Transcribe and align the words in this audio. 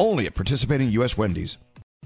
Only 0.00 0.24
at 0.24 0.34
participating 0.34 0.88
U.S. 0.92 1.18
Wendy's. 1.18 1.58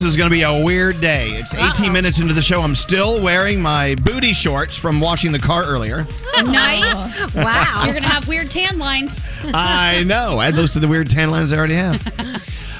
This 0.00 0.10
is 0.10 0.16
going 0.16 0.30
to 0.30 0.32
be 0.32 0.42
a 0.42 0.62
weird 0.64 1.00
day. 1.00 1.30
It's 1.30 1.52
18 1.52 1.92
minutes 1.92 2.20
into 2.20 2.32
the 2.32 2.40
show. 2.40 2.62
I'm 2.62 2.76
still 2.76 3.20
wearing 3.20 3.60
my 3.60 3.96
booty 3.96 4.32
shorts 4.32 4.76
from 4.76 5.00
washing 5.00 5.32
the 5.32 5.40
car 5.40 5.64
earlier. 5.64 6.06
Nice. 6.44 7.34
Wow. 7.34 7.82
You're 7.84 7.94
going 7.94 8.04
to 8.04 8.08
have 8.08 8.28
weird 8.28 8.48
tan 8.48 8.78
lines. 8.78 9.28
I 9.42 10.04
know. 10.04 10.40
Add 10.40 10.54
those 10.54 10.70
to 10.74 10.78
the 10.78 10.86
weird 10.86 11.10
tan 11.10 11.32
lines 11.32 11.52
I 11.52 11.56
already 11.58 11.74
have. 11.74 12.00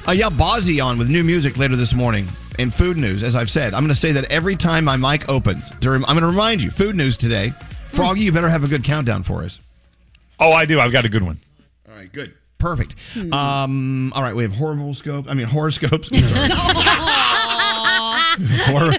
Uh, 0.06 0.12
yeah, 0.12 0.28
Bazzi 0.30 0.82
on 0.82 0.96
with 0.96 1.08
new 1.10 1.24
music 1.24 1.56
later 1.58 1.74
this 1.74 1.92
morning. 1.92 2.28
In 2.60 2.70
food 2.70 2.96
news, 2.96 3.24
as 3.24 3.34
I've 3.34 3.50
said, 3.50 3.74
I'm 3.74 3.82
going 3.82 3.92
to 3.92 3.98
say 4.00 4.12
that 4.12 4.24
every 4.26 4.54
time 4.54 4.84
my 4.84 4.96
mic 4.96 5.28
opens. 5.28 5.72
I'm 5.72 5.80
going 5.80 6.20
to 6.20 6.26
remind 6.26 6.62
you, 6.62 6.70
food 6.70 6.94
news 6.94 7.16
today. 7.16 7.48
Froggy, 7.88 8.20
you 8.20 8.30
better 8.30 8.48
have 8.48 8.62
a 8.62 8.68
good 8.68 8.84
countdown 8.84 9.24
for 9.24 9.42
us. 9.42 9.58
Oh, 10.38 10.52
I 10.52 10.66
do. 10.66 10.78
I've 10.78 10.92
got 10.92 11.04
a 11.04 11.08
good 11.08 11.24
one. 11.24 11.40
All 11.88 11.96
right, 11.96 12.12
good. 12.12 12.32
Perfect. 12.58 12.94
Um, 13.32 14.12
all 14.14 14.22
right, 14.22 14.34
we 14.34 14.42
have 14.42 14.52
horoscope. 14.52 15.26
I 15.28 15.34
mean 15.34 15.46
horoscopes. 15.46 16.10
Hor- 18.40 18.92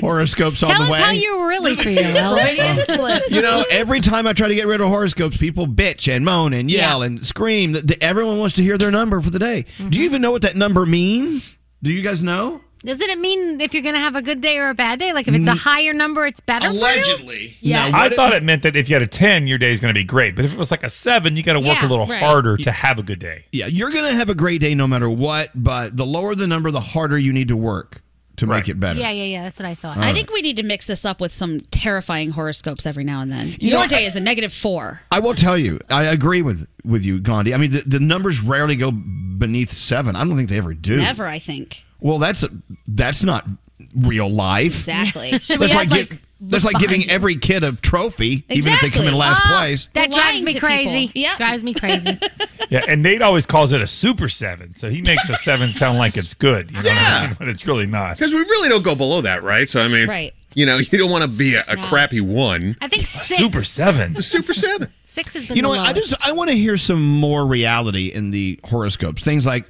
horoscopes 0.00 0.62
on 0.62 0.70
Tell 0.70 0.78
the 0.78 0.84
us 0.84 0.90
way. 0.90 1.00
how 1.00 1.10
you 1.10 1.46
really 1.46 1.76
feel. 1.84 2.36
Freudian 2.36 3.20
you 3.30 3.42
know, 3.42 3.64
every 3.70 4.00
time 4.00 4.26
I 4.26 4.32
try 4.32 4.48
to 4.48 4.54
get 4.54 4.66
rid 4.66 4.80
of 4.80 4.88
horoscopes, 4.88 5.36
people 5.36 5.66
bitch 5.66 6.10
and 6.14 6.24
moan 6.24 6.52
and 6.52 6.70
yell 6.70 7.02
and 7.02 7.26
scream. 7.26 7.72
That 7.72 7.86
that 7.88 8.02
everyone 8.02 8.38
wants 8.38 8.56
to 8.56 8.62
hear 8.62 8.78
their 8.78 8.90
number 8.90 9.20
for 9.20 9.30
the 9.30 9.38
day. 9.38 9.66
Do 9.88 9.98
you 9.98 10.04
even 10.04 10.22
know 10.22 10.30
what 10.30 10.42
that 10.42 10.56
number 10.56 10.86
means? 10.86 11.56
Do 11.82 11.92
you 11.92 12.02
guys 12.02 12.22
know? 12.22 12.60
Doesn't 12.80 13.10
it 13.10 13.18
mean 13.18 13.60
if 13.60 13.74
you're 13.74 13.82
going 13.82 13.94
to 13.94 14.00
have 14.00 14.14
a 14.14 14.22
good 14.22 14.40
day 14.40 14.58
or 14.58 14.70
a 14.70 14.74
bad 14.74 14.98
day? 14.98 15.12
Like 15.12 15.26
if 15.26 15.34
it's 15.34 15.48
a 15.48 15.52
mm. 15.52 15.58
higher 15.58 15.92
number, 15.92 16.26
it's 16.26 16.40
better. 16.40 16.68
Allegedly. 16.68 17.56
Yeah. 17.60 17.90
No, 17.90 17.98
I 17.98 18.08
thought 18.08 18.32
it 18.32 18.42
meant 18.42 18.62
that 18.62 18.76
if 18.76 18.88
you 18.88 18.94
had 18.94 19.02
a 19.02 19.06
10, 19.06 19.46
your 19.46 19.58
day 19.58 19.72
is 19.72 19.80
going 19.80 19.92
to 19.92 19.98
be 19.98 20.04
great. 20.04 20.36
But 20.36 20.44
if 20.44 20.52
it 20.52 20.58
was 20.58 20.70
like 20.70 20.84
a 20.84 20.88
7, 20.88 21.36
you 21.36 21.42
got 21.42 21.54
to 21.54 21.60
work 21.60 21.80
Yeah, 21.80 21.86
a 21.86 21.88
little 21.88 22.06
right. 22.06 22.22
harder 22.22 22.56
to 22.56 22.70
have 22.70 22.98
a 22.98 23.02
good 23.02 23.18
day. 23.18 23.46
Yeah, 23.52 23.66
you're 23.66 23.90
going 23.90 24.04
to 24.04 24.14
have 24.14 24.28
a 24.28 24.34
great 24.34 24.60
day 24.60 24.74
no 24.74 24.86
matter 24.86 25.10
what, 25.10 25.50
but 25.54 25.96
the 25.96 26.06
lower 26.06 26.34
the 26.34 26.46
number, 26.46 26.70
the 26.70 26.80
harder 26.80 27.18
you 27.18 27.32
need 27.32 27.48
to 27.48 27.56
work 27.56 28.00
to 28.38 28.46
make 28.46 28.68
it 28.68 28.78
better. 28.78 29.00
Yeah, 29.00 29.10
yeah, 29.10 29.24
yeah. 29.24 29.42
That's 29.42 29.58
what 29.58 29.66
I 29.66 29.74
thought. 29.74 29.98
I 29.98 30.12
think 30.12 30.32
we 30.32 30.42
need 30.42 30.56
to 30.56 30.62
mix 30.62 30.86
this 30.86 31.04
up 31.04 31.20
with 31.20 31.32
some 31.32 31.60
terrifying 31.72 32.30
horoscopes 32.30 32.86
every 32.86 33.04
now 33.04 33.20
and 33.20 33.30
then. 33.30 33.48
You 33.48 33.70
Your 33.70 33.80
know, 33.80 33.86
day 33.86 34.04
is 34.04 34.16
a 34.16 34.20
negative 34.20 34.52
four. 34.52 35.00
I 35.10 35.18
will 35.18 35.34
tell 35.34 35.58
you, 35.58 35.80
I 35.90 36.04
agree 36.04 36.42
with 36.42 36.66
with 36.84 37.04
you, 37.04 37.20
Gandhi. 37.20 37.52
I 37.52 37.56
mean, 37.58 37.72
the, 37.72 37.80
the 37.80 38.00
numbers 38.00 38.40
rarely 38.40 38.76
go 38.76 38.90
beneath 38.90 39.72
seven. 39.72 40.16
I 40.16 40.24
don't 40.24 40.36
think 40.36 40.48
they 40.48 40.56
ever 40.56 40.72
do. 40.72 40.96
Never, 40.98 41.26
I 41.26 41.38
think. 41.38 41.84
Well, 42.00 42.18
that's 42.18 42.44
that's 42.86 43.24
not 43.24 43.46
real 43.94 44.30
life. 44.30 44.74
Exactly. 44.74 45.30
That's 45.32 45.48
we 45.48 45.56
like, 45.58 45.86
add, 45.86 45.90
like, 45.90 46.22
that's 46.40 46.64
like 46.64 46.78
giving 46.78 47.00
you? 47.02 47.06
every 47.10 47.36
kid 47.36 47.64
a 47.64 47.72
trophy, 47.72 48.44
even 48.48 48.72
if 48.72 48.80
they 48.80 48.90
come 48.90 49.06
in 49.06 49.14
last 49.14 49.40
Ah, 49.44 49.58
place. 49.58 49.88
That 49.94 50.10
You're 50.10 50.20
drives 50.20 50.42
me 50.42 50.54
crazy. 50.58 51.06
people. 51.08 51.20
Yep. 51.22 51.36
Drives 51.38 51.64
me 51.64 51.74
crazy. 51.74 52.18
Yeah, 52.70 52.82
and 52.86 53.02
Nate 53.02 53.22
always 53.22 53.46
calls 53.46 53.72
it 53.72 53.80
a 53.80 53.86
super 53.86 54.28
7. 54.28 54.76
So 54.76 54.90
he 54.90 55.00
makes 55.00 55.26
a 55.30 55.34
7 55.34 55.70
sound 55.70 55.96
like 55.96 56.18
it's 56.18 56.34
good. 56.34 56.70
You 56.70 56.82
know 56.82 56.90
what 56.90 56.98
I 56.98 57.26
mean? 57.28 57.36
But 57.38 57.48
it's 57.48 57.66
really 57.66 57.86
not. 57.86 58.18
Because 58.18 58.30
we 58.30 58.40
really 58.40 58.68
don't 58.68 58.84
go 58.84 58.94
below 58.94 59.22
that, 59.22 59.42
right? 59.42 59.66
So 59.66 59.80
I 59.80 59.88
mean, 59.88 60.06
Right. 60.06 60.34
you 60.54 60.66
know, 60.66 60.76
you 60.76 60.98
don't 60.98 61.10
want 61.10 61.28
to 61.30 61.34
be 61.38 61.54
a, 61.54 61.62
a 61.66 61.76
crappy 61.78 62.20
one. 62.20 62.76
I 62.82 62.88
think 62.88 63.06
six. 63.06 63.40
Super 63.40 63.64
7. 63.64 64.16
A 64.18 64.20
super 64.22 64.52
seven. 64.52 64.92
Six 65.06 65.32
has 65.32 65.46
been 65.46 65.56
You 65.56 65.62
know 65.62 65.72
the 65.72 65.78
what? 65.78 65.88
I 65.88 65.92
just 65.94 66.14
I 66.26 66.32
want 66.32 66.50
to 66.50 66.56
hear 66.56 66.76
some 66.76 67.02
more 67.02 67.46
reality 67.46 68.08
in 68.08 68.30
the 68.32 68.60
horoscopes. 68.64 69.22
Things 69.22 69.46
like 69.46 69.66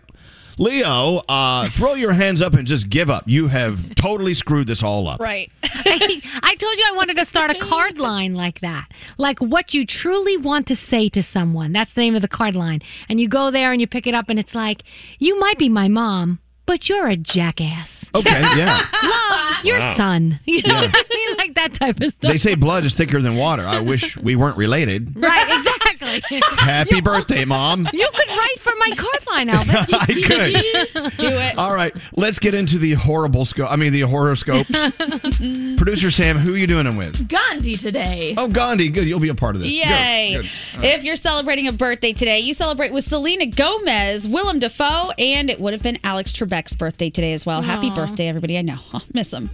Leo, 0.58 1.22
uh, 1.28 1.68
throw 1.70 1.94
your 1.94 2.12
hands 2.12 2.42
up 2.42 2.54
and 2.54 2.66
just 2.66 2.90
give 2.90 3.08
up. 3.10 3.24
You 3.26 3.48
have 3.48 3.94
totally 3.94 4.34
screwed 4.34 4.66
this 4.66 4.82
all 4.82 5.06
up. 5.08 5.20
Right. 5.20 5.50
I, 5.62 6.20
I 6.42 6.54
told 6.56 6.76
you 6.78 6.84
I 6.88 6.92
wanted 6.96 7.16
to 7.16 7.24
start 7.24 7.50
a 7.50 7.58
card 7.58 7.98
line 7.98 8.34
like 8.34 8.60
that. 8.60 8.88
Like 9.18 9.38
what 9.38 9.72
you 9.74 9.86
truly 9.86 10.36
want 10.36 10.66
to 10.68 10.76
say 10.76 11.08
to 11.10 11.22
someone. 11.22 11.72
That's 11.72 11.92
the 11.92 12.00
name 12.00 12.14
of 12.16 12.22
the 12.22 12.28
card 12.28 12.56
line. 12.56 12.80
And 13.08 13.20
you 13.20 13.28
go 13.28 13.50
there 13.50 13.70
and 13.72 13.80
you 13.80 13.86
pick 13.86 14.06
it 14.06 14.14
up 14.14 14.28
and 14.28 14.38
it's 14.38 14.54
like, 14.54 14.82
you 15.18 15.38
might 15.38 15.58
be 15.58 15.68
my 15.68 15.86
mom, 15.88 16.40
but 16.66 16.88
you're 16.88 17.06
a 17.08 17.16
jackass. 17.16 18.10
Okay, 18.14 18.40
yeah. 18.56 18.66
Love 19.04 19.64
your 19.64 19.80
son. 19.94 20.40
You 20.46 20.62
know 20.62 20.74
Yeah. 20.74 20.80
what 20.88 20.96
I 20.96 21.14
mean? 21.14 21.36
Like 21.36 21.54
that 21.54 21.74
type 21.74 22.00
of 22.00 22.12
stuff. 22.12 22.30
They 22.30 22.36
say 22.38 22.54
blood 22.54 22.84
is 22.84 22.94
thicker 22.94 23.20
than 23.22 23.36
water. 23.36 23.64
I 23.66 23.80
wish 23.80 24.16
we 24.16 24.34
weren't 24.34 24.56
related. 24.56 25.12
right, 25.16 25.44
exactly. 25.46 25.87
Exactly. 26.00 26.40
Happy 26.58 27.00
birthday, 27.00 27.44
mom. 27.44 27.88
You 27.92 28.08
could 28.14 28.28
write 28.28 28.60
for 28.60 28.72
my 28.78 28.90
card 28.96 29.26
line, 29.26 29.48
Elvis. 29.48 29.88
I 30.94 31.02
could. 31.02 31.18
Do 31.18 31.28
it. 31.28 31.58
All 31.58 31.74
right, 31.74 31.94
let's 32.16 32.38
get 32.38 32.54
into 32.54 32.78
the 32.78 32.94
horrible 32.94 33.44
scope. 33.44 33.70
I 33.70 33.76
mean, 33.76 33.92
the 33.92 34.02
horoscopes. 34.02 34.70
Producer 35.76 36.10
Sam, 36.10 36.38
who 36.38 36.54
are 36.54 36.58
you 36.58 36.66
doing 36.66 36.84
them 36.84 36.96
with? 36.96 37.28
Gandhi 37.28 37.76
today. 37.76 38.34
Oh, 38.36 38.48
Gandhi. 38.48 38.88
Good. 38.88 39.08
You'll 39.08 39.20
be 39.20 39.28
a 39.28 39.34
part 39.34 39.54
of 39.54 39.62
this. 39.62 39.70
Yay. 39.70 40.34
Good, 40.36 40.50
good. 40.76 40.84
If 40.84 41.04
you're 41.04 41.16
celebrating 41.16 41.68
a 41.68 41.72
birthday 41.72 42.12
today, 42.12 42.40
you 42.40 42.54
celebrate 42.54 42.92
with 42.92 43.04
Selena 43.04 43.46
Gomez, 43.46 44.28
Willem 44.28 44.58
Dafoe, 44.58 45.10
and 45.18 45.50
it 45.50 45.60
would 45.60 45.72
have 45.72 45.82
been 45.82 45.98
Alex 46.04 46.32
Trebek's 46.32 46.74
birthday 46.74 47.10
today 47.10 47.32
as 47.32 47.44
well. 47.44 47.62
Happy 47.62 47.90
birthday, 47.90 48.28
everybody. 48.28 48.58
I 48.58 48.62
know. 48.62 48.78
I'll 48.92 49.02
miss 49.12 49.32
him. 49.32 49.50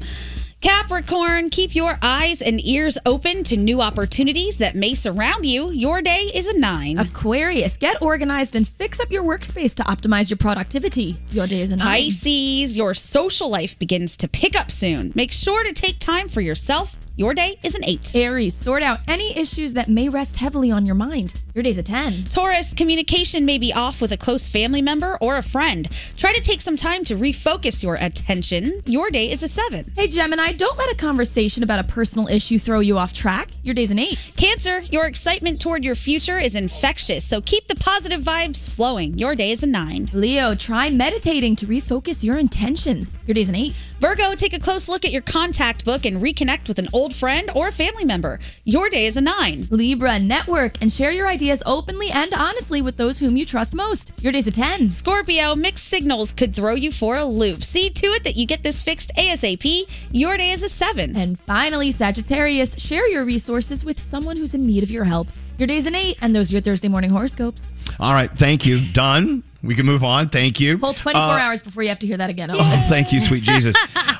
Capricorn, 0.65 1.51
keep 1.51 1.75
your 1.75 1.99
eyes 2.01 2.41
and 2.41 2.59
ears 2.65 2.97
open 3.05 3.45
to 3.45 3.55
new 3.55 3.83
opportunities 3.83 4.57
that 4.57 4.75
may 4.75 4.95
surround 4.95 5.45
you. 5.45 5.71
Your 5.71 6.01
day 6.01 6.31
is 6.35 6.49
a 6.49 6.59
nine. 6.59 6.97
Aquarius, 6.97 7.77
get 7.77 8.01
organized 8.01 8.57
and 8.57 8.67
fix 8.67 8.99
up 8.99 9.11
your 9.11 9.25
workspace 9.25 9.75
to 9.75 9.83
optimize 9.83 10.31
your 10.31 10.39
productivity. 10.39 11.19
Your 11.33 11.47
day 11.47 11.61
is 11.61 11.71
a 11.71 11.77
nine. 11.77 12.05
Pisces, 12.05 12.79
your 12.79 12.95
social 12.95 13.51
life 13.51 13.79
begins 13.79 14.17
to 14.17 14.27
pick 14.27 14.59
up 14.59 14.71
soon. 14.71 15.13
Make 15.15 15.33
sure 15.33 15.65
to 15.65 15.73
take 15.75 15.99
time 15.99 16.29
for 16.29 16.41
yourself. 16.41 16.97
Your 17.17 17.33
day 17.33 17.61
is 17.63 17.77
an 17.77 17.85
eight. 17.85 18.13
Aries, 18.17 18.57
sort 18.57 18.83
out 18.83 18.99
any 19.07 19.39
issues 19.39 19.75
that 19.75 19.89
may 19.89 20.09
rest 20.09 20.37
heavily 20.37 20.73
on 20.73 20.85
your 20.85 20.97
mind. 20.97 21.33
Your 21.55 21.63
day's 21.63 21.79
a 21.79 21.83
10. 21.85 22.25
Taurus, 22.25 22.73
communication 22.73 23.45
may 23.45 23.57
be 23.57 23.73
off 23.73 24.03
with 24.03 24.11
a 24.11 24.17
close 24.17 24.49
family 24.49 24.83
member 24.83 25.17
or 25.21 25.37
a 25.37 25.43
friend. 25.43 25.89
Try 26.17 26.33
to 26.33 26.41
take 26.41 26.61
some 26.61 26.77
time 26.77 27.05
to 27.05 27.15
refocus 27.15 27.85
your 27.85 27.95
attention. 27.95 28.83
Your 28.87 29.11
day 29.11 29.31
is 29.31 29.45
a 29.45 29.49
seven. 29.49 29.93
Hey, 29.95 30.09
Gemini, 30.09 30.55
don't 30.55 30.77
let 30.77 30.93
a 30.93 30.97
conversation 30.97 31.63
about 31.63 31.79
a 31.79 31.85
personal 31.85 32.27
issue 32.27 32.59
throw 32.59 32.81
you 32.81 32.99
off 32.99 33.13
track. 33.13 33.51
Your 33.63 33.77
day's 33.77 33.93
an 33.93 34.01
8. 34.01 34.33
Cancer, 34.37 34.81
your 34.81 35.07
excitement 35.07 35.61
toward 35.61 35.85
your 35.85 35.95
future 35.95 36.41
is 36.41 36.57
infectious, 36.57 37.25
so 37.25 37.41
keep 37.41 37.69
the 37.69 37.77
positive 37.77 38.23
vibes 38.23 38.69
flowing. 38.69 39.17
Your 39.17 39.37
day 39.37 39.53
is 39.53 39.63
a 39.63 39.69
nine. 39.69 40.11
Leo, 40.13 40.57
try 40.57 40.91
meditating 40.91 41.55
to 41.57 41.67
refocus 41.67 42.25
your 42.25 42.41
intentions. 42.41 43.19
Your 43.25 43.35
day's 43.37 43.51
an 43.51 43.55
8. 43.55 43.73
Virgo, 44.05 44.35
take 44.35 44.53
a 44.53 44.59
close 44.59 44.87
look 44.87 45.07
at 45.07 45.13
your 45.13 45.23
contact 45.23 45.83
book 45.87 46.05
and 46.05 46.21
reconnect 46.21 46.69
with 46.69 46.79
an 46.79 46.89
old 46.93 47.15
friend 47.15 47.51
or 47.55 47.69
a 47.69 47.73
family 47.73 48.05
member. 48.05 48.39
Your 48.65 48.91
day 48.91 49.07
is 49.07 49.17
a 49.17 49.21
nine. 49.23 49.67
Libra, 49.71 50.19
network 50.19 50.75
and 50.83 50.93
share 50.93 51.11
your 51.11 51.27
ideas 51.27 51.63
openly 51.65 52.11
and 52.11 52.35
honestly 52.35 52.83
with 52.83 52.99
those 52.99 53.19
whom 53.19 53.35
you 53.35 53.47
trust 53.47 53.75
most. 53.75 54.13
Your 54.23 54.31
day's 54.31 54.47
a 54.47 54.51
10. 54.51 54.91
Scorpio, 54.91 55.55
mixed 55.55 55.87
signals 55.87 56.35
could 56.35 56.55
throw 56.55 56.75
you 56.75 56.91
for 56.91 57.17
a 57.17 57.25
loop. 57.25 57.63
See 57.65 57.89
to 57.89 58.07
it 58.09 58.25
that 58.25 58.37
you 58.37 58.45
get 58.45 58.63
this 58.63 58.83
fixed 58.83 59.11
ASAP. 59.17 60.07
Your 60.13 60.37
day 60.37 60.51
is 60.51 60.63
a 60.63 60.69
seven. 60.69 61.17
And 61.17 61.41
finally, 61.41 61.91
Sagittarius, 61.91 62.77
share 62.79 63.09
your 63.11 63.25
resources 63.25 63.87
with 63.87 63.99
someone 63.99 64.37
who's 64.37 64.55
in 64.55 64.67
need 64.67 64.83
of 64.83 64.91
your 64.91 65.05
help. 65.05 65.29
Your 65.57 65.67
day's 65.67 65.87
an 65.87 65.95
8, 65.95 66.19
and 66.21 66.37
those 66.37 66.53
are 66.53 66.57
your 66.57 66.63
Thursday 66.63 66.89
morning 66.89 67.09
horoscopes. 67.09 67.73
All 67.99 68.13
right. 68.13 68.31
Thank 68.31 68.67
you. 68.67 68.81
Done. 68.93 69.45
We 69.65 69.75
can 69.75 69.87
move 69.87 70.05
on. 70.05 70.29
Thank 70.29 70.61
you. 70.61 70.79
Whole 70.79 70.95
24 70.95 71.21
Uh, 71.23 71.39
hours 71.39 71.63
before 71.63 71.83
you 71.83 71.89
have 71.89 71.99
to 72.01 72.07
hear 72.07 72.17
that 72.19 72.31
again. 72.31 72.51
Oh, 72.53 72.87
thank 72.89 73.13
you, 73.13 73.21
sweet 73.21 73.43
Jesus. 73.45 73.75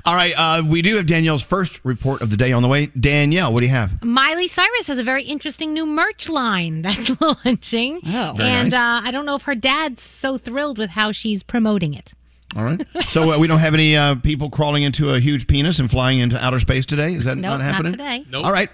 All 0.07 0.15
right. 0.15 0.33
Uh, 0.37 0.63
we 0.67 0.81
do 0.83 0.97
have 0.97 1.07
Danielle's 1.07 1.43
first 1.43 1.81
report 1.85 2.23
of 2.23 2.31
the 2.31 2.37
day 2.37 2.53
on 2.53 2.63
the 2.63 2.69
way. 2.69 2.87
Danielle, 2.87 3.53
what 3.53 3.61
do 3.61 3.67
you 3.67 3.73
have? 3.73 4.03
Miley 4.03 4.49
Cyrus 4.49 4.87
has 4.87 4.99
a 4.99 5.05
very 5.05 5.23
interesting 5.25 5.73
new 5.75 5.87
merch 5.87 6.29
line 6.29 6.83
that's 6.83 7.21
launching. 7.45 8.01
Oh. 8.07 8.35
Very 8.37 8.49
and 8.49 8.71
nice. 8.71 9.03
uh, 9.05 9.07
I 9.09 9.11
don't 9.11 9.27
know 9.27 9.35
if 9.37 9.43
her 9.43 9.55
dad's 9.55 10.03
so 10.03 10.39
thrilled 10.39 10.79
with 10.79 10.91
how 10.91 11.13
she's 11.13 11.43
promoting 11.43 11.95
it. 11.95 12.13
All 12.57 12.63
right. 12.65 12.87
So 13.03 13.33
uh, 13.33 13.39
we 13.39 13.47
don't 13.49 13.59
have 13.59 13.75
any 13.75 13.97
uh, 13.97 14.15
people 14.15 14.49
crawling 14.49 14.85
into 14.85 15.11
a 15.11 15.19
huge 15.19 15.47
penis 15.49 15.79
and 15.81 15.91
flying 15.91 16.21
into 16.21 16.43
outer 16.43 16.61
space 16.61 16.87
today. 16.87 17.15
Is 17.15 17.25
that 17.25 17.37
Nope, 17.37 17.43
not 17.51 17.61
not 17.61 17.63
happening? 17.63 17.93
today. 17.93 18.25
All 18.35 18.53
right. 18.53 18.71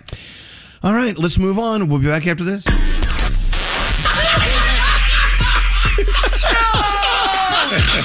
All 0.82 0.92
right. 0.92 1.16
Let's 1.16 1.38
move 1.38 1.58
on. 1.58 1.88
We'll 1.88 1.98
be 1.98 2.06
back 2.06 2.26
after 2.26 2.44
this. 2.44 2.64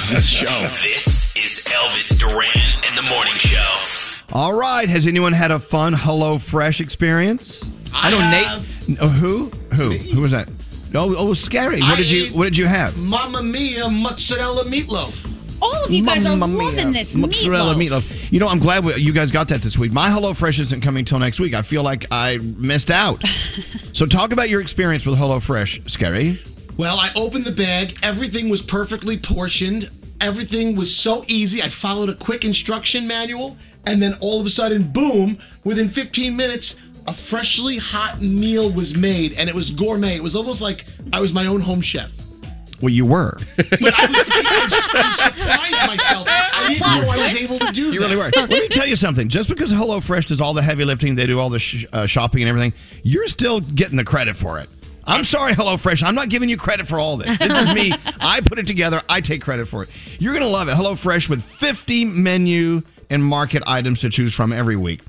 This 0.10 0.28
show. 0.30 0.46
This 0.62 1.34
is 1.38 1.68
Elvis 1.72 2.20
Duran 2.20 2.50
and 2.54 2.98
the 2.98 3.10
Morning 3.10 3.34
Show. 3.36 4.26
All 4.34 4.54
right. 4.54 4.90
Has 4.90 5.08
anyone 5.08 5.32
had 5.32 5.52
a 5.52 5.60
fun 5.60 5.94
Hello 5.94 6.38
Fresh 6.38 6.82
experience? 6.82 7.90
I 7.94 8.12
know 8.12 8.20
Nate. 8.30 9.00
Oh, 9.02 9.08
who? 9.08 9.46
Who? 9.76 9.92
Who 9.92 10.22
was 10.22 10.32
that? 10.32 10.50
Oh, 10.94 11.16
oh, 11.18 11.34
scary. 11.34 11.80
What 11.80 11.92
I 11.94 11.96
did 11.96 12.12
you 12.12 12.28
What 12.38 12.44
did 12.44 12.58
you 12.58 12.66
have? 12.66 12.98
Mamma 12.98 13.42
Mia 13.42 13.90
mozzarella 13.90 14.66
meatloaf. 14.66 15.32
All 15.62 15.86
of 15.86 15.90
you 15.90 16.06
guys 16.06 16.26
are 16.26 16.36
Mamma 16.36 16.54
mia. 16.54 16.66
loving 16.68 16.92
this 16.92 17.16
mozzarella 17.16 17.74
meatloaf. 17.74 18.02
meatloaf. 18.02 18.32
You 18.34 18.40
know, 18.42 18.48
I'm 18.48 18.60
glad 18.60 18.84
we, 18.84 18.96
you 18.96 19.14
guys 19.14 19.32
got 19.32 19.48
that 19.48 19.62
this 19.62 19.78
week. 19.78 19.94
My 19.94 20.10
Hello 20.12 20.34
Fresh 20.34 20.60
isn't 20.60 20.82
coming 20.82 21.06
till 21.06 21.20
next 21.20 21.40
week. 21.40 21.54
I 21.54 21.62
feel 21.62 21.84
like 21.84 22.06
I 22.12 22.38
missed 22.58 22.92
out. 22.92 23.24
so, 23.94 24.06
talk 24.06 24.34
about 24.34 24.50
your 24.50 24.60
experience 24.60 25.06
with 25.06 25.18
Hello 25.18 25.40
Fresh, 25.40 25.82
Scary. 25.88 26.40
Well, 26.78 27.00
I 27.00 27.10
opened 27.16 27.46
the 27.46 27.52
bag. 27.52 27.98
Everything 28.04 28.50
was 28.50 28.62
perfectly 28.62 29.18
portioned. 29.18 29.90
Everything 30.22 30.76
was 30.76 30.94
so 30.94 31.24
easy. 31.28 31.62
I 31.62 31.70
followed 31.70 32.10
a 32.10 32.16
quick 32.16 32.44
instruction 32.44 33.08
manual, 33.08 33.56
and 33.86 34.02
then 34.02 34.16
all 34.20 34.40
of 34.40 34.46
a 34.46 34.50
sudden, 34.50 34.84
boom! 34.84 35.38
Within 35.64 35.88
15 35.88 36.36
minutes, 36.36 36.76
a 37.08 37.14
freshly 37.14 37.78
hot 37.78 38.22
meal 38.22 38.70
was 38.72 38.98
made, 38.98 39.34
and 39.40 39.48
it 39.48 39.56
was 39.56 39.72
gourmet. 39.72 40.16
It 40.16 40.24
was 40.24 40.36
almost 40.36 40.62
like 40.62 40.86
I 41.14 41.22
was 41.22 41.34
my 41.34 41.46
own 41.46 41.62
home 41.62 41.82
chef. 41.82 42.12
Well, 42.82 42.90
you 42.92 43.06
were. 43.06 43.38
But 43.56 43.72
I 43.72 44.06
was, 44.06 44.30
I 44.30 44.64
was, 44.64 44.90
I 44.94 45.12
surprised 45.32 45.88
myself. 45.88 46.28
I 46.30 46.68
didn't 46.68 46.82
know 46.82 47.20
I 47.20 47.24
was 47.24 47.42
able 47.42 47.58
to 47.58 47.72
do 47.72 47.86
that. 47.86 47.94
You 47.94 48.00
really 48.02 48.18
were. 48.18 48.32
Let 48.36 48.50
me 48.50 48.68
tell 48.68 48.88
you 48.88 48.98
something. 48.98 49.30
Just 49.30 49.48
because 49.48 49.72
Hello 49.72 50.02
Fresh 50.02 50.26
does 50.26 50.42
all 50.42 50.54
the 50.54 50.62
heavy 50.62 50.84
lifting, 50.84 51.16
they 51.16 51.26
do 51.26 51.40
all 51.40 51.50
the 51.50 51.60
sh- 51.60 51.86
uh, 51.94 52.06
shopping 52.06 52.42
and 52.42 52.50
everything, 52.50 52.74
you're 53.04 53.28
still 53.28 53.62
getting 53.62 53.96
the 53.96 54.04
credit 54.04 54.36
for 54.36 54.60
it. 54.60 54.68
I'm 55.08 55.24
sorry, 55.24 55.54
Hello 55.54 55.78
Fresh. 55.78 56.02
I'm 56.04 56.16
not 56.16 56.30
giving 56.30 56.50
you 56.50 56.58
credit 56.58 56.88
for 56.88 57.00
all 57.00 57.18
this. 57.18 57.38
This 57.38 57.58
is 57.62 57.74
me. 57.76 57.92
I 58.22 58.42
put 58.42 58.58
it 58.58 58.66
together. 58.66 59.02
I 59.08 59.22
take 59.22 59.42
credit 59.42 59.68
for 59.68 59.84
it. 59.84 59.90
You're 60.20 60.34
going 60.34 60.44
to 60.44 60.50
love 60.50 60.68
it. 60.68 60.76
Hello 60.76 60.96
Fresh 60.96 61.30
with 61.30 61.44
50 61.44 62.06
menu 62.06 62.82
and 63.10 63.24
market 63.24 63.62
items 63.68 64.02
to 64.02 64.10
choose 64.10 64.34
from 64.34 64.52
every 64.52 64.76
week. 64.76 65.02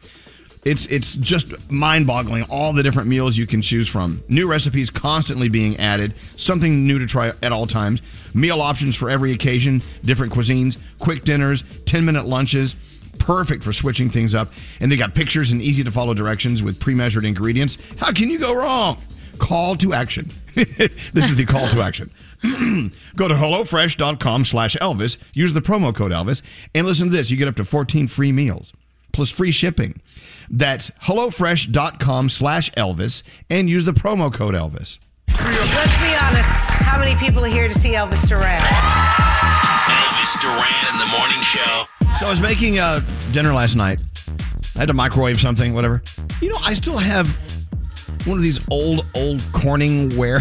It's 0.65 0.85
it's 0.87 1.15
just 1.15 1.71
mind-boggling 1.71 2.43
all 2.51 2.73
the 2.73 2.83
different 2.83 3.09
meals 3.09 3.37
you 3.37 3.47
can 3.47 3.63
choose 3.63 3.87
from. 3.89 4.21
New 4.29 4.49
recipes 4.49 4.91
constantly 4.91 5.49
being 5.49 5.77
added, 5.77 6.17
something 6.37 6.87
new 6.87 6.99
to 6.99 7.07
try 7.07 7.33
at 7.43 7.53
all 7.53 7.69
times. 7.69 8.03
Meal 8.35 8.61
options 8.61 8.97
for 8.97 9.09
every 9.09 9.31
occasion, 9.33 9.81
different 10.03 10.33
cuisines, 10.33 10.77
quick 10.99 11.23
dinners, 11.23 11.63
10-minute 11.63 12.27
lunches, 12.27 12.75
perfect 13.21 13.63
for 13.63 13.73
switching 13.73 14.11
things 14.11 14.35
up. 14.35 14.49
And 14.81 14.91
they 14.91 14.97
got 14.97 15.15
pictures 15.15 15.53
and 15.53 15.63
easy 15.63 15.85
to 15.85 15.91
follow 15.93 16.15
directions 16.15 16.65
with 16.65 16.81
pre-measured 16.81 17.25
ingredients. 17.25 17.79
How 17.97 18.13
can 18.13 18.29
you 18.29 18.39
go 18.41 18.53
wrong? 18.53 18.99
Call 19.39 19.77
to 19.77 19.93
action. 19.93 20.31
this 20.55 21.31
is 21.31 21.37
the 21.37 21.45
call 21.45 21.69
to 21.69 21.83
action. 21.83 22.11
Go 23.17 23.29
to 23.29 23.35
HelloFresh.com 23.35 24.45
slash 24.45 24.77
Elvis. 24.77 25.17
Use 25.33 25.53
the 25.53 25.61
promo 25.61 25.95
code 25.95 26.13
Elvis. 26.13 26.43
And 26.75 26.87
listen 26.87 27.11
to 27.11 27.17
this. 27.17 27.31
You 27.31 27.37
get 27.37 27.49
up 27.49 27.57
to 27.57 27.65
14 27.65 28.09
free 28.09 28.33
meals 28.33 28.73
plus 29.17 29.31
free 29.31 29.51
shipping. 29.51 30.01
That's 30.51 30.91
HelloFresh.com 31.03 32.29
slash 32.29 32.71
Elvis 32.73 33.23
and 33.51 33.69
use 33.69 33.85
the 33.85 33.93
promo 33.93 34.33
code 34.33 34.55
Elvis. 34.55 34.99
Let's 35.29 36.01
be 36.01 36.15
honest. 36.15 36.51
How 36.85 36.99
many 36.99 37.17
people 37.17 37.45
are 37.45 37.49
here 37.49 37.67
to 37.67 37.75
see 37.75 37.95
Elvis 37.95 38.29
Duran? 38.29 38.61
Elvis 38.61 40.41
Duran 40.41 40.85
and 40.93 41.01
the 41.01 41.17
Morning 41.17 41.41
Show. 41.43 41.85
So 42.21 42.27
I 42.27 42.31
was 42.31 42.41
making 42.41 42.79
uh, 42.79 43.01
dinner 43.33 43.53
last 43.53 43.75
night. 43.75 44.01
I 44.77 44.81
had 44.81 44.89
to 44.89 44.95
microwave 44.95 45.41
something, 45.41 45.73
whatever. 45.73 46.03
You 46.43 46.51
know, 46.51 46.59
I 46.63 46.75
still 46.75 46.99
have 46.99 47.27
one 48.27 48.37
of 48.39 48.43
these 48.43 48.61
old, 48.71 49.07
old 49.15 49.41
Corningware 49.53 50.41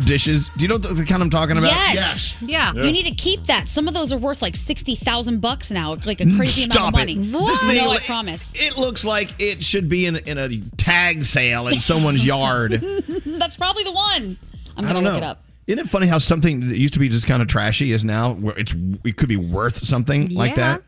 dishes. 0.06 0.48
Do 0.50 0.62
you 0.62 0.68
know 0.68 0.78
the, 0.78 0.88
the 0.88 1.04
kind 1.04 1.22
I'm 1.22 1.30
talking 1.30 1.56
about? 1.56 1.70
Yes. 1.72 2.36
Yeah. 2.40 2.72
You 2.74 2.90
need 2.92 3.04
to 3.06 3.14
keep 3.14 3.44
that. 3.44 3.68
Some 3.68 3.88
of 3.88 3.94
those 3.94 4.12
are 4.12 4.18
worth 4.18 4.42
like 4.42 4.56
sixty 4.56 4.94
thousand 4.94 5.40
bucks 5.40 5.70
now, 5.70 5.90
like 6.06 6.20
a 6.20 6.24
mm, 6.24 6.36
crazy 6.36 6.62
Stop 6.62 6.94
amount 6.94 7.10
of 7.10 7.16
it. 7.16 7.18
money. 7.18 7.46
This 7.46 7.60
thing, 7.60 7.76
no, 7.76 7.90
I 7.90 7.94
it- 7.96 8.04
promise. 8.04 8.52
It 8.56 8.76
looks 8.78 9.04
like 9.04 9.40
it 9.40 9.62
should 9.62 9.88
be 9.88 10.06
in, 10.06 10.16
in 10.16 10.38
a 10.38 10.60
tag 10.76 11.24
sale 11.24 11.68
in 11.68 11.80
someone's 11.80 12.24
yard. 12.24 12.72
That's 13.26 13.56
probably 13.56 13.84
the 13.84 13.92
one. 13.92 14.36
I'm 14.76 14.84
I 14.84 14.88
gonna 14.88 14.94
don't 14.94 15.04
look 15.04 15.12
know. 15.14 15.18
it 15.18 15.24
up. 15.24 15.42
Isn't 15.66 15.80
it 15.80 15.88
funny 15.90 16.06
how 16.06 16.16
something 16.18 16.68
that 16.68 16.78
used 16.78 16.94
to 16.94 17.00
be 17.00 17.08
just 17.10 17.26
kind 17.26 17.42
of 17.42 17.48
trashy 17.48 17.92
is 17.92 18.02
now 18.04 18.32
where 18.32 18.58
it's 18.58 18.74
it 19.04 19.16
could 19.18 19.28
be 19.28 19.36
worth 19.36 19.76
something 19.76 20.30
like 20.30 20.50
Yeah. 20.56 20.56
that? 20.78 20.82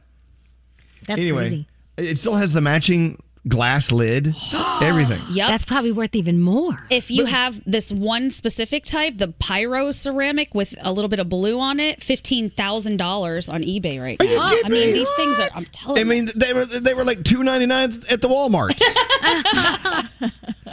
That's 1.07 1.21
anyway, 1.21 1.43
crazy. 1.43 1.67
it 1.99 2.19
still 2.19 2.35
has 2.35 2.53
the 2.53 2.61
matching 2.63 3.23
glass 3.49 3.91
lid, 3.91 4.35
everything. 4.83 5.21
Yep. 5.31 5.49
That's 5.49 5.65
probably 5.65 5.93
worth 5.93 6.15
even 6.15 6.41
more. 6.41 6.79
if 6.91 7.11
you 7.11 7.25
have 7.25 7.61
this 7.65 7.93
one 7.93 8.31
specific 8.31 8.85
type, 8.85 9.17
the 9.19 9.29
pyro 9.39 9.91
ceramic 9.93 10.55
with 10.55 10.75
a 10.83 10.93
little 10.93 11.09
bit 11.09 11.19
of 11.19 11.29
blue 11.29 11.59
on 11.61 11.81
it, 11.81 12.03
fifteen 12.03 12.51
thousand 12.51 12.99
dollars 12.99 13.49
on 13.49 13.63
eBay 13.63 14.01
right 14.01 14.21
now. 14.21 14.27
I 14.39 14.51
kidding 14.57 14.73
mean, 14.73 14.87
me? 14.89 14.93
these 14.93 15.11
things 15.13 15.41
are. 15.41 15.49
I'm 15.55 15.65
telling 15.67 16.01
I 16.01 16.05
mean, 16.05 16.29
they 16.37 16.53
were 16.53 16.67
they 16.67 16.95
were 16.95 17.05
like 17.05 17.25
two 17.25 17.43
ninety 17.43 17.67
nine 17.67 17.91
at 18.11 18.21
the 18.21 18.29
Walmart. 18.29 18.79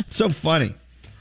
so 0.09 0.29
funny. 0.29 0.73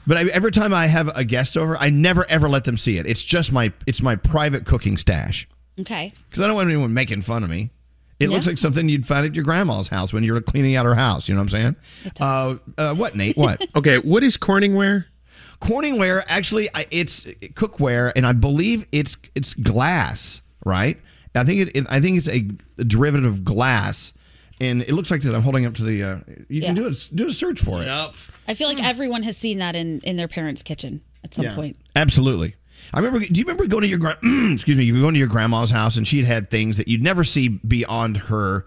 But 0.05 0.17
I, 0.17 0.21
every 0.27 0.51
time 0.51 0.73
I 0.73 0.87
have 0.87 1.09
a 1.17 1.25
guest 1.25 1.57
over, 1.57 1.75
I 1.77 1.89
never 1.89 2.25
ever 2.29 2.47
let 2.47 2.63
them 2.63 2.77
see 2.77 2.97
it. 2.97 3.05
It's 3.05 3.23
just 3.23 3.51
my 3.51 3.73
it's 3.85 4.01
my 4.01 4.15
private 4.15 4.65
cooking 4.65 4.97
stash 4.97 5.47
Okay. 5.79 6.13
because 6.29 6.41
I 6.41 6.47
don't 6.47 6.55
want 6.55 6.69
anyone 6.69 6.93
making 6.93 7.21
fun 7.23 7.43
of 7.43 7.49
me. 7.49 7.71
It 8.19 8.29
Yeah. 8.29 8.35
looks 8.35 8.47
like 8.47 8.57
something 8.57 8.89
you'd 8.89 9.05
find 9.05 9.25
at 9.25 9.35
your 9.35 9.43
grandma's 9.43 9.87
house 9.89 10.11
when 10.11 10.23
you're 10.23 10.41
cleaning 10.41 10.75
out 10.75 10.85
her 10.85 10.95
house. 10.95 11.29
You 11.29 11.35
know 11.35 11.41
what 11.41 11.53
I'm 11.53 11.75
saying? 12.03 12.11
Uh, 12.19 12.55
uh, 12.77 12.95
what, 12.95 13.15
Nate? 13.15 13.37
What? 13.37 13.65
Okay, 13.75 13.99
what 13.99 14.23
is 14.23 14.37
Corningware? 14.37 15.05
Corningware 15.61 16.23
actually 16.27 16.69
it's 16.91 17.25
cookware, 17.25 18.11
and 18.15 18.25
I 18.27 18.33
believe 18.33 18.85
it's 18.91 19.17
it's 19.35 19.53
glass, 19.55 20.41
right? 20.65 20.99
I 21.35 21.43
think 21.43 21.61
it, 21.67 21.75
it 21.75 21.85
I 21.89 21.99
think 21.99 22.17
it's 22.19 22.27
a, 22.29 22.41
derivative 22.83 23.25
of 23.25 23.43
glass, 23.43 24.13
and 24.61 24.81
it 24.83 24.93
looks 24.93 25.09
like 25.11 25.21
that. 25.21 25.33
I'm 25.35 25.41
holding 25.41 25.65
up 25.65 25.73
to 25.75 25.83
the. 25.83 26.03
Uh, 26.03 26.17
you 26.49 26.61
can 26.61 26.75
do 26.75 26.85
it. 26.87 27.09
Do 27.13 27.27
a 27.27 27.31
search 27.31 27.61
for 27.61 27.81
it. 27.81 27.87
I 28.47 28.53
feel 28.53 28.67
like 28.67 28.83
everyone 28.83 29.23
has 29.23 29.35
seen 29.37 29.57
that 29.59 29.75
in 29.75 29.99
in 30.01 30.15
their 30.15 30.27
parents' 30.27 30.61
kitchen 30.63 31.01
at 31.23 31.33
some 31.33 31.45
Yeah. 31.45 31.55
point. 31.55 31.77
Absolutely. 31.95 32.55
I 32.93 32.99
remember. 32.99 33.19
Do 33.19 33.33
you 33.39 33.43
remember 33.45 33.65
going 33.67 33.81
to 33.83 33.87
your 33.87 33.99
gra- 33.99 34.17
excuse 34.53 34.77
me? 34.77 34.83
You 34.85 34.95
were 34.95 35.01
going 35.01 35.13
to 35.13 35.19
your 35.19 35.27
grandma's 35.27 35.71
house, 35.71 35.97
and 35.97 36.07
she'd 36.07 36.25
had 36.25 36.49
things 36.49 36.77
that 36.77 36.87
you'd 36.87 37.03
never 37.03 37.23
see 37.23 37.47
beyond 37.49 38.17
her 38.17 38.65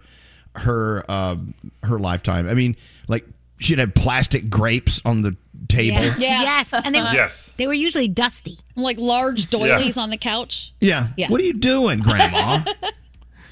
her 0.55 1.03
uh, 1.09 1.37
her 1.83 1.97
lifetime. 1.99 2.47
I 2.47 2.53
mean, 2.53 2.75
like 3.07 3.25
she'd 3.59 3.79
had 3.79 3.95
plastic 3.95 4.49
grapes 4.49 5.01
on 5.05 5.21
the 5.21 5.35
table. 5.67 6.01
Yeah. 6.17 6.41
Yes, 6.41 6.73
and 6.73 6.93
they 6.95 6.99
were, 6.99 7.09
Yes. 7.13 7.53
they 7.57 7.67
were 7.67 7.73
usually 7.73 8.07
dusty. 8.07 8.57
Like 8.75 8.99
large 8.99 9.49
doilies 9.49 9.97
on 9.97 10.09
the 10.09 10.17
couch. 10.17 10.73
Yeah. 10.79 11.07
Yeah. 11.17 11.27
What 11.29 11.39
are 11.41 11.43
you 11.43 11.53
doing, 11.53 11.99
Grandma? 11.99 12.59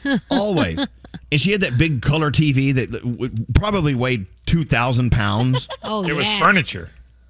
Always. 0.31 0.79
And 1.31 1.39
she 1.39 1.51
had 1.51 1.61
that 1.61 1.77
big 1.77 2.01
color 2.01 2.31
TV 2.31 2.73
that 2.73 3.43
probably 3.53 3.93
weighed 3.95 4.25
two 4.45 4.63
thousand 4.63 5.11
pounds. 5.11 5.67
Oh, 5.83 6.03
It 6.03 6.13
was 6.13 6.29
furniture. 6.33 6.89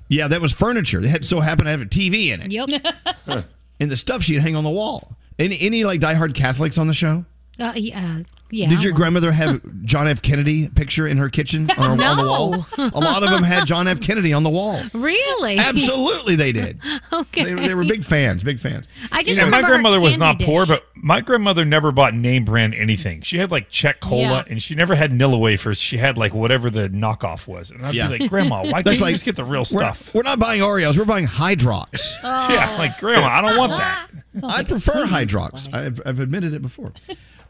Yeah, 0.09 0.27
that 0.27 0.41
was 0.41 0.51
furniture. 0.51 0.99
It 0.99 1.07
had 1.07 1.25
so 1.25 1.39
happened 1.39 1.67
to 1.67 1.71
have 1.71 1.81
a 1.81 1.85
TV 1.85 2.29
in 2.29 2.41
it. 2.41 2.51
Yep. 2.51 3.45
And 3.81 3.89
the 3.89 3.95
stuff 3.95 4.23
she'd 4.23 4.41
hang 4.41 4.57
on 4.57 4.65
the 4.65 4.69
wall. 4.69 5.15
Any 5.37 5.57
any 5.61 5.85
like 5.85 6.01
diehard 6.01 6.35
Catholics 6.35 6.77
on 6.77 6.87
the 6.87 6.93
show? 6.93 7.23
Uh, 7.59 7.71
yeah. 7.75 8.19
yeah. 8.51 8.69
Did 8.69 8.83
your 8.83 8.93
grandmother 8.93 9.31
have 9.31 9.61
John 9.85 10.07
F. 10.07 10.21
Kennedy 10.21 10.69
picture 10.69 11.07
in 11.07 11.17
her 11.17 11.29
kitchen 11.29 11.69
on, 11.77 11.97
her, 11.99 12.05
on 12.05 12.17
the 12.17 12.23
wall? 12.23 12.65
A 12.77 12.99
lot 12.99 13.23
of 13.23 13.29
them 13.29 13.43
had 13.43 13.65
John 13.65 13.87
F. 13.87 14.01
Kennedy 14.01 14.33
on 14.33 14.43
the 14.43 14.49
wall. 14.49 14.81
Really? 14.93 15.57
Absolutely, 15.57 16.35
they 16.35 16.51
did. 16.51 16.79
okay. 17.13 17.43
They, 17.43 17.53
they 17.53 17.73
were 17.73 17.83
big 17.85 18.03
fans, 18.03 18.43
big 18.43 18.59
fans. 18.59 18.85
I 19.11 19.23
just 19.23 19.39
and 19.39 19.51
my 19.51 19.61
grandmother 19.61 19.99
was 19.99 20.17
not 20.17 20.39
dish. 20.39 20.45
poor, 20.45 20.65
but 20.65 20.85
my 21.01 21.21
grandmother 21.21 21.63
never 21.65 21.91
bought 21.91 22.13
name 22.13 22.45
brand 22.45 22.73
anything. 22.75 23.21
She 23.21 23.37
had 23.37 23.51
like 23.51 23.69
Chek 23.69 23.99
cola, 24.01 24.21
Yeah. 24.21 24.43
and 24.49 24.61
she 24.61 24.75
never 24.75 24.95
had 24.95 25.11
Nilla 25.11 25.39
wafers. 25.39 25.77
She 25.79 25.97
had 25.97 26.17
like 26.17 26.33
whatever 26.33 26.69
the 26.69 26.89
knockoff 26.89 27.47
was, 27.47 27.71
and 27.71 27.85
I'd 27.85 27.93
Yeah. 27.93 28.07
be 28.09 28.19
like, 28.19 28.29
"Grandma, 28.29 28.61
why 28.63 28.71
can't 28.71 28.85
That's 28.85 28.97
you 28.99 29.05
like- 29.05 29.15
just 29.15 29.25
get 29.25 29.35
the 29.35 29.43
real 29.43 29.65
We're- 29.71 29.93
stuff?" 29.93 30.13
We're, 30.13 30.23
not 30.23 30.39
buying 30.39 30.61
Oreos. 30.61 30.97
We're 30.97 31.05
buying 31.05 31.27
Hydrox. 31.27 32.15
Yeah, 32.23 32.75
like 32.77 32.97
Grandma, 32.99 33.27
I 33.27 33.41
don't 33.41 33.57
want 33.57 33.71
that. 33.73 34.07
I 34.43 34.63
prefer 34.63 35.05
Hydrox. 35.05 35.73
I've, 35.73 36.01
I've 36.05 36.19
admitted 36.19 36.53
it 36.53 36.61
before. 36.61 36.91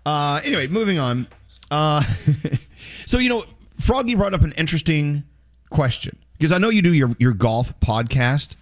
Uh, 0.06 0.42
anyway, 0.44 0.68
moving 0.68 0.98
on. 1.00 1.28
Uh, 1.72 2.02
so 3.06 3.18
you 3.20 3.30
know, 3.30 3.46
Froggy 3.80 4.16
brought 4.16 4.34
up 4.34 4.42
an 4.44 4.54
interesting 4.54 5.24
question 5.70 6.18
because 6.38 6.52
I 6.52 6.58
know 6.58 6.70
you 6.70 6.82
do 6.82 6.94
your 6.94 7.12
your 7.20 7.34
golf 7.34 7.78
podcast, 7.80 8.56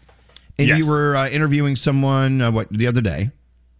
and 0.59 0.67
Yes. 0.67 0.79
you 0.79 0.89
were 0.89 1.15
uh, 1.15 1.29
interviewing 1.29 1.75
someone 1.75 2.41
uh, 2.41 2.51
what 2.51 2.67
the 2.71 2.87
other 2.87 3.01
day. 3.01 3.29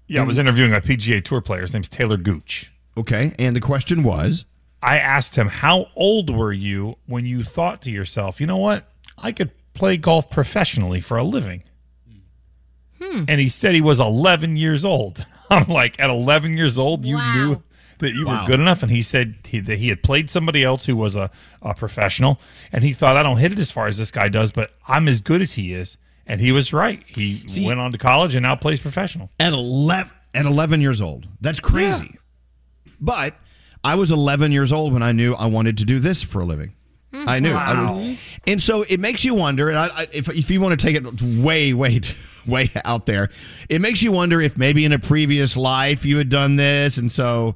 Yeah, 0.08 0.22
I 0.22 0.24
was 0.26 0.38
interviewing 0.38 0.74
a 0.74 0.80
PGA 0.82 1.24
Tour 1.24 1.42
player. 1.42 1.62
His 1.62 1.74
name's 1.74 1.90
Taylor 1.90 2.18
Gooch. 2.18 2.72
Okay, 2.98 3.34
and 3.38 3.56
the 3.56 3.60
question 3.62 4.04
was, 4.04 4.46
I 4.82 4.98
asked 4.98 5.36
him, 5.36 5.48
"How 5.50 5.88
old 5.96 6.30
were 6.36 6.54
you 6.54 6.98
when 7.06 7.26
you 7.26 7.44
thought 7.44 7.82
to 7.84 7.92
yourself, 7.92 8.40
you 8.42 8.48
know 8.48 8.58
what, 8.58 8.90
I 9.18 9.32
could 9.32 9.52
play 9.74 9.98
golf 9.98 10.30
professionally 10.30 11.02
for 11.02 11.18
a 11.18 11.24
living?" 11.24 11.64
Hmm. 13.02 13.26
And 13.28 13.40
he 13.40 13.48
said 13.48 13.76
he 13.76 13.82
was 13.82 14.00
11 14.00 14.56
years 14.56 14.84
old. 14.84 15.26
I'm 15.50 15.68
like, 15.68 16.00
at 16.00 16.10
11 16.10 16.58
years 16.58 16.78
old, 16.78 17.06
you 17.06 17.16
Wow. 17.18 17.34
knew 17.34 17.64
that 18.00 18.14
you 18.14 18.26
Wow. 18.26 18.42
were 18.42 18.48
good 18.48 18.60
enough. 18.60 18.82
And 18.82 18.92
he 18.92 19.02
said 19.02 19.36
he, 19.46 19.60
that 19.62 19.78
he 19.78 19.90
had 19.90 20.02
played 20.04 20.30
somebody 20.30 20.64
else 20.64 20.86
who 20.88 20.96
was 20.96 21.16
a, 21.16 21.30
a 21.62 21.74
professional. 21.76 22.40
And 22.72 22.84
he 22.84 22.94
thought, 22.94 23.18
I 23.18 23.24
don't 23.24 23.38
hit 23.38 23.52
it 23.52 23.60
as 23.60 23.72
far 23.72 23.88
as 23.88 23.98
this 23.98 24.12
guy 24.12 24.30
does, 24.30 24.52
but 24.52 24.72
I'm 24.88 25.08
as 25.08 25.22
good 25.22 25.42
as 25.42 25.54
he 25.54 25.74
is. 25.74 25.98
And 26.28 26.42
he 26.42 26.52
was 26.52 26.74
right. 26.74 27.02
He 27.08 27.42
went 27.66 27.80
on 27.80 27.92
to 27.94 27.98
college 27.98 28.36
and 28.36 28.44
now 28.44 28.56
plays 28.56 28.80
professional. 28.80 29.30
at 29.40 29.54
11 29.54 30.12
at 30.36 30.46
11 30.46 30.82
years 30.82 31.02
old. 31.02 31.28
That's 31.42 31.60
crazy. 31.60 32.18
But 33.00 33.36
I 33.84 33.96
was 33.96 34.12
11 34.12 34.52
years 34.52 34.72
old 34.74 34.94
when 34.94 35.02
I 35.04 35.12
knew 35.14 35.34
I 35.34 35.46
wanted 35.48 35.78
to 35.80 35.86
do 35.86 36.00
this 36.00 36.24
for 36.24 36.42
a 36.42 36.46
living. 36.46 36.74
Mm-hmm. 37.14 37.30
I 37.30 37.40
knew. 37.40 37.54
I 37.54 37.74
Wow. 37.74 37.98
would- 38.00 38.18
and 38.46 38.62
so 38.62 38.84
it 38.84 39.00
makes 39.00 39.24
you 39.24 39.34
wonder, 39.34 39.70
and 39.70 39.78
I, 39.80 39.88
I, 39.88 40.08
if, 40.12 40.28
if 40.30 40.52
you 40.52 40.60
want 40.62 40.78
to 40.80 40.86
take 40.86 40.96
it 40.96 41.22
way, 41.42 41.74
way, 41.74 42.02
way 42.46 42.70
out 42.84 43.06
there, 43.06 43.30
it 43.70 43.80
makes 43.82 44.04
you 44.04 44.12
wonder 44.12 44.42
if 44.42 44.58
maybe 44.58 44.84
in 44.86 44.92
a 44.94 45.00
previous 45.00 45.56
life 45.58 46.06
you 46.06 46.18
had 46.18 46.30
done 46.30 46.56
this. 46.58 46.98
And 46.98 47.12
so 47.12 47.56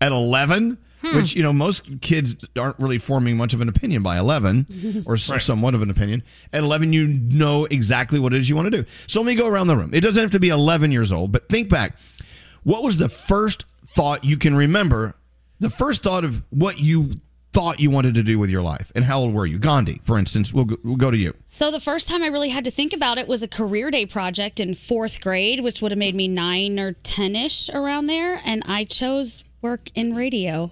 at 0.00 0.12
11, 0.12 0.76
which, 1.14 1.32
hmm. 1.32 1.38
you 1.38 1.42
know, 1.42 1.52
most 1.52 2.00
kids 2.00 2.36
aren't 2.58 2.78
really 2.78 2.98
forming 2.98 3.36
much 3.36 3.54
of 3.54 3.60
an 3.60 3.68
opinion 3.68 4.02
by 4.02 4.18
11 4.18 5.02
or 5.06 5.14
s- 5.14 5.44
somewhat 5.44 5.74
of 5.74 5.82
an 5.82 5.90
opinion. 5.90 6.22
At 6.52 6.62
11, 6.62 6.92
you 6.92 7.08
know 7.08 7.66
exactly 7.66 8.18
what 8.18 8.32
it 8.32 8.40
is 8.40 8.48
you 8.48 8.56
want 8.56 8.66
to 8.66 8.82
do. 8.82 8.88
So 9.06 9.20
let 9.20 9.26
me 9.26 9.34
go 9.34 9.46
around 9.46 9.68
the 9.68 9.76
room. 9.76 9.90
It 9.92 10.00
doesn't 10.00 10.20
have 10.20 10.32
to 10.32 10.40
be 10.40 10.48
11 10.48 10.92
years 10.92 11.12
old, 11.12 11.32
but 11.32 11.48
think 11.48 11.68
back. 11.68 11.96
What 12.62 12.82
was 12.82 12.96
the 12.96 13.08
first 13.08 13.64
thought 13.86 14.24
you 14.24 14.36
can 14.36 14.54
remember? 14.54 15.14
The 15.60 15.70
first 15.70 16.02
thought 16.02 16.24
of 16.24 16.42
what 16.50 16.78
you 16.78 17.12
thought 17.52 17.80
you 17.80 17.90
wanted 17.90 18.14
to 18.14 18.22
do 18.22 18.38
with 18.38 18.50
your 18.50 18.62
life, 18.62 18.92
and 18.94 19.04
how 19.04 19.20
old 19.20 19.34
were 19.34 19.46
you? 19.46 19.58
Gandhi, 19.58 20.00
for 20.04 20.18
instance. 20.18 20.52
We'll 20.52 20.66
go, 20.66 20.76
we'll 20.84 20.96
go 20.96 21.10
to 21.10 21.16
you. 21.16 21.34
So 21.46 21.70
the 21.70 21.80
first 21.80 22.08
time 22.08 22.22
I 22.22 22.28
really 22.28 22.50
had 22.50 22.64
to 22.64 22.70
think 22.70 22.92
about 22.92 23.18
it 23.18 23.26
was 23.26 23.42
a 23.42 23.48
career 23.48 23.90
day 23.90 24.06
project 24.06 24.60
in 24.60 24.74
fourth 24.74 25.20
grade, 25.20 25.60
which 25.60 25.82
would 25.82 25.90
have 25.90 25.98
made 25.98 26.14
me 26.14 26.28
nine 26.28 26.78
or 26.78 26.92
ten 26.92 27.34
ish 27.34 27.68
around 27.70 28.06
there, 28.06 28.40
and 28.44 28.62
I 28.66 28.84
chose 28.84 29.44
work 29.62 29.90
in 29.94 30.14
radio. 30.14 30.70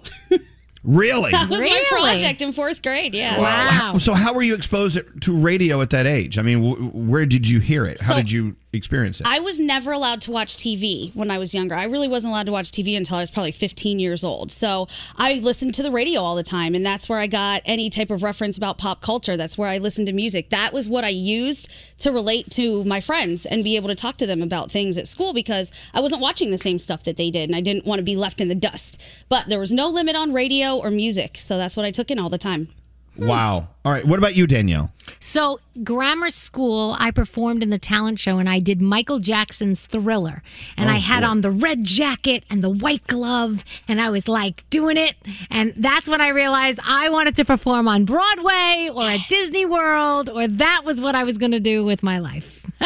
Really? 0.83 1.31
That 1.31 1.49
was 1.49 1.59
my 1.59 1.65
Really? 1.65 2.09
project 2.11 2.41
in 2.41 2.53
fourth 2.53 2.81
grade. 2.81 3.13
Yeah. 3.13 3.39
Wow. 3.39 3.97
So 3.97 4.13
how 4.13 4.33
were 4.33 4.41
you 4.41 4.55
exposed 4.55 4.97
to 5.21 5.35
radio 5.35 5.81
at 5.81 5.89
that 5.89 6.07
age? 6.07 6.37
I 6.37 6.41
mean, 6.41 6.63
wh- 6.63 6.95
where 6.95 7.25
did 7.25 7.47
you 7.49 7.59
hear 7.59 7.85
it? 7.85 7.99
How 7.99 8.13
So- 8.13 8.17
did 8.19 8.31
you 8.31 8.55
experience 8.77 9.19
it? 9.19 9.27
I 9.27 9.39
was 9.39 9.59
never 9.59 9.91
allowed 9.91 10.21
to 10.21 10.31
watch 10.31 10.57
TV 10.57 11.15
when 11.15 11.31
I 11.31 11.37
was 11.37 11.53
younger. 11.53 11.75
I 11.75 11.85
really 11.85 12.07
wasn't 12.07 12.31
allowed 12.31 12.45
to 12.45 12.51
watch 12.51 12.71
TV 12.71 12.95
until 12.95 13.17
I 13.17 13.21
was 13.21 13.31
probably 13.31 13.51
15 13.51 13.99
years 13.99 14.23
old. 14.23 14.51
So 14.51 14.87
I 15.17 15.35
listened 15.35 15.73
to 15.75 15.83
the 15.83 15.91
radio 15.91 16.21
all 16.21 16.35
the 16.35 16.43
time, 16.43 16.75
and 16.75 16.85
that's 16.85 17.09
where 17.09 17.19
I 17.19 17.27
got 17.27 17.61
any 17.65 17.89
type 17.89 18.11
of 18.11 18.21
reference 18.23 18.57
about 18.57 18.77
pop 18.77 19.01
culture. 19.01 19.35
That's 19.37 19.57
where 19.57 19.69
I 19.69 19.77
listened 19.79 20.07
to 20.07 20.13
music. 20.13 20.49
That 20.49 20.71
was 20.73 20.87
what 20.87 21.03
I 21.03 21.09
used 21.09 21.69
to 21.99 22.11
relate 22.11 22.49
to 22.51 22.83
my 22.85 22.99
friends 22.99 23.45
and 23.45 23.63
be 23.63 23.75
able 23.75 23.87
to 23.89 23.95
talk 23.95 24.17
to 24.17 24.27
them 24.27 24.41
about 24.41 24.71
things 24.71 24.97
at 24.97 25.07
school 25.07 25.33
because 25.33 25.71
I 25.93 25.99
wasn't 26.01 26.21
watching 26.21 26.51
the 26.51 26.57
same 26.57 26.79
stuff 26.79 27.03
that 27.03 27.17
they 27.17 27.31
did, 27.31 27.49
and 27.49 27.55
I 27.55 27.61
didn't 27.61 27.85
want 27.85 27.99
to 27.99 28.03
be 28.03 28.15
left 28.15 28.39
in 28.39 28.47
the 28.47 28.55
dust. 28.55 29.01
But 29.29 29.47
there 29.49 29.59
was 29.59 29.71
no 29.71 29.89
limit 29.89 30.15
on 30.15 30.33
radio 30.33 30.77
or 30.77 30.91
music, 30.91 31.37
so 31.37 31.57
that's 31.57 31.75
what 31.75 31.85
I 31.85 31.91
took 31.91 32.11
in 32.11 32.19
all 32.19 32.29
the 32.29 32.37
time. 32.37 32.69
wow. 33.17 33.67
All 33.85 33.91
right. 33.91 34.05
What 34.05 34.19
about 34.19 34.35
you, 34.35 34.45
Danielle? 34.45 34.91
So, 35.19 35.59
grammar 35.83 36.29
school, 36.31 36.95
I 36.99 37.11
performed 37.11 37.63
in 37.63 37.69
the 37.69 37.77
talent 37.79 38.19
show 38.19 38.37
and 38.39 38.49
I 38.49 38.59
did 38.59 38.81
Michael 38.81 39.19
Jackson's 39.19 39.85
Thriller. 39.85 40.41
And 40.77 40.89
Oh, 40.89 40.93
I 40.93 40.97
had 40.97 41.21
boy. 41.21 41.27
on 41.27 41.41
the 41.41 41.51
red 41.51 41.83
jacket 41.83 42.43
and 42.49 42.63
the 42.63 42.69
white 42.69 43.05
glove, 43.07 43.63
and 43.87 44.01
I 44.01 44.09
was 44.09 44.27
like 44.27 44.69
doing 44.69 44.97
it. 44.97 45.15
And 45.49 45.73
that's 45.77 46.07
when 46.07 46.21
I 46.21 46.29
realized 46.29 46.79
I 46.87 47.09
wanted 47.09 47.35
to 47.37 47.45
perform 47.45 47.87
on 47.87 48.05
Broadway 48.05 48.89
or 48.93 49.03
at 49.03 49.21
Disney 49.29 49.65
World, 49.65 50.29
or 50.29 50.47
that 50.47 50.81
was 50.85 50.99
what 51.01 51.15
I 51.15 51.23
was 51.23 51.37
going 51.37 51.51
to 51.51 51.59
do 51.59 51.83
with 51.85 52.03
my 52.03 52.19
life. 52.19 52.65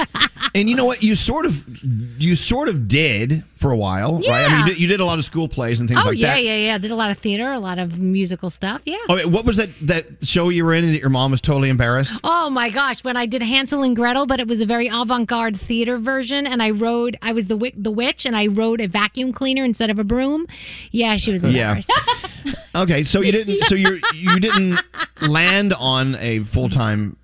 And 0.56 0.70
you 0.70 0.75
know 0.75 0.86
what? 0.86 1.02
You 1.02 1.16
sort 1.16 1.48
of, 1.48 1.63
you 2.22 2.36
sort 2.36 2.70
of 2.70 2.88
did 2.88 3.44
for 3.56 3.72
a 3.72 3.78
while, 3.78 4.20
right? 4.20 4.30
I 4.30 4.50
mean, 4.50 4.60
you 4.60 4.66
did, 4.74 4.82
you 4.82 4.88
did 4.88 5.00
a 5.00 5.06
lot 5.06 5.18
of 5.18 5.25
school 5.25 5.48
plays 5.48 5.80
and 5.80 5.90
things 5.90 6.02
oh, 6.04 6.10
like 6.10 6.20
yeah, 6.20 6.36
that. 6.36 6.44
yeah, 6.44 6.56
yeah. 6.56 6.66
Yeah. 6.66 6.78
Did 6.78 6.92
a 6.92 6.96
lot 6.96 7.10
of 7.10 7.18
theater, 7.18 7.52
a 7.52 7.60
lot 7.60 7.80
of 7.80 7.98
musical 7.98 8.52
stuff. 8.52 8.82
Yeah. 8.86 8.98
Oh, 9.10 9.16
wait, 9.16 9.25
what 9.25 9.46
was 9.46 9.56
that 9.58 9.70
that 9.88 10.28
show 10.28 10.50
you 10.50 10.63
were 10.63 10.74
in 10.74 10.86
that 10.92 11.00
your 11.00 11.10
mom 11.10 11.32
was 11.32 11.42
totally 11.42 11.70
embarrassed? 11.70 12.13
Oh 12.24 12.52
my 12.52 12.70
gosh, 12.88 13.04
when 13.04 13.16
I 13.16 13.25
did 13.25 13.42
Hansel 13.42 13.84
and 13.84 13.96
Gretel, 13.96 14.25
but 14.25 14.40
it 14.40 14.48
was 14.48 14.60
a 14.62 14.66
very 14.66 14.88
avant-garde 14.88 15.56
theater 15.58 15.98
version 15.98 16.46
and 16.46 16.62
I 16.62 16.72
rode 16.72 17.18
I 17.22 17.32
was 17.32 17.46
the 17.48 17.56
wi- 17.56 17.74
the 17.78 17.92
witch 17.92 18.25
and 18.25 18.36
I 18.36 18.48
rode 18.48 18.82
a 18.82 18.88
vacuum 18.88 19.32
cleaner 19.32 19.63
instead 19.63 19.90
of 19.90 20.00
a 20.00 20.04
broom. 20.04 20.48
Yeah, 20.92 21.16
she 21.18 21.32
was 21.32 21.44
Yeah. 21.44 21.50
embarrassed. 21.78 21.92
Okay, 22.75 23.04
so 23.06 23.22
you 23.22 23.32
didn't, 23.32 23.63
so 23.66 23.75
you 23.75 24.02
you 24.16 24.38
didn't 24.40 24.80
land 25.22 25.74
on 25.75 26.16
a 26.16 26.40
full 26.40 26.70
time 26.70 27.16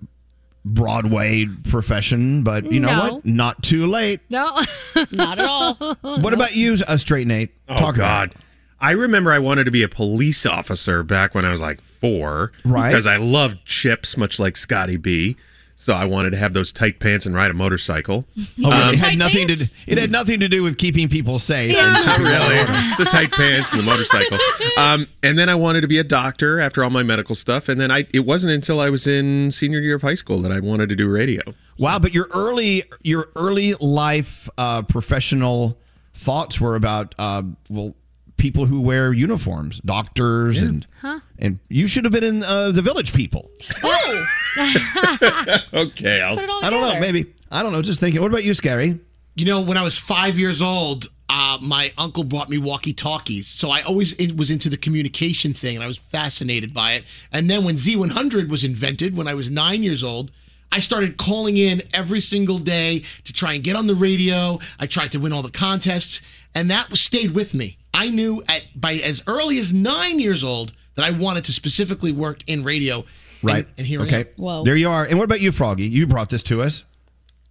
Broadway 0.64 1.46
profession, 1.70 2.44
but 2.44 2.72
you 2.72 2.80
know 2.80 2.88
No. 2.90 3.14
what? 3.16 3.26
Not 3.26 3.64
too 3.64 3.88
late. 3.88 4.22
no. 4.30 4.46
Not 5.14 5.40
at 5.40 5.46
all. 5.46 5.74
What 6.02 6.34
about 6.34 6.56
you, 6.56 6.78
uh, 6.88 6.98
Straight 6.98 7.28
Nate? 7.28 7.50
Oh 7.68 7.78
Talk 7.78 7.96
God. 7.96 8.34
I 8.80 8.92
remember 8.92 9.32
I 9.34 9.40
wanted 9.40 9.66
to 9.66 9.72
be 9.72 9.84
a 9.84 9.90
police 9.90 10.46
officer 10.46 11.04
back 11.04 11.36
when 11.36 11.44
I 11.44 11.52
was 11.52 11.60
like 11.60 11.82
four. 11.82 12.52
Right. 12.64 12.90
Because 12.90 13.08
I 13.08 13.18
loved 13.18 13.66
CHiPs, 13.66 14.16
much 14.18 14.40
like 14.40 14.56
Scotty 14.56 14.96
B. 14.98 15.36
So 15.82 15.94
I 15.94 16.04
wanted 16.04 16.32
to 16.32 16.38
have 16.38 16.52
those 16.54 16.74
tight 16.74 17.00
pants 17.00 17.26
and 17.26 17.34
ride 17.34 17.50
a 17.52 17.54
motorcycle. 17.54 18.26
Oh, 18.62 18.70
Um, 18.70 18.94
it 18.94 19.00
had 19.00 19.18
nothing 19.18 19.48
to. 19.48 19.56
do- 19.56 19.64
It 19.88 19.98
had 19.98 20.12
nothing 20.12 20.42
to 20.42 20.50
do 20.50 20.62
with 20.62 20.78
keeping 20.78 21.08
people 21.08 21.40
safe. 21.40 21.74
and 21.74 21.94
Not 21.94 22.06
keeping 22.06 22.24
really. 22.26 22.56
It's 22.60 22.98
the 22.98 23.06
tight 23.06 23.32
pants 23.32 23.72
and 23.72 23.80
the 23.80 23.86
motorcycle. 23.86 24.38
Um, 24.78 25.08
and 25.24 25.40
then 25.40 25.48
I 25.48 25.56
wanted 25.56 25.82
to 25.82 25.88
be 25.88 25.98
a 25.98 26.04
doctor 26.04 26.60
after 26.60 26.84
all 26.84 26.90
my 26.90 27.02
medical 27.04 27.34
stuff. 27.36 27.70
And 27.70 27.80
then 27.80 27.90
I 27.92 28.06
it 28.14 28.26
wasn't 28.26 28.52
until 28.52 28.82
I 28.82 28.90
was 28.90 29.08
in 29.08 29.52
senior 29.52 29.80
year 29.80 29.96
of 29.96 30.02
high 30.02 30.16
school 30.16 30.42
that 30.42 30.52
I 30.52 30.60
wanted 30.60 30.90
to 30.90 30.96
do 30.98 31.08
radio. 31.10 31.42
Wow, 31.78 32.00
but 32.00 32.14
your 32.14 32.28
early 32.34 32.84
your 33.02 33.30
early 33.38 33.76
life 33.76 34.50
uh, 34.58 34.82
professional 34.82 35.78
thoughts 36.14 36.60
were 36.60 36.76
about 36.76 37.16
uh, 37.18 37.44
well 37.70 37.96
people 38.40 38.66
who 38.66 38.82
wear 38.82 39.14
uniforms, 39.14 39.80
doctors, 39.86 40.62
and 40.62 40.88
Huh? 41.02 41.20
and 41.38 41.60
you 41.70 41.88
should 41.88 42.06
have 42.06 42.12
been 42.14 42.24
in 42.24 42.44
uh, 42.44 42.72
the 42.72 42.82
Village 42.82 43.14
People. 43.14 43.50
Oh. 43.84 44.26
okay, 45.74 46.22
I'll, 46.22 46.40
I 46.40 46.70
don't 46.70 46.82
know. 46.82 47.00
Maybe 47.00 47.34
I 47.52 47.62
don't 47.64 47.72
know. 47.72 47.82
Just 47.82 48.00
thinking. 48.00 48.22
What 48.22 48.32
about 48.32 48.44
you, 48.44 48.54
Scary? 48.54 49.00
You 49.36 49.46
know, 49.46 49.62
when 49.62 49.78
I 49.78 49.84
was 49.84 49.98
five 49.98 50.38
years 50.38 50.62
old, 50.62 51.08
uh, 51.30 51.58
my 51.62 51.94
uncle 51.98 52.24
brought 52.24 52.50
me 52.50 52.58
walkie 52.58 52.94
talkies. 52.94 53.48
So 53.48 53.70
I 53.70 53.82
always 53.84 54.14
it 54.14 54.36
was 54.36 54.50
into 54.50 54.70
the 54.70 54.78
communication 54.78 55.54
thing 55.54 55.76
and 55.76 55.84
I 55.84 55.88
was 55.88 55.98
fascinated 55.98 56.74
by 56.74 56.94
it. 56.94 57.06
And 57.32 57.50
then 57.50 57.64
when 57.64 57.76
Z100 57.76 58.50
was 58.50 58.64
invented, 58.64 59.16
when 59.16 59.28
I 59.28 59.34
was 59.36 59.50
nine 59.50 59.84
years 59.84 60.04
old, 60.04 60.32
I 60.72 60.80
started 60.80 61.18
calling 61.18 61.58
in 61.58 61.82
every 61.94 62.20
single 62.20 62.60
day 62.60 63.04
to 63.24 63.34
try 63.34 63.54
and 63.54 63.64
get 63.64 63.76
on 63.76 63.88
the 63.88 63.96
radio. 63.96 64.60
I 64.80 64.86
tried 64.88 65.12
to 65.14 65.20
win 65.20 65.34
all 65.34 65.42
the 65.42 65.50
contests, 65.52 66.22
and 66.54 66.70
that 66.70 66.96
stayed 66.96 67.32
with 67.32 67.54
me. 67.54 67.79
I 67.94 68.10
knew 68.10 68.44
at 68.48 68.64
by 68.76 68.94
as 68.94 69.22
early 69.28 69.58
as 69.60 69.74
nine 69.74 70.20
years 70.20 70.44
old 70.44 70.74
that 70.96 71.06
I 71.06 71.12
wanted 71.12 71.46
to 71.46 71.54
specifically 71.54 72.12
work 72.12 72.40
in 72.48 72.64
radio. 72.64 73.06
Right. 73.42 73.66
And, 73.66 73.74
and 73.80 73.88
here 73.88 74.02
okay. 74.02 74.28
I 74.38 74.44
am. 74.44 74.64
There 74.64 74.76
you 74.76 74.90
are. 74.90 75.06
And 75.06 75.18
what 75.18 75.24
about 75.24 75.42
you, 75.42 75.52
Froggy? 75.52 75.88
You 75.88 76.08
brought 76.08 76.30
this 76.30 76.44
to 76.44 76.62
us. 76.62 76.84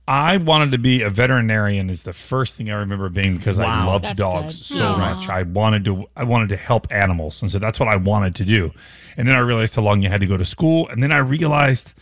I 0.07 0.38
wanted 0.38 0.73
to 0.73 0.78
be 0.78 1.02
a 1.02 1.11
veterinarian 1.11 1.90
is 1.90 2.04
the 2.04 2.14
first 2.14 2.54
thing 2.54 2.71
I 2.71 2.76
remember 2.76 3.11
being 3.11 3.37
because 3.37 3.59
I 3.59 3.85
loved 3.85 4.04
That's 4.04 4.18
dogs 4.18 4.57
good. 4.57 4.78
so 4.78 4.87
Aw. 4.87 4.97
much. 4.97 5.28
I 5.28 5.42
wanted 5.42 5.85
to 5.85 6.07
I 6.16 6.25
wanted 6.25 6.49
to 6.49 6.57
help 6.57 6.87
animals. 6.90 7.42
And 7.42 7.50
so 7.50 7.59
that's 7.59 7.78
what 7.78 7.90
I 7.90 7.97
wanted 7.97 8.35
to 8.37 8.45
do. 8.47 8.73
And 9.18 9.28
then 9.28 9.37
I 9.37 9.40
realized 9.40 9.75
how 9.75 9.83
long 9.83 10.00
you 10.00 10.09
had 10.09 10.23
to 10.23 10.26
go 10.26 10.38
to 10.38 10.47
school. 10.47 10.88
And 10.88 11.02
then 11.02 11.12
I 11.12 11.18
realized 11.18 11.92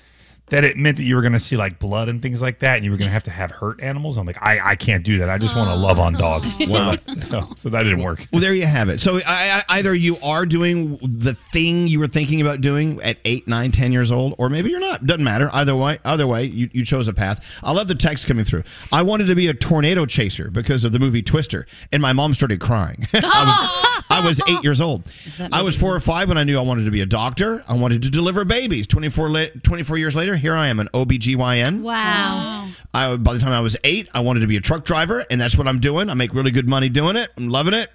that 0.49 0.63
it 0.65 0.77
meant 0.77 0.97
that 0.97 1.03
you 1.03 1.17
were 1.17 1.23
going 1.23 1.33
to 1.33 1.41
see 1.41 1.57
like 1.57 1.79
blood 1.79 2.09
and 2.09 2.23
things 2.23 2.41
like 2.41 2.61
that, 2.61 2.77
and 2.77 2.85
you 2.85 2.91
were 2.91 2.97
going 2.97 3.09
to 3.09 3.13
have 3.13 3.25
to 3.25 3.31
have 3.31 3.51
hurt 3.51 3.81
animals. 3.81 4.17
I'm 4.17 4.27
like, 4.27 4.41
I, 4.41 4.71
I 4.71 4.77
can't 4.77 5.05
do 5.05 5.19
that. 5.19 5.29
I 5.29 5.39
just 5.39 5.57
want 5.57 5.69
to 5.69 5.75
love 5.75 5.99
on 5.99 6.15
dogs. 6.15 6.57
So, 6.67 6.73
Wow. 6.73 6.91
that, 7.07 7.53
so 7.57 7.69
that 7.69 7.85
didn't 7.85 8.03
work. 8.03 8.27
Well, 8.33 8.41
there 8.41 8.55
you 8.55 8.67
have 8.67 8.89
it. 8.89 9.01
So 9.01 9.19
I, 9.19 9.63
I, 9.69 9.79
either 9.79 9.95
you 9.95 10.17
are 10.23 10.45
doing 10.45 10.99
the 11.01 11.35
thing 11.35 11.87
you 11.87 12.01
were 12.01 12.07
thinking 12.09 12.41
about 12.41 12.61
doing 12.61 13.01
at 13.03 13.19
eight, 13.25 13.47
nine, 13.47 13.71
ten 13.73 13.93
years 13.93 14.11
old, 14.11 14.35
or 14.39 14.49
maybe 14.49 14.71
you're 14.71 14.81
not. 14.81 15.07
Doesn't 15.07 15.23
matter. 15.23 15.49
Either 15.53 15.77
way, 15.77 15.99
either 16.05 16.27
way, 16.27 16.45
you, 16.45 16.69
you 16.73 16.85
chose 16.85 17.09
a 17.09 17.13
path. 17.13 17.45
I 17.63 17.73
love 17.73 17.89
the 17.89 17.95
text 17.95 18.27
coming 18.27 18.45
through. 18.45 18.65
I 18.93 19.03
wanted 19.03 19.27
to 19.27 19.35
be 19.35 19.47
a 19.47 19.55
tornado 19.55 20.07
chaser 20.07 20.51
because 20.51 20.85
of 20.85 20.93
the 20.93 20.99
movie 20.99 21.23
Twister, 21.23 21.67
and 21.93 22.03
my 22.03 22.13
mom 22.13 22.35
started 22.35 22.59
crying. 22.61 23.07
I, 23.15 23.19
was, 23.21 23.86
I 24.23 24.27
was 24.27 24.41
eight 24.49 24.63
years 24.65 24.81
old. 24.81 25.11
I 25.53 25.63
was 25.63 25.77
four 25.77 25.95
or 25.95 26.01
five 26.01 26.29
when 26.29 26.39
I 26.39 26.45
knew 26.45 26.59
I 26.59 26.63
wanted 26.63 26.85
to 26.85 26.91
be 26.91 27.01
a 27.01 27.07
doctor. 27.07 27.63
I 27.69 27.75
wanted 27.75 28.03
to 28.03 28.11
deliver 28.11 28.45
babies. 28.45 28.87
24, 28.87 29.31
la- 29.31 29.45
24 29.63 29.99
years 29.99 30.15
later, 30.15 30.37
here 30.37 30.55
I 30.55 30.69
am, 30.69 30.81
an 30.81 30.89
OBGYN. 30.95 31.83
Wow. 31.83 32.69
I, 32.95 33.17
by 33.17 33.33
the 33.35 33.39
time 33.39 33.53
I 33.53 33.61
was 33.61 33.77
eight, 33.85 34.09
I 34.15 34.21
wanted 34.21 34.41
to 34.41 34.47
be 34.47 34.57
a 34.57 34.61
truck 34.61 34.85
driver, 34.85 35.25
and 35.31 35.41
that's 35.41 35.57
what 35.59 35.69
I'm 35.69 35.81
doing. 35.81 36.09
I 36.11 36.15
make 36.15 36.33
really 36.35 36.51
good 36.51 36.69
money 36.69 36.89
doing 36.89 37.17
it. 37.17 37.31
I'm 37.37 37.49
loving 37.49 37.75
it. 37.75 37.91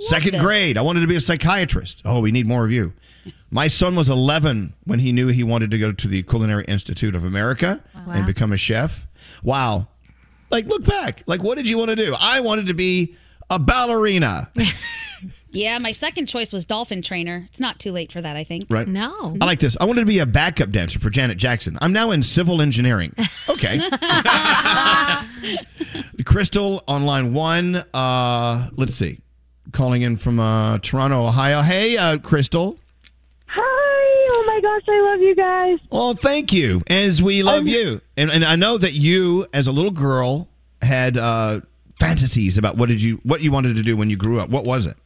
Second 0.00 0.32
this. 0.32 0.42
grade, 0.42 0.78
I 0.78 0.82
wanted 0.82 1.00
to 1.00 1.06
be 1.08 1.16
a 1.16 1.20
psychiatrist. 1.20 2.02
Oh, 2.04 2.20
we 2.20 2.30
need 2.30 2.46
more 2.46 2.64
of 2.64 2.70
you. 2.70 2.92
My 3.50 3.66
son 3.68 3.96
was 3.96 4.08
11 4.08 4.74
when 4.84 5.00
he 5.00 5.10
knew 5.12 5.28
he 5.28 5.42
wanted 5.42 5.70
to 5.72 5.78
go 5.78 5.90
to 5.92 6.08
the 6.08 6.22
Culinary 6.22 6.64
Institute 6.66 7.16
of 7.16 7.24
America 7.24 7.82
Wow. 7.94 8.12
and 8.12 8.26
become 8.26 8.52
a 8.52 8.56
chef. 8.56 9.06
Wow. 9.42 9.88
Like, 10.50 10.66
look 10.66 10.84
back. 10.84 11.24
Like, 11.26 11.42
what 11.42 11.56
did 11.56 11.68
you 11.68 11.78
want 11.78 11.88
to 11.90 11.96
do? 11.96 12.14
I 12.18 12.40
wanted 12.40 12.66
to 12.66 12.74
be 12.74 13.16
a 13.50 13.58
ballerina. 13.58 14.50
Yeah, 15.50 15.78
my 15.78 15.92
second 15.92 16.26
choice 16.26 16.52
was 16.52 16.64
dolphin 16.64 17.02
trainer. 17.02 17.44
It's 17.48 17.60
not 17.60 17.78
too 17.78 17.92
late 17.92 18.12
for 18.12 18.20
that, 18.20 18.36
I 18.36 18.44
think. 18.44 18.66
Right. 18.68 18.86
No. 18.86 19.36
I 19.40 19.46
like 19.46 19.60
this. 19.60 19.76
I 19.80 19.86
wanted 19.86 20.02
to 20.02 20.06
be 20.06 20.18
a 20.18 20.26
backup 20.26 20.70
dancer 20.70 20.98
for 20.98 21.10
Janet 21.10 21.38
Jackson. 21.38 21.78
I'm 21.80 21.92
now 21.92 22.10
in 22.10 22.22
civil 22.22 22.60
engineering. 22.62 23.14
Okay. 23.48 23.80
Crystal 26.24 26.82
on 26.86 27.06
line 27.06 27.32
one. 27.32 27.76
Uh, 27.94 28.68
let's 28.76 28.94
see. 28.94 29.20
Calling 29.72 30.02
in 30.02 30.16
from 30.16 30.38
uh, 30.38 30.78
Toronto, 30.78 31.26
Ohio. 31.26 31.62
Hey, 31.62 31.96
uh, 31.96 32.18
Crystal. 32.18 32.78
Hi. 33.46 33.60
Oh 33.60 34.44
my 34.46 34.60
gosh, 34.60 34.82
I 34.88 35.00
love 35.10 35.20
you 35.20 35.34
guys. 35.34 35.78
Well, 35.90 36.14
thank 36.14 36.52
you. 36.52 36.82
As 36.88 37.22
we 37.22 37.42
love 37.42 37.66
you, 37.66 38.00
and 38.16 38.30
and 38.30 38.44
I 38.44 38.56
know 38.56 38.78
that 38.78 38.92
you, 38.92 39.46
as 39.52 39.66
a 39.66 39.72
little 39.72 39.90
girl, 39.90 40.48
had 40.82 41.16
uh, 41.16 41.60
fantasies 41.98 42.58
about 42.58 42.76
what 42.76 42.88
did 42.88 43.02
you 43.02 43.20
what 43.24 43.40
you 43.40 43.50
wanted 43.50 43.76
to 43.76 43.82
do 43.82 43.96
when 43.96 44.10
you 44.10 44.16
grew 44.16 44.38
up. 44.40 44.50
What 44.50 44.64
was 44.64 44.86
it? 44.86 44.96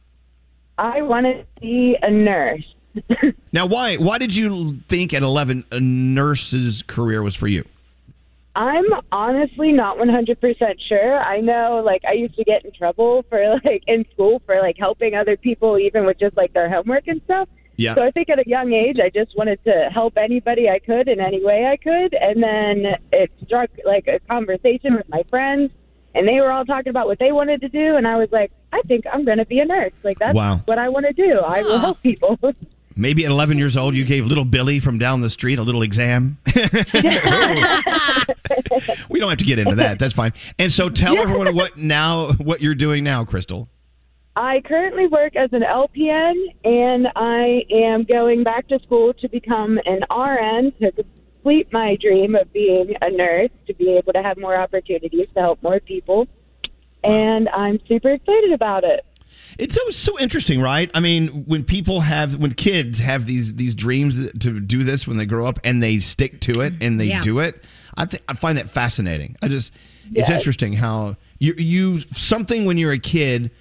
I 0.77 1.01
want 1.01 1.25
to 1.25 1.45
be 1.61 1.97
a 2.01 2.09
nurse. 2.09 2.65
Now, 3.51 3.67
why 3.67 3.97
why 3.97 4.17
did 4.17 4.35
you 4.35 4.79
think 4.89 5.13
at 5.13 5.21
11 5.21 5.65
a 5.71 5.79
nurse's 5.79 6.81
career 6.81 7.21
was 7.21 7.35
for 7.35 7.47
you? 7.47 7.63
I'm 8.55 8.85
honestly 9.11 9.71
not 9.71 9.97
100% 9.97 10.75
sure. 10.87 11.17
I 11.17 11.39
know, 11.39 11.81
like, 11.83 12.03
I 12.07 12.13
used 12.13 12.35
to 12.35 12.43
get 12.43 12.65
in 12.65 12.71
trouble 12.71 13.25
for, 13.29 13.59
like, 13.63 13.83
in 13.87 14.05
school 14.13 14.41
for, 14.45 14.59
like, 14.59 14.77
helping 14.77 15.15
other 15.15 15.37
people, 15.37 15.77
even 15.79 16.05
with 16.05 16.19
just, 16.19 16.37
like, 16.37 16.53
their 16.53 16.69
homework 16.69 17.07
and 17.07 17.21
stuff. 17.25 17.49
Yeah. 17.77 17.95
So 17.95 18.03
I 18.03 18.11
think 18.11 18.29
at 18.29 18.37
a 18.39 18.47
young 18.47 18.73
age, 18.73 18.99
I 18.99 19.09
just 19.09 19.35
wanted 19.35 19.63
to 19.63 19.89
help 19.91 20.17
anybody 20.17 20.69
I 20.69 20.77
could 20.79 21.07
in 21.07 21.19
any 21.19 21.43
way 21.43 21.65
I 21.65 21.77
could. 21.77 22.13
And 22.13 22.43
then 22.43 22.95
it 23.11 23.31
struck, 23.45 23.71
like, 23.85 24.07
a 24.07 24.19
conversation 24.27 24.95
with 24.95 25.09
my 25.09 25.23
friends, 25.29 25.71
and 26.13 26.27
they 26.27 26.39
were 26.39 26.51
all 26.51 26.65
talking 26.65 26.91
about 26.91 27.07
what 27.07 27.17
they 27.17 27.31
wanted 27.31 27.61
to 27.61 27.69
do. 27.69 27.95
And 27.95 28.07
I 28.07 28.17
was 28.17 28.29
like, 28.31 28.51
I 28.73 28.81
think 28.87 29.05
I'm 29.11 29.23
going 29.23 29.37
to 29.37 29.45
be 29.45 29.59
a 29.59 29.65
nurse. 29.65 29.93
Like, 30.03 30.17
that's 30.17 30.35
Wow. 30.35 30.61
what 30.65 30.79
I 30.79 30.89
want 30.89 31.05
to 31.05 31.13
do. 31.13 31.39
I 31.39 31.61
will 31.61 31.77
help 31.79 32.01
people. 32.03 32.39
Maybe 32.95 33.23
at 33.25 33.31
11 33.31 33.57
years 33.57 33.77
old, 33.77 33.93
you 33.95 34.03
gave 34.03 34.25
little 34.25 34.45
Billy 34.45 34.79
from 34.79 34.97
down 34.97 35.21
the 35.21 35.29
street 35.29 35.59
a 35.59 35.63
little 35.63 35.81
exam. 35.83 36.37
we 39.09 39.19
don't 39.19 39.29
have 39.29 39.37
to 39.39 39.45
get 39.45 39.59
into 39.59 39.75
that. 39.75 39.97
That's 39.99 40.13
fine. 40.13 40.33
And 40.59 40.71
so, 40.71 40.89
tell 40.89 41.17
everyone 41.19 41.55
what 41.55 41.77
now 41.77 42.31
what 42.33 42.61
you're 42.61 42.75
doing 42.75 43.03
now, 43.03 43.25
Crystal. 43.25 43.67
I 44.35 44.61
currently 44.65 45.05
work 45.07 45.35
as 45.35 45.53
an 45.53 45.61
LPN, 45.61 46.33
and 46.63 47.07
I 47.15 47.65
am 47.71 48.03
going 48.03 48.43
back 48.43 48.67
to 48.69 48.79
school 48.79 49.13
to 49.15 49.29
become 49.29 49.79
an 49.85 50.01
RN 50.11 50.71
to 50.81 50.91
complete 50.91 51.67
my 51.71 51.95
dream 52.01 52.33
of 52.35 52.51
being 52.53 52.95
a 53.01 53.11
nurse, 53.11 53.51
to 53.67 53.73
be 53.75 53.95
able 53.97 54.13
to 54.13 54.23
have 54.23 54.37
more 54.37 54.55
opportunities 54.55 55.27
to 55.35 55.39
help 55.41 55.61
more 55.61 55.79
people. 55.79 56.27
And 57.03 57.49
I'm 57.49 57.79
super 57.87 58.09
excited 58.11 58.53
about 58.53 58.83
it. 58.83 59.05
It's 59.59 59.75
so 59.75 59.89
so 59.89 60.19
interesting, 60.19 60.61
right? 60.61 60.89
I 60.95 60.99
mean, 60.99 61.27
when 61.45 61.63
people 61.63 62.01
have 62.01 62.37
when 62.37 62.53
kids 62.53 62.99
have 62.99 63.25
these 63.25 63.53
these 63.55 63.75
dreams 63.75 64.31
to 64.39 64.59
do 64.59 64.83
this 64.83 65.07
when 65.07 65.17
they 65.17 65.25
grow 65.25 65.45
up 65.45 65.59
and 65.63 65.81
they 65.81 65.99
stick 65.99 66.39
to 66.41 66.61
it 66.61 66.73
and 66.81 66.99
they 66.99 67.05
Yeah. 67.05 67.21
do 67.21 67.39
it, 67.39 67.63
I 67.95 68.05
think 68.05 68.23
I 68.27 68.33
find 68.33 68.57
that 68.57 68.69
fascinating. 68.69 69.35
I 69.43 69.47
just 69.49 69.71
it's 70.11 70.29
Yes. 70.29 70.31
interesting 70.31 70.73
how 70.73 71.17
you 71.39 71.53
you 71.57 71.99
something 71.99 72.65
when 72.65 72.77
you're 72.79 72.91
a 72.93 72.97
kid 72.99 73.51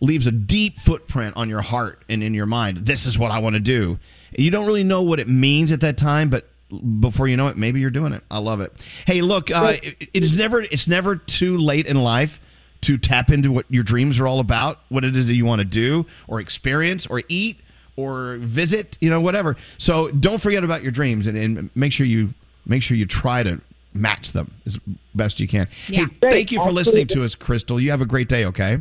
leaves 0.00 0.26
a 0.26 0.32
deep 0.32 0.78
footprint 0.78 1.36
on 1.36 1.48
your 1.48 1.62
heart 1.62 2.04
and 2.08 2.22
in 2.22 2.32
your 2.32 2.46
mind. 2.46 2.78
This 2.78 3.04
is 3.04 3.18
what 3.18 3.30
I 3.32 3.38
want 3.38 3.54
to 3.54 3.60
do. 3.60 3.98
You 4.38 4.50
don't 4.50 4.66
really 4.66 4.84
know 4.84 5.02
what 5.02 5.18
it 5.20 5.28
means 5.28 5.72
at 5.72 5.80
that 5.80 5.96
time, 5.96 6.30
but 6.30 6.48
before 7.00 7.26
you 7.28 7.36
know 7.36 7.48
it, 7.48 7.56
maybe 7.56 7.80
you're 7.80 7.90
doing 7.90 8.12
it. 8.12 8.22
I 8.30 8.38
love 8.38 8.60
it. 8.60 8.72
Hey, 9.06 9.20
look, 9.20 9.50
uh, 9.50 9.74
it, 9.82 10.08
it 10.14 10.22
is 10.24 10.36
never 10.36 10.60
it's 10.62 10.86
never 10.86 11.16
too 11.16 11.58
late 11.58 11.86
in 11.86 11.96
life 12.00 12.40
to 12.82 12.98
tap 12.98 13.30
into 13.30 13.52
what 13.52 13.66
your 13.68 13.82
dreams 13.82 14.18
are 14.20 14.26
all 14.26 14.40
about, 14.40 14.80
what 14.88 15.04
it 15.04 15.14
is 15.14 15.28
that 15.28 15.34
you 15.34 15.44
want 15.44 15.60
to 15.60 15.64
do 15.64 16.06
or 16.28 16.40
experience 16.40 17.06
or 17.06 17.22
eat 17.28 17.60
or 17.96 18.36
visit, 18.36 18.96
you 19.00 19.10
know, 19.10 19.20
whatever. 19.20 19.56
So 19.78 20.10
don't 20.10 20.40
forget 20.40 20.64
about 20.64 20.82
your 20.82 20.92
dreams 20.92 21.26
and, 21.26 21.36
and 21.36 21.70
make 21.74 21.92
sure 21.92 22.06
you 22.06 22.34
make 22.66 22.82
sure 22.82 22.96
you 22.96 23.06
try 23.06 23.42
to 23.42 23.60
match 23.92 24.32
them 24.32 24.52
as 24.66 24.78
best 25.14 25.40
you 25.40 25.48
can. 25.48 25.68
Yeah. 25.88 26.06
Hey, 26.20 26.30
thank 26.30 26.52
you 26.52 26.62
for 26.62 26.70
listening 26.70 27.06
to 27.08 27.24
us, 27.24 27.34
Crystal. 27.34 27.80
You 27.80 27.90
have 27.90 28.00
a 28.00 28.06
great 28.06 28.28
day, 28.28 28.44
okay? 28.46 28.78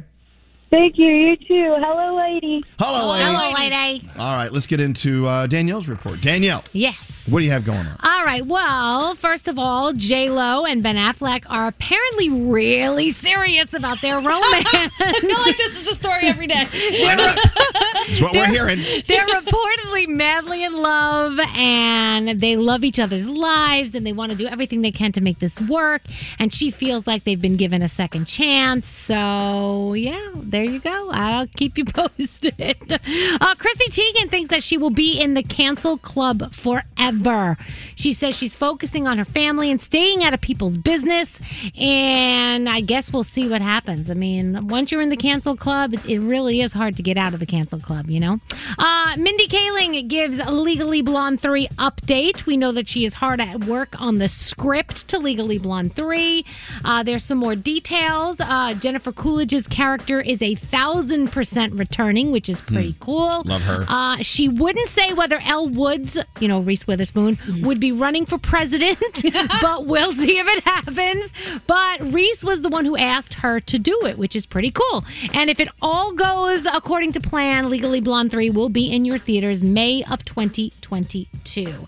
Thank 0.69 0.97
you. 0.97 1.07
You 1.07 1.35
too. 1.35 1.75
Hello, 1.79 2.15
lady. 2.17 2.63
Hello, 2.77 3.11
lady. 3.11 3.23
Hello, 3.25 3.51
lady. 3.53 4.09
All 4.19 4.35
right, 4.35 4.51
let's 4.53 4.67
get 4.67 4.79
into 4.79 5.25
uh, 5.27 5.47
Danielle's 5.47 5.87
report. 5.87 6.21
Danielle, 6.21 6.63
Yes. 6.73 7.27
what 7.29 7.39
do 7.39 7.45
you 7.45 7.51
have 7.51 7.65
going 7.65 7.79
on? 7.79 7.97
All 8.03 8.23
right. 8.25 8.45
Well, 8.45 9.15
first 9.15 9.47
of 9.47 9.57
all, 9.57 9.93
J 9.93 10.29
Lo 10.29 10.65
and 10.65 10.83
Ben 10.83 10.95
Affleck 10.95 11.45
are 11.49 11.67
apparently 11.67 12.29
really 12.29 13.09
serious 13.09 13.73
about 13.73 13.99
their 14.01 14.15
romance. 14.17 14.43
I 14.73 15.13
feel 15.19 15.39
like 15.45 15.57
this 15.57 15.75
is 15.77 15.85
the 15.85 15.93
story 15.95 16.25
every 16.27 16.45
day. 16.47 16.65
That's 16.71 18.21
what 18.21 18.33
we're 18.33 18.47
hearing. 18.47 18.79
They're 19.07 19.25
reportedly 19.25 20.07
madly 20.07 20.63
in 20.63 20.73
love 20.73 21.39
and 21.57 22.29
they 22.41 22.55
love 22.57 22.83
each 22.83 22.99
other's 22.99 23.27
lives 23.27 23.95
and 23.95 24.05
they 24.05 24.13
want 24.13 24.31
to 24.31 24.37
do 24.37 24.47
everything 24.47 24.81
they 24.81 24.91
can 24.91 25.11
to 25.13 25.21
make 25.21 25.39
this 25.39 25.59
work. 25.61 26.01
And 26.37 26.53
she 26.53 26.69
feels 26.71 27.07
like 27.07 27.23
they've 27.23 27.41
been 27.41 27.57
given 27.57 27.81
a 27.81 27.89
second 27.89 28.25
chance. 28.25 28.87
So, 28.87 29.93
yeah, 29.93 30.19
there 30.59 30.69
you 30.73 30.79
go. 30.79 31.09
I'll 31.11 31.47
keep 31.47 31.77
you 31.77 31.85
posted. 31.85 32.75
Uh, 32.91 33.55
Chrissy 33.55 33.89
Teigen 33.91 34.29
thinks 34.29 34.49
that 34.49 34.61
she 34.63 34.77
will 34.77 34.89
be 34.89 35.19
in 35.19 35.33
the 35.33 35.43
cancel 35.43 35.97
club 35.97 36.53
forever. 36.53 37.57
She 37.95 38.11
says 38.13 38.35
she's 38.37 38.55
focusing 38.55 39.07
on 39.07 39.17
her 39.17 39.25
family 39.25 39.71
and 39.71 39.81
staying 39.81 40.23
out 40.23 40.33
of 40.33 40.41
people's 40.41 40.77
business. 40.77 41.39
And 41.77 42.67
I 42.69 42.81
guess 42.81 43.13
we'll 43.13 43.23
see 43.23 43.47
what 43.47 43.61
happens. 43.61 44.09
I 44.09 44.13
mean, 44.15 44.67
once 44.67 44.91
you're 44.91 45.01
in 45.01 45.09
the 45.09 45.17
cancel 45.17 45.55
club, 45.55 45.93
it- 46.07 46.19
really 46.19 46.59
is 46.61 46.73
hard 46.73 46.97
to 46.97 47.01
get 47.03 47.17
out 47.17 47.33
of 47.33 47.39
the 47.39 47.45
cancel 47.45 47.79
club. 47.79 47.89
club, 47.89 48.09
you 48.11 48.19
know? 48.19 48.39
Uh, 48.77 49.15
Mindy 49.17 49.47
Kaling 49.47 50.07
gives 50.07 50.37
Legally 50.45 51.01
Blonde 51.01 51.41
3 51.41 51.67
update. 51.77 52.45
We 52.45 52.55
know 52.55 52.71
that 52.73 52.87
she 52.87 53.03
is 53.05 53.15
hard 53.15 53.39
at 53.41 53.63
work 53.65 53.99
on 53.99 54.19
the 54.19 54.29
script 54.29 55.07
to 55.07 55.17
Legally 55.17 55.57
Blonde 55.57 55.95
3. 55.95 56.45
Uh, 56.85 57.01
there's 57.01 57.23
some 57.23 57.37
more 57.39 57.55
details. 57.55 58.39
Uh, 58.39 58.73
Jennifer 58.75 59.11
Coolidge's 59.11 59.67
character 59.67 60.19
is 60.21 60.41
a 60.43 60.48
thousand 60.55 61.31
percent 61.31 61.73
returning, 61.73 62.31
which 62.31 62.49
is 62.49 62.61
pretty 62.61 62.95
cool. 62.99 63.43
Love 63.45 63.61
her. 63.63 63.85
Uh, 63.87 64.17
she 64.17 64.47
wouldn't 64.49 64.87
say 64.87 65.13
whether 65.13 65.39
Elle 65.43 65.69
Woods, 65.69 66.17
you 66.39 66.47
know, 66.47 66.59
Reese 66.59 66.87
Witherspoon, 66.87 67.37
would 67.61 67.79
be 67.79 67.91
running 67.91 68.25
for 68.25 68.37
president, 68.37 69.23
but 69.61 69.85
we'll 69.85 70.13
see 70.13 70.39
if 70.39 70.47
it 70.47 70.63
happens. 70.63 71.31
But 71.67 72.01
Reese 72.13 72.43
was 72.43 72.61
the 72.61 72.69
one 72.69 72.85
who 72.85 72.97
asked 72.97 73.35
her 73.35 73.59
to 73.59 73.79
do 73.79 74.05
it, 74.05 74.17
which 74.17 74.35
is 74.35 74.45
pretty 74.45 74.71
cool. 74.71 75.03
And 75.33 75.49
if 75.49 75.59
it 75.59 75.69
all 75.81 76.13
goes 76.13 76.65
according 76.65 77.11
to 77.13 77.19
plan, 77.19 77.69
Legally 77.69 77.99
Blonde 77.99 78.31
3 78.31 78.49
will 78.49 78.69
be 78.69 78.91
in 78.91 79.05
your 79.05 79.17
theaters 79.17 79.63
May 79.63 80.03
of 80.09 80.23
2022. 80.25 81.87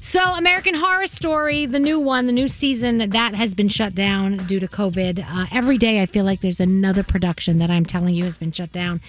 So, 0.00 0.20
American 0.20 0.74
Horror 0.74 1.06
Story, 1.06 1.64
the 1.64 1.78
new 1.78 2.00
one, 2.00 2.26
the 2.26 2.32
new 2.32 2.48
season, 2.48 3.10
that 3.10 3.34
has 3.36 3.54
been 3.54 3.68
shut 3.68 3.94
down 3.94 4.38
due 4.48 4.58
to 4.58 4.66
COVID. 4.66 5.24
Uh, 5.24 5.46
every 5.52 5.78
day, 5.78 6.02
I 6.02 6.06
feel 6.06 6.24
like 6.24 6.40
there's 6.40 6.58
another 6.58 7.04
production 7.04 7.58
that 7.58 7.70
I'm 7.70 7.86
telling 7.86 8.01
you 8.10 8.24
has 8.24 8.38
been 8.38 8.52
shut 8.52 8.72
down 8.72 9.00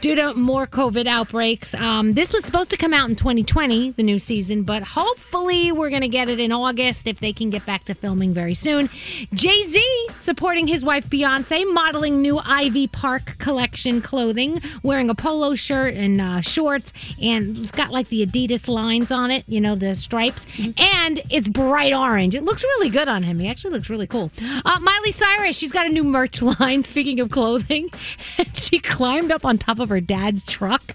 due 0.00 0.14
to 0.14 0.34
more 0.34 0.66
COVID 0.66 1.06
outbreaks. 1.06 1.74
Um, 1.74 2.12
this 2.12 2.32
was 2.32 2.44
supposed 2.44 2.70
to 2.70 2.76
come 2.76 2.92
out 2.92 3.08
in 3.08 3.16
2020, 3.16 3.92
the 3.92 4.02
new 4.02 4.18
season, 4.18 4.62
but 4.62 4.82
hopefully 4.82 5.72
we're 5.72 5.90
going 5.90 6.02
to 6.02 6.08
get 6.08 6.28
it 6.28 6.40
in 6.40 6.52
August 6.52 7.06
if 7.06 7.20
they 7.20 7.32
can 7.32 7.50
get 7.50 7.64
back 7.66 7.84
to 7.84 7.94
filming 7.94 8.32
very 8.32 8.54
soon. 8.54 8.90
Jay 9.32 9.64
Z 9.66 10.08
supporting 10.20 10.66
his 10.66 10.84
wife 10.84 11.08
Beyonce, 11.08 11.72
modeling 11.72 12.20
new 12.22 12.38
Ivy 12.38 12.86
Park 12.88 13.38
collection 13.38 14.00
clothing, 14.00 14.60
wearing 14.82 15.10
a 15.10 15.14
polo 15.14 15.54
shirt 15.54 15.94
and 15.94 16.20
uh, 16.20 16.40
shorts, 16.40 16.92
and 17.20 17.58
it's 17.58 17.72
got 17.72 17.90
like 17.90 18.08
the 18.08 18.26
Adidas 18.26 18.68
lines 18.68 19.10
on 19.10 19.30
it, 19.30 19.44
you 19.46 19.60
know, 19.60 19.74
the 19.74 19.94
stripes, 19.94 20.46
and 20.78 21.20
it's 21.30 21.48
bright 21.48 21.92
orange. 21.92 22.34
It 22.34 22.42
looks 22.42 22.62
really 22.62 22.90
good 22.90 23.08
on 23.08 23.22
him. 23.22 23.38
He 23.38 23.48
actually 23.48 23.74
looks 23.74 23.90
really 23.90 24.06
cool. 24.06 24.30
Uh, 24.64 24.78
Miley 24.80 25.12
Cyrus, 25.12 25.56
she's 25.56 25.72
got 25.72 25.86
a 25.86 25.90
new 25.90 26.04
merch 26.04 26.42
line, 26.42 26.82
speaking 26.92 27.20
of 27.20 27.30
clothing, 27.30 27.90
she 28.54 28.78
climbed 28.78 29.30
up 29.30 29.44
on 29.44 29.58
top 29.58 29.78
of 29.78 29.88
her 29.88 30.00
dad's 30.00 30.42
truck 30.44 30.94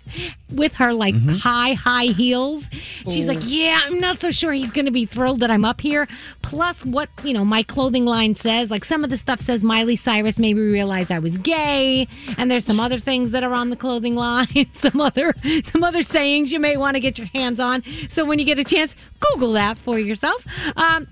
with 0.53 0.75
her 0.75 0.93
like 0.93 1.15
high, 1.27 1.73
high 1.73 2.05
heels. 2.05 2.69
She's 3.09 3.27
like, 3.27 3.39
Yeah, 3.41 3.81
I'm 3.83 3.99
not 3.99 4.19
so 4.19 4.31
sure 4.31 4.51
he's 4.51 4.71
going 4.71 4.85
to 4.85 4.91
be 4.91 5.05
thrilled 5.05 5.39
that 5.41 5.51
I'm 5.51 5.65
up 5.65 5.81
here. 5.81 6.07
Plus, 6.41 6.85
what, 6.85 7.09
you 7.23 7.33
know, 7.33 7.43
my 7.43 7.63
clothing 7.63 8.05
line 8.05 8.35
says, 8.35 8.71
like 8.71 8.85
some 8.85 9.03
of 9.03 9.09
the 9.09 9.17
stuff 9.17 9.41
says 9.41 9.63
Miley 9.63 9.95
Cyrus 9.95 10.39
made 10.39 10.55
me 10.55 10.71
realize 10.71 11.11
I 11.11 11.19
was 11.19 11.37
gay. 11.37 12.07
And 12.37 12.49
there's 12.49 12.65
some 12.65 12.79
other 12.79 12.99
things 12.99 13.31
that 13.31 13.43
are 13.43 13.53
on 13.53 13.69
the 13.69 13.75
clothing 13.75 14.15
line, 14.15 14.67
some 14.71 15.01
other, 15.01 15.33
some 15.63 15.83
other 15.83 16.03
sayings 16.03 16.51
you 16.51 16.59
may 16.59 16.77
want 16.77 16.95
to 16.95 16.99
get 16.99 17.17
your 17.17 17.27
hands 17.27 17.59
on. 17.59 17.83
So 18.09 18.25
when 18.25 18.39
you 18.39 18.45
get 18.45 18.59
a 18.59 18.63
chance, 18.63 18.95
Google 19.19 19.53
that 19.53 19.77
for 19.77 19.99
yourself. 19.99 20.45
Um, 20.77 21.07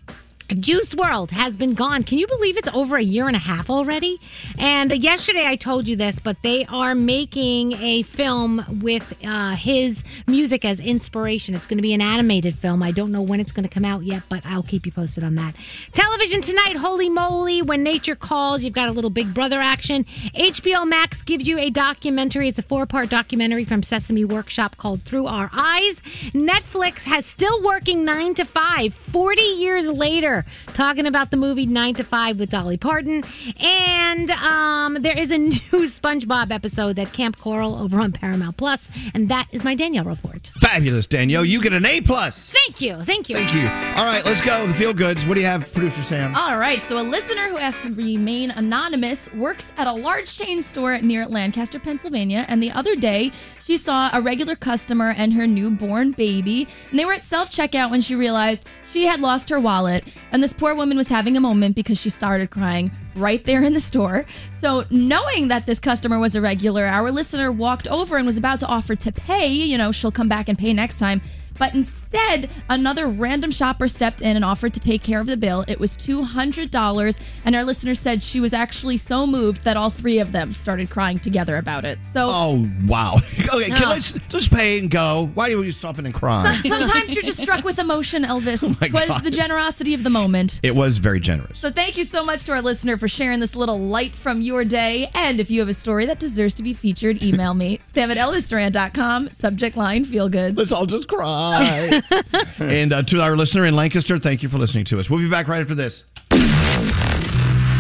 Juice 0.47 0.93
WRLD 0.93 1.31
has 1.31 1.55
been 1.55 1.73
gone. 1.73 2.03
Can 2.03 2.19
you 2.19 2.27
believe 2.27 2.58
it's 2.58 2.69
over 2.69 2.97
a 2.97 3.01
year 3.01 3.27
and 3.27 3.36
a 3.36 3.39
half 3.39 3.69
already? 3.69 4.19
And 4.60 4.91
yesterday 4.91 5.47
I 5.47 5.55
told 5.55 5.88
you 5.88 5.95
this, 5.95 6.19
but 6.19 6.38
they 6.43 6.65
are 6.65 6.93
making 6.93 7.73
a 7.73 8.03
film 8.03 8.63
with 8.81 9.13
uh, 9.25 9.55
his 9.55 10.03
music 10.27 10.63
as 10.63 10.79
inspiration. 10.79 11.55
It's 11.55 11.65
going 11.65 11.77
to 11.77 11.81
be 11.81 11.93
an 11.93 12.01
animated 12.01 12.55
film. 12.55 12.84
I 12.84 12.91
don't 12.91 13.12
know 13.12 13.21
when 13.21 13.39
it's 13.39 13.51
going 13.51 13.63
to 13.63 13.69
come 13.69 13.86
out 13.86 14.03
yet, 14.03 14.23
but 14.29 14.45
I'll 14.45 14.63
keep 14.63 14.86
you 14.86 14.91
posted 14.91 15.23
on 15.23 15.36
that. 15.36 15.55
Television 15.93 16.41
tonight, 16.41 16.75
holy 16.75 17.10
moly, 17.10 17.62
When 17.62 17.81
Nature 17.81 18.15
Calls. 18.15 18.63
You've 18.63 18.73
got 18.73 18.89
a 18.89 18.91
little 18.91 19.10
Big 19.10 19.34
Brother 19.34 19.60
action. 19.60 20.05
HBO 20.36 20.88
Max 20.88 21.21
gives 21.21 21.47
you 21.47 21.58
a 21.58 21.69
documentary. 21.69 22.49
It's 22.49 22.60
a 22.60 22.63
four 22.63 22.86
part 22.86 23.10
documentary 23.10 23.65
from 23.65 23.81
Sesame 23.81 24.25
Workshop 24.25 24.77
called 24.77 25.01
Through 25.01 25.25
Our 25.25 25.49
Eyes. 25.53 25.99
Netflix 26.34 27.03
has 27.03 27.25
still 27.25 27.63
working 27.63 28.05
nine 28.05 28.36
to 28.36 28.45
five, 28.45 28.93
40 28.93 29.41
years 29.41 29.89
later, 29.89 30.35
talking 30.74 31.06
about 31.06 31.32
the 31.32 31.38
movie 31.38 31.65
Nine 31.65 31.93
to 31.95 32.04
Five 32.04 32.39
with 32.39 32.50
Dolly 32.50 32.78
Parton. 32.78 33.24
And 33.60 34.32
um, 34.32 34.95
there 35.02 35.17
is 35.17 35.32
a 35.32 35.38
new 35.38 35.60
SpongeBob 35.88 36.52
episode 36.52 36.95
that 36.98 37.13
Kamp 37.13 37.38
Koral 37.38 37.80
over 37.80 38.00
on 38.00 38.12
Paramount 38.12 38.58
Plus, 38.58 38.88
and 39.13 39.30
that 39.30 39.48
is 39.52 39.63
my 39.63 39.76
Danielle 39.76 40.06
report. 40.06 40.48
Fabulous, 40.56 41.06
Danielle. 41.06 41.45
You 41.45 41.62
get 41.62 41.74
an 41.74 41.86
A 41.86 42.02
plus. 42.02 42.52
Thank 42.52 42.82
you. 42.82 42.95
Thank 43.04 43.30
you. 43.30 43.36
Thank 43.36 43.54
you. 43.54 43.67
All 44.02 44.06
right, 44.06 44.26
let's 44.26 44.41
go. 44.41 44.65
The 44.65 44.74
feel 44.74 44.93
goods. 44.93 45.26
What 45.26 45.36
do 45.36 45.41
you 45.41 45.48
have, 45.48 45.71
producer 45.71 46.02
Sam? 46.02 46.36
All 46.36 46.58
right, 46.58 46.84
so 46.84 47.00
a 47.00 47.04
listener 47.04 47.50
who 47.50 47.58
asked 47.58 47.84
to 47.84 47.93
remain 47.93 48.52
anonymous 48.52 49.32
works 49.34 49.71
at 49.78 49.88
a 49.88 49.93
large 49.93 50.36
chain 50.36 50.62
store 50.62 51.00
near 51.00 51.26
Lancaster, 51.26 51.80
Pennsylvania, 51.80 52.45
and 52.48 52.62
the 52.62 52.71
other 52.71 52.95
day 52.95 53.32
she 53.63 53.78
saw 53.78 54.10
a 54.13 54.21
regular 54.21 54.56
customer 54.56 55.13
and 55.17 55.34
her 55.34 55.48
newborn 55.48 56.12
baby, 56.12 56.67
and 56.89 57.00
they 57.00 57.06
were 57.06 57.13
at 57.13 57.24
self 57.24 57.50
checkout 57.50 57.91
when 57.91 58.02
she 58.02 58.15
realized 58.15 58.65
she 58.95 59.05
had 59.05 59.19
lost 59.19 59.49
her 59.49 59.60
wallet, 59.60 60.05
and 60.31 60.41
this 60.41 60.53
poor 60.53 60.73
woman 60.73 60.95
was 60.95 61.10
having 61.10 61.36
a 61.36 61.41
moment 61.41 61.75
because 61.75 61.99
she 61.99 62.10
started 62.10 62.49
crying 62.49 62.89
right 63.17 63.43
there 63.43 63.62
in 63.62 63.73
the 63.73 63.79
store. 63.81 64.25
So, 64.62 64.86
knowing 64.89 65.49
that 65.49 65.65
this 65.65 65.81
customer 65.81 66.17
was 66.17 66.34
a 66.38 66.39
regular, 66.39 66.86
our 66.86 67.12
listener 67.12 67.51
walked 67.51 67.89
over 67.89 68.15
and 68.15 68.25
was 68.25 68.38
about 68.38 68.62
to 68.62 68.67
offer 68.67 68.95
to 68.95 69.12
pay, 69.12 69.47
you 69.47 69.77
know, 69.77 69.91
she'll 69.91 70.13
come 70.13 70.29
back 70.29 70.47
and 70.47 70.58
pay 70.58 70.71
next 70.71 70.95
time. 70.97 71.21
But 71.58 71.74
instead, 71.74 72.50
another 72.70 73.08
random 73.08 73.52
shopper 73.52 73.88
stepped 73.88 74.22
in 74.22 74.36
and 74.36 74.44
offered 74.46 74.74
to 74.74 74.80
take 74.80 75.04
care 75.04 75.20
of 75.22 75.28
the 75.28 75.38
bill. 75.38 75.63
It 75.68 75.80
was 75.80 75.96
$200. 75.98 77.22
And 77.46 77.56
our 77.56 77.63
listener 77.63 77.96
said 77.96 78.24
she 78.24 78.39
was 78.39 78.54
actually 78.54 78.98
so 78.98 79.26
moved 79.26 79.63
that 79.63 79.78
all 79.78 79.89
three 79.89 80.20
of 80.20 80.32
them 80.32 80.54
started 80.54 80.89
crying 80.89 81.20
together 81.20 81.58
about 81.58 81.86
it. 81.86 81.98
So, 82.13 82.28
Oh 82.30 82.70
wow! 82.88 83.15
Okay, 83.56 83.70
can, 83.70 83.82
No. 83.82 83.89
let's 83.89 84.13
just 84.30 84.52
pay 84.52 84.80
and 84.80 84.89
go. 84.89 85.30
Why 85.34 85.46
are 85.54 85.63
you 85.63 85.72
stopping 85.72 86.06
and 86.06 86.13
crying? 86.13 86.54
sometimes 86.56 87.13
you're 87.15 87.24
just 87.24 87.39
struck 87.41 87.63
with 87.63 87.80
emotion, 87.80 88.24
Elvis. 88.24 88.63
Oh 88.65 88.88
was 88.91 89.08
God. 89.10 89.24
the 89.24 89.32
generosity 89.32 89.94
of 89.94 90.04
the 90.04 90.10
moment. 90.10 90.60
It 90.63 90.76
was 90.76 90.98
very 90.98 91.20
generous. 91.20 91.60
So 91.60 91.70
thank 91.70 91.98
you 91.98 92.04
so 92.04 92.26
much 92.26 92.44
to 92.46 92.52
our 92.54 92.62
listener 92.62 92.98
for 92.98 93.08
sharing 93.08 93.39
this 93.39 93.56
little 93.56 93.80
light 93.80 94.15
from 94.15 94.41
your 94.41 94.65
day. 94.65 95.10
And 95.13 95.39
if 95.39 95.50
you 95.52 95.60
have 95.62 95.70
a 95.70 95.74
story 95.74 96.06
that 96.08 96.20
deserves 96.20 96.56
to 96.56 96.63
be 96.63 96.74
featured, 96.74 97.22
email 97.24 97.54
me, 97.54 97.80
sam 97.86 98.12
at 98.12 98.18
elvisduran.com, 98.18 99.32
subject 99.32 99.78
line 99.78 100.04
feel 100.06 100.28
good. 100.30 100.58
Let's 100.58 100.72
all 100.72 100.86
just 100.86 101.08
cry. 101.08 101.44
and 102.60 102.93
uh, 102.93 103.03
to 103.03 103.21
our 103.21 103.36
listener 103.36 103.65
in 103.65 103.75
Lancaster, 103.75 104.17
thank 104.17 104.43
you 104.43 104.49
for 104.49 104.58
listening 104.58 104.86
to 104.86 104.99
us. 104.99 105.10
We'll 105.10 105.19
be 105.19 105.29
back 105.29 105.47
right 105.47 105.62
after 105.62 105.75
this. 105.75 106.03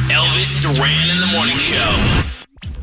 Elvis 0.09 0.61
Duran 0.61 1.09
in 1.09 1.19
the 1.19 1.29
morning 1.33 1.57
show. 1.57 2.23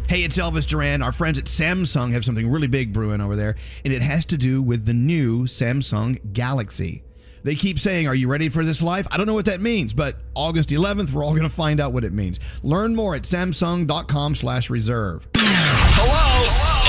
Hey, 0.08 0.24
it's 0.24 0.36
Elvis 0.36 0.66
Duran. 0.66 1.00
Our 1.00 1.12
friends 1.12 1.38
at 1.38 1.46
Samsung 1.46 2.12
have 2.12 2.24
something 2.24 2.50
really 2.50 2.66
big 2.66 2.92
brewing 2.92 3.20
over 3.20 3.36
there, 3.36 3.56
and 3.84 3.94
it 3.94 4.02
has 4.02 4.26
to 4.26 4.36
do 4.36 4.60
with 4.60 4.84
the 4.84 4.92
new 4.92 5.44
Samsung 5.44 6.32
Galaxy. 6.32 7.02
They 7.44 7.54
keep 7.54 7.78
saying, 7.78 8.06
Are 8.06 8.14
you 8.14 8.28
ready 8.28 8.48
for 8.48 8.64
this 8.64 8.82
life? 8.82 9.06
I 9.10 9.16
don't 9.16 9.26
know 9.26 9.34
what 9.34 9.46
that 9.46 9.60
means, 9.60 9.92
but 9.92 10.16
August 10.34 10.70
11th, 10.70 11.12
we're 11.12 11.24
all 11.24 11.30
going 11.32 11.42
to 11.42 11.48
find 11.48 11.80
out 11.80 11.92
what 11.92 12.04
it 12.04 12.12
means. 12.12 12.40
Learn 12.62 12.94
more 12.94 13.14
at 13.14 13.22
samsung.com 13.22 14.34
slash 14.34 14.70
reserve. 14.70 15.26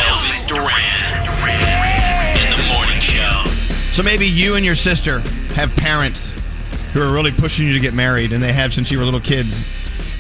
Elvis 0.03 0.47
Duran 0.47 1.02
So 3.93 4.01
maybe 4.01 4.25
you 4.25 4.55
and 4.55 4.65
your 4.65 4.73
sister 4.73 5.19
have 5.53 5.69
parents 5.75 6.35
who 6.93 7.01
are 7.03 7.13
really 7.13 7.31
pushing 7.31 7.67
you 7.67 7.73
to 7.73 7.79
get 7.79 7.93
married, 7.93 8.33
and 8.33 8.41
they 8.41 8.51
have 8.51 8.73
since 8.73 8.91
you 8.91 8.97
were 8.97 9.05
little 9.05 9.19
kids. 9.19 9.61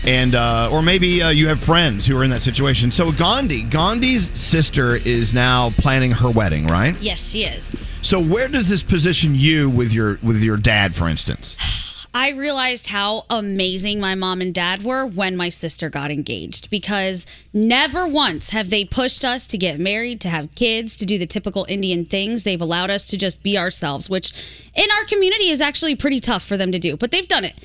And 0.05 0.35
uh, 0.35 0.69
or 0.71 0.83
maybe 0.83 1.23
uh, 1.23 1.29
you 1.29 1.47
have 1.47 1.59
friends 1.59 2.05
who 2.05 2.15
are 2.15 2.23
in 2.23 2.29
that 2.29 2.43
situation. 2.43 2.91
So 2.91 3.11
Gandhi, 3.11 3.63
Gandhi's 3.63 4.29
sister 4.39 4.95
is 4.97 5.33
now 5.33 5.71
planning 5.71 6.11
her 6.11 6.29
wedding, 6.29 6.67
right? 6.67 6.95
Yes, 7.01 7.31
she 7.31 7.45
is. 7.45 7.87
So 8.03 8.19
where 8.19 8.47
does 8.47 8.69
this 8.69 8.83
position 8.83 9.33
you 9.33 9.71
with 9.71 9.91
your 9.91 10.19
with 10.21 10.43
your 10.43 10.57
dad, 10.57 10.93
for 10.93 11.09
instance? 11.09 11.57
I 12.15 12.29
realized 12.29 12.87
how 12.87 13.25
amazing 13.29 13.99
my 13.99 14.13
mom 14.13 14.39
and 14.39 14.53
dad 14.53 14.83
were 14.83 15.05
when 15.05 15.35
my 15.35 15.49
sister 15.49 15.89
got 15.89 16.11
engaged 16.11 16.69
because 16.69 17.25
never 17.53 18.07
once 18.07 18.51
have 18.51 18.69
they 18.69 18.85
pushed 18.85 19.25
us 19.25 19.47
to 19.47 19.57
get 19.57 19.79
married, 19.79 20.21
to 20.21 20.29
have 20.29 20.53
kids, 20.53 20.95
to 20.97 21.07
do 21.07 21.17
the 21.17 21.25
typical 21.25 21.65
Indian 21.67 22.05
things. 22.05 22.43
They've 22.43 22.61
allowed 22.61 22.91
us 22.91 23.07
to 23.07 23.17
just 23.17 23.41
be 23.41 23.57
ourselves, 23.57 24.11
which 24.11 24.31
in 24.75 24.91
our 24.91 25.05
community 25.05 25.49
is 25.49 25.59
actually 25.59 25.95
pretty 25.95 26.19
tough 26.19 26.43
for 26.43 26.55
them 26.55 26.71
to 26.71 26.79
do, 26.79 26.95
but 26.97 27.09
they've 27.09 27.27
done 27.27 27.45
it. 27.45 27.55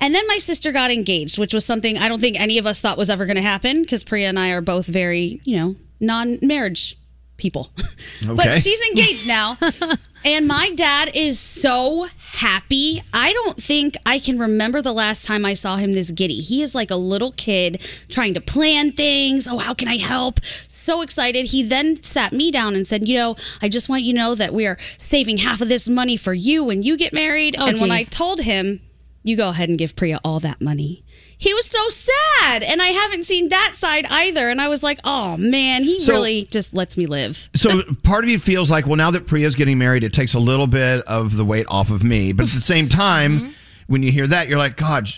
And 0.00 0.14
then 0.14 0.26
my 0.28 0.38
sister 0.38 0.72
got 0.72 0.90
engaged, 0.90 1.38
which 1.38 1.52
was 1.52 1.64
something 1.64 1.98
I 1.98 2.08
don't 2.08 2.20
think 2.20 2.40
any 2.40 2.56
of 2.56 2.66
us 2.66 2.80
thought 2.80 2.96
was 2.96 3.10
ever 3.10 3.26
going 3.26 3.36
to 3.36 3.42
happen 3.42 3.82
because 3.82 4.02
Priya 4.02 4.28
and 4.28 4.38
I 4.38 4.50
are 4.50 4.62
both 4.62 4.86
very, 4.86 5.40
you 5.44 5.56
know, 5.56 5.76
non 6.00 6.38
marriage 6.40 6.96
people. 7.36 7.70
but 8.26 8.54
she's 8.54 8.80
engaged 8.80 9.26
now. 9.26 9.58
and 10.24 10.46
my 10.46 10.70
dad 10.70 11.10
is 11.14 11.38
so 11.38 12.08
happy. 12.18 13.02
I 13.12 13.32
don't 13.32 13.62
think 13.62 13.96
I 14.06 14.18
can 14.18 14.38
remember 14.38 14.82
the 14.82 14.92
last 14.92 15.26
time 15.26 15.44
I 15.44 15.54
saw 15.54 15.76
him 15.76 15.92
this 15.92 16.10
giddy. 16.10 16.40
He 16.40 16.62
is 16.62 16.74
like 16.74 16.90
a 16.90 16.96
little 16.96 17.32
kid 17.32 17.80
trying 18.08 18.34
to 18.34 18.40
plan 18.40 18.92
things. 18.92 19.46
Oh, 19.46 19.58
how 19.58 19.74
can 19.74 19.88
I 19.88 19.98
help? 19.98 20.42
So 20.44 21.02
excited. 21.02 21.46
He 21.46 21.62
then 21.62 22.02
sat 22.02 22.32
me 22.32 22.50
down 22.50 22.74
and 22.74 22.86
said, 22.86 23.06
You 23.06 23.16
know, 23.16 23.36
I 23.62 23.68
just 23.68 23.88
want 23.88 24.02
you 24.02 24.12
to 24.12 24.18
know 24.18 24.34
that 24.34 24.52
we 24.52 24.66
are 24.66 24.78
saving 24.98 25.38
half 25.38 25.60
of 25.60 25.68
this 25.68 25.88
money 25.88 26.16
for 26.16 26.34
you 26.34 26.64
when 26.64 26.82
you 26.82 26.96
get 26.96 27.12
married. 27.12 27.56
Oh, 27.58 27.66
and 27.66 27.80
when 27.80 27.90
I 27.90 28.04
told 28.04 28.40
him, 28.40 28.80
You 29.22 29.36
go 29.36 29.50
ahead 29.50 29.68
and 29.68 29.78
give 29.78 29.94
Priya 29.94 30.20
all 30.24 30.40
that 30.40 30.60
money. 30.60 31.03
He 31.38 31.52
was 31.52 31.66
so 31.66 31.88
sad, 31.88 32.62
and 32.62 32.80
I 32.80 32.88
haven't 32.88 33.24
seen 33.24 33.48
that 33.50 33.72
side 33.74 34.06
either. 34.08 34.48
And 34.48 34.60
I 34.60 34.68
was 34.68 34.82
like, 34.82 34.98
oh 35.04 35.36
man, 35.36 35.82
he 35.82 36.00
So- 36.00 36.12
really 36.12 36.44
just 36.50 36.72
lets 36.74 36.96
me 36.96 37.06
live. 37.06 37.48
So 37.54 37.82
part 38.02 38.24
of 38.24 38.30
you 38.30 38.38
feels 38.38 38.70
like, 38.70 38.86
well, 38.86 38.96
now 38.96 39.10
that 39.10 39.26
Priya's 39.26 39.54
getting 39.54 39.78
married, 39.78 40.04
it 40.04 40.12
takes 40.12 40.34
a 40.34 40.38
little 40.38 40.66
bit 40.66 41.00
of 41.06 41.36
the 41.36 41.44
weight 41.44 41.66
off 41.68 41.90
of 41.90 42.02
me. 42.04 42.32
But 42.32 42.46
at 42.46 42.52
the 42.52 42.60
same 42.60 42.88
time, 42.88 43.40
Mm-hmm. 43.40 43.50
when 43.88 44.02
you 44.02 44.10
hear 44.12 44.26
that, 44.26 44.48
you're 44.48 44.58
like, 44.58 44.76
God, 44.76 45.08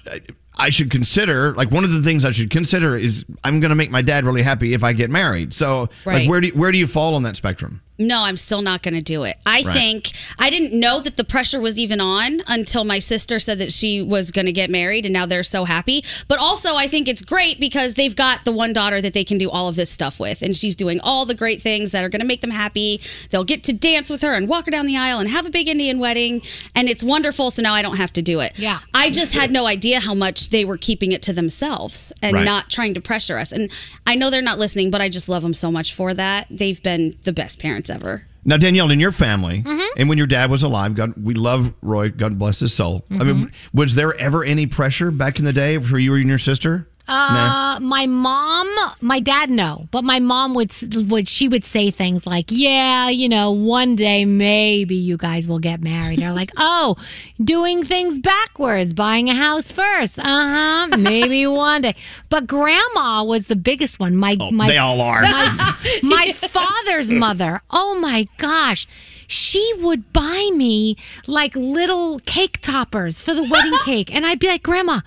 I- 0.58 0.66
I 0.66 0.70
should 0.70 0.90
consider. 0.90 1.52
Like 1.54 1.70
one 1.70 1.84
of 1.84 1.90
the 1.92 2.02
things 2.02 2.24
I 2.24 2.30
should 2.32 2.50
consider 2.50 2.96
is 2.96 3.24
I'm 3.44 3.60
going 3.60 3.68
to 3.70 3.74
make 3.76 3.90
my 3.90 4.02
dad 4.02 4.24
really 4.24 4.42
happy 4.42 4.74
if 4.74 4.82
I 4.82 4.92
get 4.92 5.10
married. 5.10 5.52
So, 5.54 5.88
Right. 6.04 6.20
like, 6.22 6.28
where 6.30 6.40
do 6.40 6.48
you, 6.48 6.52
where 6.54 6.72
do 6.72 6.78
you 6.78 6.86
fall 6.86 7.14
on 7.14 7.22
that 7.22 7.36
spectrum? 7.36 7.80
No, 7.98 8.24
I'm 8.24 8.36
still 8.36 8.60
not 8.60 8.82
going 8.82 8.92
to 8.92 9.00
do 9.00 9.22
it. 9.22 9.36
I 9.46 9.62
Right. 9.62 9.72
think 9.72 10.10
I 10.38 10.50
didn't 10.50 10.78
know 10.78 11.00
that 11.00 11.16
the 11.16 11.24
pressure 11.24 11.58
was 11.58 11.78
even 11.78 11.98
on 11.98 12.42
until 12.46 12.84
my 12.84 12.98
sister 12.98 13.38
said 13.40 13.58
that 13.60 13.72
she 13.72 14.02
was 14.02 14.30
going 14.30 14.44
to 14.44 14.52
get 14.52 14.68
married 14.68 15.06
and 15.06 15.14
now 15.14 15.24
they're 15.24 15.42
so 15.42 15.64
happy. 15.64 16.04
But 16.28 16.38
also, 16.38 16.74
I 16.74 16.88
think 16.88 17.08
it's 17.08 17.22
great 17.22 17.58
because 17.58 17.94
they've 17.94 18.14
got 18.14 18.44
the 18.44 18.52
one 18.52 18.74
daughter 18.74 19.00
that 19.00 19.14
they 19.14 19.24
can 19.24 19.38
do 19.38 19.48
all 19.48 19.68
of 19.68 19.76
this 19.76 19.88
stuff 19.90 20.20
with 20.20 20.42
and 20.42 20.54
she's 20.54 20.76
doing 20.76 21.00
all 21.00 21.24
the 21.24 21.34
great 21.34 21.62
things 21.62 21.92
that 21.92 22.04
are 22.04 22.10
going 22.10 22.20
to 22.20 22.26
make 22.26 22.42
them 22.42 22.50
happy. 22.50 23.00
They'll 23.30 23.44
get 23.44 23.64
to 23.64 23.72
dance 23.72 24.10
with 24.10 24.20
her 24.20 24.34
and 24.34 24.46
walk 24.46 24.66
her 24.66 24.70
down 24.70 24.84
the 24.84 24.98
aisle 24.98 25.18
and 25.18 25.30
have 25.30 25.46
a 25.46 25.50
big 25.50 25.66
Indian 25.66 25.98
wedding 25.98 26.42
and 26.74 26.90
it's 26.90 27.02
wonderful 27.02 27.50
so 27.50 27.62
now 27.62 27.72
I 27.72 27.80
don't 27.80 27.96
have 27.96 28.12
to 28.14 28.20
do 28.22 28.40
it. 28.40 28.58
Yeah. 28.58 28.80
I 28.92 29.08
just 29.08 29.32
had 29.32 29.50
no 29.50 29.66
idea 29.66 30.00
how 30.00 30.12
much 30.12 30.45
they 30.50 30.64
were 30.64 30.76
keeping 30.76 31.12
it 31.12 31.22
to 31.22 31.32
themselves 31.32 32.12
and 32.22 32.34
Right. 32.34 32.44
not 32.44 32.70
trying 32.70 32.94
to 32.94 33.00
pressure 33.00 33.38
us. 33.38 33.52
And 33.52 33.70
I 34.06 34.14
know 34.14 34.30
they're 34.30 34.42
not 34.42 34.58
listening, 34.58 34.90
but 34.90 35.00
I 35.00 35.08
just 35.08 35.28
love 35.28 35.42
them 35.42 35.54
so 35.54 35.70
much 35.70 35.94
for 35.94 36.14
that. 36.14 36.46
They've 36.50 36.82
been 36.82 37.14
the 37.24 37.32
best 37.32 37.58
parents 37.58 37.90
ever. 37.90 38.24
Now, 38.44 38.56
Danielle, 38.56 38.90
in 38.92 39.00
your 39.00 39.10
family, 39.10 39.62
Mhm. 39.66 39.86
and 39.96 40.08
when 40.08 40.18
your 40.18 40.28
dad 40.28 40.50
was 40.50 40.62
alive, 40.62 40.94
God, 40.94 41.14
we 41.20 41.34
love 41.34 41.72
Roy. 41.82 42.10
God 42.10 42.38
bless 42.38 42.60
his 42.60 42.72
soul. 42.72 43.04
I 43.10 43.24
mean, 43.24 43.50
was 43.74 43.96
there 43.96 44.16
ever 44.20 44.44
any 44.44 44.66
pressure 44.66 45.10
back 45.10 45.40
in 45.40 45.44
the 45.44 45.52
day 45.52 45.78
for 45.78 45.98
you 45.98 46.14
and 46.14 46.28
your 46.28 46.38
sister? 46.38 46.86
Uh, 47.08 47.78
my 47.80 48.06
mom, 48.06 48.68
my 49.00 49.20
dad, 49.20 49.48
no, 49.48 49.86
but 49.92 50.02
my 50.02 50.18
mom 50.18 50.54
would 50.54 50.72
would 51.08 51.28
she 51.28 51.48
would 51.48 51.64
say 51.64 51.90
things 51.90 52.26
like, 52.26 52.46
"Yeah, 52.48 53.08
you 53.10 53.28
know, 53.28 53.52
one 53.52 53.94
day 53.94 54.24
maybe 54.24 54.96
you 54.96 55.16
guys 55.16 55.46
will 55.46 55.60
get 55.60 55.80
married." 55.80 56.22
Or 56.22 56.32
like, 56.32 56.50
"Oh, 56.56 56.96
doing 57.42 57.84
things 57.84 58.18
backwards, 58.18 58.92
buying 58.92 59.30
a 59.30 59.34
house 59.34 59.70
first, 59.70 60.18
uh 60.18 60.22
huh, 60.24 60.96
maybe 60.98 61.46
one 61.46 61.82
day." 61.82 61.94
But 62.28 62.46
grandma 62.46 63.22
was 63.22 63.46
the 63.46 63.56
biggest 63.56 64.00
one. 64.00 64.16
My 64.16 64.36
my 64.50 64.66
they 64.66 64.78
all 64.78 65.00
are. 65.00 65.22
My, 65.22 65.72
my 66.02 66.32
father's 66.32 67.12
mother. 67.12 67.60
Oh 67.70 67.98
my 68.00 68.26
gosh. 68.36 68.86
She 69.28 69.72
would 69.78 70.12
buy 70.12 70.50
me 70.54 70.96
like 71.26 71.56
little 71.56 72.20
cake 72.20 72.60
toppers 72.60 73.20
for 73.20 73.34
the 73.34 73.42
wedding 73.42 73.74
cake. 73.84 74.14
And 74.14 74.24
I'd 74.24 74.38
be 74.38 74.46
like, 74.46 74.62
Grandma, 74.62 75.00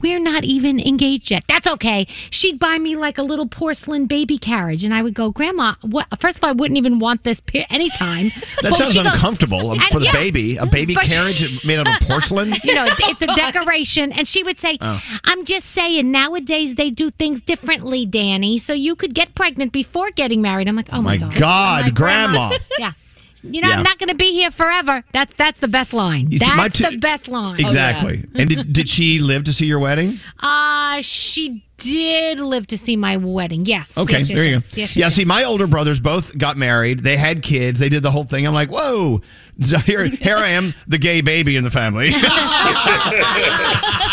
we're 0.00 0.20
not 0.20 0.44
even 0.44 0.80
engaged 0.80 1.30
yet. 1.30 1.44
That's 1.48 1.66
okay. 1.66 2.06
She'd 2.30 2.58
buy 2.58 2.78
me 2.78 2.96
like 2.96 3.18
a 3.18 3.22
little 3.22 3.46
porcelain 3.46 4.06
baby 4.06 4.38
carriage. 4.38 4.84
And 4.84 4.94
I 4.94 5.02
would 5.02 5.14
go, 5.14 5.30
Grandma, 5.30 5.74
what? 5.82 6.06
First 6.20 6.38
of 6.38 6.44
all, 6.44 6.50
I 6.50 6.52
wouldn't 6.52 6.78
even 6.78 6.98
want 6.98 7.24
this 7.24 7.40
pe- 7.40 7.64
anytime. 7.70 8.30
That 8.62 8.74
sounds 8.74 8.92
she 8.92 9.02
goes- 9.02 9.12
uncomfortable 9.12 9.70
um, 9.70 9.78
for 9.92 10.00
the 10.00 10.06
yeah. 10.06 10.12
baby. 10.12 10.56
A 10.56 10.66
baby 10.66 10.94
carriage 10.96 11.64
made 11.64 11.78
out 11.78 11.86
of 11.88 11.94
porcelain. 12.08 12.52
You 12.64 12.74
know, 12.74 12.86
it's 12.88 13.22
a 13.22 13.26
decoration. 13.26 14.12
And 14.12 14.26
she 14.26 14.42
would 14.42 14.58
say, 14.58 14.78
Oh. 14.80 15.00
I'm 15.24 15.44
just 15.44 15.66
saying, 15.66 16.10
nowadays 16.10 16.74
they 16.74 16.90
do 16.90 17.10
things 17.10 17.40
differently, 17.40 18.04
Danny. 18.06 18.58
So 18.58 18.72
you 18.72 18.96
could 18.96 19.14
get 19.14 19.34
pregnant 19.34 19.72
before 19.72 20.10
getting 20.10 20.42
married. 20.42 20.68
I'm 20.68 20.76
like, 20.76 20.88
oh 20.92 21.00
my, 21.02 21.16
My 21.18 21.30
God. 21.30 21.38
God, 21.38 21.80
oh 21.80 21.84
like, 21.86 21.94
Grandma. 21.94 22.58
Yeah. 22.78 22.92
You 23.42 23.60
know, 23.60 23.68
Yeah. 23.68 23.76
I'm 23.76 23.82
not 23.82 23.98
going 23.98 24.08
to 24.08 24.14
be 24.14 24.32
here 24.32 24.50
forever. 24.50 25.04
That's 25.12 25.34
that's 25.34 25.58
the 25.60 25.68
best 25.68 25.92
line. 25.92 26.30
You 26.30 26.38
see, 26.38 26.48
my 26.48 26.68
That's 26.68 26.78
the 26.90 26.96
best 26.98 27.28
line. 27.28 27.60
Exactly. 27.60 28.24
And 28.34 28.48
did, 28.48 28.72
did 28.72 28.88
she 28.88 29.18
live 29.20 29.44
to 29.44 29.52
see 29.52 29.66
your 29.66 29.78
wedding? 29.78 30.12
Uh, 30.40 31.00
she 31.02 31.64
did 31.76 32.40
live 32.40 32.66
to 32.68 32.76
see 32.78 32.96
my 32.96 33.16
wedding. 33.16 33.64
Yes. 33.64 33.96
Okay, 33.96 34.18
Yes, 34.18 34.28
yes, 34.30 34.36
there 34.38 34.46
you 34.46 34.52
yes, 34.54 34.74
go. 34.74 34.80
yes, 34.80 34.96
yeah, 34.96 35.06
yes, 35.06 35.14
see, 35.14 35.24
my 35.24 35.44
older 35.44 35.66
brothers 35.68 36.00
both 36.00 36.36
got 36.36 36.56
married. 36.56 37.00
They 37.00 37.16
had 37.16 37.42
kids. 37.42 37.78
They 37.78 37.88
did 37.88 38.02
the 38.02 38.10
whole 38.10 38.24
thing. 38.24 38.46
I'm 38.46 38.54
like, 38.54 38.70
whoa. 38.70 39.22
So 39.60 39.76
here, 39.78 40.04
here 40.04 40.36
I 40.36 40.50
am, 40.50 40.72
the 40.86 40.98
gay 40.98 41.20
baby 41.20 41.56
in 41.56 41.64
the 41.64 41.70
family. 41.70 42.10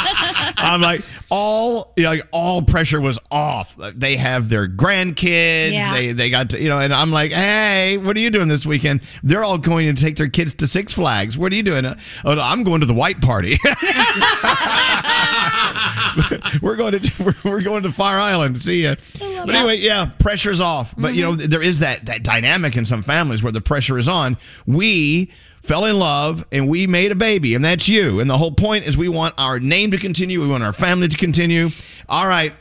I'm 0.65 0.81
like, 0.81 1.01
all 1.29 1.93
you 1.95 2.03
know, 2.03 2.09
like 2.09 2.27
all 2.31 2.61
pressure 2.61 2.99
was 2.99 3.19
off. 3.31 3.75
They 3.95 4.17
have 4.17 4.49
their 4.49 4.67
grandkids. 4.67 5.73
Yeah. 5.73 5.93
They 5.93 6.11
they 6.11 6.29
got 6.29 6.51
to, 6.51 6.61
you 6.61 6.69
know, 6.69 6.79
and 6.79 6.93
I'm 6.93 7.11
like, 7.11 7.31
hey, 7.31 7.97
what 7.97 8.15
are 8.17 8.19
you 8.19 8.29
doing 8.29 8.47
this 8.47 8.65
weekend? 8.65 9.01
They're 9.23 9.43
all 9.43 9.57
going 9.57 9.93
to 9.93 10.01
take 10.01 10.15
their 10.15 10.29
kids 10.29 10.53
to 10.55 10.67
Six 10.67 10.93
Flags. 10.93 11.37
What 11.37 11.51
are 11.51 11.55
you 11.55 11.63
doing? 11.63 11.85
Uh, 11.85 11.99
oh, 12.23 12.33
no, 12.33 12.41
I'm 12.41 12.63
going 12.63 12.81
to 12.81 12.85
the 12.85 12.93
white 12.93 13.21
party. 13.21 13.57
we're 16.61 16.75
going 16.75 16.99
to 16.99 17.35
we're, 17.43 17.61
going 17.61 17.83
to 17.83 17.91
Fire 17.91 18.19
Island. 18.19 18.57
See 18.57 18.83
ya. 18.83 18.95
But 19.19 19.53
anyway, 19.53 19.77
yeah, 19.77 20.05
pressure's 20.19 20.61
off. 20.61 20.93
But 20.97 21.13
you 21.13 21.21
know, 21.21 21.35
there 21.35 21.61
is 21.61 21.79
that 21.79 22.05
that 22.05 22.23
dynamic 22.23 22.75
in 22.75 22.85
some 22.85 23.03
families 23.03 23.43
where 23.43 23.51
the 23.51 23.61
pressure 23.61 23.97
is 23.97 24.07
on. 24.07 24.37
We 24.65 25.31
fell 25.65 25.85
in 25.85 25.97
love 25.97 26.45
and 26.51 26.69
we 26.69 26.87
made 26.87 27.11
a 27.11 27.15
baby, 27.15 27.55
and 27.55 27.65
that's 27.65 27.89
you. 27.89 28.19
And 28.19 28.29
the 28.29 28.37
whole 28.37 28.51
point 28.51 28.85
is 28.85 28.95
we 28.95 29.09
want 29.09 29.33
our 29.37 29.59
name 29.59 29.91
to 29.91 29.97
continue. 29.97 30.41
We 30.41 30.47
want 30.47 30.63
our 30.63 30.73
family 30.73 31.07
to 31.07 31.17
continue. 31.17 31.69
All 32.07 32.27
right. 32.27 32.53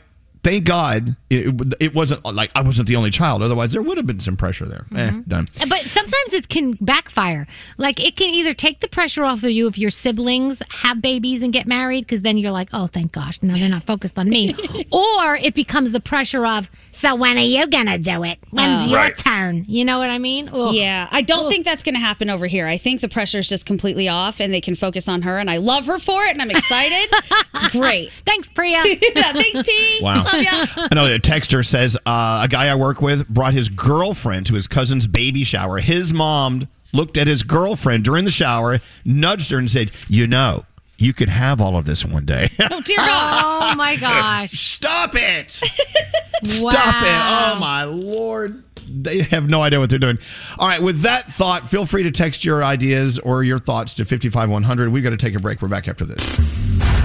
Thank 0.45 0.65
God 0.65 1.15
it, 1.31 1.75
it 1.79 1.95
wasn't 1.95 2.23
like 2.23 2.51
I 2.53 2.61
wasn't 2.61 2.87
the 2.87 2.95
only 2.97 3.09
child. 3.09 3.41
Otherwise, 3.41 3.71
there 3.73 3.81
would 3.81 3.97
have 3.97 4.05
been 4.05 4.19
some 4.19 4.37
pressure 4.37 4.67
there. 4.67 4.85
Eh, 4.95 5.09
done. 5.27 5.47
But 5.67 5.81
sometimes 5.85 6.33
it 6.33 6.49
can 6.49 6.73
backfire. 6.79 7.47
Like 7.79 7.99
it 7.99 8.15
can 8.15 8.29
either 8.29 8.53
take 8.53 8.79
the 8.79 8.87
pressure 8.87 9.25
off 9.25 9.41
of 9.41 9.49
you 9.49 9.65
if 9.65 9.75
your 9.79 9.89
siblings 9.89 10.61
have 10.69 11.01
babies 11.01 11.41
and 11.41 11.51
get 11.51 11.65
married, 11.65 12.01
because 12.01 12.21
then 12.21 12.37
you're 12.37 12.51
like, 12.51 12.69
oh, 12.73 12.85
thank 12.85 13.11
gosh, 13.11 13.39
now 13.41 13.55
they're 13.55 13.67
not 13.67 13.85
focused 13.85 14.19
on 14.19 14.29
me. 14.29 14.53
or 14.91 15.35
it 15.37 15.55
becomes 15.55 15.91
the 15.93 15.99
pressure 15.99 16.45
of, 16.45 16.69
so 16.91 17.15
when 17.15 17.39
are 17.39 17.41
you 17.41 17.65
gonna 17.65 17.97
do 17.97 18.23
it? 18.23 18.37
When's 18.51 18.83
Oh. 18.83 18.89
your 18.89 18.99
Right. 18.99 19.17
turn? 19.17 19.65
You 19.67 19.83
know 19.83 19.97
what 19.97 20.11
I 20.11 20.19
mean? 20.19 20.49
Ugh. 20.53 20.75
Yeah, 20.75 21.07
I 21.11 21.23
don't 21.23 21.49
think 21.49 21.65
that's 21.65 21.81
going 21.81 21.95
to 21.95 21.99
happen 22.01 22.29
over 22.29 22.45
here. 22.45 22.67
I 22.67 22.77
think 22.77 23.01
the 23.01 23.09
pressure 23.09 23.39
is 23.39 23.49
just 23.49 23.65
completely 23.65 24.07
off 24.09 24.39
and 24.39 24.53
they 24.53 24.61
can 24.61 24.75
focus 24.75 25.07
on 25.09 25.23
her. 25.23 25.39
And 25.39 25.49
I 25.49 25.57
love 25.57 25.87
her 25.87 25.97
for 25.97 26.23
it 26.25 26.33
and 26.33 26.41
I'm 26.41 26.51
excited. 26.51 27.09
Great. 27.71 28.11
Thanks, 28.27 28.47
Priya. 28.49 28.83
yeah, 29.15 29.33
thanks, 29.33 29.63
P. 29.63 29.99
Wow. 30.01 30.23
Love 30.35 30.43
ya. 30.77 30.87
I 30.91 30.95
know 30.95 31.05
a 31.05 31.19
texter 31.19 31.65
says 31.65 31.97
uh, 32.05 32.41
a 32.43 32.47
guy 32.47 32.67
I 32.67 32.75
work 32.75 33.01
with 33.01 33.27
brought 33.27 33.53
his 33.53 33.69
girlfriend 33.69 34.45
to 34.47 34.55
his 34.55 34.67
cousin's 34.67 35.07
baby 35.07 35.43
shower. 35.43 35.77
His 35.79 36.13
mom 36.13 36.67
looked 36.93 37.17
at 37.17 37.27
his 37.27 37.43
girlfriend 37.43 38.03
during 38.03 38.25
the 38.25 38.31
shower, 38.31 38.79
nudged 39.03 39.51
her, 39.51 39.57
and 39.57 39.69
said, 39.69 39.91
"You 40.07 40.27
know, 40.27 40.65
you 40.97 41.13
could 41.13 41.29
have 41.29 41.59
all 41.61 41.75
of 41.77 41.85
this 41.85 42.05
one 42.05 42.25
day." 42.25 42.49
Oh, 42.59 42.81
dear 42.81 42.97
God. 42.97 43.51
Oh 43.73 43.75
my 43.75 43.95
gosh. 43.95 44.51
Stop 44.51 45.15
it. 45.15 45.59
Wow. 45.61 46.69
Stop 46.71 47.03
it. 47.03 47.55
Oh 47.57 47.59
my 47.59 47.83
lord. 47.85 48.63
They 48.87 49.23
have 49.23 49.49
no 49.49 49.63
idea 49.63 49.79
what 49.79 49.89
they're 49.89 49.97
doing. 49.99 50.19
All 50.59 50.67
right, 50.67 50.81
with 50.81 51.01
that 51.01 51.25
thought, 51.27 51.67
feel 51.67 51.85
free 51.85 52.03
to 52.03 52.11
text 52.11 52.45
your 52.45 52.63
ideas 52.63 53.17
or 53.19 53.43
your 53.43 53.57
thoughts 53.57 53.95
to 53.95 54.05
55100. 54.05 54.89
We've 54.91 55.03
got 55.03 55.09
to 55.09 55.17
take 55.17 55.33
a 55.35 55.39
break. 55.39 55.61
We're 55.61 55.67
back 55.67 55.87
after 55.87 56.05
this. 56.05 57.04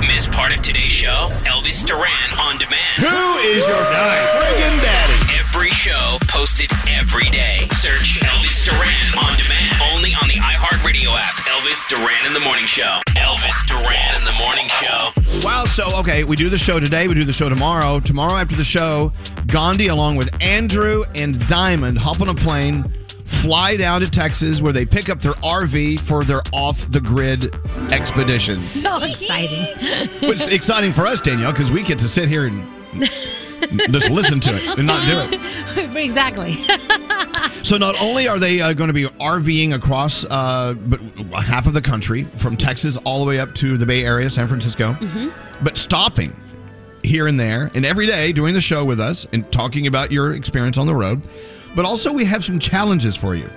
Miss 0.00 0.28
part 0.28 0.52
of 0.52 0.60
today's 0.60 0.92
show? 0.92 1.28
Elvis 1.44 1.84
Duran 1.84 2.30
on 2.38 2.58
demand. 2.58 2.96
Who 3.00 3.38
is 3.48 3.66
your 3.66 3.82
guy? 3.88 4.18
Friggin' 4.36 4.82
daddy. 4.82 5.38
Every 5.38 5.70
show 5.70 6.18
posted 6.28 6.70
every 6.88 7.28
day. 7.30 7.66
Search 7.72 8.20
Elvis 8.20 8.64
Duran 8.64 9.24
on 9.24 9.36
demand. 9.38 9.76
Only 9.94 10.12
on 10.20 10.28
the 10.28 10.34
iHeartRadio 10.34 11.16
app. 11.16 11.34
Elvis 11.48 11.88
Duran 11.88 12.26
in 12.26 12.34
the 12.34 12.40
Morning 12.40 12.66
Show. 12.66 13.00
Elvis 13.16 13.66
Duran 13.66 14.16
in 14.18 14.24
the 14.24 14.32
Morning 14.38 14.68
Show. 14.68 15.12
Wow. 15.42 15.64
So, 15.64 15.88
okay, 16.00 16.24
we 16.24 16.36
do 16.36 16.48
the 16.50 16.58
show 16.58 16.78
today. 16.78 17.08
We 17.08 17.14
do 17.14 17.24
the 17.24 17.32
show 17.32 17.48
tomorrow. 17.48 18.00
Tomorrow 18.00 18.36
after 18.36 18.56
the 18.56 18.64
show, 18.64 19.12
Gandhi, 19.46 19.88
along 19.88 20.16
with 20.16 20.30
Andrew 20.42 21.04
and 21.14 21.46
Diamond, 21.48 21.98
hop 21.98 22.20
on 22.20 22.28
a 22.28 22.34
plane, 22.34 22.84
fly 23.26 23.76
down 23.76 24.00
to 24.00 24.10
Texas, 24.10 24.60
where 24.62 24.72
they 24.72 24.86
pick 24.86 25.08
up 25.08 25.20
their 25.20 25.34
RV 25.34 26.00
for 26.00 26.24
their 26.24 26.42
off 26.52 26.90
the 26.90 27.00
grid 27.00 27.54
expedition. 27.92 28.56
So 28.56 28.96
exciting. 28.96 30.08
Which 30.28 30.40
is 30.40 30.48
exciting 30.48 30.92
for 30.92 31.06
us, 31.06 31.20
Danielle, 31.20 31.52
because 31.52 31.70
we 31.70 31.82
get 31.82 31.98
to 32.00 32.08
sit 32.08 32.28
here 32.28 32.46
and 32.46 32.66
just 33.92 34.10
listen 34.10 34.40
to 34.40 34.54
it 34.54 34.78
and 34.78 34.86
not 34.86 35.04
do 35.06 35.36
it. 35.36 35.96
exactly. 35.96 36.56
So 37.62 37.76
not 37.78 38.00
only 38.00 38.28
are 38.28 38.38
they 38.38 38.60
uh, 38.60 38.72
going 38.74 38.88
to 38.88 38.94
be 38.94 39.04
RVing 39.04 39.74
across 39.74 40.24
uh, 40.24 40.74
but 40.74 41.00
half 41.42 41.66
of 41.66 41.72
the 41.74 41.82
country 41.82 42.24
from 42.36 42.56
Texas 42.56 42.96
all 42.98 43.18
the 43.18 43.24
way 43.24 43.40
up 43.40 43.54
to 43.56 43.76
the 43.76 43.86
Bay 43.86 44.04
Area, 44.04 44.30
San 44.30 44.46
Francisco, 44.46 44.92
Mm-hmm. 44.94 45.64
but 45.64 45.76
stopping 45.76 46.34
here 47.02 47.26
and 47.26 47.38
there 47.40 47.70
and 47.74 47.84
every 47.84 48.06
day 48.06 48.32
doing 48.32 48.54
the 48.54 48.60
show 48.60 48.84
with 48.84 49.00
us 49.00 49.26
and 49.32 49.50
talking 49.52 49.86
about 49.86 50.10
your 50.12 50.32
experience 50.32 50.78
on 50.78 50.86
the 50.86 50.94
road. 50.94 51.26
But 51.76 51.84
also 51.84 52.12
we 52.12 52.24
have 52.24 52.44
some 52.44 52.58
challenges 52.58 53.14
for 53.14 53.36
you. 53.36 53.48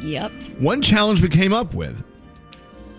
Yep. 0.00 0.32
One 0.58 0.80
challenge 0.80 1.20
we 1.20 1.28
came 1.28 1.52
up 1.52 1.74
with 1.74 2.02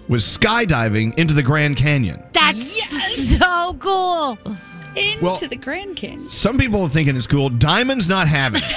was 0.07 0.23
skydiving 0.23 1.17
into 1.17 1.33
the 1.33 1.41
Grand 1.41 1.77
Canyon. 1.77 2.23
That's 2.33 3.39
so 3.39 3.75
cool. 3.79 4.37
Into 4.95 5.23
Well- 5.23 5.35
the 5.35 5.55
Grand 5.55 5.95
Canyon. 5.95 6.29
Some 6.29 6.57
people 6.57 6.83
are 6.83 6.89
thinking 6.89 7.15
it's 7.15 7.25
cool. 7.25 7.49
Diamond's 7.49 8.07
not 8.07 8.27
having 8.27 8.61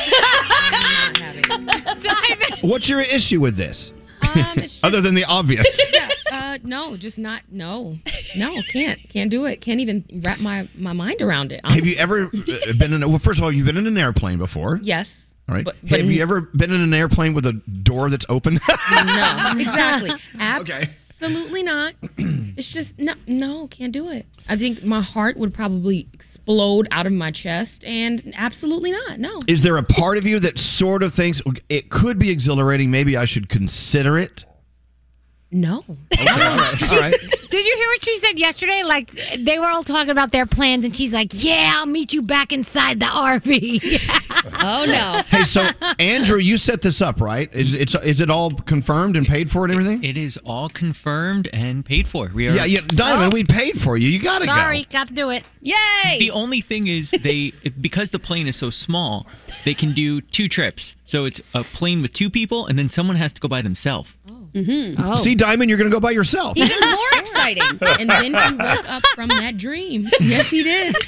it. 1.48 2.62
What's 2.62 2.88
your 2.88 3.00
issue 3.00 3.40
with 3.40 3.56
this? 3.56 3.92
Other 4.82 5.00
than 5.00 5.14
the 5.14 5.24
obvious. 5.28 5.80
yeah, 5.92 6.08
uh, 6.32 6.58
no, 6.62 6.96
just 6.96 7.18
not. 7.18 7.42
No, 7.50 7.96
no, 8.36 8.60
can't, 8.72 8.98
can't 9.08 9.30
do 9.30 9.44
it. 9.46 9.60
Can't 9.60 9.80
even 9.80 10.04
wrap 10.24 10.40
my 10.40 10.68
my 10.76 10.92
mind 10.92 11.22
around 11.22 11.52
it. 11.52 11.64
Have 11.64 11.86
you 11.86 11.96
ever 11.96 12.24
uh, 12.24 12.72
been 12.78 12.92
in? 12.92 13.02
A, 13.02 13.08
well, 13.08 13.18
first 13.18 13.38
of 13.38 13.44
all, 13.44 13.52
you've 13.52 13.66
been 13.66 13.76
in 13.76 13.86
an 13.86 13.98
airplane 13.98 14.38
before. 14.38 14.80
Yes. 14.82 15.34
All 15.48 15.54
right. 15.54 15.64
But- 15.64 15.76
but 15.82 16.00
Have 16.00 16.10
you 16.10 16.20
ever 16.22 16.40
been 16.40 16.72
in 16.72 16.80
an 16.80 16.92
airplane 16.94 17.34
with 17.34 17.46
a 17.46 17.52
door 17.52 18.10
that's 18.10 18.26
open? 18.28 18.54
No, 18.54 19.52
exactly. 19.58 20.10
Absolutely 20.40 21.62
not. 21.62 21.94
It's 22.56 22.70
just 22.70 22.98
no, 22.98 23.12
no, 23.26 23.66
can't 23.66 23.92
do 23.92 24.08
it. 24.08 24.24
I 24.48 24.56
think 24.56 24.82
my 24.82 25.02
heart 25.02 25.36
would 25.36 25.52
probably 25.52 26.08
explode 26.14 26.88
out 26.90 27.04
of 27.06 27.12
my 27.12 27.30
chest, 27.30 27.84
and 27.84 28.32
absolutely 28.34 28.92
not. 28.92 29.18
No. 29.20 29.42
Is 29.46 29.60
there 29.62 29.76
a 29.76 29.82
part 29.82 30.16
of 30.16 30.26
you 30.26 30.40
that 30.40 30.58
sort 30.58 31.02
of 31.02 31.12
thinks 31.12 31.42
it 31.68 31.90
could 31.90 32.18
be 32.18 32.30
exhilarating? 32.30 32.90
Maybe 32.90 33.14
I 33.14 33.26
should 33.26 33.50
consider 33.50 34.16
it. 34.16 34.46
No. 35.50 35.84
Okay, 36.12 36.26
all 36.26 36.38
right. 36.38 36.82
All 36.92 37.00
right. 37.00 37.14
Did 37.50 37.64
you 37.64 37.76
hear 37.76 37.86
what 37.88 38.04
she 38.04 38.18
said 38.18 38.38
yesterday? 38.38 38.82
Like 38.82 39.12
they 39.38 39.58
were 39.58 39.66
all 39.66 39.84
talking 39.84 40.10
about 40.10 40.32
their 40.32 40.44
plans, 40.44 40.84
and 40.84 40.94
she's 40.94 41.12
like, 41.12 41.28
"Yeah, 41.32 41.74
I'll 41.76 41.86
meet 41.86 42.12
you 42.12 42.20
back 42.20 42.52
inside 42.52 42.98
the 43.00 43.06
RV." 43.06 43.80
oh 44.62 44.84
no! 44.86 45.22
Hey, 45.28 45.44
so 45.44 45.68
Andrew, 45.98 46.38
you 46.38 46.56
set 46.56 46.82
this 46.82 47.00
up, 47.00 47.20
right? 47.20 47.52
Is 47.54 47.74
it's 47.74 47.94
is 47.94 48.20
it 48.20 48.28
all 48.28 48.50
confirmed 48.50 49.16
and 49.16 49.26
paid 49.26 49.50
for 49.50 49.64
and 49.64 49.72
everything? 49.72 50.02
It 50.02 50.16
is 50.16 50.36
all 50.44 50.68
confirmed 50.68 51.48
and 51.52 51.84
paid 51.84 52.08
for. 52.08 52.28
We 52.34 52.48
are. 52.48 52.54
Yeah, 52.56 52.64
yeah, 52.64 52.80
Diamond, 52.88 53.32
oh. 53.32 53.34
we 53.34 53.44
paid 53.44 53.80
for 53.80 53.96
you. 53.96 54.08
You 54.08 54.20
got 54.20 54.40
to 54.40 54.46
Sorry, 54.46 54.56
go. 54.56 54.62
Sorry, 54.62 54.86
got 54.90 55.08
to 55.08 55.14
do 55.14 55.30
it. 55.30 55.44
Yay! 55.60 56.18
The 56.18 56.32
only 56.32 56.60
thing 56.60 56.88
is 56.88 57.10
they 57.12 57.52
because 57.80 58.10
the 58.10 58.18
plane 58.18 58.48
is 58.48 58.56
so 58.56 58.70
small, 58.70 59.26
they 59.64 59.74
can 59.74 59.92
do 59.92 60.20
two 60.20 60.48
trips. 60.48 60.96
So 61.04 61.24
it's 61.24 61.40
a 61.54 61.62
plane 61.62 62.02
with 62.02 62.12
two 62.12 62.30
people, 62.30 62.66
and 62.66 62.76
then 62.78 62.88
someone 62.88 63.16
has 63.16 63.32
to 63.34 63.40
go 63.40 63.48
by 63.48 63.62
themselves. 63.62 64.12
Oh. 64.28 64.45
Mm-hmm. 64.56 65.16
See, 65.16 65.34
Diamond, 65.34 65.68
you're 65.68 65.78
going 65.78 65.90
to 65.90 65.94
go 65.94 66.00
by 66.00 66.12
yourself. 66.12 66.56
Even 66.56 66.78
more 66.88 66.98
exciting. 67.16 67.62
and 67.80 68.08
then 68.08 68.24
he 68.24 68.56
woke 68.56 68.88
up 68.90 69.04
from 69.14 69.28
that 69.28 69.58
dream. 69.58 70.08
Yes, 70.20 70.50
he 70.50 70.62
did. 70.62 70.96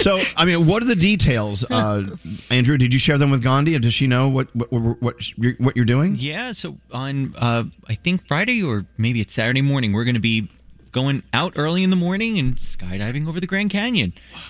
So, 0.00 0.20
I 0.36 0.44
mean, 0.44 0.66
what 0.66 0.82
are 0.82 0.86
the 0.86 0.96
details, 0.96 1.64
uh, 1.70 2.04
Andrew? 2.50 2.76
Did 2.76 2.92
you 2.92 2.98
share 2.98 3.16
them 3.16 3.30
with 3.30 3.42
Gandhi? 3.42 3.78
Does 3.78 3.94
she 3.94 4.06
know 4.06 4.28
what 4.28 4.54
what 4.54 4.70
what, 4.70 5.02
what, 5.02 5.38
you're, 5.38 5.54
what 5.54 5.76
you're 5.76 5.86
doing? 5.86 6.14
Yeah. 6.18 6.52
So 6.52 6.76
on, 6.92 7.34
uh, 7.36 7.64
I 7.88 7.94
think 7.94 8.26
Friday 8.26 8.62
or 8.62 8.84
maybe 8.98 9.22
it's 9.22 9.32
Saturday 9.32 9.62
morning, 9.62 9.92
we're 9.94 10.04
going 10.04 10.14
to 10.14 10.20
be 10.20 10.48
going 10.92 11.22
out 11.32 11.54
early 11.56 11.82
in 11.82 11.90
the 11.90 11.96
morning 11.96 12.38
and 12.38 12.56
skydiving 12.56 13.26
over 13.26 13.40
the 13.40 13.46
Grand 13.46 13.70
Canyon. 13.70 14.12
Wow. 14.34 14.40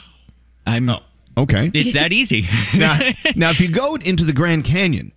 I'm. 0.66 0.90
Okay. 1.36 1.70
It's 1.74 1.92
that 1.92 2.12
easy. 2.12 2.46
now, 2.76 2.98
now, 3.36 3.50
if 3.50 3.60
you 3.60 3.68
go 3.68 3.94
into 3.96 4.24
the 4.24 4.32
Grand 4.32 4.64
Canyon 4.64 5.12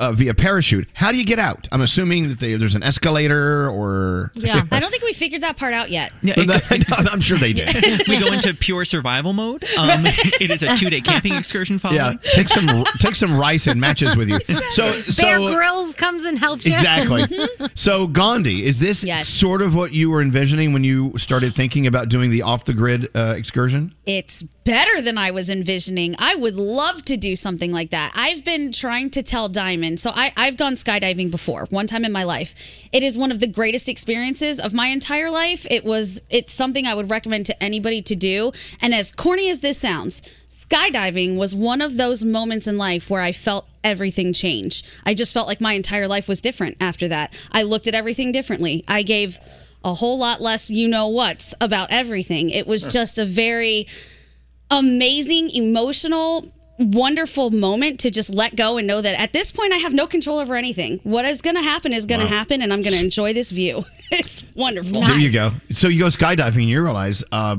uh, 0.00 0.12
via 0.12 0.34
parachute, 0.34 0.88
how 0.94 1.12
do 1.12 1.18
you 1.18 1.24
get 1.24 1.38
out? 1.38 1.68
I'm 1.72 1.80
assuming 1.80 2.28
that 2.28 2.40
they, 2.40 2.54
there's 2.56 2.74
an 2.74 2.82
escalator 2.82 3.68
or. 3.70 4.30
Yeah, 4.34 4.62
I 4.70 4.80
don't 4.80 4.90
think 4.90 5.02
we 5.04 5.12
figured 5.12 5.42
that 5.42 5.56
part 5.56 5.74
out 5.74 5.90
yet. 5.90 6.12
Yeah, 6.22 6.34
it- 6.36 6.86
I'm 7.12 7.20
sure 7.20 7.38
they 7.38 7.52
did. 7.52 8.06
we 8.08 8.18
go 8.18 8.32
into 8.32 8.52
pure 8.54 8.84
survival 8.84 9.32
mode. 9.32 9.64
Um, 9.76 10.04
it 10.06 10.50
is 10.50 10.62
a 10.62 10.76
two-day 10.76 11.00
camping 11.00 11.34
excursion 11.34 11.78
following. 11.78 12.18
Yeah, 12.22 12.30
take 12.32 12.48
some 12.48 12.66
take 12.98 13.14
some 13.14 13.38
rice 13.38 13.66
and 13.66 13.80
matches 13.80 14.16
with 14.16 14.28
you. 14.28 14.38
So 14.70 14.92
Bear 14.92 15.02
so 15.04 15.54
Grylls 15.54 15.94
comes 15.94 16.24
and 16.24 16.38
helps 16.38 16.66
you. 16.66 16.72
exactly. 16.72 17.24
So 17.74 18.06
Gandhi, 18.06 18.64
is 18.64 18.78
this 18.78 19.04
Yes. 19.04 19.28
sort 19.28 19.62
of 19.62 19.74
what 19.74 19.92
you 19.92 20.10
were 20.10 20.20
envisioning 20.22 20.72
when 20.72 20.82
you 20.84 21.12
started 21.16 21.52
thinking 21.54 21.86
about 21.86 22.08
doing 22.08 22.30
the 22.30 22.42
off 22.42 22.64
the 22.64 22.72
grid 22.74 23.08
uh, 23.14 23.34
excursion? 23.36 23.94
It's 24.06 24.44
better 24.66 25.00
than 25.00 25.16
I 25.16 25.30
was 25.30 25.48
envisioning. 25.48 26.16
I 26.18 26.34
would 26.34 26.56
love 26.56 27.04
to 27.04 27.16
do 27.16 27.36
something 27.36 27.72
like 27.72 27.90
that. 27.90 28.12
I've 28.16 28.44
been 28.44 28.72
trying 28.72 29.10
to 29.10 29.22
tell 29.22 29.48
Diamond. 29.48 30.00
So 30.00 30.10
I, 30.12 30.32
I've 30.36 30.56
gone 30.56 30.74
skydiving 30.74 31.30
before, 31.30 31.66
one 31.70 31.86
time 31.86 32.04
in 32.04 32.10
my 32.10 32.24
life. 32.24 32.54
It 32.92 33.04
is 33.04 33.16
one 33.16 33.30
of 33.30 33.38
the 33.38 33.46
greatest 33.46 33.88
experiences 33.88 34.58
of 34.58 34.74
my 34.74 34.88
entire 34.88 35.30
life. 35.30 35.68
It 35.70 35.84
was 35.84 36.20
it's 36.30 36.52
something 36.52 36.84
I 36.84 36.94
would 36.94 37.08
recommend 37.08 37.46
to 37.46 37.62
anybody 37.62 38.02
to 38.02 38.16
do. 38.16 38.50
And 38.80 38.92
as 38.92 39.12
corny 39.12 39.50
as 39.50 39.60
this 39.60 39.78
sounds, 39.78 40.20
skydiving 40.48 41.38
was 41.38 41.54
one 41.54 41.80
of 41.80 41.96
those 41.96 42.24
moments 42.24 42.66
in 42.66 42.76
life 42.76 43.08
where 43.08 43.22
I 43.22 43.30
felt 43.30 43.68
everything 43.84 44.32
change. 44.32 44.82
I 45.06 45.14
just 45.14 45.32
felt 45.32 45.46
like 45.46 45.60
my 45.60 45.74
entire 45.74 46.08
life 46.08 46.26
was 46.26 46.40
different 46.40 46.76
after 46.80 47.06
that. 47.06 47.32
I 47.52 47.62
looked 47.62 47.86
at 47.86 47.94
everything 47.94 48.32
differently. 48.32 48.84
I 48.88 49.04
gave 49.04 49.38
a 49.84 49.94
whole 49.94 50.18
lot 50.18 50.40
less 50.40 50.68
you 50.70 50.88
know 50.88 51.06
what's 51.06 51.54
about 51.60 51.92
everything. 51.92 52.50
It 52.50 52.66
was 52.66 52.84
just 52.88 53.20
a 53.20 53.24
very 53.24 53.86
amazing, 54.70 55.50
emotional, 55.50 56.46
wonderful 56.78 57.50
moment 57.50 58.00
to 58.00 58.10
just 58.10 58.32
let 58.34 58.54
go 58.56 58.76
and 58.76 58.86
know 58.86 59.00
that 59.00 59.18
at 59.20 59.32
this 59.32 59.50
point 59.52 59.72
I 59.72 59.76
have 59.76 59.94
no 59.94 60.06
control 60.06 60.38
over 60.38 60.54
anything. 60.56 61.00
What 61.04 61.24
is 61.24 61.40
going 61.40 61.56
to 61.56 61.62
happen 61.62 61.92
is 61.92 62.04
going 62.06 62.20
to 62.20 62.26
Wow. 62.26 62.32
happen, 62.32 62.60
and 62.62 62.72
I'm 62.72 62.82
going 62.82 62.94
to 62.94 63.02
enjoy 63.02 63.32
this 63.32 63.50
view. 63.50 63.82
it's 64.10 64.44
wonderful. 64.54 65.00
There 65.00 65.18
you 65.18 65.30
go. 65.32 65.52
So 65.70 65.88
you 65.88 66.00
go 66.00 66.08
skydiving 66.08 66.56
and 66.62 66.68
you 66.68 66.82
realize, 66.82 67.24
uh, 67.32 67.56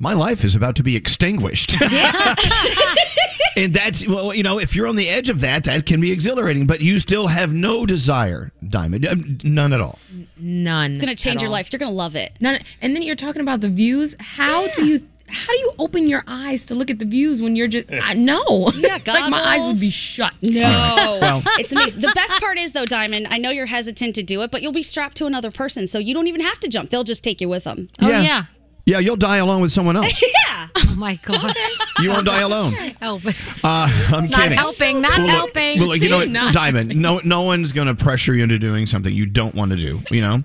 my 0.00 0.12
life 0.14 0.44
is 0.44 0.54
about 0.56 0.76
to 0.76 0.82
be 0.82 0.96
extinguished. 0.96 1.74
Yeah. 1.90 2.34
and 3.56 3.72
that's 3.72 4.04
well, 4.06 4.34
you 4.34 4.42
know, 4.42 4.58
if 4.58 4.74
you're 4.74 4.88
on 4.88 4.96
the 4.96 5.08
edge 5.08 5.28
of 5.30 5.40
that, 5.42 5.62
that 5.64 5.86
can 5.86 6.00
be 6.00 6.10
exhilarating. 6.10 6.66
But 6.66 6.80
you 6.80 6.98
still 6.98 7.28
have 7.28 7.54
no 7.54 7.86
desire, 7.86 8.50
Diamond, 8.68 9.06
Uh, 9.06 9.14
none 9.44 9.72
at 9.72 9.80
all. 9.80 10.00
None. 10.36 10.92
It's 10.96 11.04
going 11.04 11.14
to 11.16 11.22
change 11.22 11.40
your 11.40 11.48
all. 11.50 11.52
life. 11.52 11.72
You're 11.72 11.78
going 11.78 11.92
to 11.92 11.96
love 11.96 12.16
it. 12.16 12.32
None. 12.40 12.58
And 12.82 12.96
then 12.96 13.02
you're 13.02 13.14
talking 13.14 13.42
about 13.42 13.60
the 13.60 13.68
views. 13.68 14.16
How 14.18 14.66
do 14.74 14.84
you? 14.86 15.06
How 15.34 15.52
do 15.52 15.58
you 15.58 15.72
open 15.78 16.08
your 16.08 16.22
eyes 16.26 16.64
to 16.66 16.74
look 16.74 16.90
at 16.90 16.98
the 16.98 17.04
views 17.04 17.42
when 17.42 17.56
you're 17.56 17.68
just? 17.68 17.88
I 17.92 18.14
no. 18.14 18.70
Yeah, 18.76 18.98
like 19.06 19.30
my 19.30 19.42
eyes 19.44 19.66
would 19.66 19.80
be 19.80 19.90
shut. 19.90 20.32
No, 20.42 20.60
Well- 21.20 21.42
it's 21.58 21.72
amazing. 21.72 22.00
The 22.00 22.12
best 22.14 22.40
part 22.40 22.58
is 22.58 22.72
though, 22.72 22.86
Diamond. 22.86 23.28
I 23.30 23.38
know 23.38 23.50
you're 23.50 23.66
hesitant 23.66 24.14
to 24.16 24.22
do 24.22 24.40
it, 24.42 24.50
but 24.50 24.62
you'll 24.62 24.72
be 24.72 24.82
strapped 24.82 25.16
to 25.18 25.26
another 25.26 25.50
person, 25.50 25.88
so 25.88 25.98
you 25.98 26.14
don't 26.14 26.26
even 26.28 26.40
have 26.40 26.58
to 26.60 26.68
jump. 26.68 26.90
They'll 26.90 27.04
just 27.04 27.22
take 27.24 27.40
you 27.40 27.48
with 27.48 27.64
them. 27.64 27.88
Oh 28.00 28.08
yeah. 28.08 28.44
Yeah, 28.86 28.98
you'll 28.98 29.16
die 29.16 29.38
along 29.38 29.62
with 29.62 29.72
someone 29.72 29.96
else. 29.96 30.20
yeah. 30.46 30.66
Oh 30.76 30.94
my 30.98 31.16
god. 31.22 31.54
You 32.02 32.10
won't 32.10 32.26
die 32.26 32.42
alone. 32.42 32.72
Help 32.74 33.24
it. 33.24 33.34
Uh, 33.64 33.88
I'm 34.12 34.26
kidding. 34.26 34.30
Not 34.30 34.40
kidding. 34.42 34.58
helping, 34.58 35.00
not 35.00 35.10
Well, 35.12 35.20
look- 35.22 35.30
helping. 35.30 35.78
well, 35.78 35.88
look, 35.88 36.00
you 36.00 36.10
know 36.10 36.18
what, 36.18 36.52
Diamond? 36.52 36.94
No, 36.94 37.18
no 37.24 37.40
one's 37.42 37.72
going 37.72 37.88
to 37.88 37.94
pressure 37.94 38.34
you 38.34 38.42
into 38.42 38.58
doing 38.58 38.84
something 38.84 39.10
you 39.14 39.24
don't 39.24 39.54
want 39.54 39.70
to 39.70 39.78
do. 39.78 40.00
You 40.10 40.20
know, 40.20 40.44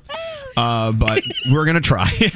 uh, 0.60 0.92
but 0.92 1.22
we're 1.52 1.66
going 1.66 1.76
to 1.76 1.82
try. 1.82 2.10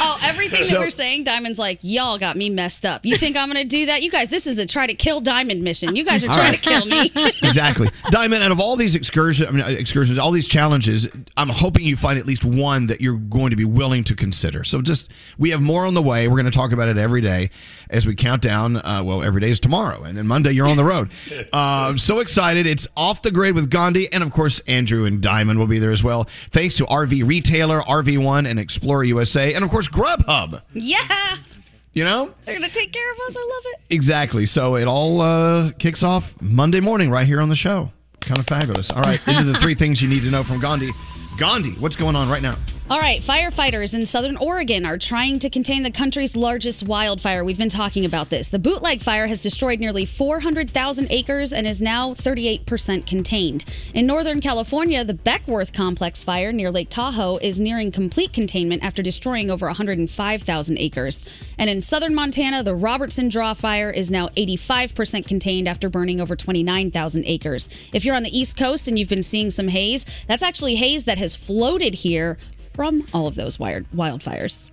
Oh, 0.00 0.18
everything 0.22 0.64
So- 0.64 0.74
that 0.74 0.80
we're 0.80 0.90
saying, 0.90 1.24
Diamond's 1.24 1.58
like, 1.58 1.78
y'all 1.82 2.18
got 2.18 2.36
me 2.36 2.50
messed 2.50 2.84
up. 2.84 3.06
You 3.06 3.16
think 3.16 3.36
I'm 3.36 3.48
gonna 3.48 3.64
do 3.64 3.86
that? 3.86 4.02
You 4.02 4.10
guys, 4.10 4.28
this 4.28 4.46
is 4.46 4.58
a 4.58 4.66
try 4.66 4.86
to 4.86 4.94
kill 4.94 5.20
Diamond 5.20 5.62
mission. 5.62 5.94
You 5.96 6.04
guys 6.04 6.24
are 6.24 6.28
trying 6.28 6.52
right. 6.52 6.62
to 6.62 6.68
kill 6.68 6.86
me. 6.86 7.10
exactly, 7.42 7.88
Diamond. 8.10 8.42
Out 8.42 8.50
of 8.50 8.60
all 8.60 8.76
these 8.76 8.96
excursions, 8.96 9.48
I 9.48 9.52
mean, 9.52 9.62
uh, 9.62 9.68
excursions, 9.68 10.18
all 10.18 10.30
these 10.30 10.48
challenges, 10.48 11.08
I'm 11.36 11.48
hoping 11.48 11.84
you 11.84 11.96
find 11.96 12.18
at 12.18 12.26
least 12.26 12.44
one 12.44 12.86
that 12.86 13.00
you're 13.00 13.18
going 13.18 13.50
to 13.50 13.56
be 13.56 13.64
willing 13.64 14.04
to 14.04 14.14
consider. 14.14 14.64
So, 14.64 14.82
just 14.82 15.10
we 15.38 15.50
have 15.50 15.60
more 15.60 15.86
on 15.86 15.94
the 15.94 16.02
way. 16.02 16.28
We're 16.28 16.36
going 16.36 16.50
to 16.50 16.56
talk 16.58 16.72
about 16.72 16.88
it 16.88 16.98
every 16.98 17.20
day 17.20 17.50
as 17.90 18.06
we 18.06 18.14
count 18.14 18.42
down. 18.42 18.76
Uh, 18.76 19.02
well, 19.04 19.22
every 19.22 19.40
day 19.40 19.50
is 19.50 19.60
tomorrow, 19.60 20.02
and 20.02 20.16
then 20.16 20.26
Monday 20.26 20.52
you're 20.52 20.68
on 20.68 20.76
the 20.76 20.84
road. 20.84 21.10
Uh, 21.30 21.88
I'm 21.88 21.98
so 21.98 22.18
excited! 22.20 22.66
It's 22.66 22.86
off 22.96 23.22
the 23.22 23.30
grid 23.30 23.54
with 23.54 23.70
Gandhi, 23.70 24.12
and 24.12 24.22
of 24.22 24.32
course 24.32 24.60
Andrew 24.60 25.04
and 25.04 25.20
Diamond 25.20 25.58
will 25.58 25.66
be 25.66 25.78
there 25.78 25.92
as 25.92 26.02
well. 26.02 26.28
Thanks 26.50 26.74
to 26.76 26.86
RV 26.86 27.26
Retailer, 27.26 27.53
RV 27.60 28.18
One, 28.18 28.46
and 28.46 28.58
Explorer 28.58 29.04
USA, 29.04 29.54
and 29.54 29.64
of 29.64 29.70
course 29.70 29.88
Grubhub. 29.88 30.60
yeah, 30.72 30.98
You 31.92 32.04
know. 32.04 32.32
they're 32.44 32.54
gonna 32.54 32.68
take 32.68 32.92
care 32.92 33.12
of 33.12 33.18
us. 33.28 33.36
I 33.36 33.40
love 33.40 33.72
it. 33.74 33.94
Exactly. 33.94 34.46
So 34.46 34.76
it 34.76 34.86
all 34.86 35.20
uh, 35.20 35.70
kicks 35.78 36.02
off 36.02 36.40
Monday 36.40 36.80
morning 36.80 37.10
right 37.10 37.26
here 37.26 37.40
on 37.40 37.48
the 37.48 37.56
show. 37.56 37.90
Kind 38.20 38.38
of 38.38 38.46
fabulous. 38.46 38.90
All 38.90 39.02
right, 39.02 39.20
into 39.28 39.44
the 39.44 39.54
three 39.58 39.74
things 39.74 40.00
you 40.02 40.08
need 40.08 40.22
to 40.22 40.30
know 40.30 40.42
from 40.42 40.58
Gandhi. 40.60 40.90
Gandhi, 41.38 41.72
what's 41.72 41.96
going 41.96 42.16
on 42.16 42.28
right 42.28 42.42
now? 42.42 42.56
All 42.90 43.00
right, 43.00 43.22
firefighters 43.22 43.94
in 43.94 44.04
southern 44.04 44.36
Oregon 44.36 44.84
are 44.84 44.98
trying 44.98 45.38
to 45.38 45.48
contain 45.48 45.84
the 45.84 45.90
country's 45.90 46.36
largest 46.36 46.82
wildfire. 46.82 47.42
We've 47.42 47.56
been 47.56 47.70
talking 47.70 48.04
about 48.04 48.28
this. 48.28 48.50
The 48.50 48.58
bootleg 48.58 49.00
fire 49.00 49.26
has 49.26 49.40
destroyed 49.40 49.80
nearly 49.80 50.04
400,000 50.04 51.06
acres 51.08 51.54
and 51.54 51.66
is 51.66 51.80
now 51.80 52.12
38% 52.12 53.06
contained. 53.06 53.64
In 53.94 54.06
northern 54.06 54.42
California, 54.42 55.02
the 55.02 55.14
Beckwourth 55.14 55.72
Complex 55.72 56.22
fire 56.22 56.52
near 56.52 56.70
Lake 56.70 56.90
Tahoe 56.90 57.38
is 57.38 57.58
nearing 57.58 57.90
complete 57.90 58.34
containment 58.34 58.84
after 58.84 59.02
destroying 59.02 59.50
over 59.50 59.64
105,000 59.64 60.78
acres. 60.78 61.24
And 61.56 61.70
in 61.70 61.80
southern 61.80 62.14
Montana, 62.14 62.62
the 62.62 62.74
Robertson 62.74 63.30
Draw 63.30 63.54
fire 63.54 63.90
is 63.90 64.10
now 64.10 64.28
85% 64.36 65.26
contained 65.26 65.68
after 65.68 65.88
burning 65.88 66.20
over 66.20 66.36
29,000 66.36 67.24
acres. 67.24 67.66
If 67.94 68.04
you're 68.04 68.14
on 68.14 68.24
the 68.24 68.38
East 68.38 68.58
Coast 68.58 68.88
and 68.88 68.98
you've 68.98 69.08
been 69.08 69.22
seeing 69.22 69.48
some 69.48 69.68
haze, 69.68 70.04
that's 70.28 70.42
actually 70.42 70.74
haze 70.74 71.06
that 71.06 71.16
has 71.16 71.34
floated 71.34 71.94
here 71.94 72.36
from 72.74 73.06
all 73.14 73.26
of 73.26 73.36
those 73.36 73.58
wired 73.58 73.86
wildfires. 73.94 74.70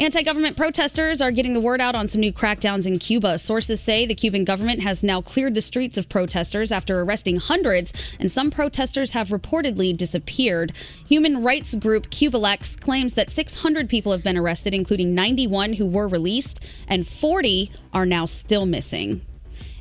Anti 0.00 0.22
government 0.22 0.56
protesters 0.56 1.22
are 1.22 1.30
getting 1.30 1.54
the 1.54 1.60
word 1.60 1.80
out 1.80 1.94
on 1.94 2.08
some 2.08 2.20
new 2.20 2.32
crackdowns 2.32 2.86
in 2.86 2.98
Cuba. 2.98 3.38
Sources 3.38 3.80
say 3.80 4.04
the 4.04 4.14
Cuban 4.14 4.44
government 4.44 4.82
has 4.82 5.02
now 5.02 5.22
cleared 5.22 5.54
the 5.54 5.62
streets 5.62 5.96
of 5.96 6.08
protesters 6.08 6.70
after 6.70 7.00
arresting 7.00 7.38
hundreds, 7.38 7.92
and 8.20 8.30
some 8.30 8.50
protesters 8.50 9.12
have 9.12 9.28
reportedly 9.28 9.96
disappeared. 9.96 10.72
Human 11.08 11.42
rights 11.42 11.74
group 11.74 12.10
Cubalex 12.10 12.78
claims 12.78 13.14
that 13.14 13.30
600 13.30 13.88
people 13.88 14.12
have 14.12 14.22
been 14.22 14.36
arrested, 14.36 14.74
including 14.74 15.14
91 15.14 15.74
who 15.74 15.86
were 15.86 16.08
released, 16.08 16.68
and 16.86 17.06
40 17.06 17.70
are 17.92 18.06
now 18.06 18.26
still 18.26 18.66
missing. 18.66 19.22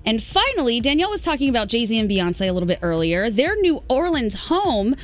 And 0.07 0.23
finally, 0.23 0.79
Danielle 0.79 1.09
was 1.09 1.19
talking 1.19 1.49
about 1.49 1.67
Jay 1.67 1.83
Z 1.83 1.99
and 1.99 2.09
Beyonce 2.09 2.47
a 2.47 2.53
little 2.53 2.65
bit 2.65 2.79
earlier. 2.81 3.29
Their 3.29 3.57
New 3.57 3.83
Orleans 3.89 4.35
home, 4.35 4.95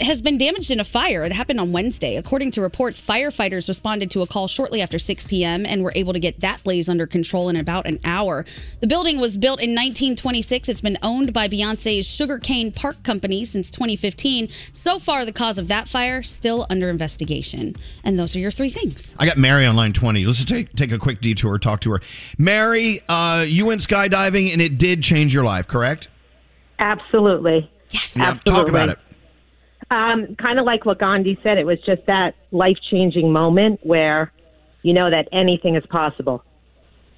has 0.00 0.22
been 0.22 0.38
damaged 0.38 0.70
in 0.70 0.80
a 0.80 0.84
fire. 0.84 1.24
It 1.24 1.32
happened 1.32 1.60
on 1.60 1.72
Wednesday. 1.72 2.16
According 2.16 2.52
to 2.52 2.60
reports, 2.60 3.00
firefighters 3.00 3.68
responded 3.68 4.10
to 4.12 4.22
a 4.22 4.26
call 4.26 4.48
shortly 4.48 4.80
after 4.80 4.98
6 4.98 5.26
p.m. 5.26 5.66
and 5.66 5.82
were 5.82 5.92
able 5.94 6.12
to 6.12 6.20
get 6.20 6.40
that 6.40 6.62
blaze 6.62 6.88
under 6.88 7.06
control 7.06 7.48
in 7.48 7.56
about 7.56 7.86
an 7.86 7.98
hour. 8.04 8.44
The 8.80 8.86
building 8.86 9.20
was 9.20 9.36
built 9.36 9.60
in 9.60 9.70
1926. 9.70 10.68
It's 10.68 10.80
been 10.80 10.98
owned 11.02 11.32
by 11.32 11.48
Beyonce's 11.48 12.08
Sugarcane 12.08 12.70
Park 12.70 13.02
Company 13.02 13.44
since 13.44 13.70
2015. 13.70 14.48
So 14.72 14.98
far, 14.98 15.24
the 15.24 15.32
cause 15.32 15.58
of 15.58 15.68
that 15.68 15.88
fire 15.88 16.22
still 16.22 16.66
under 16.70 16.88
investigation. 16.88 17.74
And 18.04 18.18
those 18.18 18.36
are 18.36 18.38
your 18.38 18.50
three 18.50 18.70
things. 18.70 19.16
I 19.18 19.26
got 19.26 19.36
Mary 19.36 19.66
on 19.66 19.76
line 19.76 19.92
20. 19.92 20.24
Let's 20.24 20.44
take, 20.44 20.72
take 20.74 20.92
a 20.92 20.98
quick 20.98 21.20
detour, 21.20 21.58
talk 21.58 21.80
to 21.80 21.92
her. 21.92 22.00
Mary, 22.38 23.00
uh, 23.08 23.44
you 23.46 23.66
went 23.66 23.80
skydiving 23.80 24.52
and 24.52 24.62
it 24.62 24.78
did 24.78 25.02
change 25.02 25.34
your 25.34 25.44
life, 25.44 25.66
correct? 25.66 26.08
Absolutely. 26.78 27.70
Yes. 27.90 28.16
Yeah, 28.16 28.38
talk 28.44 28.68
about 28.68 28.88
it. 28.88 28.98
Um, 29.92 30.36
kind 30.36 30.58
of 30.58 30.64
like 30.64 30.86
what 30.86 30.98
Gandhi 30.98 31.38
said, 31.42 31.58
it 31.58 31.66
was 31.66 31.78
just 31.84 32.06
that 32.06 32.34
life 32.50 32.78
changing 32.90 33.30
moment 33.30 33.80
where 33.82 34.32
you 34.80 34.94
know 34.94 35.10
that 35.10 35.28
anything 35.32 35.76
is 35.76 35.84
possible 35.84 36.42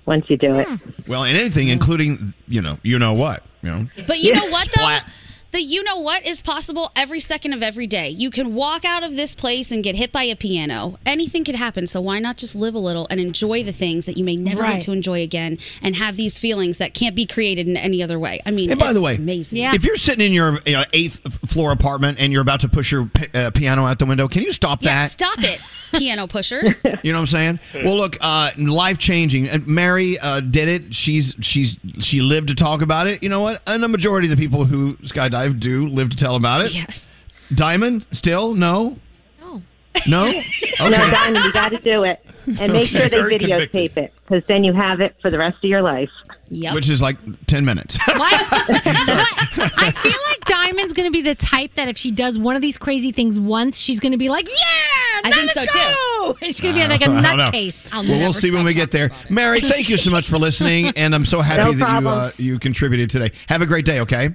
once 0.07 0.29
you 0.29 0.37
do 0.37 0.57
it. 0.57 0.67
Well, 1.07 1.23
and 1.23 1.39
anything, 1.39 1.69
including, 1.69 2.35
you 2.49 2.61
know, 2.61 2.79
you 2.83 2.99
know 2.99 3.13
what, 3.13 3.45
you 3.63 3.71
know. 3.71 3.87
But 4.09 4.19
you 4.19 4.35
know 4.35 4.47
what, 4.47 4.69
though? 4.75 4.83
Splat. 4.83 5.09
The 5.55 5.63
you 5.63 5.85
know 5.85 5.99
what 5.99 6.27
is 6.27 6.43
possible 6.43 6.91
every 6.97 7.21
second 7.21 7.53
of 7.53 7.63
every 7.63 7.87
day. 7.87 8.09
You 8.11 8.29
can 8.33 8.57
walk 8.57 8.85
out 8.85 9.05
of 9.05 9.15
this 9.15 9.37
place 9.37 9.71
and 9.71 9.85
get 9.85 9.95
hit 9.95 10.11
by 10.11 10.25
a 10.25 10.35
piano. 10.35 10.99
Anything 11.07 11.45
could 11.45 11.55
happen. 11.55 11.87
So 11.87 12.01
why 12.01 12.19
not 12.19 12.37
just 12.39 12.57
live 12.57 12.75
a 12.75 12.81
little 12.81 13.07
and 13.09 13.21
enjoy 13.21 13.63
the 13.63 13.71
things 13.71 14.07
that 14.07 14.17
you 14.17 14.25
may 14.25 14.37
never 14.37 14.63
Right. 14.65 14.73
get 14.73 14.81
to 14.83 14.91
enjoy 14.93 15.23
again 15.23 15.59
and 15.81 15.95
have 15.95 16.17
these 16.17 16.37
feelings 16.41 16.79
that 16.79 16.93
can't 16.93 17.15
be 17.15 17.25
created 17.25 17.69
in 17.69 17.77
any 17.77 18.03
other 18.03 18.19
way? 18.19 18.41
I 18.45 18.51
mean, 18.51 18.69
And 18.73 18.81
by 18.81 18.93
the 18.93 19.01
way, 19.01 19.15
amazing. 19.15 19.61
Yeah. 19.61 19.77
if 19.77 19.85
you're 19.85 19.97
sitting 19.97 20.27
in 20.27 20.33
your 20.33 20.59
you 20.67 20.73
know, 20.73 20.85
eighth 20.93 21.21
floor 21.49 21.71
apartment 21.71 22.19
and 22.19 22.33
you're 22.33 22.43
about 22.43 22.59
to 22.61 22.69
push 22.69 22.91
your 22.91 23.07
pi- 23.07 23.29
uh, 23.33 23.51
piano 23.53 23.85
out 23.87 24.01
the 24.01 24.07
window, 24.07 24.27
can 24.27 24.43
you 24.43 24.51
stop 24.51 24.81
that? 24.81 24.87
yeah, 24.87 24.99
that? 25.05 25.11
stop 25.13 25.39
it, 25.39 25.61
piano 26.01 26.27
pushers. 26.27 26.83
You 27.05 27.13
know 27.13 27.19
what 27.21 27.33
I'm 27.33 27.59
saying? 27.69 27.85
Well, 27.85 27.97
look, 27.97 28.17
uh, 28.21 28.51
life 28.59 28.99
changing. 28.99 29.49
Uh, 29.51 29.59
Mary 29.67 30.19
uh, 30.19 30.41
did 30.41 30.67
it. 30.69 30.93
She's 30.97 31.37
she's 31.41 31.79
she 32.01 32.23
lived 32.23 32.49
to 32.49 32.57
talk 32.57 32.83
about 32.83 33.07
it. 33.07 33.23
You 33.23 33.29
know 33.29 33.41
what? 33.41 33.63
And 33.69 33.81
the 33.85 33.89
majority 33.89 34.27
of 34.27 34.37
the 34.37 34.43
people 34.43 34.65
who 34.65 34.95
skydive 34.97 35.44
do 35.53 35.87
live 35.89 36.11
to 36.11 36.17
tell 36.17 36.37
about 36.37 36.63
it. 36.63 36.75
Yes. 36.75 37.09
Diamond, 37.55 38.07
still 38.11 38.55
no. 38.55 38.97
No. 39.41 39.63
No. 40.09 40.33
No, 40.81 40.91
Diamond, 40.91 41.45
you 41.45 41.53
got 41.53 41.71
to 41.71 41.79
do 41.79 42.03
it. 42.03 42.25
And 42.59 42.73
make 42.73 42.89
sure 42.89 43.01
they 43.03 43.09
very 43.09 43.39
videotape 43.39 43.97
it 43.97 44.13
because 44.27 44.43
then 44.49 44.65
you 44.65 44.73
have 44.75 45.01
it 45.01 45.15
for 45.23 45.31
the 45.31 45.39
rest 45.39 45.57
of 45.63 45.71
your 45.71 45.81
life. 45.83 46.11
Yep. 46.51 46.75
Which 46.75 46.91
is 46.91 47.01
like 47.01 47.17
ten 47.47 47.65
minutes. 47.65 47.97
What? 48.07 48.47
I 48.51 49.93
feel 49.97 50.13
like 50.29 50.45
Diamond's 50.45 50.93
going 50.93 51.07
to 51.07 51.13
be 51.13 51.23
the 51.23 51.35
type 51.37 51.73
that 51.75 51.89
if 51.89 51.97
she 51.97 52.11
does 52.11 52.39
one 52.39 52.55
of 52.55 52.61
these 52.61 52.77
crazy 52.77 53.13
things 53.13 53.41
once, 53.41 53.79
she's 53.79 53.99
going 53.99 54.13
to 54.13 54.19
be 54.19 54.29
like, 54.29 54.47
"Yeah, 54.47 55.21
I 55.25 55.31
now 55.31 55.37
think 55.37 55.51
so, 55.53 55.61
let's 55.61 55.73
too. 55.73 55.79
go!" 55.79 56.37
And 56.43 56.47
she's 56.49 56.61
going 56.61 56.75
to 56.75 56.81
be 56.81 56.87
like 56.87 57.01
a 57.01 57.05
don't 57.07 57.23
know. 57.23 57.51
nutcase. 57.51 57.91
well, 57.93 58.05
we'll 58.19 58.33
see 58.35 58.51
when 58.51 58.65
we 58.65 58.75
get 58.75 58.91
there. 58.91 59.11
Mary, 59.31 59.61
thank 59.61 59.89
you 59.89 59.97
so 59.97 60.11
much 60.11 60.29
for 60.29 60.37
listening, 60.39 60.89
and 60.97 61.15
I'm 61.15 61.25
so 61.25 61.41
happy 61.41 61.73
No 61.77 61.87
that 61.87 62.03
you 62.03 62.09
uh, 62.09 62.31
you 62.37 62.59
contributed 62.59 63.09
today. 63.09 63.33
Have 63.49 63.63
a 63.63 63.67
great 63.67 63.87
day. 63.87 64.01
Okay. 64.01 64.35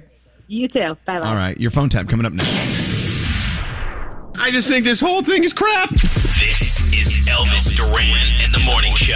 You 0.50 0.66
too. 0.66 0.96
Bye 1.06 1.20
bye. 1.20 1.28
All 1.28 1.34
right. 1.36 1.56
Your 1.60 1.70
phone 1.70 1.88
tab 1.88 2.08
coming 2.08 2.26
up 2.26 2.32
next. 2.32 3.60
I 4.36 4.50
just 4.50 4.68
think 4.68 4.84
this 4.84 5.00
whole 5.00 5.22
thing 5.22 5.44
is 5.44 5.52
crap. 5.52 5.90
This 5.90 6.92
is 6.98 7.19
Elvis 7.40 7.74
Duran 7.74 8.42
and 8.44 8.52
the 8.54 8.58
Morning 8.58 8.94
Show. 8.96 9.14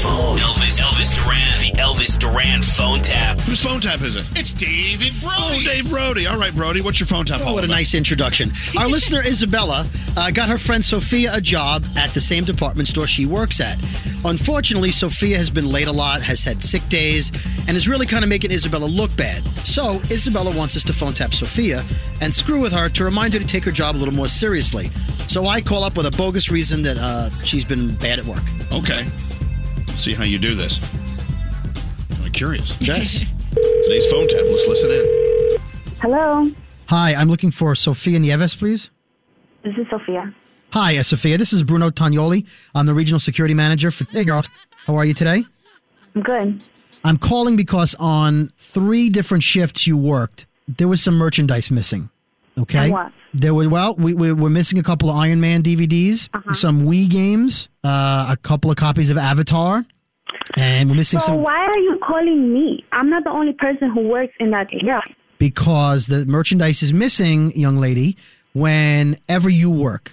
Phone. 0.00 0.38
Elvis, 0.38 0.80
Elvis 0.80 1.14
Duran, 1.22 1.60
the 1.60 1.70
Elvis 1.78 2.18
Duran 2.18 2.62
phone 2.62 3.00
tap. 3.00 3.38
Whose 3.40 3.62
phone 3.62 3.78
tap 3.78 4.00
is 4.00 4.16
it? 4.16 4.24
It's 4.34 4.54
David 4.54 5.12
Brody. 5.20 5.36
Oh, 5.38 5.62
Dave 5.62 5.90
Brody. 5.90 6.26
All 6.26 6.38
right, 6.38 6.54
Brody. 6.54 6.80
What's 6.80 6.98
your 6.98 7.06
phone 7.08 7.26
tap? 7.26 7.42
Oh, 7.44 7.52
what 7.52 7.62
a 7.62 7.66
about? 7.66 7.74
nice 7.74 7.94
introduction. 7.94 8.50
Our 8.78 8.88
listener 8.88 9.20
Isabella 9.26 9.86
uh, 10.16 10.30
got 10.30 10.48
her 10.48 10.56
friend 10.56 10.82
Sophia 10.82 11.30
a 11.34 11.40
job 11.42 11.84
at 11.98 12.14
the 12.14 12.22
same 12.22 12.44
department 12.44 12.88
store 12.88 13.06
she 13.06 13.26
works 13.26 13.60
at. 13.60 13.76
Unfortunately, 14.24 14.90
Sophia 14.90 15.36
has 15.36 15.50
been 15.50 15.68
late 15.70 15.88
a 15.88 15.92
lot, 15.92 16.22
has 16.22 16.42
had 16.42 16.62
sick 16.62 16.88
days, 16.88 17.30
and 17.68 17.76
is 17.76 17.86
really 17.86 18.06
kind 18.06 18.24
of 18.24 18.30
making 18.30 18.50
Isabella 18.50 18.86
look 18.86 19.14
bad. 19.14 19.46
So, 19.66 20.00
Isabella 20.10 20.56
wants 20.56 20.74
us 20.74 20.84
to 20.84 20.94
phone 20.94 21.12
tap 21.12 21.34
Sophia 21.34 21.82
and 22.22 22.32
screw 22.32 22.60
with 22.60 22.72
her 22.72 22.88
to 22.88 23.04
remind 23.04 23.34
her 23.34 23.40
to 23.40 23.46
take 23.46 23.64
her 23.64 23.70
job 23.72 23.94
a 23.94 23.98
little 23.98 24.14
more 24.14 24.28
seriously. 24.28 24.86
So, 25.28 25.46
I 25.46 25.60
call 25.60 25.84
up 25.84 25.96
with 25.96 26.06
a 26.06 26.10
bogus 26.12 26.50
reason 26.50 26.82
that 26.82 26.96
uh, 26.98 27.25
she's 27.44 27.64
been 27.64 27.94
bad 27.96 28.18
at 28.18 28.24
work. 28.24 28.42
Okay. 28.72 29.04
See 29.96 30.14
how 30.14 30.24
you 30.24 30.38
do 30.38 30.54
this. 30.54 30.80
I'm 32.24 32.32
curious. 32.32 32.76
Yes. 32.80 33.24
Today's 33.54 34.10
phone 34.10 34.28
tap. 34.28 34.42
Let's 34.44 34.66
listen 34.68 34.90
in. 34.90 35.58
Hello, 36.00 36.50
Hi, 36.88 37.14
I'm 37.14 37.28
looking 37.28 37.50
for 37.50 37.74
Sophia 37.74 38.18
Nieves, 38.20 38.54
please. 38.54 38.90
this 39.64 39.74
is 39.76 39.86
Sophia. 39.90 40.32
Hi, 40.72 40.96
uh, 40.98 41.02
Sophia. 41.02 41.36
This 41.36 41.52
is 41.52 41.64
Bruno 41.64 41.90
Tagnoli. 41.90 42.46
I'm 42.74 42.86
the 42.86 42.94
regional 42.94 43.18
security 43.18 43.54
manager 43.54 43.90
for. 43.90 44.04
Hey, 44.10 44.24
girl. 44.24 44.44
How 44.86 44.94
are 44.94 45.04
you 45.04 45.14
today? 45.14 45.42
I'm 46.14 46.22
good. 46.22 46.62
I'm 47.02 47.16
calling 47.16 47.56
because 47.56 47.94
on 47.98 48.52
three 48.56 49.10
different 49.10 49.42
shifts 49.42 49.86
you 49.86 49.96
worked, 49.96 50.46
there 50.68 50.86
was 50.86 51.02
some 51.02 51.16
merchandise 51.16 51.70
missing. 51.70 52.10
Okay. 52.58 52.90
What? 52.90 53.12
There 53.34 53.52
were 53.54 53.68
well, 53.68 53.94
we, 53.96 54.14
we 54.14 54.32
we're 54.32 54.48
missing 54.48 54.78
a 54.78 54.82
couple 54.82 55.10
of 55.10 55.16
Iron 55.16 55.40
Man 55.40 55.62
DVDs, 55.62 56.28
Uh-huh. 56.32 56.52
some 56.54 56.82
Wii 56.82 57.08
games, 57.08 57.68
uh, 57.84 58.28
a 58.30 58.36
couple 58.36 58.70
of 58.70 58.76
copies 58.76 59.10
of 59.10 59.18
Avatar, 59.18 59.84
and 60.56 60.88
we're 60.88 60.96
missing 60.96 61.20
So 61.20 61.26
some 61.26 61.42
why 61.42 61.58
are 61.64 61.78
you 61.78 61.98
calling 62.06 62.52
me? 62.54 62.82
I'm 62.92 63.10
not 63.10 63.24
the 63.24 63.30
only 63.30 63.52
person 63.52 63.90
who 63.90 64.08
works 64.08 64.32
in 64.40 64.50
that 64.52 64.68
area. 64.72 65.00
because 65.38 66.06
the 66.06 66.24
merchandise 66.26 66.82
is 66.82 66.94
missing, 66.94 67.52
young 67.54 67.76
lady, 67.76 68.16
whenever 68.54 69.50
you 69.50 69.70
work. 69.70 70.12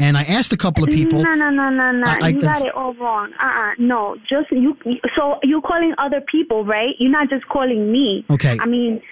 And 0.00 0.16
I 0.16 0.22
asked 0.22 0.52
a 0.52 0.56
couple 0.56 0.84
of 0.84 0.90
people. 0.90 1.20
No, 1.22 1.34
no, 1.34 1.50
no, 1.50 1.68
no, 1.70 1.90
no. 1.92 2.06
I- 2.06 2.18
I- 2.22 2.28
you 2.28 2.40
got 2.40 2.62
it 2.64 2.72
all 2.74 2.94
wrong. 2.94 3.32
Uh-uh. 3.38 3.74
No, 3.78 4.16
just 4.28 4.50
you. 4.52 4.74
So 5.16 5.38
you're 5.42 5.60
calling 5.60 5.92
other 5.98 6.20
people, 6.22 6.64
right? 6.64 6.94
You're 6.98 7.10
not 7.10 7.28
just 7.28 7.46
calling 7.48 7.90
me. 7.92 8.24
Okay. 8.30 8.56
I 8.60 8.66
mean, 8.66 9.02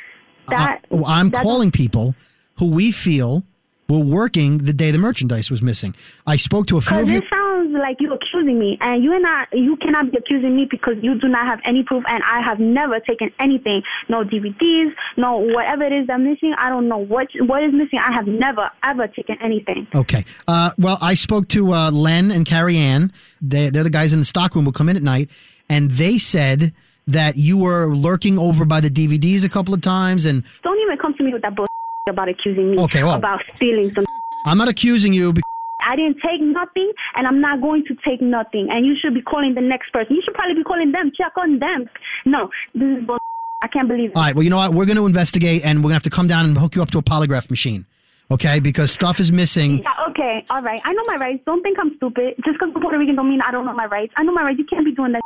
that. 0.48 0.80
Uh, 0.90 0.96
well, 0.98 1.06
I'm 1.06 1.30
calling 1.32 1.70
people 1.72 2.14
who 2.58 2.70
we 2.70 2.92
feel 2.92 3.44
were 3.88 3.98
working 4.00 4.58
the 4.58 4.72
day 4.72 4.90
the 4.90 4.98
merchandise 4.98 5.50
was 5.50 5.62
missing. 5.62 5.94
I 6.26 6.36
spoke 6.36 6.66
to 6.68 6.76
a 6.76 6.80
few 6.80 6.98
of 6.98 7.08
you. 7.10 7.18
it 7.18 7.24
sounds 7.30 7.72
like 7.72 7.96
you're 8.00 8.14
accusing 8.14 8.58
me, 8.58 8.76
and 8.80 9.02
you 9.02 9.12
are 9.12 9.20
not. 9.20 9.48
You 9.52 9.76
cannot 9.76 10.10
be 10.10 10.18
accusing 10.18 10.56
me 10.56 10.66
because 10.68 10.94
you 11.02 11.18
do 11.20 11.28
not 11.28 11.46
have 11.46 11.60
any 11.64 11.82
proof, 11.84 12.04
and 12.08 12.22
I 12.24 12.40
have 12.42 12.58
never 12.58 12.98
taken 13.00 13.30
anything. 13.38 13.82
No 14.08 14.24
DVDs, 14.24 14.92
no 15.16 15.38
whatever 15.38 15.84
it 15.84 15.92
is 15.92 16.06
that's 16.06 16.20
missing. 16.20 16.54
I 16.58 16.68
don't 16.68 16.88
know 16.88 16.98
what 16.98 17.28
what 17.40 17.62
is 17.62 17.72
missing. 17.72 17.98
I 17.98 18.12
have 18.12 18.26
never 18.26 18.70
ever 18.82 19.06
taken 19.08 19.36
anything. 19.40 19.86
Okay. 19.94 20.24
Uh, 20.48 20.70
well, 20.78 20.98
I 21.00 21.14
spoke 21.14 21.48
to 21.48 21.72
uh, 21.72 21.90
Len 21.90 22.30
and 22.30 22.44
Carrie 22.44 22.78
Ann. 22.78 23.12
They, 23.40 23.70
they're 23.70 23.84
the 23.84 23.90
guys 23.90 24.12
in 24.12 24.18
the 24.18 24.24
stock 24.24 24.54
room 24.54 24.64
who 24.64 24.72
come 24.72 24.88
in 24.88 24.96
at 24.96 25.02
night, 25.02 25.30
and 25.68 25.90
they 25.92 26.18
said 26.18 26.72
that 27.06 27.36
you 27.36 27.56
were 27.56 27.94
lurking 27.94 28.36
over 28.36 28.64
by 28.64 28.80
the 28.80 28.90
DVDs 28.90 29.44
a 29.44 29.48
couple 29.48 29.72
of 29.72 29.80
times. 29.80 30.26
And 30.26 30.44
Don't 30.64 30.78
even 30.80 30.98
come 30.98 31.14
to 31.14 31.22
me 31.22 31.32
with 31.32 31.42
that 31.42 31.54
bullshit 31.54 31.70
about 32.08 32.28
accusing 32.28 32.70
me 32.70 32.78
Okay, 32.78 33.02
well- 33.02 33.16
about 33.16 33.42
stealing 33.56 33.92
some. 33.92 34.04
I'm 34.44 34.58
not 34.58 34.68
accusing 34.68 35.12
you. 35.12 35.32
Because 35.32 35.50
I 35.80 35.96
didn't 35.96 36.18
take 36.24 36.40
nothing, 36.40 36.92
and 37.14 37.26
I'm 37.26 37.40
not 37.40 37.60
going 37.60 37.84
to 37.86 37.96
take 38.06 38.20
nothing. 38.20 38.68
And 38.70 38.86
you 38.86 38.94
should 39.00 39.14
be 39.14 39.22
calling 39.22 39.54
the 39.54 39.60
next 39.60 39.92
person. 39.92 40.14
You 40.16 40.22
should 40.24 40.34
probably 40.34 40.54
be 40.54 40.64
calling 40.64 40.92
them. 40.92 41.10
Check 41.16 41.32
on 41.36 41.58
them. 41.58 41.88
No, 42.24 42.50
this 42.74 42.98
is 42.98 43.04
bullshit. 43.04 43.22
I 43.62 43.68
can't 43.68 43.88
believe 43.88 44.10
it. 44.10 44.16
All 44.16 44.22
right. 44.22 44.34
Well, 44.34 44.42
you 44.44 44.50
know 44.50 44.58
what? 44.58 44.74
We're 44.74 44.84
going 44.84 44.96
to 44.98 45.06
investigate, 45.06 45.64
and 45.64 45.78
we're 45.78 45.88
going 45.88 45.90
to 45.90 45.94
have 45.94 46.02
to 46.04 46.10
come 46.10 46.28
down 46.28 46.44
and 46.44 46.56
hook 46.56 46.76
you 46.76 46.82
up 46.82 46.90
to 46.90 46.98
a 46.98 47.02
polygraph 47.02 47.50
machine. 47.50 47.86
Okay, 48.30 48.58
because 48.58 48.90
stuff 48.90 49.20
is 49.20 49.30
missing. 49.30 49.78
Yeah, 49.78 49.94
okay, 50.08 50.44
all 50.50 50.60
right. 50.60 50.80
I 50.84 50.92
know 50.92 51.04
my 51.06 51.14
rights. 51.14 51.42
Don't 51.46 51.62
think 51.62 51.78
I'm 51.78 51.94
stupid. 51.96 52.34
Just 52.44 52.58
because 52.58 52.72
I'm 52.74 52.82
Puerto 52.82 52.98
Rican 52.98 53.14
don't 53.14 53.28
mean 53.28 53.40
I 53.40 53.52
don't 53.52 53.64
know 53.64 53.72
my 53.72 53.86
rights. 53.86 54.12
I 54.16 54.24
know 54.24 54.32
my 54.32 54.42
rights. 54.42 54.58
You 54.58 54.64
can't 54.64 54.84
be 54.84 54.92
doing 54.92 55.12
that. 55.12 55.22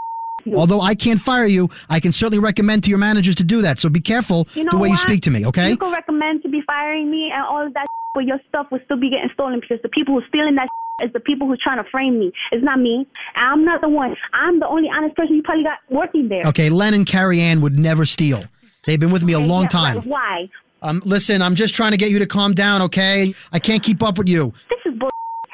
Although 0.57 0.81
I 0.81 0.95
can't 0.95 1.21
fire 1.21 1.47
you, 1.47 1.69
I 1.89 2.01
can 2.01 2.13
certainly 2.13 2.39
recommend 2.39 2.85
to 2.85 2.91
your 2.91 2.99
managers 2.99 3.35
to 3.37 3.45
do 3.45 3.63
that. 3.63 3.79
So 3.81 3.89
be 3.89 4.01
careful 4.01 4.49
You 4.55 4.65
know 4.65 4.71
the 4.73 4.79
way 4.79 4.89
you 4.89 4.97
speak 4.97 5.23
to 5.23 5.31
me. 5.31 5.47
Okay. 5.47 5.71
You 5.71 5.77
can 5.77 5.93
recommend 5.93 6.43
to 6.43 6.49
be 6.49 6.63
firing 6.67 7.11
me 7.11 7.31
and 7.33 7.45
all 7.45 7.67
of 7.67 7.75
that, 7.75 7.87
but 8.15 8.25
your 8.25 8.39
stuff 8.49 8.67
will 8.71 8.81
still 8.85 8.97
be 8.99 9.11
getting 9.11 9.31
stolen 9.35 9.61
because 9.61 9.79
the 9.83 9.89
people 9.89 10.15
who 10.21 10.27
stealing 10.29 10.55
that 10.57 10.69
is 11.03 11.13
the 11.15 11.21
people 11.21 11.47
who's 11.49 11.61
trying 11.63 11.83
to 11.83 11.91
frame 11.91 12.19
me. 12.19 12.31
It's 12.53 12.63
not 12.63 12.79
me. 12.79 13.07
I'm 13.35 13.65
not 13.65 13.81
the 13.81 13.89
one. 13.89 14.15
I'm 14.35 14.61
the 14.61 14.69
only 14.69 14.89
honest 14.95 15.17
person 15.17 15.35
you 15.37 15.43
probably 15.43 15.65
got 15.65 15.79
working 15.89 16.29
there. 16.29 16.43
Okay. 16.47 16.69
Len 16.69 16.93
and 16.95 17.07
Carrie 17.07 17.41
Ann 17.41 17.61
would 17.63 17.79
never 17.79 18.05
steal. 18.05 18.43
They've 18.85 19.01
been 19.01 19.11
with 19.11 19.23
me 19.23 19.33
a 19.33 19.39
Okay, 19.39 19.47
long 19.47 19.63
yeah, 19.63 19.69
time. 19.69 19.97
right. 19.99 20.07
Why? 20.07 20.49
Um, 20.83 21.03
listen, 21.05 21.43
I'm 21.43 21.55
just 21.55 21.75
trying 21.75 21.91
to 21.93 21.97
get 21.99 22.11
you 22.11 22.19
to 22.19 22.27
calm 22.27 22.55
down. 22.55 22.83
Okay. 22.83 23.33
I 23.53 23.59
can't 23.59 23.83
keep 23.83 24.03
up 24.03 24.19
with 24.19 24.29
you. 24.29 24.53
This 24.69 24.93
is 24.93 24.99
bull. 24.99 25.11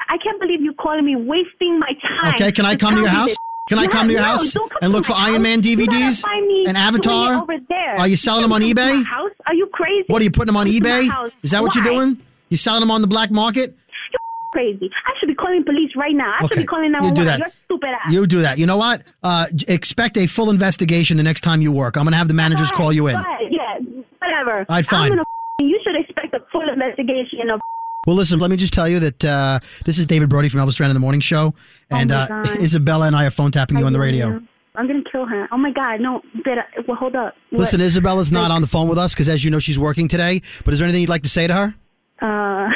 I 0.09 0.17
can't 0.17 0.39
believe 0.39 0.61
you 0.61 0.73
calling 0.73 1.05
me 1.05 1.15
wasting 1.17 1.79
my 1.79 1.91
time. 2.01 2.33
Okay. 2.33 2.51
Can 2.51 2.65
I 2.65 2.75
come 2.75 2.95
to 2.95 3.01
your 3.01 3.09
house? 3.09 3.27
this. 3.29 3.37
Can 3.67 3.79
I 3.79 3.87
come 3.87 4.07
to 4.07 4.13
your 4.13 4.21
no, 4.21 4.27
house 4.27 4.55
and 4.81 4.91
look 4.93 5.05
for 5.05 5.13
Iron. 5.13 5.41
Man 5.41 5.61
DVDs 5.61 6.23
and 6.67 6.77
Avatar? 6.77 7.41
Over 7.41 7.57
there. 7.67 7.99
Are 7.99 8.07
you 8.07 8.15
selling 8.15 8.41
them 8.43 8.53
on 8.53 8.61
can't 8.61 8.77
come 8.77 8.87
to 8.87 8.93
eBay? 8.93 9.05
House? 9.05 9.31
Are 9.45 9.53
you 9.53 9.67
crazy? 9.67 10.05
What 10.07 10.21
are 10.21 10.23
you 10.23 10.31
putting 10.31 10.47
them 10.47 10.57
on 10.57 10.65
Come 10.65 10.73
to 10.73 10.89
my 10.89 11.01
eBay? 11.01 11.31
Is 11.43 11.51
that 11.51 11.61
what 11.61 11.75
you're 11.75 11.83
doing? 11.83 12.21
You 12.49 12.57
selling 12.57 12.79
them 12.79 12.91
on 12.91 13.01
the 13.01 13.07
black 13.07 13.29
market? 13.29 13.75
You're 14.11 14.19
crazy. 14.53 14.89
I 15.05 15.11
should 15.19 15.27
be 15.27 15.35
calling 15.35 15.63
police 15.63 15.91
right 15.95 16.15
now. 16.15 16.35
I 16.39 16.47
should 16.47 16.57
be 16.57 16.65
calling 16.65 16.85
you 16.85 16.91
911. 16.91 17.15
do 17.15 17.25
that. 17.25 17.39
You're 17.39 17.49
stupid 17.65 17.89
ass. 17.89 18.13
You 18.13 18.27
do 18.27 18.41
that. 18.41 18.57
You 18.57 18.65
know 18.65 18.77
what? 18.77 19.03
Uh, 19.21 19.47
expect 19.67 20.17
a 20.17 20.27
full 20.27 20.49
investigation 20.49 21.17
the 21.17 21.23
next 21.23 21.41
time 21.41 21.61
you 21.61 21.71
work. 21.71 21.97
I'm 21.97 22.03
going 22.03 22.13
to 22.13 22.17
have 22.17 22.29
the 22.29 22.33
managers 22.33 22.71
call 22.71 22.93
you 22.93 23.07
in. 23.07 23.15
Yeah, 23.49 23.79
whatever. 24.19 24.65
right, 24.69 24.85
fine. 24.85 25.09
Gonna 25.09 25.23
You 25.59 25.79
should 25.83 25.95
expect 25.99 26.33
a 26.33 26.39
full 26.51 26.67
investigation 26.69 27.49
of. 27.49 27.59
Well, 28.07 28.15
listen, 28.15 28.39
let 28.39 28.49
me 28.49 28.55
just 28.55 28.73
tell 28.73 28.87
you 28.87 29.01
that 29.01 29.25
uh, 29.25 29.59
this 29.83 29.99
is 29.99 30.05
David 30.05 30.29
Brody 30.29 30.47
from 30.47 30.61
Elvis 30.61 30.75
Duran 30.75 30.89
in 30.89 30.93
the 30.93 30.99
Morning 31.01 31.19
Show. 31.19 31.53
And 31.91 32.13
Oh 32.13 32.15
uh, 32.15 32.45
Isabella 32.61 33.05
and 33.05 33.13
I 33.13 33.25
are 33.25 33.29
phone 33.29 33.51
tapping 33.51 33.77
you 33.77 33.85
on 33.85 33.91
the 33.91 33.99
radio. 33.99 34.41
I'm 34.75 34.87
gonna 34.87 35.01
kill 35.11 35.25
her. 35.25 35.47
Oh 35.51 35.57
my 35.57 35.71
god, 35.71 35.99
no! 35.99 36.21
Better. 36.45 36.63
Well, 36.87 36.95
hold 36.95 37.15
up. 37.15 37.33
What? 37.49 37.59
Listen, 37.59 37.81
Isabella's 37.81 38.31
not 38.31 38.49
on 38.49 38.61
the 38.61 38.67
phone 38.67 38.87
with 38.87 38.97
us 38.97 39.13
because, 39.13 39.27
as 39.27 39.43
you 39.43 39.51
know, 39.51 39.59
she's 39.59 39.77
working 39.79 40.07
today. 40.07 40.41
But 40.63 40.73
is 40.73 40.79
there 40.79 40.85
anything 40.85 41.01
you'd 41.01 41.09
like 41.09 41.23
to 41.23 41.29
say 41.29 41.47
to 41.47 41.53
her? 41.53 41.75
Uh, 42.21 42.69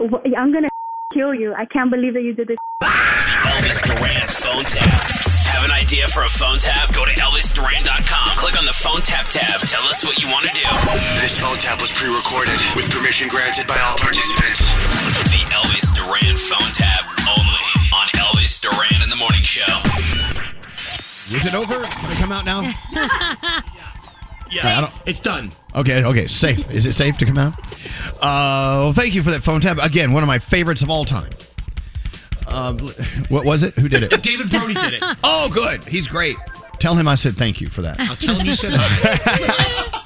I'm 0.00 0.52
gonna 0.52 0.68
kill 1.14 1.34
you. 1.34 1.54
I 1.54 1.66
can't 1.66 1.90
believe 1.90 2.14
that 2.14 2.22
you 2.22 2.34
did 2.34 2.48
this. 2.48 2.56
Elvis 2.82 3.82
Duran 3.84 4.26
phone 4.26 4.64
tap. 4.64 5.35
Have 5.56 5.64
an 5.64 5.72
idea 5.72 6.06
for 6.08 6.22
a 6.22 6.28
phone 6.28 6.58
tap? 6.58 6.92
Go 6.92 7.06
to 7.06 7.12
ElvisDuran.com. 7.12 8.36
Click 8.36 8.58
on 8.58 8.66
the 8.66 8.76
phone 8.76 9.00
tap 9.00 9.24
tab. 9.32 9.60
Tell 9.64 9.82
us 9.88 10.04
what 10.04 10.18
you 10.20 10.28
want 10.28 10.44
to 10.44 10.52
do. 10.52 10.68
This 11.16 11.40
phone 11.40 11.56
tap 11.56 11.80
was 11.80 11.90
pre-recorded 11.92 12.60
with 12.76 12.90
permission 12.92 13.26
granted 13.28 13.66
by 13.66 13.80
all 13.88 13.96
participants. 13.96 14.68
The 15.32 15.40
Elvis 15.48 15.96
Duran 15.96 16.36
phone 16.36 16.72
tap 16.76 17.08
only 17.24 17.64
on 17.88 18.06
Elvis 18.20 18.60
Duran 18.60 19.00
in 19.02 19.08
the 19.08 19.16
Morning 19.16 19.40
Show. 19.40 19.64
Is 21.34 21.46
it 21.46 21.54
over? 21.54 21.82
Can 21.88 22.10
I 22.10 22.14
come 22.20 22.32
out 22.32 22.44
now? 22.44 22.60
Yeah, 24.48 24.78
I 24.78 24.80
don't- 24.82 24.92
it's 25.06 25.18
done. 25.18 25.50
Okay, 25.74 26.04
okay, 26.04 26.28
safe. 26.28 26.70
Is 26.70 26.86
it 26.86 26.92
safe 26.94 27.18
to 27.18 27.24
come 27.26 27.36
out? 27.36 27.58
Uh, 28.22 28.78
well, 28.86 28.92
thank 28.92 29.12
you 29.16 29.22
for 29.24 29.32
that 29.32 29.42
phone 29.42 29.60
tap. 29.60 29.78
Again, 29.82 30.12
one 30.12 30.22
of 30.22 30.28
my 30.28 30.38
favorites 30.38 30.82
of 30.82 30.88
all 30.90 31.04
time. 31.04 31.30
Um, 32.46 32.78
what 33.28 33.44
was 33.44 33.62
it? 33.62 33.74
Who 33.74 33.88
did 33.88 34.02
it? 34.02 34.10
David 34.22 34.50
Brody 34.50 34.74
did 34.74 34.94
it. 34.94 35.02
Oh, 35.24 35.50
good. 35.52 35.84
He's 35.84 36.06
great. 36.08 36.36
Tell 36.78 36.94
him 36.94 37.08
I 37.08 37.14
said 37.14 37.34
thank 37.36 37.60
you 37.60 37.68
for 37.68 37.82
that. 37.82 37.98
I'll 38.00 38.16
tell 38.16 38.34
him 38.34 38.46
you 38.46 38.54
said 38.54 38.72
hi. 38.74 40.02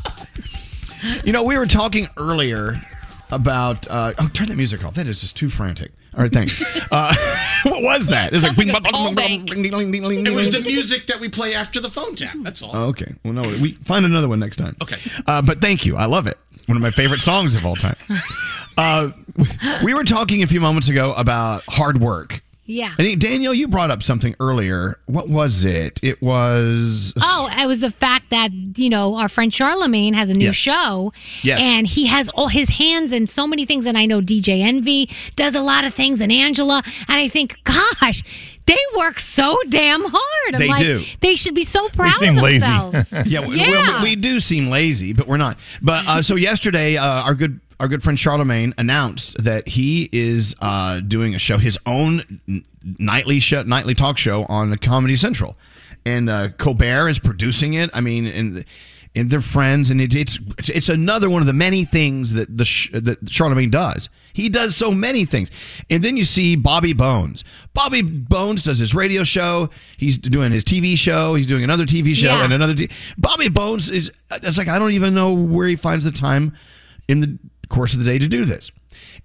You 1.25 1.33
know, 1.33 1.43
we 1.43 1.57
were 1.59 1.67
talking 1.67 2.09
earlier 2.17 2.81
about. 3.31 3.89
Uh, 3.89 4.13
oh, 4.19 4.29
turn 4.33 4.49
the 4.49 4.55
music 4.55 4.85
off. 4.85 4.95
That 4.95 5.07
is 5.07 5.21
just 5.21 5.37
too 5.37 5.49
frantic. 5.51 5.93
All 6.15 6.23
right, 6.23 6.33
thanks. 6.33 6.63
Uh, 6.93 7.15
what 7.63 7.83
was 7.83 8.07
that? 8.09 8.33
It 8.33 8.37
was 8.37 8.45
like. 8.45 8.59
It 8.59 10.35
was 10.35 10.51
the 10.51 10.63
music 10.67 11.07
that 11.07 11.21
we 11.21 11.29
play 11.29 11.55
after 11.55 11.81
the 11.81 11.91
phone 11.91 12.15
tap. 12.17 12.35
That's 12.43 12.63
all. 12.63 12.71
Oh, 12.75 12.87
okay. 12.89 13.15
Well, 13.25 13.33
no, 13.33 13.43
we 13.43 13.73
find 13.85 14.05
another 14.05 14.29
one 14.29 14.41
next 14.41 14.57
time. 14.57 14.77
Okay. 14.83 14.97
Uh, 15.27 15.41
but 15.43 15.61
thank 15.61 15.87
you. 15.87 15.97
I 15.97 16.07
love 16.07 16.27
it. 16.27 16.39
One 16.71 16.77
of 16.77 16.83
my 16.85 16.91
favorite 16.93 17.21
songs 17.21 17.57
of 17.57 17.67
all 17.67 17.75
time. 17.77 17.97
Uh, 18.79 19.11
we 19.85 19.93
were 19.93 20.05
talking 20.05 20.43
a 20.43 20.47
few 20.47 20.61
moments 20.61 20.89
ago 20.89 21.13
about 21.15 21.63
hard 21.69 21.99
work. 22.01 22.41
Yeah. 22.65 22.93
I 22.99 23.03
think 23.03 23.19
Daniel, 23.21 23.53
you 23.53 23.69
brought 23.69 23.91
up 23.91 24.03
something 24.03 24.35
earlier. 24.41 24.99
What 25.07 25.29
was 25.29 25.65
it? 25.65 26.01
It 26.03 26.23
was. 26.23 27.13
Oh, 27.21 27.51
it 27.53 27.67
was 27.67 27.81
the 27.81 27.91
fact 27.91 28.31
that, 28.31 28.53
you 28.53 28.89
know, 28.89 29.17
our 29.17 29.29
friend 29.29 29.53
Charlemagne 29.53 30.15
has 30.15 30.31
a 30.31 30.35
new 30.35 30.47
Yes. 30.47 30.55
show. 30.55 31.13
Yes. 31.43 31.61
And 31.61 31.87
he 31.87 32.07
has 32.07 32.31
all 32.31 32.49
his 32.49 32.71
hands 32.71 33.13
in 33.13 33.27
so 33.27 33.47
many 33.47 33.67
things. 33.67 33.85
And 33.85 33.99
I 33.99 34.07
know 34.07 34.23
DJ 34.23 34.63
Envy 34.63 35.11
does 35.37 35.55
a 35.55 35.61
lot 35.61 35.85
of 35.85 35.93
things 35.93 36.23
and 36.23 36.33
Angela. 36.33 36.83
And 37.09 37.19
I 37.19 37.29
think, 37.29 37.59
gosh, 37.65 38.23
they 38.71 38.99
work 38.99 39.21
so 39.21 39.59
damn 39.69 40.03
hard. 40.03 40.55
I'm 40.55 40.59
They 40.61 40.69
like, 40.69 40.81
do. 40.81 41.03
They 41.21 41.35
should 41.35 41.55
be 41.55 41.65
so 41.65 41.89
proud 41.91 42.07
We 42.07 42.27
seem 42.27 42.37
of 42.37 42.43
lazy. 42.43 42.61
themselves. 42.61 43.13
yeah, 43.27 43.47
we, 43.47 43.61
Yeah. 43.61 44.03
we, 44.03 44.11
we 44.11 44.17
do 44.17 44.41
seem 44.41 44.69
lazy, 44.71 45.13
but 45.13 45.27
we're 45.27 45.37
not. 45.37 45.59
But 45.83 46.07
uh, 46.09 46.23
so 46.23 46.37
yesterday, 46.37 46.97
uh, 46.97 47.05
our 47.05 47.35
good 47.35 47.61
our 47.79 47.89
good 47.89 48.03
friend 48.03 48.19
Charlemagne 48.19 48.75
announced 48.79 49.43
that 49.43 49.67
he 49.69 50.09
is 50.13 50.55
uh, 50.61 51.01
doing 51.01 51.35
a 51.35 51.39
show, 51.39 51.57
his 51.57 51.79
own 51.87 52.41
nightly 52.99 53.41
show, 53.41 53.63
nightly 53.63 53.95
talk 53.95 54.19
show 54.19 54.45
on 54.45 54.77
Comedy 54.79 55.17
Central, 55.17 55.57
and 56.05 56.29
uh, 56.29 56.49
Colbert 56.59 57.09
is 57.09 57.19
producing 57.19 57.75
it. 57.75 57.89
I 57.95 58.01
mean, 58.03 58.27
and 58.27 58.65
and 59.15 59.31
they're 59.31 59.41
friends, 59.41 59.91
and 59.91 60.01
it, 60.01 60.15
it's 60.15 60.39
it's 60.69 60.89
another 60.91 61.29
one 61.31 61.41
of 61.41 61.47
the 61.47 61.53
many 61.55 61.85
things 61.85 62.35
that 62.35 62.57
the 62.57 62.65
sh- 62.65 62.91
that 62.93 63.29
Charlemagne 63.31 63.71
does. 63.71 64.09
He 64.33 64.49
does 64.49 64.77
so 64.77 64.91
many 64.93 65.25
things, 65.25 65.51
and 65.91 66.03
then 66.03 66.17
you 66.17 66.25
see 66.25 66.57
Bobby 66.57 66.93
Bones. 66.93 67.45
Bobby 67.75 68.03
Bones 68.03 68.63
does 68.63 68.79
his 68.79 68.95
radio 68.95 69.25
show. 69.25 69.71
He's 69.97 70.19
doing 70.19 70.53
his 70.53 70.65
TV 70.65 70.97
show. 70.97 71.35
He's 71.35 71.47
doing 71.47 71.65
another 71.65 71.85
TV 71.87 72.15
show 72.15 72.29
Yeah. 72.29 72.45
and 72.45 72.53
another. 72.53 72.75
T- 72.75 72.91
Bobby 73.19 73.49
Bones 73.49 73.89
is. 73.91 74.11
It's 74.43 74.59
like 74.59 74.69
I 74.69 74.79
don't 74.79 74.93
even 74.93 75.15
know 75.15 75.33
where 75.33 75.67
he 75.69 75.77
finds 75.77 76.05
the 76.05 76.11
time 76.13 76.57
in 77.09 77.21
the 77.21 77.39
course 77.69 77.93
of 77.93 77.99
the 77.99 78.05
day 78.05 78.19
to 78.19 78.27
do 78.29 78.45
this. 78.45 78.71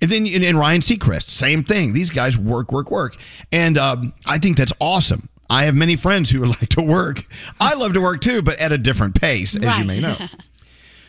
And 0.01 0.11
then 0.11 0.27
and, 0.27 0.43
and 0.43 0.57
Ryan 0.59 0.81
Seacrest, 0.81 1.29
same 1.29 1.63
thing. 1.63 1.93
These 1.93 2.09
guys 2.11 2.37
work, 2.37 2.71
work, 2.71 2.91
work, 2.91 3.15
and 3.51 3.77
um, 3.77 4.13
I 4.25 4.37
think 4.39 4.57
that's 4.57 4.73
awesome. 4.79 5.29
I 5.49 5.65
have 5.65 5.75
many 5.75 5.95
friends 5.95 6.29
who 6.31 6.39
would 6.41 6.49
like 6.61 6.69
to 6.69 6.81
work. 6.81 7.25
I 7.59 7.75
love 7.75 7.93
to 7.93 8.01
work 8.01 8.21
too, 8.21 8.41
but 8.41 8.57
at 8.59 8.71
a 8.71 8.77
different 8.77 9.19
pace, 9.19 9.55
as 9.55 9.77
you 9.77 9.85
may 9.85 9.99
know. 9.99 10.15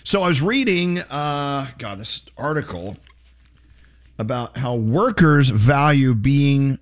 So 0.05 0.23
I 0.23 0.29
was 0.29 0.41
reading, 0.41 1.01
uh, 1.01 1.67
God, 1.79 1.99
this 1.99 2.23
article 2.39 2.97
about 4.19 4.57
how 4.57 4.75
workers 4.75 5.49
value 5.49 6.15
being 6.15 6.79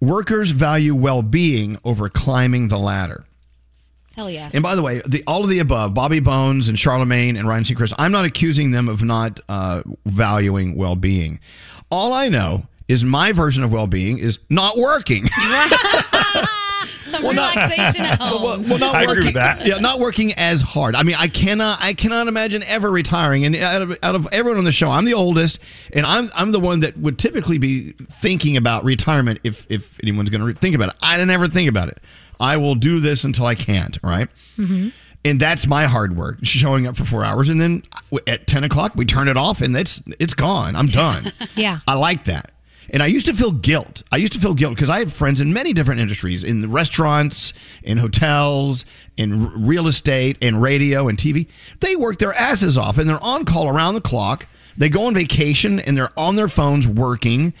workers 0.00 0.50
value 0.50 0.94
well-being 0.94 1.78
over 1.84 2.08
climbing 2.08 2.68
the 2.68 2.78
ladder. 2.78 3.24
Hell 4.16 4.30
yeah. 4.30 4.50
And 4.52 4.62
by 4.62 4.76
the 4.76 4.82
way, 4.82 5.02
the 5.06 5.24
all 5.26 5.42
of 5.42 5.48
the 5.48 5.58
above, 5.58 5.94
Bobby 5.94 6.20
Bones 6.20 6.68
and 6.68 6.78
Charlemagne 6.78 7.36
and 7.36 7.48
Ryan 7.48 7.64
Seacrest, 7.64 7.94
I'm 7.98 8.12
not 8.12 8.24
accusing 8.24 8.70
them 8.70 8.88
of 8.88 9.02
not 9.02 9.40
uh, 9.48 9.82
valuing 10.06 10.76
well-being. 10.76 11.40
All 11.90 12.12
I 12.12 12.28
know 12.28 12.66
is 12.86 13.04
my 13.04 13.32
version 13.32 13.64
of 13.64 13.72
well-being 13.72 14.18
is 14.18 14.38
not 14.48 14.76
working. 14.76 15.28
Some 17.14 17.24
Well, 17.24 17.34
not- 17.34 17.54
relaxation 17.54 18.02
at 18.02 18.20
home. 18.20 18.42
well, 18.44 18.60
well, 18.62 18.78
not 18.78 18.94
I 18.94 19.02
agree 19.02 19.06
working, 19.14 19.24
with 19.26 19.34
that. 19.34 19.66
Yeah, 19.66 19.78
not 19.78 19.98
working 20.00 20.32
as 20.34 20.60
hard. 20.60 20.94
I 20.96 21.02
mean, 21.02 21.16
I 21.18 21.28
cannot, 21.28 21.78
I 21.82 21.94
cannot 21.94 22.28
imagine 22.28 22.62
ever 22.64 22.90
retiring. 22.90 23.44
And 23.44 23.56
out 23.56 23.82
of, 23.82 23.98
out 24.02 24.14
of 24.14 24.28
everyone 24.32 24.58
on 24.58 24.64
the 24.64 24.72
show, 24.72 24.90
I'm 24.90 25.04
the 25.04 25.14
oldest, 25.14 25.58
and 25.92 26.04
I'm, 26.06 26.28
I'm 26.34 26.52
the 26.52 26.60
one 26.60 26.80
that 26.80 26.96
would 26.98 27.18
typically 27.18 27.58
be 27.58 27.92
thinking 27.92 28.56
about 28.56 28.84
retirement 28.84 29.40
if, 29.44 29.66
if 29.68 29.98
anyone's 30.02 30.30
going 30.30 30.40
to 30.40 30.46
re- 30.46 30.52
think 30.54 30.74
about 30.74 30.90
it. 30.90 30.96
I 31.02 31.22
never 31.24 31.46
think 31.46 31.68
about 31.68 31.88
it. 31.88 31.98
I 32.40 32.56
will 32.56 32.74
do 32.74 33.00
this 33.00 33.24
until 33.24 33.46
I 33.46 33.54
can't. 33.54 33.96
Right. 34.02 34.28
Mm-hmm. 34.58 34.88
And 35.26 35.40
that's 35.40 35.66
my 35.66 35.86
hard 35.86 36.16
work, 36.16 36.38
showing 36.42 36.86
up 36.86 36.96
for 36.96 37.04
four 37.06 37.24
hours, 37.24 37.48
and 37.48 37.58
then 37.60 37.82
at 38.26 38.46
ten 38.46 38.62
o'clock 38.62 38.92
we 38.94 39.06
turn 39.06 39.28
it 39.28 39.38
off, 39.38 39.62
and 39.62 39.74
it's 39.74 40.02
it's 40.18 40.34
gone. 40.34 40.76
I'm 40.76 40.84
done. 40.86 41.32
Yeah. 41.56 41.78
I 41.88 41.94
like 41.94 42.24
that. 42.24 42.50
And 42.90 43.02
I 43.02 43.06
used 43.06 43.26
to 43.26 43.34
feel 43.34 43.52
guilt. 43.52 44.02
I 44.12 44.16
used 44.16 44.32
to 44.34 44.38
feel 44.40 44.54
guilt 44.54 44.74
because 44.74 44.90
I 44.90 44.98
have 45.00 45.12
friends 45.12 45.40
in 45.40 45.52
many 45.52 45.72
different 45.72 46.00
industries 46.00 46.44
in 46.44 46.60
the 46.60 46.68
restaurants, 46.68 47.52
in 47.82 47.98
hotels, 47.98 48.84
in 49.16 49.46
r- 49.46 49.52
real 49.56 49.86
estate, 49.88 50.36
in 50.40 50.60
radio 50.60 51.08
and 51.08 51.18
TV. 51.18 51.46
They 51.80 51.96
work 51.96 52.18
their 52.18 52.34
asses 52.34 52.76
off 52.78 52.98
and 52.98 53.08
they're 53.08 53.22
on 53.22 53.44
call 53.44 53.68
around 53.68 53.94
the 53.94 54.00
clock. 54.00 54.46
They 54.76 54.88
go 54.88 55.06
on 55.06 55.14
vacation 55.14 55.80
and 55.80 55.96
they're 55.96 56.10
on 56.18 56.36
their 56.36 56.48
phones 56.48 56.86
working 56.86 57.54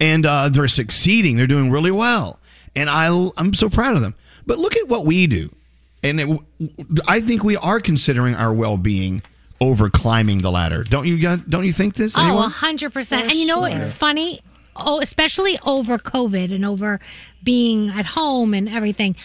and 0.00 0.26
uh, 0.26 0.48
they're 0.48 0.68
succeeding. 0.68 1.36
They're 1.36 1.46
doing 1.46 1.70
really 1.70 1.90
well. 1.90 2.38
And 2.74 2.88
I, 2.90 3.30
I'm 3.36 3.54
so 3.54 3.68
proud 3.68 3.94
of 3.94 4.02
them. 4.02 4.14
But 4.46 4.58
look 4.58 4.76
at 4.76 4.88
what 4.88 5.04
we 5.04 5.26
do. 5.26 5.54
And 6.02 6.20
it, 6.20 6.40
I 7.06 7.20
think 7.20 7.42
we 7.44 7.56
are 7.56 7.80
considering 7.80 8.34
our 8.34 8.52
well 8.52 8.76
being 8.76 9.22
over 9.60 9.90
climbing 9.90 10.42
the 10.42 10.50
ladder. 10.50 10.84
Don't 10.84 11.06
you, 11.06 11.36
don't 11.36 11.64
you 11.64 11.72
think 11.72 11.94
this? 11.94 12.16
Oh, 12.16 12.22
anyone? 12.22 12.44
a 12.44 12.48
hundred 12.48 12.92
percent. 12.92 13.24
For 13.24 13.30
And 13.30 13.38
you 13.38 13.46
know 13.46 13.66
sure. 13.66 13.76
what's 13.76 13.92
funny? 13.92 14.40
Oh, 14.78 15.00
especially 15.00 15.58
over 15.66 15.98
COVID 15.98 16.54
and 16.54 16.64
over 16.64 17.00
being 17.42 17.90
at 17.90 18.06
home 18.06 18.54
and 18.54 18.68
everything. 18.68 19.16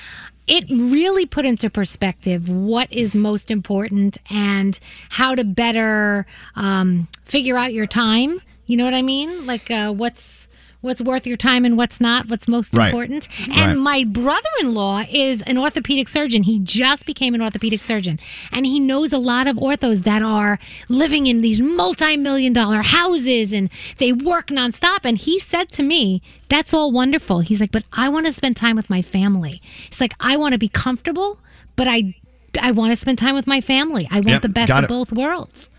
It 0.46 0.66
really 0.70 1.26
put 1.26 1.46
into 1.46 1.70
perspective 1.70 2.50
what 2.50 2.92
is 2.92 3.16
most 3.16 3.50
important 3.50 4.18
and 4.30 4.78
how 5.10 5.36
to 5.36 5.44
better 5.44 6.26
um, 6.56 7.08
figure 7.24 7.58
out 7.58 7.72
your 7.74 7.86
time. 7.86 8.42
You 8.66 8.78
know 8.78 8.86
what 8.86 8.94
I 8.94 9.02
mean? 9.02 9.46
Like 9.46 9.72
uh, 9.72 9.92
what's 9.94 10.48
what's 10.84 11.02
worth 11.02 11.26
your 11.26 11.38
time 11.38 11.64
and 11.66 11.78
what's 11.78 12.00
not, 12.02 12.28
what's 12.30 12.48
most 12.48 12.76
Right. 12.76 12.88
important. 12.88 13.28
Right. 13.48 13.58
And 13.60 13.82
my 13.82 14.04
brother-in-law 14.04 15.06
is 15.10 15.42
an 15.44 15.58
orthopedic 15.58 16.10
surgeon. 16.10 16.44
He 16.44 16.60
just 16.60 17.06
became 17.06 17.34
an 17.34 17.42
orthopedic 17.42 17.82
surgeon, 17.82 18.20
and 18.52 18.66
he 18.66 18.80
knows 18.80 19.14
a 19.14 19.18
lot 19.18 19.48
of 19.48 19.56
orthos 19.56 20.04
that 20.04 20.22
are 20.22 20.60
living 20.90 21.26
in 21.28 21.40
these 21.42 21.62
multi-million 21.62 22.52
dollar 22.54 22.82
houses 22.82 23.54
and 23.54 23.70
they 23.98 24.12
work 24.12 24.48
nonstop. 24.48 25.00
And 25.04 25.18
he 25.18 25.40
said 25.40 25.72
to 25.72 25.84
me, 25.84 26.22
"That's 26.50 26.74
all 26.74 26.92
wonderful." 26.92 27.40
He's 27.40 27.62
like, 27.62 27.72
"But 27.72 27.86
I 27.94 28.10
want 28.10 28.26
to 28.26 28.34
spend 28.34 28.58
time 28.58 28.76
with 28.76 28.90
my 28.90 29.02
family." 29.02 29.62
It's 29.88 30.02
like 30.02 30.14
I 30.20 30.36
want 30.36 30.52
to 30.52 30.58
be 30.60 30.68
comfortable, 30.68 31.40
but 31.78 31.88
I 31.88 32.14
I 32.62 32.72
want 32.72 32.92
to 32.92 32.96
spend 32.98 33.18
time 33.18 33.34
with 33.36 33.48
my 33.48 33.62
family. 33.62 34.08
I 34.12 34.18
want 34.18 34.28
Yep, 34.28 34.42
the 34.44 34.50
best 34.50 34.72
of 34.72 34.88
both 34.88 35.12
worlds. 35.12 35.70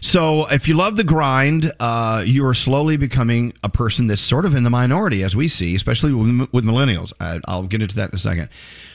So, 0.00 0.46
if 0.46 0.68
you 0.68 0.74
love 0.74 0.96
the 0.96 1.04
grind, 1.04 1.72
uh, 1.80 2.22
you 2.26 2.46
are 2.46 2.54
slowly 2.54 2.96
becoming 2.96 3.54
a 3.62 3.68
person 3.68 4.06
that's 4.06 4.20
sort 4.20 4.44
of 4.44 4.54
in 4.54 4.62
the 4.62 4.70
minority, 4.70 5.22
as 5.22 5.34
we 5.34 5.48
see, 5.48 5.74
especially 5.74 6.12
with, 6.12 6.48
with 6.52 6.64
millennials. 6.64 7.12
I, 7.20 7.40
I'll 7.46 7.62
get 7.64 7.80
into 7.82 7.96
that 7.96 8.10
in 8.10 8.16
a 8.16 8.18
second. 8.18 8.48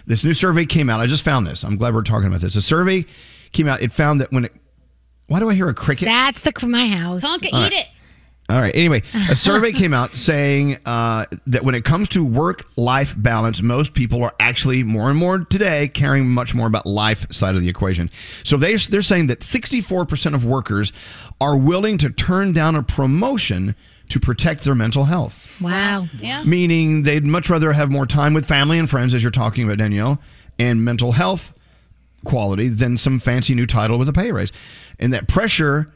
This 0.06 0.24
new 0.24 0.34
survey 0.34 0.66
came 0.66 0.90
out. 0.90 1.00
I 1.00 1.08
just 1.08 1.24
found 1.24 1.48
this. 1.48 1.64
I'm 1.64 1.78
glad 1.78 1.94
we're 1.94 2.04
talking 2.04 2.28
about 2.28 2.42
this. 2.42 2.56
A 2.56 2.62
survey 2.62 3.06
came 3.52 3.68
out. 3.68 3.82
It 3.82 3.92
found 3.92 4.22
that 4.22 4.32
when 4.32 4.46
it. 4.46 4.54
Why 5.28 5.40
do 5.40 5.50
I 5.50 5.54
hear 5.54 5.68
a 5.68 5.74
cricket? 5.76 6.06
That's 6.06 6.42
the 6.42 6.68
my 6.68 6.88
house. 6.88 7.24
Tonka, 7.24 7.54
All 7.54 7.66
eat 7.66 7.74
it. 7.74 7.88
All 8.50 8.60
right. 8.60 8.76
Anyway, 8.76 9.04
a 9.30 9.36
survey 9.36 9.72
came 9.72 9.94
out 9.94 10.10
saying 10.10 10.80
uh, 10.86 11.26
that 11.46 11.64
when 11.64 11.76
it 11.76 11.86
comes 11.86 12.10
to 12.10 12.26
work-life 12.26 13.14
balance, 13.16 13.62
most 13.62 13.94
people 13.94 14.24
are 14.24 14.34
actually 14.40 14.84
more 14.84 15.10
and 15.10 15.20
more 15.20 15.40
today 15.40 15.88
caring 15.88 16.28
much 16.28 16.56
more 16.56 16.66
about 16.66 16.88
life 16.88 17.32
side 17.32 17.54
of 17.54 17.62
the 17.62 17.70
equation. 17.70 18.10
So 18.44 18.58
they 18.58 18.76
they're 18.76 19.04
saying 19.04 19.28
that 19.28 19.42
64% 19.42 20.34
of 20.34 20.46
workers 20.46 20.92
are 21.40 21.56
willing 21.56 22.00
to 22.00 22.10
turn 22.10 22.54
down 22.54 22.76
a 22.76 22.82
promotion 22.82 23.76
to 24.10 24.20
protect 24.20 24.64
their 24.64 24.74
mental 24.74 25.04
health. 25.04 25.62
Wow. 25.62 26.08
Yeah. 26.20 26.44
Meaning 26.44 27.04
they'd 27.04 27.24
much 27.24 27.52
rather 27.52 27.72
have 27.72 27.92
more 27.92 28.08
time 28.08 28.34
with 28.34 28.48
family 28.48 28.80
and 28.80 28.90
friends, 28.90 29.14
as 29.14 29.22
you're 29.22 29.32
talking 29.32 29.64
about, 29.64 29.78
Danielle, 29.78 30.20
and 30.58 30.84
mental 30.84 31.12
health 31.12 31.54
quality 32.26 32.68
than 32.68 32.98
some 32.98 33.20
fancy 33.20 33.54
new 33.54 33.68
title 33.68 34.00
with 34.00 34.10
a 34.10 34.14
pay 34.14 34.32
raise. 34.32 34.52
And 34.98 35.14
that 35.14 35.28
pressure 35.28 35.94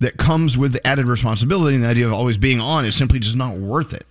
that 0.00 0.16
comes 0.16 0.58
with 0.58 0.72
the 0.72 0.84
added 0.86 1.06
responsibility 1.06 1.76
and 1.76 1.84
the 1.84 1.88
idea 1.88 2.06
of 2.06 2.12
always 2.12 2.38
being 2.38 2.60
on 2.60 2.84
is 2.84 2.96
simply 2.96 3.18
just 3.18 3.36
not 3.36 3.56
worth 3.56 3.92
it. 3.92 4.06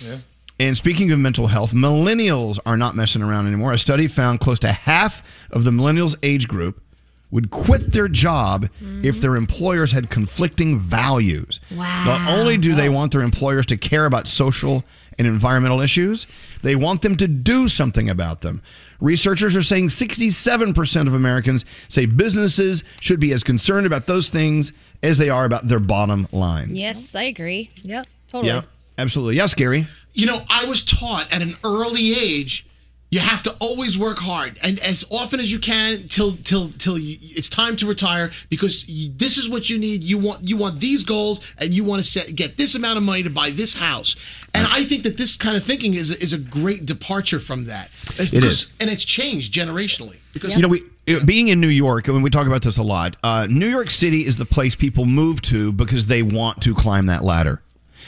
Yeah. 0.00 0.18
And 0.58 0.76
speaking 0.76 1.10
of 1.10 1.18
mental 1.18 1.46
health, 1.46 1.72
millennials 1.72 2.58
are 2.66 2.76
not 2.76 2.94
messing 2.94 3.22
around 3.22 3.46
anymore. 3.46 3.72
A 3.72 3.78
study 3.78 4.08
found 4.08 4.40
close 4.40 4.58
to 4.58 4.72
half 4.72 5.22
of 5.50 5.64
the 5.64 5.70
millennials 5.70 6.16
age 6.22 6.48
group 6.48 6.82
would 7.30 7.50
quit 7.50 7.92
their 7.92 8.08
job 8.08 8.64
mm-hmm. 8.64 9.04
if 9.04 9.20
their 9.20 9.36
employers 9.36 9.92
had 9.92 10.10
conflicting 10.10 10.78
values. 10.78 11.60
Wow. 11.70 12.04
Not 12.04 12.30
only 12.30 12.58
do 12.58 12.74
they 12.74 12.88
want 12.88 13.12
their 13.12 13.22
employers 13.22 13.66
to 13.66 13.76
care 13.76 14.04
about 14.04 14.28
social 14.28 14.84
and 15.18 15.26
environmental 15.26 15.80
issues, 15.80 16.26
they 16.62 16.76
want 16.76 17.02
them 17.02 17.16
to 17.16 17.28
do 17.28 17.68
something 17.68 18.10
about 18.10 18.40
them. 18.40 18.62
Researchers 19.00 19.56
are 19.56 19.62
saying 19.62 19.88
67% 19.88 21.06
of 21.06 21.14
Americans 21.14 21.64
say 21.88 22.04
businesses 22.04 22.82
should 23.00 23.20
be 23.20 23.32
as 23.32 23.42
concerned 23.42 23.86
about 23.86 24.06
those 24.06 24.28
things 24.28 24.72
as 25.02 25.18
they 25.18 25.30
are 25.30 25.44
about 25.44 25.68
their 25.68 25.80
bottom 25.80 26.26
line. 26.32 26.74
Yes, 26.74 27.14
I 27.14 27.24
agree. 27.24 27.70
Yep. 27.82 28.06
Totally. 28.30 28.52
Yeah, 28.52 28.62
absolutely. 28.98 29.36
Yes, 29.36 29.54
Gary. 29.54 29.86
You 30.12 30.26
know, 30.26 30.42
I 30.50 30.64
was 30.64 30.84
taught 30.84 31.32
at 31.32 31.42
an 31.42 31.54
early 31.64 32.12
age 32.12 32.66
you 33.10 33.18
have 33.18 33.42
to 33.42 33.54
always 33.60 33.98
work 33.98 34.18
hard 34.18 34.56
and 34.62 34.78
as 34.80 35.04
often 35.10 35.40
as 35.40 35.50
you 35.50 35.58
can 35.58 36.06
till 36.06 36.36
till 36.44 36.70
till 36.78 36.96
you, 36.96 37.18
it's 37.20 37.48
time 37.48 37.74
to 37.76 37.86
retire 37.86 38.30
because 38.48 38.88
you, 38.88 39.12
this 39.16 39.36
is 39.36 39.48
what 39.48 39.68
you 39.68 39.78
need. 39.78 40.04
You 40.04 40.18
want 40.18 40.48
you 40.48 40.56
want 40.56 40.78
these 40.78 41.02
goals 41.02 41.44
and 41.58 41.74
you 41.74 41.82
want 41.82 42.02
to 42.02 42.08
set 42.08 42.34
get 42.36 42.56
this 42.56 42.76
amount 42.76 42.98
of 42.98 43.02
money 43.02 43.24
to 43.24 43.30
buy 43.30 43.50
this 43.50 43.74
house. 43.74 44.14
And 44.54 44.66
I 44.66 44.84
think 44.84 45.02
that 45.02 45.16
this 45.16 45.36
kind 45.36 45.56
of 45.56 45.64
thinking 45.64 45.94
is 45.94 46.12
is 46.12 46.32
a 46.32 46.38
great 46.38 46.86
departure 46.86 47.40
from 47.40 47.64
that. 47.64 47.90
It 48.16 48.44
is. 48.44 48.72
and 48.80 48.88
it's 48.88 49.04
changed 49.04 49.52
generationally 49.52 50.18
because 50.32 50.54
You 50.54 50.62
know, 50.62 50.68
we 50.68 50.84
it- 51.16 51.26
being 51.26 51.48
in 51.48 51.60
New 51.60 51.68
York, 51.68 52.08
and 52.08 52.22
we 52.22 52.30
talk 52.30 52.46
about 52.46 52.62
this 52.62 52.76
a 52.78 52.82
lot. 52.82 53.16
Uh, 53.22 53.46
New 53.50 53.68
York 53.68 53.90
City 53.90 54.24
is 54.26 54.36
the 54.36 54.44
place 54.44 54.74
people 54.74 55.04
move 55.06 55.42
to 55.42 55.72
because 55.72 56.06
they 56.06 56.22
want 56.22 56.60
to 56.62 56.74
climb 56.74 57.06
that 57.06 57.22
ladder. 57.24 57.60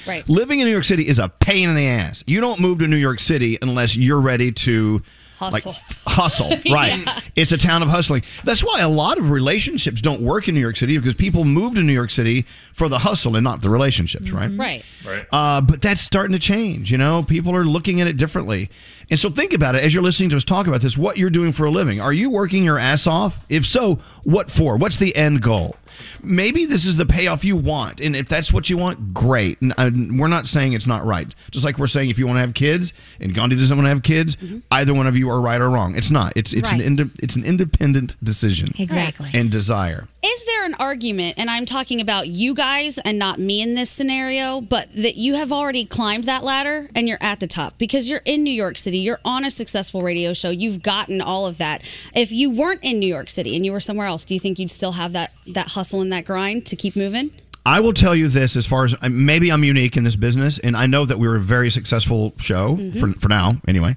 Right. 0.06 0.28
Living 0.28 0.60
in 0.60 0.66
New 0.66 0.72
York 0.72 0.84
City 0.84 1.06
is 1.06 1.18
a 1.18 1.28
pain 1.28 1.68
in 1.68 1.76
the 1.76 1.86
ass. 1.86 2.24
You 2.26 2.40
don't 2.40 2.58
move 2.60 2.80
to 2.80 2.88
New 2.88 2.96
York 2.96 3.20
City 3.20 3.58
unless 3.62 3.94
you're 3.96 4.20
ready 4.20 4.50
to 4.50 5.00
Hustle. 5.38 5.72
f- 5.72 6.02
hustle. 6.06 6.48
Right. 6.72 6.96
Yeah. 6.98 7.18
It's 7.36 7.52
a 7.52 7.58
town 7.58 7.82
of 7.82 7.88
hustling. 7.88 8.22
That's 8.44 8.62
why 8.64 8.80
a 8.80 8.88
lot 8.88 9.18
of 9.18 9.30
relationships 9.30 10.00
don't 10.00 10.20
work 10.20 10.48
in 10.48 10.54
New 10.54 10.60
York 10.60 10.76
City 10.76 10.96
because 10.98 11.14
people 11.14 11.44
move 11.44 11.74
to 11.76 11.82
New 11.82 11.92
York 11.92 12.10
City 12.10 12.46
for 12.72 12.88
the 12.88 12.98
hustle 12.98 13.36
and 13.36 13.44
not 13.44 13.62
the 13.62 13.70
relationships, 13.70 14.30
right? 14.30 14.50
Right. 14.56 14.84
Right. 15.06 15.26
Uh, 15.32 15.60
but 15.60 15.80
that's 15.82 16.00
starting 16.00 16.32
to 16.32 16.38
change. 16.38 16.90
You 16.90 16.98
know, 16.98 17.22
people 17.22 17.54
are 17.54 17.64
looking 17.64 18.00
at 18.00 18.06
it 18.06 18.16
differently. 18.16 18.70
And 19.12 19.20
so 19.20 19.28
think 19.28 19.52
about 19.52 19.74
it 19.74 19.84
as 19.84 19.92
you're 19.92 20.02
listening 20.02 20.30
to 20.30 20.36
us 20.36 20.42
talk 20.42 20.66
about 20.66 20.80
this 20.80 20.96
what 20.96 21.18
you're 21.18 21.28
doing 21.28 21.52
for 21.52 21.66
a 21.66 21.70
living. 21.70 22.00
Are 22.00 22.14
you 22.14 22.30
working 22.30 22.64
your 22.64 22.78
ass 22.78 23.06
off? 23.06 23.44
If 23.50 23.66
so, 23.66 23.96
what 24.24 24.50
for? 24.50 24.78
What's 24.78 24.96
the 24.96 25.14
end 25.14 25.42
goal? 25.42 25.76
Maybe 26.22 26.64
this 26.64 26.86
is 26.86 26.96
the 26.96 27.06
payoff 27.06 27.44
you 27.44 27.56
want. 27.56 28.00
And 28.00 28.14
if 28.14 28.28
that's 28.28 28.52
what 28.52 28.70
you 28.70 28.76
want, 28.76 29.12
great. 29.14 29.60
And, 29.60 29.74
and 29.78 30.10
uh, 30.10 30.14
we're 30.20 30.28
not 30.28 30.46
saying 30.46 30.72
it's 30.72 30.86
not 30.86 31.04
right. 31.04 31.32
Just 31.50 31.64
like 31.64 31.78
we're 31.78 31.86
saying 31.86 32.10
if 32.10 32.18
you 32.18 32.26
want 32.26 32.36
to 32.36 32.40
have 32.40 32.54
kids 32.54 32.92
and 33.20 33.34
Gandhi 33.34 33.56
doesn't 33.56 33.76
want 33.76 33.86
to 33.86 33.90
have 33.90 34.02
kids, 34.02 34.36
mm-hmm. 34.36 34.58
either 34.70 34.94
one 34.94 35.06
of 35.06 35.16
you 35.16 35.30
are 35.30 35.40
right 35.40 35.60
or 35.60 35.70
wrong. 35.70 35.96
It's 35.96 36.10
not. 36.10 36.32
It's 36.36 36.52
it's 36.52 36.72
Right. 36.72 36.80
an 36.80 36.86
inde- 36.98 37.18
it's 37.22 37.36
an 37.36 37.44
independent 37.44 38.16
decision. 38.22 38.68
Exactly. 38.78 39.30
And 39.34 39.50
desire. 39.50 40.08
Is 40.24 40.44
there 40.44 40.64
an 40.64 40.74
argument, 40.74 41.34
and 41.36 41.50
I'm 41.50 41.66
talking 41.66 42.00
about 42.00 42.28
you 42.28 42.54
guys 42.54 42.96
and 42.98 43.18
not 43.18 43.40
me 43.40 43.60
in 43.60 43.74
this 43.74 43.90
scenario, 43.90 44.60
but 44.60 44.88
that 44.94 45.16
you 45.16 45.34
have 45.34 45.50
already 45.50 45.84
climbed 45.84 46.24
that 46.24 46.44
ladder 46.44 46.88
and 46.94 47.08
you're 47.08 47.18
at 47.20 47.40
the 47.40 47.48
top 47.48 47.76
because 47.76 48.08
you're 48.08 48.20
in 48.24 48.44
New 48.44 48.52
York 48.52 48.78
City, 48.78 48.98
you're 48.98 49.18
on 49.24 49.44
a 49.44 49.50
successful 49.50 50.00
radio 50.02 50.32
show, 50.32 50.50
you've 50.50 50.80
gotten 50.80 51.20
all 51.20 51.46
of 51.46 51.58
that. 51.58 51.82
If 52.14 52.30
you 52.30 52.50
weren't 52.50 52.84
in 52.84 53.00
New 53.00 53.08
York 53.08 53.30
City 53.30 53.56
and 53.56 53.66
you 53.66 53.72
were 53.72 53.80
somewhere 53.80 54.06
else, 54.06 54.24
do 54.24 54.34
you 54.34 54.38
think 54.38 54.60
you'd 54.60 54.70
still 54.70 54.92
have 54.92 55.12
that 55.14 55.32
that 55.48 55.68
hustle 55.68 56.00
and 56.00 56.11
that 56.12 56.24
grind 56.24 56.66
to 56.66 56.76
keep 56.76 56.94
moving? 56.96 57.30
I 57.64 57.80
will 57.80 57.92
tell 57.92 58.14
you 58.14 58.26
this 58.28 58.56
as 58.56 58.66
far 58.66 58.84
as 58.84 58.94
uh, 59.02 59.08
maybe 59.08 59.50
I'm 59.52 59.62
unique 59.64 59.96
in 59.96 60.02
this 60.04 60.16
business, 60.16 60.58
and 60.58 60.76
I 60.76 60.86
know 60.86 61.04
that 61.04 61.18
we 61.18 61.28
were 61.28 61.36
a 61.36 61.40
very 61.40 61.70
successful 61.70 62.32
show 62.38 62.76
for, 62.98 63.12
for 63.12 63.28
now, 63.28 63.56
anyway. 63.68 63.96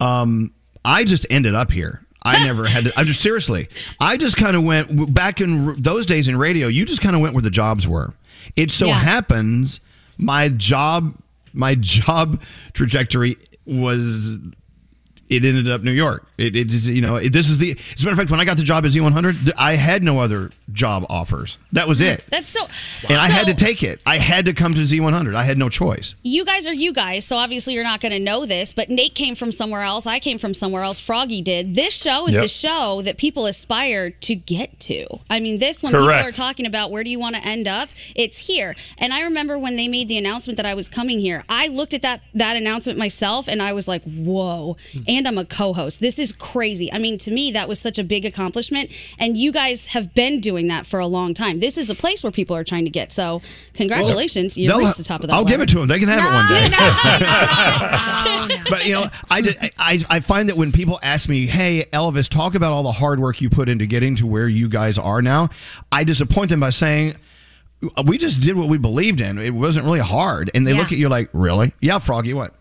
Um, 0.00 0.52
I 0.84 1.04
just 1.04 1.26
ended 1.30 1.54
up 1.54 1.70
here. 1.70 2.04
I 2.22 2.44
never 2.44 2.66
had 2.66 2.84
to, 2.84 2.92
I 2.98 3.04
just 3.04 3.20
seriously, 3.20 3.68
I 4.00 4.16
just 4.16 4.36
kind 4.36 4.56
of 4.56 4.62
went 4.64 5.14
back 5.14 5.40
in 5.40 5.68
r- 5.68 5.74
those 5.76 6.04
days 6.06 6.26
in 6.28 6.36
radio, 6.36 6.66
you 6.68 6.84
just 6.84 7.00
kind 7.00 7.14
of 7.14 7.22
went 7.22 7.34
where 7.34 7.42
the 7.42 7.50
jobs 7.50 7.86
were. 7.86 8.12
It 8.56 8.70
so 8.70 8.86
Yeah. 8.86 8.94
happens 8.94 9.80
my 10.18 10.48
job, 10.48 11.14
my 11.52 11.74
job 11.80 12.42
trajectory 12.72 13.36
was 13.66 14.30
it 15.28 15.44
ended 15.44 15.70
up 15.70 15.82
New 15.82 15.92
York. 15.92 16.26
It, 16.40 16.56
it's 16.56 16.88
you 16.88 17.02
know 17.02 17.16
it, 17.16 17.32
this 17.32 17.48
is 17.50 17.58
the. 17.58 17.72
As 17.96 18.02
a 18.02 18.06
matter 18.06 18.12
of 18.14 18.18
fact, 18.18 18.30
when 18.30 18.40
I 18.40 18.44
got 18.44 18.56
the 18.56 18.62
job 18.62 18.84
at 18.84 18.90
Z100 18.92 19.52
I 19.58 19.74
had 19.74 20.02
no 20.02 20.18
other 20.20 20.50
job 20.72 21.04
offers. 21.08 21.58
That 21.72 21.86
was 21.86 22.00
it, 22.00 22.24
That's 22.30 22.48
so. 22.48 22.66
and 23.08 23.18
I 23.18 23.28
had 23.28 23.46
to 23.46 23.54
take 23.54 23.82
it. 23.82 24.00
I 24.06 24.18
had 24.18 24.46
to 24.46 24.52
come 24.52 24.74
to 24.74 24.80
Z100. 24.80 25.34
I 25.34 25.44
had 25.44 25.58
no 25.58 25.68
choice. 25.68 26.14
you 26.22 26.44
guys 26.44 26.66
are 26.66 26.74
you 26.74 26.92
guys, 26.92 27.24
so 27.26 27.36
obviously 27.36 27.74
you're 27.74 27.84
not 27.84 28.00
going 28.00 28.12
to 28.12 28.18
know 28.18 28.44
this, 28.46 28.72
but 28.72 28.88
Nate 28.88 29.14
came 29.14 29.34
from 29.34 29.52
somewhere 29.52 29.82
else. 29.82 30.06
I 30.06 30.18
came 30.18 30.38
from 30.38 30.54
somewhere 30.54 30.82
else. 30.82 30.98
Froggy 30.98 31.42
did. 31.42 31.74
This 31.74 31.94
show 31.94 32.26
is 32.26 32.34
Yep. 32.34 32.42
the 32.42 32.48
show 32.48 33.02
that 33.02 33.16
people 33.18 33.46
aspire 33.46 34.10
to 34.10 34.34
get 34.34 34.78
to. 34.80 35.06
I 35.28 35.40
mean, 35.40 35.58
this, 35.58 35.82
when 35.82 35.92
Correct. 35.92 36.18
people 36.18 36.28
are 36.28 36.32
talking 36.32 36.66
about 36.66 36.90
where 36.90 37.04
do 37.04 37.10
you 37.10 37.18
want 37.18 37.36
to 37.36 37.44
end 37.46 37.68
up, 37.68 37.88
it's 38.14 38.46
here. 38.46 38.74
And 38.98 39.12
I 39.12 39.22
remember 39.22 39.58
when 39.58 39.76
they 39.76 39.88
made 39.88 40.08
the 40.08 40.16
announcement 40.18 40.56
that 40.56 40.66
I 40.66 40.74
was 40.74 40.88
coming 40.88 41.20
here, 41.20 41.44
I 41.48 41.68
looked 41.68 41.94
at 41.94 42.02
that, 42.02 42.22
that 42.34 42.56
announcement 42.56 42.98
myself 42.98 43.48
and 43.48 43.60
I 43.62 43.72
was 43.72 43.86
like, 43.88 44.02
whoa. 44.04 44.76
And 45.06 45.26
I'm 45.28 45.38
a 45.38 45.44
co 45.44 45.72
host. 45.72 46.00
This 46.00 46.18
is 46.18 46.29
crazy. 46.32 46.92
I 46.92 46.98
mean, 46.98 47.18
to 47.18 47.30
me, 47.30 47.50
that 47.52 47.68
was 47.68 47.78
such 47.80 47.98
a 47.98 48.04
big 48.04 48.24
accomplishment. 48.24 48.90
And 49.18 49.36
you 49.36 49.52
guys 49.52 49.88
have 49.88 50.14
been 50.14 50.40
doing 50.40 50.68
that 50.68 50.86
for 50.86 50.98
a 51.00 51.06
long 51.06 51.34
time. 51.34 51.60
This 51.60 51.76
is 51.78 51.88
a 51.90 51.94
place 51.94 52.22
where 52.22 52.30
people 52.32 52.56
are 52.56 52.64
trying 52.64 52.84
to 52.84 52.90
get. 52.90 53.12
So, 53.12 53.42
congratulations. 53.74 54.56
you 54.56 54.68
They'll- 54.68 54.78
reached 54.80 54.96
the 54.98 55.04
top 55.04 55.20
of 55.22 55.28
that. 55.28 55.34
I'll 55.34 55.44
give 55.44 55.60
it 55.60 55.68
to 55.70 55.78
them. 55.78 55.88
They 55.88 55.98
can 55.98 56.08
have 56.08 56.24
it 56.24 56.32
one 56.32 56.48
day. 56.48 56.70
but 58.70 58.86
you 58.86 58.92
know, 58.94 59.06
I, 59.30 59.40
did, 59.40 59.56
I 59.78 60.00
I 60.08 60.20
find 60.20 60.48
that 60.48 60.56
when 60.56 60.72
people 60.72 60.98
ask 61.02 61.28
me, 61.28 61.46
"Hey, 61.46 61.84
Elvis, 61.92 62.28
talk 62.28 62.54
about 62.54 62.72
all 62.72 62.82
the 62.82 62.92
hard 62.92 63.20
work 63.20 63.40
you 63.40 63.50
put 63.50 63.68
into 63.68 63.86
getting 63.86 64.16
to 64.16 64.26
where 64.26 64.48
you 64.48 64.68
guys 64.68 64.98
are 64.98 65.22
now," 65.22 65.48
I 65.92 66.04
disappoint 66.04 66.50
them 66.50 66.60
by 66.60 66.70
saying. 66.70 67.16
We 68.04 68.18
just 68.18 68.42
did 68.42 68.56
what 68.58 68.68
we 68.68 68.76
believed 68.76 69.22
in. 69.22 69.38
It 69.38 69.54
wasn't 69.54 69.86
really 69.86 70.00
hard. 70.00 70.50
And 70.54 70.66
they 70.66 70.74
look 70.74 70.92
at 70.92 70.98
you 70.98 71.08
like, 71.08 71.30
really? 71.32 71.72
Yeah, 71.80 71.98
Froggy, 71.98 72.34
what? 72.34 72.52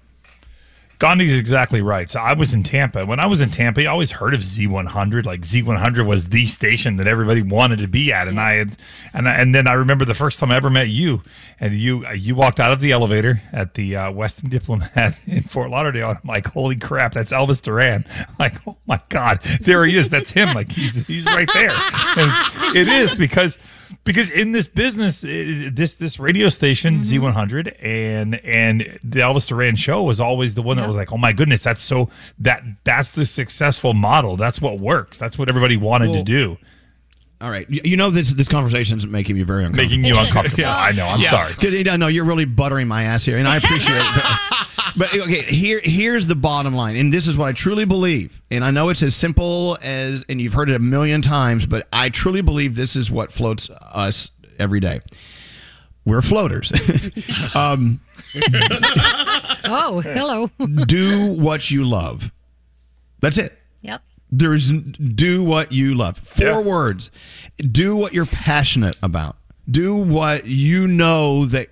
Gandhi's 1.00 1.39
exactly 1.39 1.82
right. 1.82 2.10
So 2.10 2.20
I 2.20 2.34
was 2.34 2.54
in 2.54 2.62
Tampa. 2.62 3.06
When 3.06 3.22
I 3.22 3.26
was 3.26 3.39
in 3.39 3.52
Tampa, 3.52 3.82
you 3.82 3.89
always 3.89 4.12
heard 4.12 4.34
of 4.34 4.41
Z100. 4.41 5.26
Like 5.26 5.41
Z100 5.41 6.06
was 6.06 6.28
the 6.28 6.45
station 6.45 6.97
that 6.97 7.08
everybody 7.08 7.41
wanted 7.41 7.80
to 7.80 7.88
be 7.88 8.12
at, 8.12 8.28
and 8.28 8.38
I 8.38 8.56
had, 8.56 8.78
and 9.14 9.30
I, 9.30 9.36
and 9.36 9.56
then 9.56 9.66
I 9.66 9.74
remember 9.74 10.04
the 10.04 10.14
first 10.14 10.41
time 10.41 10.52
I 10.52 10.58
ever 10.58 10.70
met 10.70 10.89
you, 10.89 11.24
and 11.58 11.74
you 11.74 12.06
you 12.10 12.36
walked 12.36 12.60
out 12.60 12.74
of 12.74 12.82
the 12.82 12.91
elevator 12.91 13.41
at 13.54 13.76
the 13.76 13.95
uh, 13.95 14.12
Westin 14.12 14.50
Diplomat 14.50 15.18
in 15.26 15.43
Fort 15.43 15.70
Lauderdale. 15.70 16.10
I'm 16.10 16.28
like, 16.28 16.47
holy 16.47 16.76
crap, 16.76 17.14
that's 17.14 17.32
Elvis 17.32 17.62
Duran. 17.62 18.06
Like, 18.38 18.56
oh 18.66 18.78
my 18.88 19.02
god, 19.10 19.41
there 19.60 19.86
he 19.86 19.97
is. 19.97 20.08
That's 20.10 20.32
him. 20.32 20.54
Like 20.54 20.72
he's 20.72 21.06
he's 21.08 21.26
right 21.26 21.50
there. 21.54 21.72
And 22.18 22.76
it 22.76 22.88
is 22.88 23.14
because 23.14 23.58
because 24.03 24.29
in 24.29 24.51
this 24.51 24.67
business, 24.67 25.23
it, 25.23 25.75
this 25.75 25.95
this 25.95 26.19
radio 26.19 26.49
station 26.49 27.01
mm-hmm. 27.01 27.25
Z100 27.25 27.75
and 27.83 28.35
and 28.45 28.81
the 29.03 29.19
Elvis 29.19 29.47
Duran 29.47 29.75
show 29.75 30.03
was 30.03 30.19
always 30.19 30.55
the 30.55 30.61
one 30.61 30.77
that 30.77 30.87
was 30.87 30.95
like, 30.95 31.11
oh 31.11 31.17
my 31.17 31.33
goodness, 31.33 31.63
that's 31.63 31.81
so 31.81 32.09
that 32.39 32.63
that's 32.83 33.11
the 33.11 33.25
successful 33.25 33.93
model. 33.93 34.37
That's 34.37 34.61
what 34.61 34.79
works. 34.79 35.17
That's 35.17 35.37
what 35.37 35.49
everybody 35.49 35.77
wanted 35.77 36.13
to 36.13 36.23
do. 36.23 36.57
All 37.41 37.49
right. 37.49 37.69
You 37.69 37.81
you 37.83 37.97
know 37.97 38.09
this 38.09 38.33
this 38.33 38.47
conversation 38.47 38.97
is 38.97 39.07
making 39.07 39.35
me 39.35 39.43
very 39.43 39.63
uncomfortable. 39.63 39.97
Making 39.97 40.05
you 40.05 40.19
uncomfortable. 40.19 40.59
yeah. 40.63 40.75
I 40.75 40.91
know. 40.91 41.05
I'm 41.07 41.21
sorry. 41.21 41.53
'Cause, 41.53 41.73
you 41.73 41.83
know, 41.97 42.07
you're 42.07 42.25
really 42.25 42.45
buttering 42.45 42.87
my 42.87 43.03
ass 43.03 43.23
here, 43.23 43.37
and 43.37 43.47
I 43.47 43.57
appreciate 43.57 43.95
it. 43.95 44.67
But, 45.00 45.10
but 45.12 45.22
okay, 45.22 45.41
here 45.41 45.80
here's 45.84 46.28
the 46.28 46.36
bottom 46.36 46.76
line, 46.76 46.95
and 46.95 47.12
this 47.12 47.28
is 47.28 47.38
what 47.38 47.47
I 47.47 47.54
truly 47.54 47.86
believe. 47.86 48.41
And 48.52 48.64
I 48.64 48.72
know 48.72 48.89
it's 48.89 49.02
as 49.02 49.16
simple 49.16 49.78
as, 49.82 50.26
and 50.30 50.39
you've 50.39 50.54
heard 50.54 50.70
it 50.70 50.76
a 50.76 50.80
million 50.80 51.22
times, 51.22 51.66
but 51.66 51.88
I 51.91 52.10
truly 52.10 52.41
believe 52.41 52.76
this 52.76 52.95
is 52.95 53.10
what 53.10 53.32
floats 53.32 53.70
us 53.70 54.30
every 54.60 54.80
day. 54.80 55.00
We're 56.06 56.22
floaters. 56.22 56.72
um, 57.56 58.00
Oh, 59.72 60.02
hello. 60.02 60.50
do 60.86 61.28
what 61.28 61.70
you 61.70 61.84
love. 61.86 62.32
That's 63.22 63.38
it. 63.38 63.58
Yep. 63.82 64.02
There's 64.32 64.72
do 64.72 65.43
what 65.43 65.72
you 65.72 65.95
love. 65.95 66.18
Four 66.20 66.62
words. 66.62 67.12
Do 67.60 67.95
what 67.95 68.14
you're 68.14 68.26
passionate 68.26 68.97
about. 69.04 69.36
Do 69.70 69.95
what 69.95 70.45
you 70.45 70.88
know 70.88 71.45
that 71.45 71.70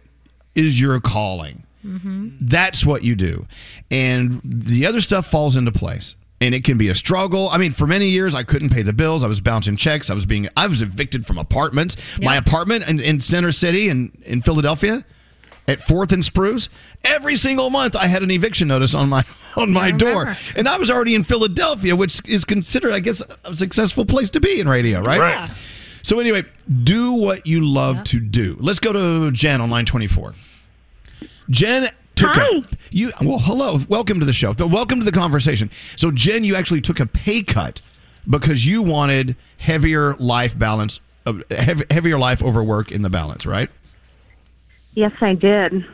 is 0.56 0.80
your 0.80 1.00
calling. 1.00 1.64
Mm-hmm. 1.88 2.30
That's 2.42 2.86
what 2.86 3.04
you 3.04 3.16
do. 3.16 3.48
And 3.90 4.42
the 4.44 4.86
other 4.86 5.02
stuff 5.02 5.28
falls 5.28 5.56
into 5.56 5.72
place. 5.72 6.16
And 6.40 6.54
it 6.54 6.64
can 6.64 6.78
be 6.78 6.90
a 6.90 6.94
struggle. 6.94 7.50
I 7.50 7.58
mean, 7.58 7.72
for 7.72 7.88
many 7.88 8.10
years, 8.10 8.36
I 8.36 8.44
couldn't 8.44 8.70
pay 8.70 8.84
the 8.84 8.94
bills. 8.94 9.24
I 9.24 9.28
was 9.28 9.42
bouncing 9.42 9.76
checks. 9.76 10.12
I 10.12 10.14
was 10.14 10.28
being, 10.28 10.48
I 10.56 10.68
was 10.68 10.84
evicted 10.84 11.26
from 11.26 11.40
apartments. 11.40 11.98
My 12.22 12.36
apartment 12.36 12.88
in, 12.88 13.00
in 13.00 13.20
Center 13.22 13.52
City 13.52 13.90
in, 13.90 14.12
in 14.24 14.44
Philadelphia 14.44 15.04
at 15.68 15.82
Fourth 15.82 16.12
and 16.12 16.24
Spruce. 16.24 16.70
Every 17.04 17.36
single 17.36 17.70
month, 17.70 17.96
I 17.96 18.08
had 18.08 18.24
an 18.24 18.32
eviction 18.32 18.68
notice 18.68 18.96
on 18.96 19.10
my 19.10 19.24
on 19.58 19.72
my 19.72 19.92
door, 19.92 20.36
and 20.56 20.68
I 20.68 20.78
was 20.78 20.90
already 20.90 21.16
in 21.16 21.24
Philadelphia, 21.24 21.96
which 21.96 22.22
is 22.28 22.46
considered, 22.46 22.94
I 22.94 23.00
guess, 23.00 23.22
a 23.44 23.56
successful 23.56 24.06
place 24.06 24.30
to 24.32 24.40
be 24.40 24.60
in 24.60 24.70
radio, 24.70 25.02
right? 25.02 25.20
Right. 25.20 25.50
So 26.04 26.20
anyway, 26.20 26.44
do 26.84 27.14
what 27.14 27.46
you 27.46 27.66
love 27.66 28.04
to 28.06 28.20
do. 28.20 28.56
Let's 28.60 28.80
go 28.80 28.94
to 28.94 29.32
Jen 29.32 29.62
on 29.62 29.70
line 29.70 29.86
twenty 29.86 30.08
four. 30.08 30.34
Jen 31.50 31.90
took 32.16 32.36
a 32.36 32.64
you 32.92 33.12
well, 33.22 33.40
hello, 33.40 33.80
welcome 33.90 34.20
to 34.20 34.26
the 34.26 34.34
show. 34.34 34.54
Welcome 34.60 35.00
to 35.00 35.06
the 35.06 35.12
conversation. 35.12 35.70
So 35.96 36.12
Jen, 36.12 36.44
you 36.44 36.56
actually 36.56 36.82
took 36.82 37.00
a 37.00 37.06
pay 37.06 37.44
cut 37.44 37.82
because 38.30 38.66
you 38.66 38.82
wanted 38.82 39.36
heavier 39.58 40.16
life 40.16 40.58
balance, 40.58 41.00
uh, 41.26 41.34
heavier 41.90 42.18
life 42.18 42.44
over 42.44 42.64
work 42.64 42.92
in 42.92 43.02
the 43.02 43.10
balance, 43.10 43.46
right? 43.46 43.70
Yes, 44.94 45.12
I 45.22 45.36
did. 45.36 45.86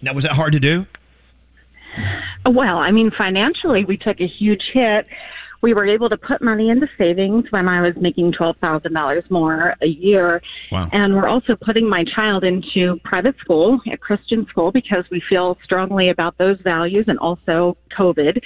Now, 0.00 0.14
was 0.14 0.24
that 0.24 0.32
hard 0.32 0.54
to 0.54 0.60
do? 0.60 0.86
Well, 2.46 2.78
I 2.78 2.90
mean, 2.90 3.10
financially, 3.10 3.84
we 3.84 3.96
took 3.96 4.20
a 4.20 4.26
huge 4.26 4.62
hit. 4.72 5.06
We 5.60 5.74
were 5.74 5.86
able 5.86 6.08
to 6.08 6.16
put 6.16 6.40
money 6.40 6.70
into 6.70 6.88
savings 6.96 7.46
when 7.50 7.68
I 7.68 7.80
was 7.80 7.94
making 7.96 8.32
$12,000 8.32 9.30
more 9.30 9.74
a 9.82 9.86
year. 9.86 10.40
Wow. 10.70 10.88
And 10.92 11.14
we're 11.14 11.28
also 11.28 11.56
putting 11.56 11.88
my 11.88 12.04
child 12.04 12.44
into 12.44 13.00
private 13.04 13.36
school, 13.38 13.80
a 13.92 13.96
Christian 13.96 14.46
school, 14.46 14.70
because 14.70 15.04
we 15.10 15.22
feel 15.28 15.58
strongly 15.64 16.10
about 16.10 16.38
those 16.38 16.60
values 16.60 17.06
and 17.08 17.18
also 17.18 17.76
COVID. 17.98 18.40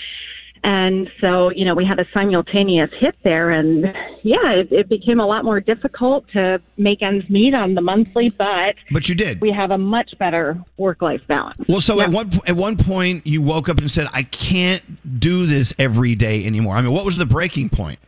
And 0.65 1.11
so, 1.21 1.51
you 1.51 1.65
know, 1.65 1.75
we 1.75 1.85
had 1.85 1.99
a 1.99 2.07
simultaneous 2.15 2.91
hit 2.99 3.17
there. 3.25 3.51
And 3.51 3.83
yeah, 4.23 4.53
it, 4.53 4.71
it 4.71 4.89
became 4.89 5.19
a 5.19 5.27
lot 5.27 5.45
more 5.45 5.59
difficult 5.59 6.29
to 6.35 6.61
make 6.77 7.03
ends 7.03 7.29
meet 7.29 7.53
on 7.53 7.75
the 7.75 7.81
monthly, 7.81 8.31
but 8.31 8.77
But 8.93 9.09
you 9.09 9.15
did. 9.17 9.41
we 9.41 9.51
have 9.51 9.73
a 9.73 9.79
much 9.79 10.17
better 10.19 10.63
work 10.77 11.03
life 11.03 11.23
balance. 11.27 11.59
Well, 11.69 11.81
so 11.81 12.01
at 12.01 12.11
one 12.11 12.31
at 12.47 12.55
one 12.55 12.77
point 12.77 13.27
you 13.27 13.43
woke 13.43 13.69
up 13.69 13.81
and 13.81 13.91
said, 13.91 14.07
"I 14.13 14.23
can't 14.23 15.21
do 15.21 15.47
this 15.47 15.75
every 15.79 16.15
day 16.15 16.45
anymore." 16.47 16.77
I 16.77 16.83
mean, 16.83 16.93
what 16.93 17.05
was 17.05 17.17
the 17.17 17.27
breaking 17.27 17.71
point? 17.71 17.99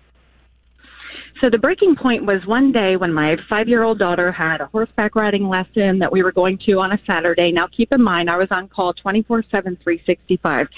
So 1.41 1.51
the 1.51 1.59
breaking 1.59 1.97
point 1.97 2.25
was 2.25 2.47
one 2.47 2.71
day 2.73 2.97
when 2.97 3.13
my 3.13 3.37
five 3.49 3.69
year 3.69 3.83
old 3.83 3.99
daughter 3.99 4.31
had 4.31 4.61
a 4.61 4.67
horseback 4.67 5.17
riding 5.17 5.49
lesson 5.49 5.99
that 5.99 6.13
we 6.13 6.23
were 6.23 6.33
going 6.33 6.59
to 6.67 6.79
on 6.79 6.93
a 6.93 6.99
Saturday. 7.05 7.51
Now, 7.51 7.67
keep 7.67 7.93
in 7.93 8.01
mind, 8.01 8.31
I 8.31 8.37
was 8.37 8.49
on 8.53 8.69
call 8.69 8.93
24 8.95 9.43
7, 9.51 9.77
365. 9.83 10.69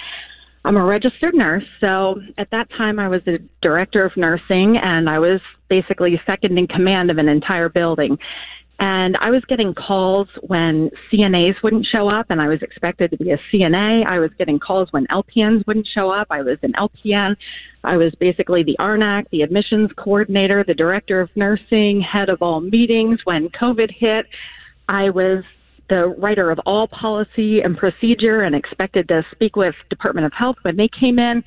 I'm 0.67 0.77
a 0.77 0.85
registered 0.85 1.37
nurse, 1.37 1.62
so 1.81 2.21
at 2.39 2.51
that 2.51 2.69
time 2.71 2.99
I 2.99 3.07
was 3.07 3.23
the 3.25 3.39
director 3.62 4.05
of 4.05 4.17
nursing 4.17 4.77
and 4.77 5.09
I 5.09 5.21
was 5.21 5.41
basically 5.69 6.21
second 6.27 6.59
in 6.59 6.67
command 6.67 7.09
of 7.09 7.19
an 7.19 7.29
entire 7.29 7.69
building. 7.69 8.19
And 8.81 9.17
I 9.21 9.31
was 9.31 9.45
getting 9.45 9.75
calls 9.75 10.27
when 10.43 10.91
CNAs 11.11 11.62
wouldn't 11.62 11.87
show 11.87 12.11
up, 12.11 12.27
and 12.31 12.43
I 12.43 12.49
was 12.49 12.62
expected 12.62 13.12
to 13.12 13.17
be 13.17 13.31
a 13.31 13.39
CNA. 13.51 14.05
I 14.07 14.19
was 14.19 14.33
getting 14.39 14.59
calls 14.59 14.89
when 14.91 15.07
LPNs 15.07 15.64
wouldn't 15.69 15.87
show 15.87 16.11
up. 16.11 16.27
I 16.31 16.43
was 16.43 16.59
an 16.62 16.73
LPN. 16.73 17.37
I 17.85 17.97
was 17.97 18.12
basically 18.17 18.64
the 18.64 18.77
RNAC, 18.81 19.31
the 19.31 19.43
admissions 19.43 19.91
coordinator, 19.97 20.64
the 20.64 20.75
director 20.75 21.21
of 21.21 21.31
nursing, 21.37 22.01
head 22.01 22.29
of 22.29 22.43
all 22.43 22.61
meetings. 22.61 23.21
When 23.25 23.51
COVID 23.51 23.93
hit, 23.93 24.27
I 24.89 25.11
was 25.11 25.45
the 25.89 26.14
writer 26.18 26.51
of 26.51 26.59
all 26.66 26.89
policy 26.89 27.61
and 27.61 27.76
procedure 27.76 28.43
and 28.43 28.55
expected 28.55 29.09
to 29.09 29.24
speak 29.30 29.57
with 29.57 29.74
Department 29.89 30.26
of 30.26 30.32
Health 30.32 30.57
when 30.62 30.76
they 30.76 30.89
came 30.89 31.18
in. 31.18 31.45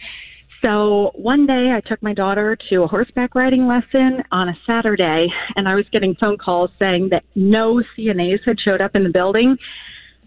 So 0.61 1.11
one 1.15 1.45
day 1.45 1.71
I 1.71 1.79
took 1.79 2.03
my 2.03 2.13
daughter 2.13 2.57
to 2.69 2.83
a 2.83 2.87
horseback 2.87 3.33
riding 3.33 3.67
lesson 3.67 4.23
on 4.31 4.49
a 4.49 4.57
Saturday 4.67 5.27
and 5.55 5.69
I 5.69 5.75
was 5.75 5.85
getting 5.89 6.15
phone 6.15 6.37
calls 6.37 6.69
saying 6.77 7.09
that 7.09 7.23
no 7.33 7.81
CNAs 7.97 8.43
had 8.45 8.59
showed 8.59 8.81
up 8.81 8.95
in 8.95 9.03
the 9.03 9.09
building 9.09 9.57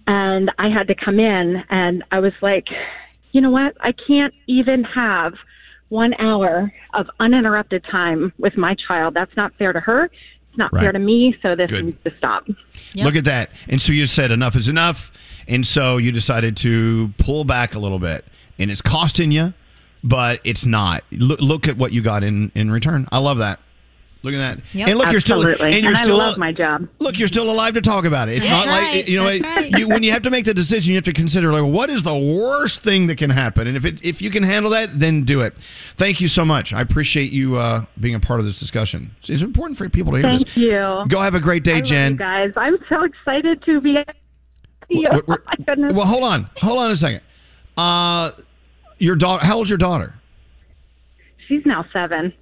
and 0.06 0.50
I 0.58 0.70
had 0.70 0.88
to 0.88 0.94
come 0.94 1.20
in 1.20 1.62
and 1.68 2.02
I 2.10 2.20
was 2.20 2.32
like, 2.40 2.66
you 3.32 3.40
know 3.40 3.50
what? 3.50 3.76
I 3.80 3.92
can't 3.92 4.32
even 4.46 4.84
have 4.84 5.34
one 5.90 6.14
hour 6.18 6.72
of 6.94 7.06
uninterrupted 7.20 7.84
time 7.84 8.32
with 8.38 8.56
my 8.56 8.74
child. 8.88 9.12
That's 9.12 9.36
not 9.36 9.52
fair 9.58 9.74
to 9.74 9.80
her. 9.80 10.10
It's 10.53 10.59
not 10.59 10.70
fair 10.70 10.92
to 10.92 10.98
me. 10.98 11.34
So 11.40 11.55
this 11.55 11.70
Good. 11.70 11.86
needs 11.86 12.05
to 12.05 12.12
stop. 12.18 12.46
Look 12.94 13.16
at 13.16 13.24
that. 13.24 13.50
And 13.68 13.80
so 13.80 13.94
you 13.94 14.07
said 14.07 14.30
enough 14.30 14.55
is 14.55 14.68
enough, 14.68 15.11
and 15.48 15.66
so 15.66 15.96
you 15.96 16.12
decided 16.12 16.59
to 16.59 17.14
pull 17.16 17.44
back 17.44 17.74
a 17.74 17.78
little 17.78 17.98
bit, 17.98 18.26
and 18.59 18.70
it's 18.70 18.82
costing 18.82 19.32
you, 19.32 19.55
but 20.05 20.40
it's 20.44 20.66
not. 20.66 21.05
Look, 21.11 21.40
look 21.40 21.68
at 21.68 21.78
what 21.78 21.92
you 21.92 22.03
got 22.03 22.22
in 22.22 22.53
in 22.55 22.70
return. 22.70 23.09
I 23.11 23.18
love 23.18 23.38
that. 23.38 23.61
Look 24.24 24.34
at 24.34 24.38
that. 24.38 24.60
Yep. 24.72 24.88
And 24.88 24.98
look, 24.98 25.10
you're 25.10 25.20
still 25.20 25.42
Absolutely. 25.42 25.74
and 25.74 25.82
you're 25.82 25.88
And 25.92 25.96
I 25.98 26.02
still 26.04 26.16
love 26.16 26.38
my 26.38 26.52
job. 26.52 26.88
Look, 27.00 27.18
you're 27.18 27.26
still 27.26 27.50
alive 27.50 27.74
to 27.74 27.80
talk 27.80 28.04
about 28.04 28.28
it. 28.28 28.36
It's 28.36 28.46
That's 28.48 28.66
not 28.66 28.72
right. 28.78 28.94
like 28.98 29.08
you 29.08 29.16
know 29.16 29.24
That's 29.24 29.42
right. 29.42 29.70
you, 29.78 29.88
when 29.88 30.04
you 30.04 30.12
have 30.12 30.22
to 30.22 30.30
make 30.30 30.44
the 30.44 30.54
decision, 30.54 30.92
you 30.92 30.96
have 30.96 31.04
to 31.06 31.12
consider 31.12 31.50
like 31.52 31.64
what 31.64 31.90
is 31.90 32.04
the 32.04 32.16
worst 32.16 32.84
thing 32.84 33.08
that 33.08 33.18
can 33.18 33.30
happen, 33.30 33.66
and 33.66 33.76
if 33.76 33.84
it 33.84 34.04
if 34.04 34.22
you 34.22 34.30
can 34.30 34.44
handle 34.44 34.70
that, 34.70 34.90
then 34.98 35.24
do 35.24 35.40
it. 35.40 35.54
Thank 35.96 36.20
you 36.20 36.28
so 36.28 36.44
much. 36.44 36.72
I 36.72 36.80
appreciate 36.82 37.32
you 37.32 37.56
uh, 37.56 37.84
being 38.00 38.14
a 38.14 38.20
part 38.20 38.38
of 38.38 38.46
this 38.46 38.60
discussion. 38.60 39.10
It's 39.26 39.42
important 39.42 39.76
for 39.76 39.88
people 39.88 40.12
to 40.12 40.18
hear 40.18 40.28
Thank 40.28 40.44
this. 40.46 40.56
you. 40.56 41.04
Go 41.08 41.18
have 41.20 41.34
a 41.34 41.40
great 41.40 41.64
day, 41.64 41.72
I 41.72 41.76
love 41.76 41.84
Jen. 41.84 42.12
you 42.12 42.18
guys, 42.18 42.52
I'm 42.56 42.76
so 42.88 43.02
excited 43.02 43.62
to 43.64 43.80
be. 43.80 43.94
We're- 43.94 44.06
Oh 44.88 45.22
we're- 45.26 45.76
my. 45.76 45.92
Well, 45.92 46.06
hold 46.06 46.22
on, 46.22 46.48
hold 46.58 46.78
on 46.78 46.90
a 46.92 46.96
second. 46.96 47.22
Uh, 47.76 48.30
your 48.98 49.16
daughter, 49.16 49.44
how 49.44 49.56
old's 49.56 49.70
your 49.70 49.78
daughter? 49.78 50.14
She's 51.48 51.64
now 51.66 51.84
seven. 51.92 52.32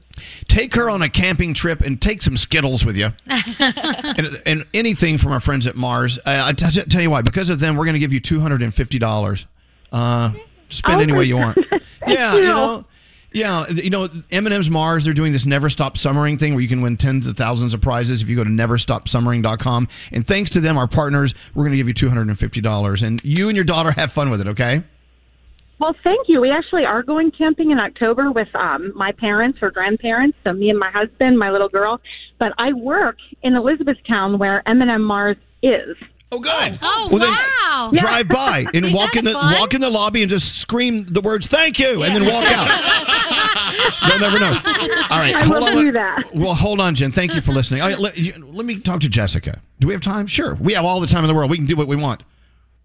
Take 0.48 0.74
her 0.74 0.90
on 0.90 1.02
a 1.02 1.08
camping 1.08 1.54
trip 1.54 1.80
and 1.80 2.00
take 2.00 2.22
some 2.22 2.36
Skittles 2.36 2.84
with 2.84 2.96
you, 2.96 3.10
and, 3.60 4.28
and 4.46 4.66
anything 4.74 5.18
from 5.18 5.32
our 5.32 5.40
friends 5.40 5.66
at 5.66 5.76
Mars. 5.76 6.18
Uh, 6.18 6.42
I 6.44 6.52
t- 6.52 6.70
tell 6.82 7.02
you 7.02 7.10
why, 7.10 7.22
because 7.22 7.50
of 7.50 7.60
them, 7.60 7.76
we're 7.76 7.84
going 7.84 7.94
to 7.94 8.00
give 8.00 8.12
you 8.12 8.20
two 8.20 8.40
hundred 8.40 8.62
and 8.62 8.74
fifty 8.74 8.98
dollars. 8.98 9.46
Uh, 9.92 10.32
spend 10.68 10.98
Oh 11.00 11.02
any 11.02 11.12
way 11.12 11.24
you 11.24 11.36
want. 11.36 11.56
goodness. 11.56 11.82
yeah, 12.06 12.34
you 12.34 12.40
you. 12.40 12.46
know. 12.46 12.84
Yeah, 13.32 13.68
you 13.68 13.90
know, 13.90 14.08
M&M's 14.32 14.68
Mars, 14.70 15.04
they're 15.04 15.12
doing 15.12 15.32
this 15.32 15.46
Never 15.46 15.70
Stop 15.70 15.96
Summering 15.96 16.36
thing 16.36 16.52
where 16.54 16.62
you 16.62 16.66
can 16.68 16.82
win 16.82 16.96
tens 16.96 17.28
of 17.28 17.36
thousands 17.36 17.74
of 17.74 17.80
prizes 17.80 18.22
if 18.22 18.28
you 18.28 18.34
go 18.34 18.42
to 18.42 18.50
neverstopsummering.com. 18.50 19.86
And 20.10 20.26
thanks 20.26 20.50
to 20.50 20.60
them, 20.60 20.76
our 20.76 20.88
partners, 20.88 21.32
we're 21.54 21.62
going 21.62 21.70
to 21.70 21.76
give 21.76 21.86
you 21.86 21.94
$250. 21.94 23.02
And 23.06 23.22
you 23.24 23.48
and 23.48 23.54
your 23.54 23.64
daughter 23.64 23.92
have 23.92 24.10
fun 24.12 24.30
with 24.30 24.40
it, 24.40 24.48
okay? 24.48 24.82
Well, 25.80 25.94
thank 26.04 26.28
you. 26.28 26.40
We 26.42 26.50
actually 26.50 26.84
are 26.84 27.02
going 27.02 27.30
camping 27.30 27.70
in 27.70 27.78
October 27.80 28.30
with 28.30 28.54
um, 28.54 28.92
my 28.94 29.12
parents 29.12 29.58
or 29.62 29.70
grandparents. 29.70 30.36
So 30.44 30.52
me 30.52 30.68
and 30.70 30.78
my 30.78 30.90
husband, 30.90 31.38
my 31.38 31.50
little 31.50 31.70
girl. 31.70 32.00
But 32.38 32.52
I 32.58 32.72
work 32.74 33.16
in 33.42 33.54
Elizabethtown 33.56 34.38
where 34.38 34.62
M&M 34.68 35.02
Mars 35.02 35.36
is. 35.62 35.96
Oh, 36.32 36.38
good. 36.38 36.78
Oh, 36.82 37.08
Well, 37.10 37.18
then 37.18 37.32
wow. 37.32 37.90
drive 37.94 38.28
by 38.28 38.64
and 38.74 38.92
walk 38.94 39.16
in 39.16 39.24
the 39.24 39.32
fun. 39.32 39.54
walk 39.58 39.74
in 39.74 39.80
the 39.80 39.90
lobby 39.90 40.22
and 40.22 40.30
just 40.30 40.58
scream 40.60 41.04
the 41.06 41.20
words 41.20 41.48
"Thank 41.48 41.80
you" 41.80 42.04
and 42.04 42.14
then 42.14 42.22
walk 42.22 42.44
out. 42.46 42.68
You'll 44.08 44.20
never 44.20 44.38
know. 44.38 44.52
All 45.10 45.18
right, 45.18 45.34
I 45.34 45.42
hold 45.42 45.64
on. 45.64 45.76
do 45.84 45.90
that. 45.92 46.32
Well, 46.34 46.54
hold 46.54 46.78
on, 46.78 46.94
Jen. 46.94 47.10
Thank 47.10 47.34
you 47.34 47.40
for 47.40 47.50
listening. 47.52 47.80
All 47.82 47.88
right, 47.88 47.98
let, 47.98 48.16
you- 48.16 48.34
let 48.46 48.64
me 48.64 48.78
talk 48.78 49.00
to 49.00 49.08
Jessica. 49.08 49.60
Do 49.80 49.88
we 49.88 49.92
have 49.94 50.02
time? 50.02 50.26
Sure. 50.28 50.54
We 50.60 50.74
have 50.74 50.84
all 50.84 51.00
the 51.00 51.06
time 51.08 51.24
in 51.24 51.28
the 51.28 51.34
world. 51.34 51.50
We 51.50 51.56
can 51.56 51.66
do 51.66 51.74
what 51.74 51.88
we 51.88 51.96
want. 51.96 52.22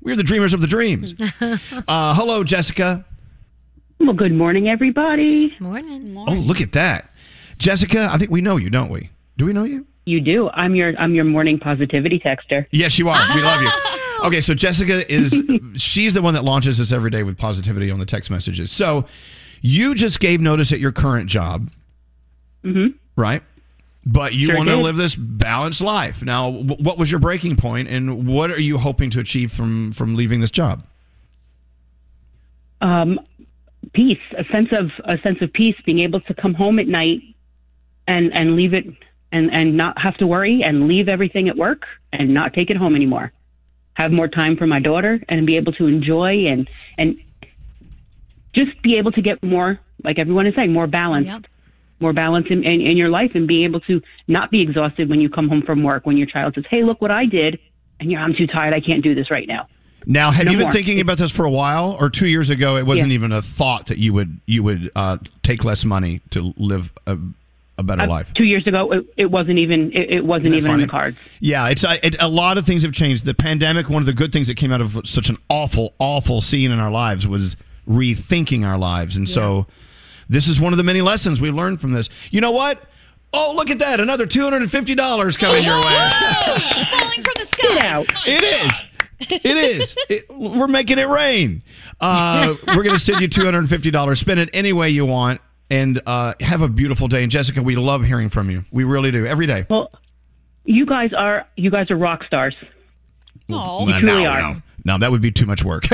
We're 0.05 0.15
the 0.15 0.23
dreamers 0.23 0.53
of 0.53 0.61
the 0.61 0.67
dreams. 0.67 1.13
Uh, 1.87 2.13
hello, 2.15 2.43
Jessica. 2.43 3.03
Well, 3.99 4.13
good 4.13 4.31
morning, 4.31 4.69
everybody. 4.69 5.53
Morning. 5.59 6.15
Oh, 6.27 6.33
look 6.33 6.61
at 6.61 6.71
that, 6.73 7.09
Jessica. 7.57 8.07
I 8.11 8.17
think 8.17 8.31
we 8.31 8.41
know 8.41 8.57
you, 8.57 8.69
don't 8.69 8.89
we? 8.89 9.09
Do 9.37 9.45
we 9.45 9.53
know 9.53 9.63
you? 9.63 9.85
You 10.05 10.21
do. 10.21 10.49
I'm 10.49 10.75
your 10.75 10.95
I'm 10.97 11.13
your 11.15 11.25
morning 11.25 11.59
positivity 11.59 12.19
texter. 12.19 12.65
Yes, 12.71 12.97
you 12.99 13.09
are. 13.09 13.19
We 13.35 13.41
love 13.41 13.61
you. 13.61 13.69
Okay, 14.23 14.39
so 14.41 14.53
Jessica 14.53 15.11
is 15.11 15.39
she's 15.75 16.13
the 16.13 16.21
one 16.21 16.33
that 16.35 16.43
launches 16.45 16.79
us 16.79 16.91
every 16.93 17.11
day 17.11 17.21
with 17.23 17.37
positivity 17.37 17.91
on 17.91 17.99
the 17.99 18.05
text 18.05 18.31
messages. 18.31 18.71
So 18.71 19.05
you 19.61 19.93
just 19.93 20.19
gave 20.21 20.39
notice 20.39 20.71
at 20.71 20.79
your 20.79 20.93
current 20.93 21.29
job, 21.29 21.69
Mm-hmm. 22.63 22.95
right? 23.21 23.43
But 24.05 24.33
you 24.33 24.47
Sure 24.47 24.57
want 24.57 24.69
to 24.69 24.77
live 24.77 24.97
this 24.97 25.15
balanced 25.15 25.81
life. 25.81 26.21
Now, 26.21 26.49
what 26.49 26.97
was 26.97 27.09
your 27.09 27.19
breaking 27.19 27.55
point, 27.55 27.87
and 27.87 28.27
what 28.27 28.51
are 28.51 28.61
you 28.61 28.77
hoping 28.77 29.09
to 29.11 29.19
achieve 29.19 29.51
from 29.51 29.91
from 29.93 30.15
leaving 30.15 30.41
this 30.41 30.51
job? 30.51 30.83
Um, 32.81 33.19
peace, 33.93 34.19
a 34.37 34.43
sense 34.51 34.69
of 34.71 34.91
a 35.05 35.19
sense 35.23 35.39
of 35.41 35.51
peace, 35.53 35.75
being 35.85 35.99
able 35.99 36.21
to 36.21 36.33
come 36.35 36.53
home 36.53 36.77
at 36.77 36.87
night 36.87 37.21
and 38.07 38.31
and 38.31 38.55
leave 38.55 38.75
it 38.75 38.85
and 39.31 39.51
and 39.51 39.75
not 39.75 39.99
have 39.99 40.15
to 40.17 40.27
worry 40.27 40.61
and 40.63 40.87
leave 40.87 41.09
everything 41.09 41.49
at 41.49 41.57
work 41.57 41.83
and 42.13 42.31
not 42.31 42.53
take 42.53 42.69
it 42.69 42.77
home 42.77 42.95
anymore. 42.95 43.31
Have 43.95 44.11
more 44.11 44.27
time 44.27 44.55
for 44.55 44.67
my 44.67 44.79
daughter 44.79 45.19
and 45.29 45.47
be 45.47 45.57
able 45.57 45.73
to 45.73 45.87
enjoy 45.87 46.45
and 46.45 46.69
and 46.99 47.17
just 48.53 48.79
be 48.83 48.97
able 48.97 49.11
to 49.13 49.21
get 49.21 49.43
more, 49.43 49.79
like 50.03 50.19
everyone 50.19 50.45
is 50.45 50.53
saying, 50.55 50.71
more 50.71 50.87
balance. 50.87 51.25
More 51.99 52.11
balance 52.13 52.47
in, 52.49 52.63
in, 52.63 52.81
in 52.81 52.97
your 52.97 53.09
life 53.09 53.31
and 53.35 53.47
being 53.47 53.63
able 53.63 53.79
to 53.81 54.01
not 54.27 54.51
be 54.51 54.61
exhausted 54.61 55.09
when 55.09 55.21
you 55.21 55.29
come 55.29 55.47
home 55.47 55.61
from 55.61 55.81
work 55.83 56.05
when 56.05 56.17
your 56.17 56.27
child 56.27 56.53
says, 56.55 56.65
Hey, 56.69 56.83
look 56.83 57.01
what 57.01 57.11
I 57.11 57.25
did 57.25 57.57
and 57.99 58.11
you 58.11 58.17
know, 58.17 58.23
I'm 58.23 58.33
too 58.35 58.47
tired. 58.47 58.73
I 58.73 58.81
can't 58.81 59.01
do 59.01 59.15
this 59.15 59.31
right 59.31 59.47
now. 59.47 59.67
Now, 60.05 60.29
have 60.29 60.45
No 60.45 60.51
you 60.51 60.57
been 60.57 60.65
more. 60.65 60.71
thinking 60.71 60.99
about 60.99 61.17
this 61.17 61.31
for 61.31 61.45
a 61.45 61.49
while, 61.51 61.97
or 61.99 62.09
two 62.11 62.27
years 62.27 62.49
ago, 62.51 62.75
it 62.77 62.85
wasn't 62.85 63.09
Yeah. 63.09 63.15
even 63.15 63.31
a 63.31 63.41
thought 63.41 63.87
that 63.87 63.97
you 63.97 64.13
would 64.13 64.39
you 64.45 64.61
would 64.61 64.91
uh, 64.95 65.17
take 65.41 65.63
less 65.63 65.83
money 65.83 66.21
to 66.29 66.53
live 66.57 66.91
a, 67.07 67.17
a 67.79 67.83
better 67.83 68.03
Uh, 68.03 68.07
life? 68.07 68.31
Two 68.35 68.43
years 68.43 68.67
ago, 68.67 68.91
it, 68.91 69.05
it 69.17 69.31
wasn't 69.31 69.57
even 69.57 69.91
it, 69.93 70.11
it 70.17 70.25
wasn't 70.25 70.53
even 70.53 70.71
in 70.75 70.81
the 70.81 70.87
cards. 70.87 71.17
Yeah, 71.39 71.69
it's 71.69 71.83
uh, 71.83 71.95
it, 72.03 72.21
a 72.21 72.27
lot 72.27 72.59
of 72.59 72.65
things 72.67 72.83
have 72.83 72.91
changed. 72.91 73.25
The 73.25 73.33
pandemic, 73.33 73.89
one 73.89 74.01
of 74.01 74.05
the 74.05 74.13
good 74.13 74.31
things 74.31 74.47
that 74.47 74.57
came 74.57 74.71
out 74.71 74.81
of 74.81 74.99
such 75.05 75.29
an 75.29 75.37
awful, 75.49 75.95
awful 75.97 76.39
scene 76.41 76.69
in 76.71 76.77
our 76.79 76.91
lives 76.91 77.25
was 77.27 77.55
rethinking 77.89 78.63
our 78.63 78.77
lives, 78.77 79.17
and 79.17 79.27
so 79.27 79.65
this 80.29 80.47
is 80.47 80.59
one 80.59 80.73
of 80.73 80.77
the 80.77 80.83
many 80.83 81.01
lessons 81.01 81.39
we've 81.41 81.55
learned 81.55 81.81
from 81.81 81.93
this. 81.93 82.09
You 82.31 82.41
know 82.41 82.51
what? 82.51 82.81
Oh, 83.33 83.53
look 83.55 83.69
at 83.69 83.79
that! 83.79 83.99
Another 83.99 84.25
two 84.25 84.43
hundred 84.43 84.61
and 84.61 84.71
fifty 84.71 84.95
dollars 84.95 85.35
coming 85.35 85.63
your 85.63 85.75
way. 85.77 85.83
it's 85.87 86.83
falling 86.89 87.21
from 87.21 87.33
the 87.35 87.45
sky. 87.45 88.05
It 88.25 88.43
is. 88.43 88.83
It 89.19 89.57
is. 89.57 89.95
It, 90.09 90.29
we're 90.29 90.67
making 90.67 90.99
it 90.99 91.07
rain. 91.07 91.61
Uh, 91.99 92.55
we're 92.67 92.83
going 92.83 92.89
to 92.89 92.99
send 92.99 93.21
you 93.21 93.27
two 93.27 93.43
hundred 93.43 93.59
and 93.59 93.69
fifty 93.69 93.91
dollars. 93.91 94.19
Spend 94.19 94.39
it 94.39 94.49
any 94.53 94.73
way 94.73 94.89
you 94.89 95.05
want, 95.05 95.41
and 95.69 96.01
uh, 96.05 96.33
have 96.41 96.61
a 96.61 96.69
beautiful 96.69 97.07
day. 97.07 97.23
And 97.23 97.31
Jessica, 97.31 97.61
we 97.61 97.75
love 97.75 98.03
hearing 98.05 98.29
from 98.29 98.49
you. 98.49 98.65
We 98.71 98.83
really 98.83 99.11
do 99.11 99.25
every 99.25 99.45
day. 99.45 99.65
Well, 99.69 99.91
you 100.63 100.85
guys 100.85 101.11
are 101.13 101.47
you 101.55 101.71
guys 101.71 101.91
are 101.91 101.97
rock 101.97 102.23
stars. 102.25 102.55
Well, 103.47 103.85
you 103.87 103.99
truly 103.99 104.23
no, 104.23 104.25
are. 104.25 104.41
no. 104.41 104.61
No, 104.85 104.97
that 104.99 105.11
would 105.11 105.21
be 105.21 105.31
too 105.31 105.47
much 105.47 105.63
work. 105.63 105.85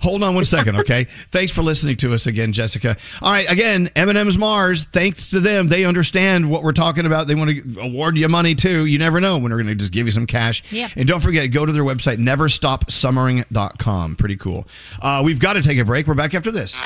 Hold 0.00 0.22
on 0.24 0.34
one 0.34 0.44
second, 0.44 0.76
okay? 0.80 1.06
Thanks 1.30 1.52
for 1.52 1.62
listening 1.62 1.96
to 1.98 2.12
us 2.12 2.26
again, 2.26 2.52
Jessica. 2.52 2.96
All 3.22 3.30
right, 3.30 3.50
again, 3.50 3.88
M&M's 3.94 4.36
Mars. 4.36 4.86
Thanks 4.86 5.30
to 5.30 5.38
them, 5.40 5.68
they 5.68 5.84
understand 5.84 6.50
what 6.50 6.64
we're 6.64 6.72
talking 6.72 7.06
about. 7.06 7.28
They 7.28 7.36
want 7.36 7.50
to 7.50 7.80
award 7.80 8.18
you 8.18 8.28
money 8.28 8.56
too. 8.56 8.86
You 8.86 8.98
never 8.98 9.20
know 9.20 9.38
when 9.38 9.50
they're 9.50 9.58
going 9.58 9.68
to 9.68 9.74
just 9.76 9.92
give 9.92 10.06
you 10.06 10.10
some 10.10 10.26
cash. 10.26 10.64
Yeah. 10.72 10.88
And 10.96 11.06
don't 11.06 11.20
forget, 11.20 11.50
go 11.52 11.64
to 11.64 11.72
their 11.72 11.84
website, 11.84 12.18
neverstopsummering.com. 12.18 14.16
Pretty 14.16 14.36
cool. 14.36 14.66
Uh, 15.00 15.22
we've 15.24 15.38
got 15.38 15.52
to 15.52 15.62
take 15.62 15.78
a 15.78 15.84
break. 15.84 16.08
We're 16.08 16.14
back 16.14 16.34
after 16.34 16.50
this. 16.50 16.76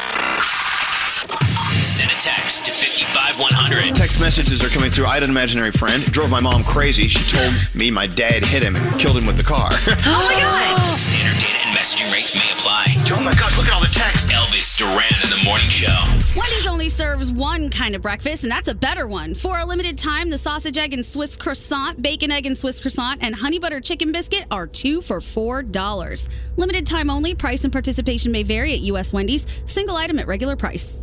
Send 1.82 2.10
a 2.10 2.14
text 2.14 2.66
to 2.66 2.72
55100. 2.72 3.94
Text 3.94 4.20
messages 4.20 4.64
are 4.64 4.68
coming 4.68 4.90
through. 4.90 5.06
I 5.06 5.14
had 5.14 5.22
an 5.22 5.30
imaginary 5.30 5.70
friend. 5.70 6.02
It 6.02 6.12
drove 6.12 6.30
my 6.30 6.40
mom 6.40 6.64
crazy. 6.64 7.08
She 7.08 7.24
told 7.28 7.52
me 7.74 7.90
my 7.90 8.06
dad 8.06 8.44
hit 8.44 8.62
him 8.62 8.74
and 8.76 9.00
killed 9.00 9.16
him 9.16 9.26
with 9.26 9.36
the 9.36 9.44
car. 9.44 9.70
Oh 10.10 10.24
my 10.24 10.34
god! 10.40 10.98
Standard 10.98 11.38
data 11.40 11.58
and 11.66 11.76
messaging 11.76 12.10
rates 12.12 12.34
may 12.34 12.50
apply. 12.52 12.86
Oh 13.10 13.22
my 13.24 13.34
god, 13.34 13.56
look 13.56 13.66
at 13.66 13.74
all 13.74 13.80
the 13.80 13.92
text. 13.92 14.28
Elvis 14.28 14.76
Duran 14.76 15.04
in 15.22 15.30
the 15.30 15.42
morning 15.44 15.68
show. 15.68 15.94
Wendy's 16.34 16.66
only 16.66 16.88
serves 16.88 17.32
one 17.32 17.68
kind 17.70 17.94
of 17.94 18.02
breakfast, 18.02 18.42
and 18.42 18.50
that's 18.50 18.68
a 18.68 18.74
better 18.74 19.06
one. 19.06 19.34
For 19.34 19.58
a 19.58 19.66
limited 19.66 19.98
time, 19.98 20.30
the 20.30 20.38
sausage, 20.38 20.78
egg, 20.78 20.94
and 20.94 21.04
Swiss 21.04 21.36
croissant, 21.36 22.00
bacon, 22.00 22.30
egg, 22.30 22.46
and 22.46 22.56
Swiss 22.56 22.80
croissant, 22.80 23.22
and 23.22 23.34
honey 23.34 23.58
butter 23.58 23.80
chicken 23.80 24.12
biscuit 24.12 24.46
are 24.50 24.66
two 24.66 25.00
for 25.00 25.20
$4. 25.20 26.28
Limited 26.56 26.86
time 26.86 27.10
only. 27.10 27.34
Price 27.34 27.64
and 27.64 27.72
participation 27.72 28.32
may 28.32 28.42
vary 28.42 28.72
at 28.72 28.80
U.S. 28.80 29.12
Wendy's. 29.12 29.46
Single 29.66 29.96
item 29.96 30.18
at 30.18 30.26
regular 30.26 30.56
price. 30.56 31.02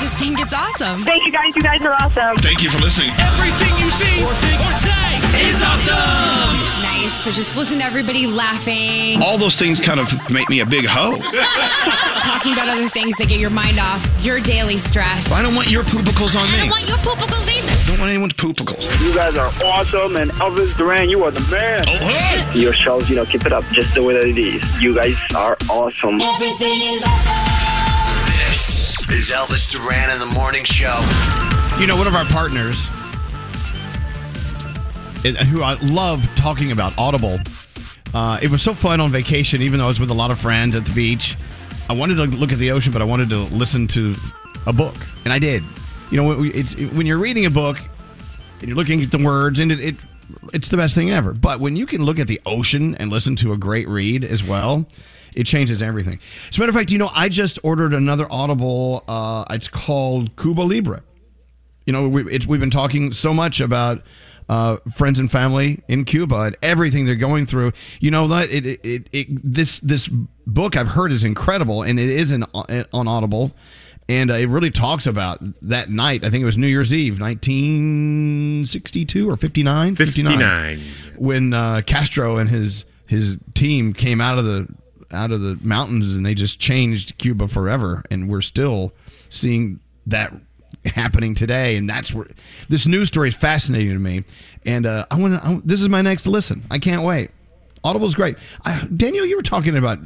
I 0.00 0.02
just 0.04 0.16
think 0.16 0.40
it's 0.40 0.54
awesome. 0.54 1.04
Thank 1.04 1.26
you 1.26 1.30
guys. 1.30 1.54
You 1.54 1.60
guys 1.60 1.82
are 1.82 1.92
awesome. 1.92 2.34
Thank 2.38 2.62
you 2.62 2.70
for 2.70 2.78
listening. 2.78 3.10
Everything 3.20 3.68
you 3.76 3.90
see 3.92 4.24
or 4.24 4.32
think 4.40 4.56
or 4.64 4.72
say 4.80 5.44
is 5.44 5.60
awesome. 5.60 6.56
It's 6.56 6.80
nice 6.80 7.22
to 7.24 7.30
just 7.30 7.54
listen 7.54 7.80
to 7.80 7.84
everybody 7.84 8.26
laughing, 8.26 9.20
All 9.20 9.36
those 9.36 9.56
things 9.56 9.78
kind 9.78 10.00
of 10.00 10.08
make 10.30 10.48
me 10.48 10.60
a 10.60 10.64
big 10.64 10.86
hoe. 10.86 11.18
talking 12.22 12.54
about 12.54 12.70
other 12.70 12.88
things 12.88 13.18
that 13.18 13.28
get 13.28 13.40
your 13.40 13.50
mind 13.50 13.78
off 13.78 14.00
your 14.24 14.40
daily 14.40 14.78
stress. 14.78 15.30
I 15.30 15.42
don't 15.42 15.54
want 15.54 15.70
your 15.70 15.82
poopicles 15.82 16.34
on 16.34 16.48
me. 16.50 16.56
I 16.56 16.60
don't 16.60 16.70
want 16.70 16.88
your 16.88 16.96
poopicles 17.04 17.52
either. 17.52 17.74
I 17.74 17.84
don't 17.88 17.98
want 17.98 18.10
anyone's 18.10 18.32
poopicles. 18.32 18.80
You 19.04 19.14
guys 19.14 19.36
are 19.36 19.52
awesome, 19.62 20.16
and 20.16 20.30
Elvis 20.40 20.74
Duran, 20.78 21.10
you 21.10 21.24
are 21.24 21.30
the 21.30 21.46
man. 21.54 21.82
Oh, 21.86 21.98
hey! 22.08 22.58
Your 22.58 22.72
shows, 22.72 23.10
you 23.10 23.16
know, 23.16 23.26
keep 23.26 23.44
it 23.44 23.52
up 23.52 23.64
just 23.72 23.94
the 23.94 24.02
way 24.02 24.14
that 24.14 24.24
it 24.24 24.38
is. 24.38 24.80
You 24.80 24.94
guys 24.94 25.22
are 25.36 25.58
awesome. 25.68 26.22
Everything 26.22 26.80
is 26.88 27.02
This 27.02 27.59
is 29.12 29.30
Elvis 29.30 29.70
Duran 29.72 30.10
in 30.10 30.18
the 30.20 30.34
morning 30.34 30.64
show. 30.64 30.94
You 31.80 31.86
know, 31.86 31.96
one 31.96 32.06
of 32.06 32.14
our 32.14 32.24
partners, 32.26 32.88
who 35.48 35.62
I 35.62 35.74
love 35.82 36.24
talking 36.36 36.70
about, 36.72 36.96
Audible. 36.96 37.38
Uh, 38.14 38.38
it 38.42 38.50
was 38.50 38.62
so 38.62 38.72
fun 38.74 39.00
on 39.00 39.10
vacation, 39.10 39.62
even 39.62 39.78
though 39.78 39.86
I 39.86 39.88
was 39.88 40.00
with 40.00 40.10
a 40.10 40.14
lot 40.14 40.30
of 40.30 40.38
friends 40.38 40.76
at 40.76 40.84
the 40.84 40.92
beach. 40.92 41.36
I 41.88 41.92
wanted 41.92 42.16
to 42.16 42.24
look 42.24 42.52
at 42.52 42.58
the 42.58 42.70
ocean, 42.70 42.92
but 42.92 43.02
I 43.02 43.04
wanted 43.04 43.28
to 43.30 43.38
listen 43.54 43.86
to 43.88 44.14
a 44.66 44.72
book, 44.72 44.96
and 45.24 45.32
I 45.32 45.38
did. 45.38 45.64
You 46.10 46.16
know, 46.22 46.24
when- 46.24 47.06
you're 47.06 47.18
reading 47.18 47.46
a 47.46 47.50
book 47.50 47.78
and 48.60 48.68
you're 48.68 48.76
looking 48.76 49.02
at 49.02 49.10
the 49.10 49.18
words, 49.18 49.58
and 49.60 49.72
it, 49.72 49.80
it 49.80 49.96
it's 50.54 50.68
the 50.68 50.76
best 50.76 50.94
thing 50.94 51.10
ever. 51.10 51.32
But 51.32 51.58
when 51.58 51.74
you 51.74 51.86
can 51.86 52.04
look 52.04 52.18
at 52.20 52.28
the 52.28 52.40
ocean 52.46 52.94
and 52.96 53.10
listen 53.10 53.34
to 53.36 53.52
a 53.52 53.56
great 53.56 53.88
read 53.88 54.24
as 54.24 54.44
well, 54.44 54.86
it 55.34 55.44
changes 55.44 55.82
everything. 55.82 56.20
As 56.48 56.56
a 56.56 56.60
matter 56.60 56.70
of 56.70 56.76
fact, 56.76 56.90
you 56.90 56.98
know, 56.98 57.10
I 57.14 57.28
just 57.28 57.58
ordered 57.62 57.94
another 57.94 58.26
Audible. 58.30 59.04
Uh, 59.08 59.44
it's 59.50 59.68
called 59.68 60.36
Cuba 60.36 60.62
Libre 60.62 61.02
you 61.90 61.92
know, 61.92 62.08
we, 62.08 62.32
it's, 62.32 62.46
we've 62.46 62.60
been 62.60 62.70
talking 62.70 63.10
so 63.10 63.34
much 63.34 63.60
about 63.60 64.00
uh, 64.48 64.76
friends 64.94 65.18
and 65.18 65.28
family 65.30 65.82
in 65.88 66.04
Cuba 66.04 66.42
and 66.42 66.56
everything 66.62 67.04
they're 67.04 67.16
going 67.16 67.46
through. 67.46 67.72
You 67.98 68.12
know 68.12 68.28
that 68.28 68.48
it, 68.50 68.64
it, 68.64 68.80
it, 68.84 69.08
it 69.12 69.26
this 69.42 69.80
this 69.80 70.08
book 70.46 70.76
I've 70.76 70.86
heard 70.86 71.10
is 71.10 71.24
incredible, 71.24 71.82
and 71.82 71.98
it 71.98 72.08
is 72.08 72.30
an, 72.30 72.44
on 72.92 73.08
Audible, 73.08 73.50
and 74.08 74.30
uh, 74.30 74.34
it 74.34 74.48
really 74.48 74.70
talks 74.70 75.06
about 75.06 75.40
that 75.62 75.90
night. 75.90 76.24
I 76.24 76.30
think 76.30 76.42
it 76.42 76.46
was 76.46 76.58
New 76.58 76.68
Year's 76.68 76.94
Eve, 76.94 77.20
1962 77.20 79.30
or 79.30 79.36
59, 79.36 79.96
59. 79.96 80.38
when 81.16 81.52
uh, 81.52 81.82
Castro 81.86 82.36
and 82.36 82.50
his 82.50 82.84
his 83.06 83.36
team 83.54 83.92
came 83.92 84.20
out 84.20 84.38
of 84.38 84.44
the 84.44 84.68
out 85.12 85.32
of 85.32 85.40
the 85.40 85.58
mountains 85.62 86.10
and 86.10 86.24
they 86.24 86.34
just 86.34 86.58
changed 86.58 87.18
Cuba 87.18 87.48
forever, 87.48 88.04
and 88.10 88.28
we're 88.28 88.40
still 88.40 88.92
seeing 89.28 89.80
that 90.06 90.32
happening 90.84 91.34
today. 91.34 91.76
And 91.76 91.88
that's 91.88 92.12
where 92.12 92.26
this 92.68 92.86
news 92.86 93.08
story 93.08 93.28
is 93.28 93.34
fascinating 93.34 93.92
to 93.92 93.98
me. 93.98 94.24
And 94.66 94.86
uh, 94.86 95.06
I 95.10 95.16
want 95.16 95.42
to. 95.42 95.62
This 95.64 95.80
is 95.80 95.88
my 95.88 96.02
next 96.02 96.26
listen. 96.26 96.62
I 96.70 96.78
can't 96.78 97.02
wait. 97.02 97.30
Audible's 97.82 98.14
great. 98.14 98.36
I, 98.64 98.86
Daniel, 98.94 99.24
you 99.24 99.36
were 99.36 99.42
talking 99.42 99.76
about 99.76 99.98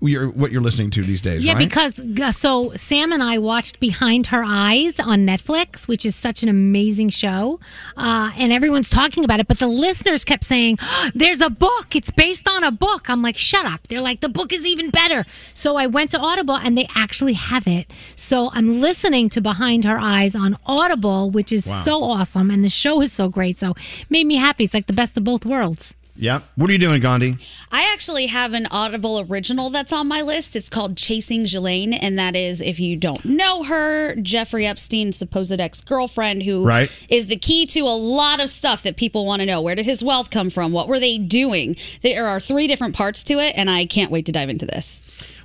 your, 0.00 0.28
what 0.28 0.52
you're 0.52 0.60
listening 0.62 0.90
to 0.90 1.02
these 1.02 1.20
days, 1.20 1.44
Yeah, 1.44 1.54
right? 1.54 1.58
because 1.68 2.00
so 2.36 2.72
Sam 2.76 3.12
and 3.12 3.22
I 3.22 3.38
watched 3.38 3.80
Behind 3.80 4.28
Her 4.28 4.44
Eyes 4.46 5.00
on 5.00 5.26
Netflix, 5.26 5.88
which 5.88 6.06
is 6.06 6.14
such 6.14 6.42
an 6.44 6.48
amazing 6.48 7.08
show, 7.10 7.58
uh, 7.96 8.30
and 8.38 8.52
everyone's 8.52 8.90
talking 8.90 9.24
about 9.24 9.40
it. 9.40 9.48
But 9.48 9.58
the 9.58 9.66
listeners 9.66 10.24
kept 10.24 10.44
saying, 10.44 10.78
"Oh, 10.80 11.10
"There's 11.14 11.40
a 11.40 11.50
book. 11.50 11.96
It's 11.96 12.10
based 12.12 12.48
on 12.48 12.62
a 12.62 12.70
book." 12.70 13.10
I'm 13.10 13.22
like, 13.22 13.36
"Shut 13.36 13.64
up!" 13.66 13.88
They're 13.88 14.00
like, 14.00 14.20
"The 14.20 14.28
book 14.28 14.52
is 14.52 14.64
even 14.64 14.90
better." 14.90 15.24
So 15.54 15.76
I 15.76 15.86
went 15.88 16.12
to 16.12 16.18
Audible, 16.18 16.56
and 16.56 16.78
they 16.78 16.86
actually 16.94 17.32
have 17.34 17.66
it. 17.66 17.90
So 18.14 18.50
I'm 18.52 18.80
listening 18.80 19.28
to 19.30 19.40
Behind 19.40 19.84
Her 19.84 19.98
Eyes 19.98 20.36
on 20.36 20.56
Audible, 20.66 21.30
which 21.30 21.50
is 21.52 21.66
Wow. 21.66 21.82
so 21.82 22.02
awesome, 22.04 22.50
and 22.50 22.64
the 22.64 22.68
show 22.68 23.00
is 23.02 23.12
so 23.12 23.28
great. 23.28 23.58
So 23.58 23.72
it 23.72 24.10
made 24.10 24.26
me 24.26 24.36
happy. 24.36 24.64
It's 24.64 24.74
like 24.74 24.86
the 24.86 24.92
best 24.92 25.16
of 25.16 25.24
both 25.24 25.44
worlds. 25.44 25.94
Yeah. 26.18 26.40
What 26.56 26.68
are 26.68 26.72
you 26.72 26.78
doing, 26.78 27.00
Gandhi? 27.00 27.36
I 27.70 27.90
actually 27.92 28.26
have 28.26 28.52
an 28.54 28.66
Audible 28.70 29.24
original 29.30 29.70
that's 29.70 29.92
on 29.92 30.08
my 30.08 30.20
list. 30.22 30.56
It's 30.56 30.68
called 30.68 30.96
Chasing 30.96 31.42
Ghislaine, 31.42 31.92
and 31.94 32.18
that 32.18 32.34
is, 32.34 32.60
if 32.60 32.80
you 32.80 32.96
don't 32.96 33.24
know 33.24 33.62
her, 33.62 34.14
Jeffrey 34.16 34.66
Epstein's 34.66 35.16
supposed 35.16 35.58
ex 35.60 35.80
girlfriend, 35.80 36.42
who 36.42 36.60
is 36.60 36.66
Right. 36.66 36.90
the 37.28 37.36
key 37.36 37.66
to 37.66 37.80
a 37.80 37.96
lot 37.96 38.40
of 38.40 38.50
stuff 38.50 38.82
that 38.82 38.96
people 38.96 39.24
want 39.24 39.40
to 39.40 39.46
know. 39.46 39.60
Where 39.60 39.74
did 39.74 39.86
his 39.86 40.02
wealth 40.02 40.30
come 40.30 40.50
from? 40.50 40.72
What 40.72 40.88
were 40.88 40.98
they 41.00 41.18
doing? 41.18 41.76
There 42.02 42.26
are 42.26 42.40
three 42.40 42.66
different 42.66 42.94
parts 42.94 43.22
to 43.24 43.34
it, 43.38 43.54
and 43.56 43.70
I 43.70 43.86
can't 43.86 44.10
wait 44.10 44.26
to 44.26 44.32
dive 44.32 44.48
into 44.48 44.66
this. 44.66 45.02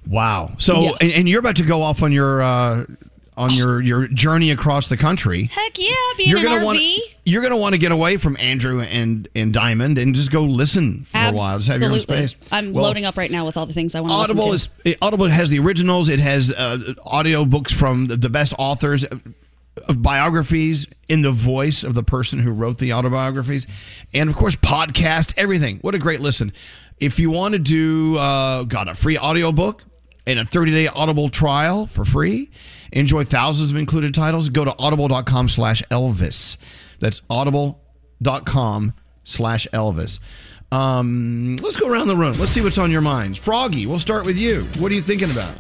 Wow. 0.07 0.53
So, 0.57 0.81
Yeah. 0.81 0.91
and, 1.01 1.11
and 1.11 1.29
you're 1.29 1.39
about 1.39 1.55
to 1.57 1.63
go 1.63 1.81
off 1.81 2.01
on 2.03 2.11
your 2.11 2.41
uh, 2.41 2.85
on 3.37 3.51
your 3.53 3.81
your 3.81 4.07
journey 4.07 4.51
across 4.51 4.89
the 4.89 4.97
country. 4.97 5.45
Heck 5.45 5.77
yeah, 5.79 5.93
being 6.17 6.35
an 6.35 6.43
gonna 6.43 6.61
RV. 6.61 6.63
want 6.65 6.79
you're 7.25 7.41
gonna 7.41 7.57
want 7.57 7.73
to 7.73 7.79
get 7.79 7.91
away 7.91 8.17
from 8.17 8.37
Andrew 8.39 8.81
and 8.81 9.27
and 9.35 9.53
Diamond 9.53 9.97
and 9.97 10.13
just 10.13 10.31
go 10.31 10.43
listen 10.43 11.05
for 11.05 11.17
a 11.17 11.31
while. 11.31 11.57
Just 11.57 11.69
have 11.69 11.81
your 11.81 11.89
own 11.91 11.95
Absolutely. 11.97 12.27
space. 12.27 12.49
I'm 12.51 12.73
Well, 12.73 12.83
loading 12.83 13.05
up 13.05 13.17
right 13.17 13.31
now 13.31 13.45
with 13.45 13.57
all 13.57 13.65
the 13.65 13.73
things 13.73 13.95
I 13.95 14.01
want 14.01 14.11
to 14.11 14.17
listen 14.19 14.37
Audible 14.37 14.57
to. 14.83 14.89
is 14.89 14.95
Audible 15.01 15.27
has 15.27 15.49
the 15.49 15.59
originals. 15.59 16.09
It 16.09 16.19
has 16.19 16.51
uh, 16.53 16.93
audio 17.05 17.45
books 17.45 17.71
from 17.73 18.07
the, 18.07 18.17
the 18.17 18.29
best 18.29 18.53
authors 18.59 19.03
of 19.87 20.01
biographies 20.03 20.85
in 21.09 21.21
the 21.21 21.31
voice 21.31 21.83
of 21.83 21.93
the 21.95 22.03
person 22.03 22.39
who 22.39 22.51
wrote 22.51 22.77
the 22.77 22.93
autobiographies, 22.93 23.65
and 24.13 24.29
of 24.29 24.35
course 24.35 24.55
podcast 24.57 25.33
everything. 25.37 25.77
What 25.79 25.95
a 25.95 25.99
great 25.99 26.19
listen! 26.19 26.53
If 26.99 27.19
you 27.19 27.31
want 27.31 27.53
to 27.53 27.59
do 27.59 28.17
uh, 28.17 28.63
got 28.63 28.87
a 28.87 28.93
free 28.95 29.17
audiobook 29.17 29.83
and 30.27 30.39
a 30.39 30.45
30 30.45 30.71
day 30.71 30.87
Audible 30.87 31.27
trial 31.29 31.87
for 31.87 32.05
free, 32.05 32.51
enjoy 32.93 33.23
thousands 33.23 33.71
of 33.71 33.77
included 33.77 34.13
titles. 34.13 34.49
Go 34.49 34.65
to 34.65 34.75
audible.com 34.77 35.49
slash 35.49 35.83
Elvis. 35.91 36.57
That's 36.99 37.21
audible.com 37.29 38.93
slash 39.23 39.67
Elvis. 39.73 40.19
Um, 40.71 41.57
let's 41.57 41.75
go 41.75 41.87
around 41.87 42.07
the 42.07 42.15
room. 42.15 42.33
Let's 42.39 42.51
see 42.51 42.61
what's 42.61 42.77
on 42.79 42.89
your 42.89 43.01
minds. 43.01 43.37
Froggy, 43.37 43.85
we'll 43.85 43.99
start 43.99 44.25
with 44.25 44.37
you. 44.37 44.63
What 44.79 44.91
are 44.91 44.95
you 44.95 45.01
thinking 45.01 45.29
about? 45.29 45.53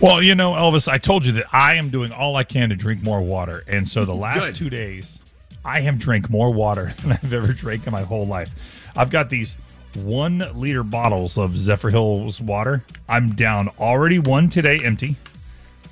Well, 0.00 0.22
you 0.22 0.34
know, 0.34 0.52
Elvis, 0.52 0.88
I 0.88 0.98
told 0.98 1.24
you 1.26 1.32
that 1.32 1.46
I 1.52 1.74
am 1.74 1.88
doing 1.90 2.12
all 2.12 2.36
I 2.36 2.44
can 2.44 2.68
to 2.70 2.76
drink 2.76 3.02
more 3.02 3.20
water. 3.20 3.64
And 3.66 3.88
so 3.88 4.04
the 4.04 4.14
last 4.14 4.46
Good. 4.46 4.54
two 4.56 4.70
days, 4.70 5.20
I 5.64 5.80
have 5.80 5.98
drank 5.98 6.30
more 6.30 6.52
water 6.52 6.92
than 7.02 7.12
I've 7.12 7.32
ever 7.32 7.52
drank 7.52 7.86
in 7.86 7.92
my 7.92 8.02
whole 8.02 8.26
life. 8.26 8.54
I've 8.96 9.10
got 9.10 9.30
these 9.30 9.56
one 9.94 10.44
liter 10.54 10.82
bottles 10.82 11.36
of 11.38 11.52
Zephyrhills 11.52 12.40
water. 12.40 12.84
I'm 13.08 13.34
down 13.34 13.68
already 13.78 14.18
one 14.18 14.48
today 14.48 14.78
empty, 14.82 15.16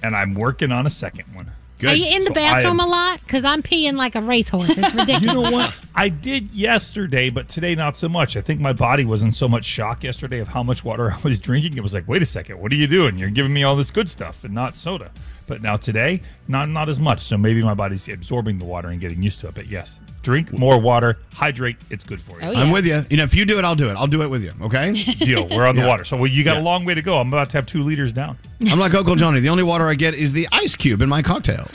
and 0.03 0.17
I'm 0.17 0.35
working 0.35 0.73
on 0.73 0.87
a 0.87 0.91
second 0.91 1.35
one. 1.35 1.53
Are 1.83 1.95
you 1.95 2.15
in 2.15 2.25
the 2.25 2.35
So 2.35 2.41
I 2.41 2.43
am- 2.43 2.55
bathroom 2.57 2.81
a 2.81 2.87
lot? 2.87 3.21
Because 3.21 3.43
I'm 3.43 3.63
peeing 3.63 3.95
like 3.95 4.15
a 4.15 4.21
racehorse. 4.21 4.77
It's 4.77 4.95
ridiculous. 4.95 5.21
You 5.23 5.35
know 5.35 5.51
what? 5.51 5.75
I 5.95 6.11
did 6.11 6.53
yesterday, 6.53 7.31
but 7.31 7.49
today 7.49 7.75
not 7.75 7.97
so 7.97 8.07
much. 8.07 8.37
I 8.37 8.43
think 8.43 8.61
my 8.61 8.75
body 8.75 9.05
was 9.07 9.23
in 9.23 9.33
so 9.33 9.49
much 9.49 9.65
shock 9.65 10.05
yesterday 10.05 10.41
of 10.41 10.49
how 10.49 10.63
much 10.63 10.85
water 10.85 11.11
I 11.15 11.19
was 11.23 11.39
drinking. 11.39 11.79
It 11.79 11.83
was 11.83 11.95
like, 11.95 12.07
wait 12.07 12.21
a 12.21 12.27
second, 12.27 12.59
what 12.61 12.71
are 12.71 12.75
you 12.77 12.87
doing? 12.87 13.17
You're 13.17 13.31
giving 13.31 13.55
me 13.55 13.63
all 13.63 13.77
this 13.77 13.91
good 13.91 14.11
stuff 14.11 14.45
and 14.45 14.53
not 14.55 14.77
soda. 14.77 15.11
But 15.51 15.63
now 15.63 15.77
today, 15.77 16.23
not 16.47 16.69
not 16.69 16.89
as 16.89 17.01
much. 17.01 17.23
So 17.23 17.37
maybe 17.37 17.61
my 17.61 17.75
body's 17.75 18.09
absorbing 18.09 18.61
the 18.61 18.65
water 18.65 18.89
and 18.91 19.01
getting 19.01 19.21
used 19.21 19.41
to 19.41 19.49
it. 19.49 19.55
But 19.57 19.67
yes, 19.67 19.99
drink 20.23 20.53
more 20.53 20.81
water, 20.81 21.19
hydrate. 21.35 21.77
It's 21.91 22.05
good 22.05 22.23
for 22.23 22.41
you. 22.41 22.47
I'm 22.53 22.71
with 22.71 22.87
you. 22.87 23.05
You 23.11 23.17
know, 23.17 23.25
if 23.25 23.35
you 23.35 23.45
do 23.45 23.59
it, 23.59 23.65
I'll 23.65 23.75
do 23.75 23.89
it. 23.91 23.95
I'll 23.97 24.07
do 24.07 24.23
it 24.23 24.29
with 24.29 24.45
you. 24.45 24.53
Okay. 24.63 24.93
Deal. 25.19 25.49
We're 25.49 25.67
on 25.67 25.75
the 25.75 25.83
Yeah. 25.83 25.89
water. 25.89 26.05
So 26.05 26.17
well, 26.17 26.29
you 26.29 26.45
got 26.45 26.55
Yeah. 26.55 26.63
a 26.63 26.63
long 26.63 26.85
way 26.85 26.95
to 26.95 27.03
go. 27.03 27.19
I'm 27.19 27.27
about 27.27 27.51
to 27.51 27.57
have 27.59 27.67
two 27.67 27.83
liters 27.83 28.13
down. 28.13 28.39
I'm 28.71 28.79
like 28.79 28.95
Uncle 28.95 29.17
Johnny. 29.17 29.41
The 29.41 29.49
only 29.49 29.65
water 29.65 29.89
I 29.89 29.95
get 29.95 30.15
is 30.15 30.33
the 30.33 30.47
ice 30.53 30.77
cube 30.77 31.03
in 31.03 31.09
my 31.09 31.21
cocktail. 31.21 31.67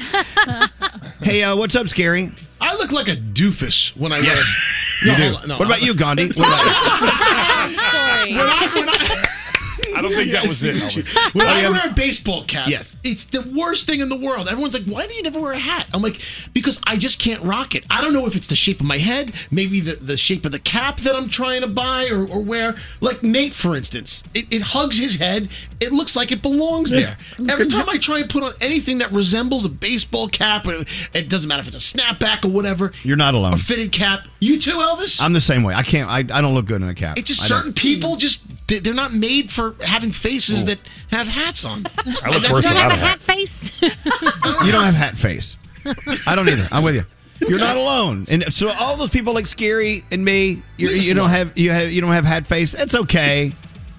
hey, 1.22 1.44
uh, 1.44 1.54
what's 1.58 1.76
up, 1.76 1.90
Scary? 1.90 2.32
I 2.62 2.76
look 2.78 2.94
like 2.94 3.10
a 3.10 3.16
doofus 3.18 3.94
when 3.98 4.14
I 4.14 4.20
Yes, 4.20 4.42
wear. 5.06 5.18
you 5.18 5.20
No, 5.20 5.32
do. 5.32 5.38
on, 5.42 5.48
no, 5.50 5.58
what 5.58 5.66
about 5.68 5.80
I'm- 5.80 5.86
you, 5.88 5.96
Gandhi? 5.96 6.28
What 6.36 6.38
about 6.38 6.64
you? 6.64 6.72
I'm 7.58 7.74
sorry. 7.74 8.36
I 8.40 9.55
don't 10.02 10.12
think 10.12 10.32
that 10.32 10.44
was 10.44 10.64
it. 10.64 10.76
Elvis. 10.76 11.34
When 11.36 11.46
I 11.48 11.70
wear 11.70 11.90
a 11.90 11.94
baseball 11.94 12.44
cap, 12.46 12.68
Yes. 12.70 12.96
it's 13.04 13.26
the 13.26 13.42
worst 13.42 13.88
thing 13.88 14.00
in 14.02 14.10
the 14.10 14.16
world. 14.18 14.48
Everyone's 14.48 14.74
like, 14.74 14.86
"Why 14.86 15.08
do 15.08 15.14
you 15.14 15.24
never 15.24 15.40
wear 15.40 15.54
a 15.54 15.60
hat?" 15.60 15.88
I'm 15.94 16.02
like, 16.02 16.20
"Because 16.54 16.80
I 16.88 16.98
just 16.98 17.20
can't 17.20 17.42
rock 17.44 17.76
it. 17.76 17.86
I 17.90 18.02
don't 18.02 18.14
know 18.14 18.26
if 18.28 18.36
it's 18.36 18.48
the 18.48 18.56
shape 18.56 18.80
of 18.80 18.86
my 18.86 18.98
head, 18.98 19.34
maybe 19.52 19.80
the, 19.80 19.96
the 19.96 20.18
shape 20.18 20.46
of 20.46 20.52
the 20.52 20.60
cap 20.60 20.98
that 21.02 21.16
I'm 21.16 21.30
trying 21.30 21.62
to 21.62 21.68
buy 21.68 22.08
or, 22.12 22.26
or 22.28 22.40
wear. 22.42 22.76
Like 23.02 23.24
Nate, 23.24 23.54
for 23.54 23.76
instance, 23.76 24.24
it, 24.34 24.46
it 24.52 24.62
hugs 24.62 24.98
his 24.98 25.16
head. 25.16 25.50
It 25.80 25.92
looks 25.92 26.16
like 26.16 26.32
it 26.32 26.42
belongs 26.42 26.92
there. 26.92 27.18
Every 27.50 27.68
time 27.68 27.88
I 27.90 27.98
try 27.98 28.20
and 28.20 28.30
put 28.30 28.44
on 28.44 28.54
anything 28.62 29.00
that 29.00 29.12
resembles 29.12 29.66
a 29.66 29.70
baseball 29.70 30.28
cap, 30.28 30.68
it, 30.68 30.88
it 31.14 31.30
doesn't 31.30 31.48
matter 31.48 31.62
if 31.62 31.68
it's 31.74 31.94
a 31.94 31.98
snapback 31.98 32.46
or 32.46 32.50
whatever, 32.50 32.92
You're 33.04 33.18
not 33.18 33.34
alone. 33.36 33.54
a 33.54 33.58
fitted 33.58 33.92
cap. 33.92 34.28
You 34.40 34.60
too, 34.60 34.78
Elvis. 34.78 35.22
I'm 35.22 35.34
the 35.34 35.42
same 35.42 35.64
way. 35.64 35.74
I 35.74 35.84
can't. 35.84 36.10
I, 36.10 36.20
I 36.20 36.42
don't 36.42 36.54
look 36.54 36.66
good 36.66 36.82
in 36.82 36.88
a 36.90 36.96
cap. 36.96 37.18
It's 37.18 37.28
just 37.28 37.44
I 37.44 37.48
don't. 37.48 37.58
certain 37.60 37.74
people 37.74 38.16
just 38.16 38.46
they're 38.68 38.94
not 38.94 39.14
made 39.14 39.52
for 39.52 39.75
having 39.82 40.12
faces 40.12 40.66
that 40.66 40.80
have 41.12 41.28
hats 41.28 41.66
on. 41.66 41.84
I 42.24 42.30
look 42.32 42.44
worse 42.52 42.64
without 42.68 42.92
a 42.92 42.96
hat. 42.96 43.20
face. 43.22 43.72
You 43.82 44.72
don't 44.72 44.84
have 44.84 44.96
hat 44.96 45.16
face. 45.16 45.58
I 46.28 46.36
don't 46.36 46.50
either. 46.50 46.68
I'm 46.72 46.84
with 46.84 46.96
you. 46.96 47.06
You're 47.48 47.60
not 47.60 47.76
alone. 47.76 48.26
And 48.30 48.52
so 48.54 48.72
all 48.72 48.96
those 48.96 49.10
people 49.10 49.34
like 49.34 49.46
Skeery 49.46 50.04
and 50.12 50.24
me, 50.24 50.64
you, 50.78 50.90
you 50.90 51.14
don't 51.14 51.30
have 51.30 51.58
you 51.58 51.72
have 51.72 51.92
you 51.92 52.02
don't 52.02 52.14
have 52.14 52.26
hat 52.26 52.48
face. 52.48 52.74
It's 52.74 52.96
okay. 52.96 53.52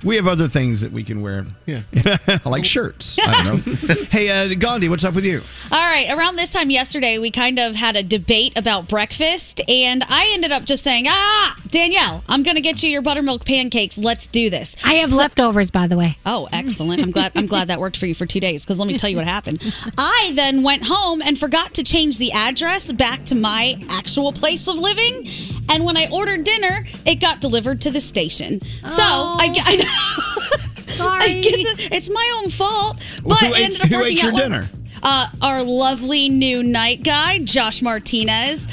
We 0.04 0.16
have 0.16 0.28
other 0.28 0.46
things 0.46 0.82
that 0.82 0.92
we 0.92 1.02
can 1.02 1.22
wear. 1.22 1.46
Yeah. 1.64 1.80
like 2.44 2.64
shirts. 2.64 3.16
I 3.18 3.44
don't 3.44 3.66
know. 3.66 3.94
hey, 4.10 4.28
uh, 4.30 4.54
Gandhi, 4.54 4.88
what's 4.88 5.04
up 5.04 5.14
with 5.14 5.24
you? 5.24 5.40
All 5.72 5.78
right, 5.78 6.08
around 6.10 6.36
this 6.36 6.50
time 6.50 6.70
yesterday, 6.70 7.18
we 7.18 7.30
kind 7.30 7.58
of 7.58 7.74
had 7.74 7.96
a 7.96 8.02
debate 8.02 8.58
about 8.58 8.88
breakfast, 8.88 9.60
and 9.68 10.04
I 10.08 10.30
ended 10.32 10.52
up 10.52 10.64
just 10.64 10.84
saying, 10.84 11.06
"Ah, 11.08 11.56
Danielle, 11.68 12.22
I'm 12.28 12.42
going 12.42 12.56
to 12.56 12.60
get 12.60 12.82
you 12.82 12.90
your 12.90 13.02
buttermilk 13.02 13.44
pancakes. 13.44 13.98
Let's 13.98 14.26
do 14.26 14.50
this." 14.50 14.76
I 14.84 14.94
have 14.94 15.12
leftovers, 15.12 15.70
by 15.70 15.86
the 15.86 15.96
way. 15.96 16.18
Oh, 16.26 16.48
excellent! 16.52 17.02
I'm 17.02 17.10
glad. 17.10 17.32
I'm 17.34 17.46
glad 17.46 17.68
that 17.68 17.80
worked 17.80 17.96
for 17.96 18.06
you 18.06 18.14
for 18.14 18.26
two 18.26 18.40
days. 18.40 18.64
Because 18.64 18.78
let 18.78 18.88
me 18.88 18.98
tell 18.98 19.10
you 19.10 19.16
what 19.16 19.26
happened. 19.26 19.62
I 19.96 20.32
then 20.34 20.62
went 20.62 20.84
home 20.86 21.22
and 21.22 21.38
forgot 21.38 21.74
to 21.74 21.82
change 21.82 22.18
the 22.18 22.32
address 22.32 22.92
back 22.92 23.24
to 23.24 23.34
my 23.34 23.82
actual 23.88 24.32
place 24.32 24.68
of 24.68 24.78
living, 24.78 25.26
and 25.70 25.84
when 25.84 25.96
I 25.96 26.08
ordered 26.12 26.44
dinner, 26.44 26.86
it 27.06 27.16
got 27.16 27.40
delivered 27.40 27.80
to 27.82 27.90
the 27.90 28.00
station. 28.00 28.60
So 28.60 29.02
I, 29.02 29.54
I 29.64 29.76
know. 29.76 29.85
Sorry. 30.88 31.22
I 31.22 31.40
get 31.40 31.76
the, 31.78 31.88
it's 31.94 32.08
my 32.10 32.32
own 32.42 32.48
fault, 32.50 32.98
but 33.24 33.38
Who 33.38 33.46
it 33.46 33.52
ate- 33.58 33.64
ended 33.64 33.80
up 33.82 33.88
who 33.88 33.96
working 33.96 34.12
ate 34.12 34.22
your 34.22 34.32
out 34.32 34.34
well. 34.34 34.42
dinner? 34.48 34.68
Uh, 35.02 35.26
our 35.42 35.62
lovely 35.62 36.28
new 36.28 36.62
night 36.62 37.02
guy, 37.04 37.38
Josh 37.40 37.82
Martinez. 37.82 38.66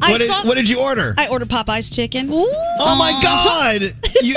I 0.00 0.10
What 0.10 0.18
did, 0.18 0.28
saw- 0.30 0.46
what 0.46 0.54
did 0.56 0.68
you 0.68 0.80
order? 0.80 1.14
I 1.16 1.28
ordered 1.28 1.48
Popeye's 1.48 1.88
chicken. 1.90 2.28
oh 2.32 2.96
my 2.98 3.18
God! 3.22 3.94
You, 4.22 4.34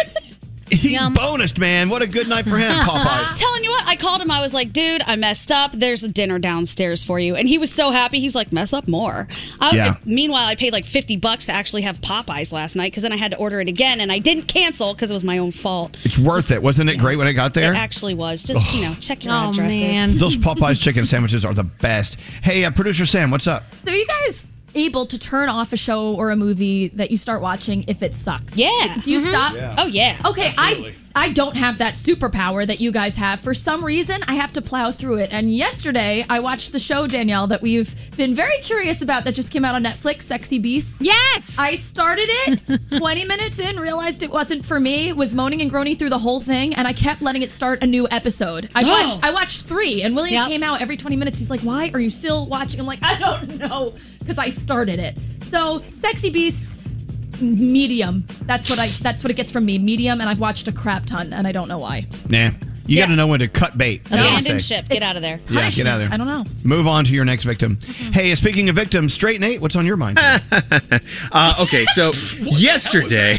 he 0.72 0.96
bonused, 0.98 1.58
man. 1.60 1.90
What 1.90 2.02
a 2.02 2.08
good 2.08 2.28
night 2.28 2.46
for 2.46 2.58
him, 2.58 2.74
Popeye. 2.86 3.38
Telling 3.40 3.64
you 3.64 3.72
what, 3.72 3.88
I 3.88 3.96
called 3.96 4.22
him. 4.22 4.32
I 4.32 4.42
was 4.42 4.54
like, 4.54 4.72
dude, 4.74 5.02
I 5.06 5.16
messed 5.16 5.52
up. 5.52 5.72
There's 5.72 6.04
a 6.04 6.10
dinner 6.10 6.40
downstairs 6.40 7.04
for 7.04 7.20
you. 7.20 7.36
And 7.36 7.48
he 7.48 7.58
was 7.58 7.72
so 7.72 7.92
happy. 7.92 8.20
He's 8.20 8.36
like, 8.36 8.52
mess 8.52 8.74
up 8.74 8.88
more. 8.88 9.28
I, 9.60 9.76
Yeah. 9.76 9.96
Meanwhile, 10.06 10.46
I 10.48 10.56
paid 10.56 10.74
like 10.74 10.86
50 10.86 11.18
bucks 11.18 11.46
to 11.48 11.52
actually 11.52 11.82
have 11.84 12.00
Popeyes 12.02 12.52
last 12.52 12.76
night 12.76 12.92
because 12.92 13.04
then 13.04 13.12
I 13.12 13.18
had 13.18 13.32
to 13.32 13.38
order 13.38 13.60
it 13.62 13.68
again 13.70 14.00
and 14.02 14.12
I 14.12 14.20
didn't 14.20 14.44
cancel 14.48 14.94
because 14.94 15.12
it 15.12 15.14
was 15.14 15.24
my 15.24 15.38
own 15.38 15.52
fault. 15.52 16.00
It's 16.06 16.18
worth 16.18 16.52
it. 16.52 16.62
Wasn't 16.62 16.90
it 16.90 16.98
great 17.00 17.18
when 17.18 17.28
it 17.28 17.34
got 17.34 17.54
there? 17.54 17.74
It 17.74 17.78
actually 17.78 18.14
was. 18.14 18.44
Just, 18.44 18.74
you 18.74 18.84
know, 18.84 18.94
check 19.00 19.24
your 19.26 19.34
Oh, 19.34 19.50
addresses. 19.52 19.80
man. 19.82 20.18
Those 20.18 20.38
Popeyes 20.38 20.82
chicken 20.82 21.06
sandwiches 21.06 21.46
are 21.46 21.54
the 21.54 21.64
best. 21.64 22.18
Hey, 22.44 22.64
uh, 22.66 22.72
producer 22.72 23.06
Sam, 23.06 23.32
what's 23.32 23.48
up? 23.48 23.64
So 23.84 23.92
you 23.92 24.06
guys 24.08 24.48
able 24.76 25.06
to 25.08 25.18
turn 25.20 25.50
off 25.50 25.74
a 25.74 25.78
show 25.78 26.14
or 26.16 26.32
a 26.32 26.36
movie 26.36 26.88
that 26.90 27.12
you 27.12 27.18
start 27.18 27.42
watching 27.42 27.84
if 27.88 28.02
it 28.04 28.14
sucks? 28.16 28.56
Yeah. 28.56 28.70
Do 29.04 29.12
you 29.12 29.20
Mhm. 29.20 29.30
stop? 29.30 29.54
Yeah. 29.56 29.76
Oh, 29.78 29.88
yeah. 29.88 30.18
Okay, 30.26 30.54
I 30.58 30.94
I 31.16 31.30
don't 31.32 31.58
have 31.58 31.80
that 31.80 31.96
superpower 31.96 32.66
that 32.66 32.80
you 32.80 32.92
guys 32.92 33.18
have. 33.18 33.40
For 33.42 33.54
some 33.54 33.84
reason, 33.84 34.22
I 34.28 34.36
have 34.36 34.52
to 34.54 34.62
plow 34.62 34.92
through 34.92 35.18
it. 35.18 35.34
And 35.34 35.54
yesterday, 35.54 36.26
I 36.30 36.40
watched 36.40 36.72
the 36.72 36.80
show 36.80 37.06
Danielle 37.08 37.48
that 37.48 37.62
we've 37.62 37.94
been 38.16 38.34
very 38.34 38.58
curious 38.60 39.02
about 39.02 39.26
that 39.26 39.36
just 39.36 39.52
came 39.52 39.66
out 39.66 39.76
on 39.76 39.84
Netflix, 39.84 40.24
Sexy 40.24 40.58
Beasts. 40.60 40.98
Yes. 41.02 41.54
I 41.58 41.74
started 41.76 42.28
it 42.30 42.82
20 42.98 43.26
minutes 43.26 43.60
in, 43.60 43.78
realized 43.78 44.24
it 44.24 44.32
wasn't 44.32 44.66
for 44.66 44.80
me, 44.80 45.12
was 45.14 45.36
moaning 45.36 45.62
and 45.62 45.70
groaning 45.70 45.96
through 45.98 46.10
the 46.10 46.18
whole 46.18 46.40
thing, 46.40 46.74
and 46.76 46.88
I 46.88 46.94
kept 46.94 47.22
letting 47.22 47.42
it 47.42 47.52
start 47.52 47.84
a 47.84 47.88
new 47.88 48.08
episode. 48.10 48.70
I 48.74 48.84
Oh. 48.84 48.88
watched 48.88 49.20
I 49.24 49.32
watched 49.32 49.66
3 49.66 50.04
and 50.04 50.16
William 50.16 50.36
Yep. 50.42 50.48
came 50.48 50.64
out 50.64 50.82
every 50.82 50.98
20 50.98 51.16
minutes. 51.18 51.40
He's 51.40 51.50
like, 51.50 51.62
"Why 51.62 51.92
are 51.94 52.00
you 52.00 52.10
still 52.10 52.46
watching?" 52.48 52.80
I'm 52.80 52.86
like, 52.86 53.00
"I 53.04 53.16
don't 53.18 53.58
know 53.60 53.94
because 54.20 54.38
I 54.38 54.50
started 54.50 55.00
it." 55.00 55.18
So, 55.50 55.82
Sexy 55.92 56.30
Beasts 56.30 56.78
medium. 57.42 58.26
That's 58.44 58.70
what 58.70 58.80
I 58.80 58.88
that's 58.88 59.24
what 59.24 59.32
it 59.32 59.36
gets 59.36 59.52
from 59.52 59.66
me. 59.66 59.78
Medium 59.78 60.22
and 60.22 60.30
I've 60.30 60.40
watched 60.40 60.68
a 60.68 60.72
crap 60.72 61.06
ton 61.06 61.34
and 61.34 61.48
I 61.48 61.52
don't 61.52 61.68
know 61.68 61.80
why. 61.80 62.08
Nah. 62.30 62.52
You 62.88 62.98
got 62.98 63.08
to 63.08 63.16
know 63.16 63.28
when 63.28 63.40
to 63.40 63.48
cut 63.48 63.78
bait. 63.78 64.02
You 64.10 64.18
know 64.18 64.24
what 64.24 64.26
I'm 64.26 64.40
Abandoned 64.40 64.62
saying? 64.62 64.82
ship. 64.82 64.90
Get 64.90 65.02
out 65.04 65.16
of 65.16 65.22
there. 65.22 65.40
Yeah, 65.50 65.70
get 65.70 65.88
out 65.88 65.94
of 65.94 66.00
there. 66.02 66.10
I 66.12 66.18
don't 66.18 66.28
know. 66.28 66.44
Move 66.66 66.88
on 66.88 67.06
to 67.06 67.14
your 67.14 67.24
next 67.24 67.46
victim. 67.46 67.78
Hey, 68.12 68.36
speaking 68.36 68.68
of 68.70 68.76
victims, 68.76 69.14
straight 69.14 69.40
Nate, 69.40 69.62
what's 69.62 69.76
on 69.78 69.86
your 69.86 69.98
mind? 69.98 70.20
Uh, 71.32 71.54
okay, 71.62 71.86
so 71.94 72.12
yesterday 72.42 73.38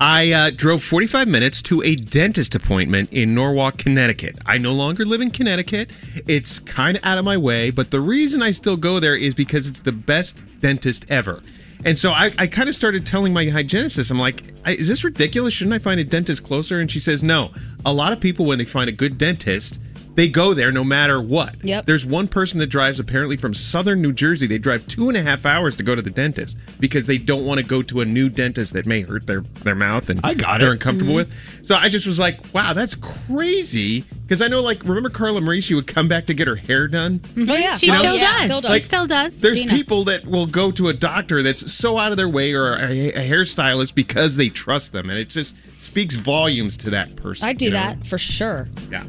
I 0.00 0.32
uh, 0.32 0.50
drove 0.54 0.82
45 0.82 1.28
minutes 1.28 1.60
to 1.62 1.82
a 1.82 1.94
dentist 1.96 2.54
appointment 2.54 3.12
in 3.12 3.34
Norwalk, 3.34 3.76
Connecticut. 3.78 4.38
I 4.46 4.58
no 4.58 4.72
longer 4.72 5.04
live 5.04 5.20
in 5.20 5.30
Connecticut. 5.30 5.90
It's 6.26 6.58
kind 6.58 6.96
of 6.96 7.04
out 7.04 7.18
of 7.18 7.24
my 7.24 7.36
way, 7.36 7.70
but 7.70 7.90
the 7.90 8.00
reason 8.00 8.42
I 8.42 8.52
still 8.52 8.76
go 8.76 8.98
there 9.00 9.16
is 9.16 9.34
because 9.34 9.66
it's 9.68 9.80
the 9.80 9.92
best 9.92 10.42
dentist 10.60 11.04
ever. 11.10 11.42
And 11.84 11.98
so 11.98 12.10
I, 12.12 12.32
I 12.38 12.46
kind 12.46 12.68
of 12.68 12.74
started 12.74 13.04
telling 13.04 13.32
my 13.32 13.46
hygienist, 13.46 14.10
I'm 14.10 14.18
like, 14.18 14.42
is 14.66 14.88
this 14.88 15.04
ridiculous? 15.04 15.52
Shouldn't 15.52 15.74
I 15.74 15.78
find 15.78 16.00
a 16.00 16.04
dentist 16.04 16.42
closer? 16.42 16.80
And 16.80 16.90
she 16.90 16.98
says, 16.98 17.22
no. 17.22 17.52
A 17.84 17.92
lot 17.92 18.12
of 18.12 18.20
people, 18.20 18.46
when 18.46 18.56
they 18.58 18.64
find 18.64 18.88
a 18.88 18.92
good 18.92 19.18
dentist, 19.18 19.78
they 20.14 20.28
go 20.28 20.54
there 20.54 20.70
no 20.70 20.84
matter 20.84 21.20
what. 21.20 21.56
Yep. 21.64 21.86
There's 21.86 22.06
one 22.06 22.28
person 22.28 22.58
that 22.60 22.68
drives 22.68 23.00
apparently 23.00 23.36
from 23.36 23.52
southern 23.54 24.00
New 24.00 24.12
Jersey. 24.12 24.46
They 24.46 24.58
drive 24.58 24.86
two 24.86 25.08
and 25.08 25.16
a 25.16 25.22
half 25.22 25.44
hours 25.44 25.74
to 25.76 25.82
go 25.82 25.94
to 25.94 26.02
the 26.02 26.10
dentist 26.10 26.56
because 26.78 27.06
they 27.06 27.18
don't 27.18 27.44
want 27.44 27.60
to 27.60 27.66
go 27.66 27.82
to 27.82 28.00
a 28.00 28.04
new 28.04 28.28
dentist 28.28 28.72
that 28.74 28.86
may 28.86 29.00
hurt 29.02 29.26
their, 29.26 29.40
their 29.40 29.74
mouth 29.74 30.08
and 30.10 30.20
I 30.22 30.34
got 30.34 30.60
they're 30.60 30.68
it. 30.70 30.72
uncomfortable 30.74 31.14
Mm-hmm. 31.14 31.30
with. 31.30 31.66
So 31.66 31.74
I 31.74 31.88
just 31.88 32.06
was 32.06 32.18
like, 32.18 32.38
wow, 32.54 32.72
that's 32.74 32.94
crazy. 32.94 34.02
Because 34.22 34.40
I 34.40 34.48
know, 34.48 34.60
like, 34.62 34.82
remember 34.84 35.08
Carla 35.10 35.40
Marie? 35.40 35.60
She 35.60 35.74
would 35.74 35.86
come 35.86 36.08
back 36.08 36.26
to 36.26 36.34
get 36.34 36.46
her 36.46 36.56
hair 36.56 36.88
done. 36.88 37.20
Oh, 37.36 37.40
yeah. 37.54 37.76
She 37.76 37.86
You 37.86 37.92
know? 37.92 37.98
still 37.98 38.14
Yeah, 38.16 38.36
does. 38.36 38.44
still 38.44 38.60
does. 38.60 38.72
She 38.72 38.78
still 38.80 39.06
does. 39.06 39.40
There's 39.40 39.58
Dina. 39.60 39.72
people 39.72 40.04
that 40.04 40.24
will 40.26 40.46
go 40.46 40.70
to 40.70 40.88
a 40.88 40.92
doctor 40.92 41.42
that's 41.42 41.72
so 41.72 41.98
out 41.98 42.10
of 42.10 42.16
their 42.16 42.28
way 42.28 42.54
or 42.54 42.74
a, 42.74 43.08
a 43.10 43.28
hairstylist 43.28 43.94
because 43.94 44.36
they 44.36 44.48
trust 44.48 44.92
them, 44.92 45.10
and 45.10 45.18
it 45.18 45.28
just 45.28 45.56
speaks 45.78 46.16
volumes 46.16 46.76
to 46.78 46.90
that 46.90 47.16
person. 47.16 47.46
I 47.48 47.52
do 47.52 47.66
you 47.66 47.70
know? 47.72 47.76
that 47.78 48.06
for 48.06 48.18
sure. 48.18 48.68
Yeah. 48.90 49.04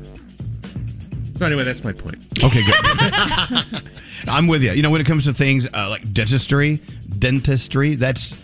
So 1.38 1.45
anyway, 1.45 1.63
that's 1.63 1.83
my 1.83 1.91
point. 1.91 2.17
Okay, 2.43 2.61
good. 2.65 3.83
I'm 4.27 4.47
with 4.47 4.63
you. 4.63 4.71
You 4.71 4.81
know, 4.81 4.89
when 4.89 5.01
it 5.01 5.07
comes 5.07 5.25
to 5.25 5.33
things 5.33 5.67
uh, 5.73 5.89
like 5.89 6.11
dentistry, 6.13 6.81
dentistry, 7.19 7.95
that's 7.95 8.31
th- 8.31 8.41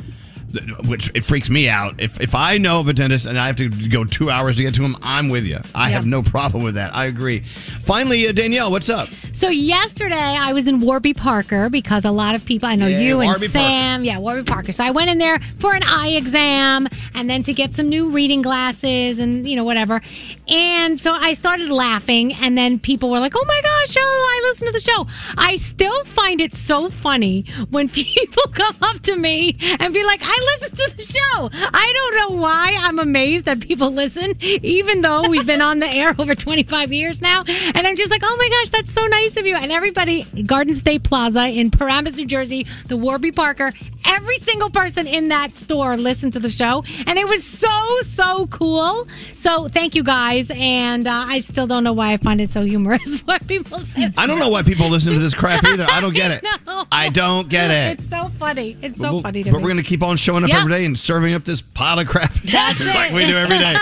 which 0.85 1.09
it 1.13 1.23
freaks 1.25 1.49
me 1.49 1.69
out. 1.69 1.95
If 1.99 2.19
if 2.21 2.35
I 2.35 2.57
know 2.57 2.79
of 2.79 2.87
a 2.87 2.93
dentist 2.93 3.25
and 3.25 3.39
I 3.39 3.47
have 3.47 3.55
to 3.57 3.69
go 3.89 4.03
two 4.03 4.29
hours 4.29 4.57
to 4.57 4.63
get 4.63 4.75
to 4.75 4.83
him, 4.83 4.95
I'm 5.01 5.29
with 5.29 5.45
you. 5.45 5.59
I 5.75 5.89
Yeah. 5.89 5.95
have 5.95 6.05
no 6.05 6.21
problem 6.21 6.63
with 6.63 6.75
that. 6.75 6.95
I 6.95 7.05
agree. 7.05 7.39
Finally, 7.39 8.27
uh, 8.27 8.31
Danielle, 8.31 8.71
what's 8.71 8.89
up? 8.89 9.09
So 9.31 9.49
yesterday 9.49 10.15
I 10.15 10.53
was 10.53 10.67
in 10.67 10.79
Warby 10.81 11.13
Parker 11.13 11.69
because 11.69 12.05
a 12.05 12.11
lot 12.11 12.35
of 12.35 12.45
people 12.45 12.67
I 12.69 12.75
know 12.75 12.87
Yeah, 12.87 12.99
you 12.99 13.19
and 13.21 13.29
Warby 13.29 13.47
Sam, 13.47 14.03
yeah, 14.03 14.17
Warby 14.19 14.43
Parker. 14.43 14.71
So 14.71 14.83
I 14.83 14.91
went 14.91 15.09
in 15.09 15.17
there 15.17 15.39
for 15.59 15.73
an 15.73 15.83
eye 15.83 16.09
exam 16.09 16.87
and 17.15 17.29
then 17.29 17.43
to 17.43 17.53
get 17.53 17.73
some 17.73 17.89
new 17.89 18.09
reading 18.11 18.41
glasses 18.41 19.19
and 19.19 19.47
you 19.47 19.55
know 19.55 19.63
whatever. 19.63 20.01
And 20.47 20.99
so 20.99 21.11
I 21.13 21.33
started 21.33 21.69
laughing 21.69 22.33
and 22.33 22.57
then 22.57 22.77
people 22.79 23.09
were 23.09 23.19
like, 23.19 23.33
"Oh 23.35 23.45
my 23.47 23.61
gosh, 23.61 23.95
oh, 23.97 24.39
I 24.43 24.47
listen 24.49 24.67
to 24.67 24.73
the 24.73 24.79
show." 24.79 25.07
I 25.37 25.55
still 25.55 26.03
find 26.05 26.41
it 26.41 26.55
so 26.55 26.89
funny 26.89 27.45
when 27.69 27.89
people 28.01 28.43
come 28.53 28.75
up 28.81 28.99
to 29.03 29.15
me 29.15 29.57
and 29.79 29.93
be 29.93 30.03
like, 30.03 30.21
"I 30.23 30.40
listen 30.41 30.75
to 30.75 30.97
the 30.97 31.03
show." 31.03 31.49
I 31.53 31.93
don't 31.93 32.15
know 32.35 32.41
why 32.41 32.75
I'm 32.79 32.99
amazed 32.99 33.45
that 33.45 33.59
people 33.59 33.91
listen 33.91 34.33
even 34.41 35.01
though 35.01 35.23
we've 35.29 35.45
been 35.45 35.61
on 35.61 35.79
the 35.79 35.89
air 35.89 36.13
over 36.19 36.35
25 36.35 36.91
years 36.93 37.21
now. 37.21 37.43
And 37.47 37.85
I'm 37.87 37.95
just 37.95 38.09
like, 38.11 38.21
"Oh 38.23 38.35
my 38.37 38.49
gosh, 38.49 38.69
that's 38.69 38.91
so 38.93 39.05
nice 39.07 39.37
of 39.37 39.45
you." 39.45 39.55
And 39.55 39.71
everybody, 39.71 40.23
Garden 40.45 40.75
State 40.75 41.03
Plaza 41.03 41.47
in 41.47 41.71
Paramus, 41.71 42.15
New 42.17 42.25
Jersey, 42.25 42.65
the 42.87 42.97
Warby 42.97 43.31
Parker, 43.31 43.71
every 44.05 44.37
single 44.37 44.69
person 44.69 45.07
in 45.07 45.29
that 45.29 45.51
store 45.51 45.97
listened 45.97 46.33
to 46.33 46.39
the 46.39 46.49
show, 46.49 46.83
and 47.07 47.17
it 47.19 47.27
was 47.27 47.43
so 47.43 47.69
so 48.01 48.47
cool. 48.47 49.07
So 49.33 49.67
thank 49.67 49.95
you 49.95 50.03
guys, 50.03 50.49
and 50.53 51.07
uh, 51.07 51.25
I 51.27 51.39
still 51.41 51.67
don't 51.67 51.83
know 51.83 51.93
why 51.93 52.13
I 52.13 52.17
find 52.17 52.41
it 52.41 52.49
so 52.51 52.63
humorous. 52.63 53.21
Why 53.25 53.37
people 53.39 53.79
say 53.79 54.09
I 54.17 54.25
don't 54.27 54.39
know 54.39 54.49
why 54.49 54.63
people 54.63 54.89
listen 54.89 55.13
to 55.13 55.19
this 55.19 55.33
crap 55.33 55.63
either. 55.63 55.85
I 55.89 56.01
don't 56.01 56.13
get 56.13 56.31
it. 56.43 56.43
know. 56.65 56.85
I 56.91 57.09
don't 57.09 57.47
get 57.49 57.69
it. 57.71 57.99
It's 57.99 58.09
so 58.09 58.29
funny. 58.39 58.75
It's 58.81 58.97
so 58.97 59.21
But 59.21 59.23
funny 59.23 59.39
we'll- 59.39 59.45
to 59.45 59.51
but 59.51 59.57
me. 59.59 59.63
we're 59.63 59.69
going 59.69 59.77
to 59.83 59.87
keep 59.89 60.01
on 60.03 60.17
showing 60.17 60.30
up 60.37 60.49
Yeah. 60.49 60.59
every 60.59 60.71
day 60.71 60.85
and 60.85 60.97
serving 60.97 61.33
up 61.33 61.43
this 61.43 61.61
pile 61.61 61.99
of 61.99 62.07
crap 62.07 62.33
That's 62.43 62.85
like 62.95 63.11
we 63.11 63.25
do 63.25 63.35
every 63.37 63.57
day. 63.59 63.75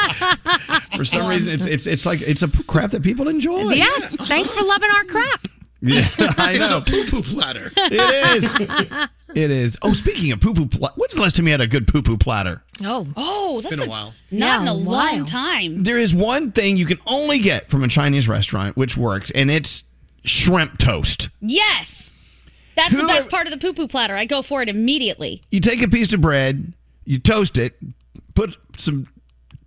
For 0.98 1.06
some 1.06 1.28
reason, 1.28 1.54
it's 1.54 1.66
it's 1.66 1.88
it's 1.88 2.06
like 2.06 2.22
it's 2.22 2.44
a 2.44 2.50
crap 2.64 2.92
that 2.92 3.04
people 3.04 3.28
enjoy. 3.30 3.72
Yes, 3.74 4.16
thanks 4.28 4.52
for 4.52 4.62
loving 4.64 4.90
our 4.96 5.04
crap. 5.06 5.48
Yeah, 5.82 6.10
I 6.38 6.56
It's 6.60 6.72
know. 6.72 6.80
a 6.80 6.82
poo 6.82 7.06
poo 7.06 7.22
platter. 7.22 7.72
It 7.78 8.36
is. 8.44 8.54
It 9.36 9.52
is. 9.52 9.78
Oh, 9.82 9.94
speaking 9.94 10.32
of 10.34 10.42
poo 10.42 10.54
poo, 10.54 10.66
pla- 10.66 10.92
when's 10.96 11.14
the 11.16 11.22
last 11.22 11.38
time 11.38 11.46
you 11.46 11.52
had 11.52 11.62
a 11.62 11.68
good 11.68 11.88
poo 11.88 12.02
poo 12.02 12.18
platter? 12.18 12.62
Oh, 12.84 13.08
oh, 13.16 13.60
that's 13.62 13.76
been 13.76 13.84
a 13.84 13.86
a 13.86 13.90
while. 13.90 14.14
Not 14.32 14.62
in 14.62 14.66
Yeah, 14.68 14.72
a 14.72 14.74
a 14.74 14.76
long 14.76 15.24
time. 15.26 15.84
There 15.84 15.98
is 15.98 16.14
one 16.14 16.52
thing 16.52 16.76
you 16.76 16.86
can 16.86 17.00
only 17.08 17.40
get 17.40 17.70
from 17.70 17.84
a 17.84 17.88
Chinese 17.88 18.28
restaurant 18.28 18.76
which 18.76 18.98
works, 18.98 19.32
and 19.32 19.50
it's 19.50 19.84
shrimp 20.26 20.80
toast. 20.80 21.30
Yes. 21.40 21.99
That's 22.80 22.96
the 22.96 23.02
Who- 23.02 23.08
best 23.08 23.30
part 23.30 23.46
of 23.48 23.52
the 23.54 23.60
poo 23.60 23.74
poo 23.74 23.88
platter. 23.88 24.16
I 24.16 24.26
go 24.26 24.42
for 24.42 24.62
it 24.62 24.70
immediately. 24.70 25.42
You 25.52 25.60
take 25.60 25.82
a 25.82 25.88
piece 25.88 26.14
of 26.14 26.22
bread, 26.22 26.74
you 27.06 27.20
toast 27.20 27.58
it, 27.58 27.78
put 28.36 28.56
some 28.78 29.08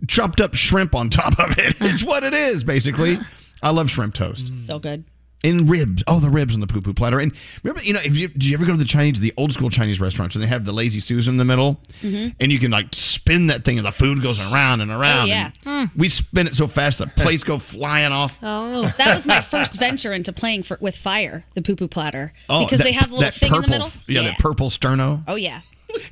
chopped 0.07 0.41
up 0.41 0.53
shrimp 0.55 0.95
on 0.95 1.09
top 1.09 1.39
of 1.39 1.57
it. 1.57 1.75
It's 1.81 2.03
what 2.03 2.23
it 2.23 2.33
is, 2.33 2.63
basically. 2.63 3.19
I 3.61 3.69
love 3.69 3.89
shrimp 3.89 4.13
toast. 4.15 4.45
Mm. 4.45 4.55
So 4.67 4.79
good. 4.79 5.03
And 5.45 5.69
ribs. 5.69 6.03
Oh, 6.07 6.19
the 6.21 6.29
ribs 6.29 6.53
on 6.55 6.61
the 6.61 6.67
poo 6.67 6.79
poo 6.81 6.93
platter. 6.93 7.19
And 7.19 7.33
remember, 7.63 7.83
you 7.83 7.91
know, 7.93 7.99
if 8.03 8.15
you, 8.15 8.29
did 8.29 8.45
you 8.45 8.53
ever 8.55 8.65
go 8.65 8.71
to 8.71 8.77
the 8.77 8.85
Chinese, 8.85 9.19
the 9.19 9.33
old 9.35 9.51
school 9.51 9.69
Chinese 9.69 9.99
restaurants, 9.99 10.35
and 10.35 10.43
they 10.43 10.47
have 10.47 10.63
the 10.63 10.71
lazy 10.71 10.99
Susan 11.01 11.33
in 11.33 11.37
the 11.37 11.43
middle? 11.45 11.81
Mhm. 12.01 12.33
And 12.39 12.51
you 12.51 12.59
can 12.59 12.71
like 12.71 12.87
spin 12.93 13.47
that 13.47 13.65
thing, 13.65 13.77
and 13.77 13.85
the 13.85 13.91
food 13.91 14.21
goes 14.21 14.39
around 14.39 14.79
and 14.81 14.89
around. 14.89 15.23
Oh, 15.23 15.25
yeah. 15.25 15.51
and 15.65 15.89
We 15.97 16.07
spin 16.09 16.47
it 16.47 16.55
so 16.55 16.67
fast, 16.67 16.99
the 16.99 17.07
plates 17.17 17.43
go 17.43 17.57
flying 17.59 18.13
off. 18.13 18.37
Oh, 18.41 18.93
That 18.97 19.13
was 19.13 19.27
my 19.27 19.41
first 19.41 19.77
venture 19.79 20.13
into 20.13 20.31
playing 20.31 20.63
for, 20.63 20.77
with 20.79 20.95
fire, 20.95 21.43
the 21.55 21.61
poo 21.61 21.75
poo 21.75 21.87
platter. 21.89 22.31
Oh, 22.49 22.63
because 22.65 22.79
that- 22.79 22.85
they 22.85 22.93
have 22.93 23.09
the 23.09 23.15
little 23.15 23.25
that 23.25 23.33
thing 23.33 23.47
in 23.53 23.61
the 23.61 23.67
purple- 23.67 23.71
middle. 23.87 23.91
Yeah, 24.07 24.21
that 24.23 24.39
purple 24.39 24.69
sterno. 24.69 25.23
Oh, 25.27 25.35
yeah. 25.35 25.59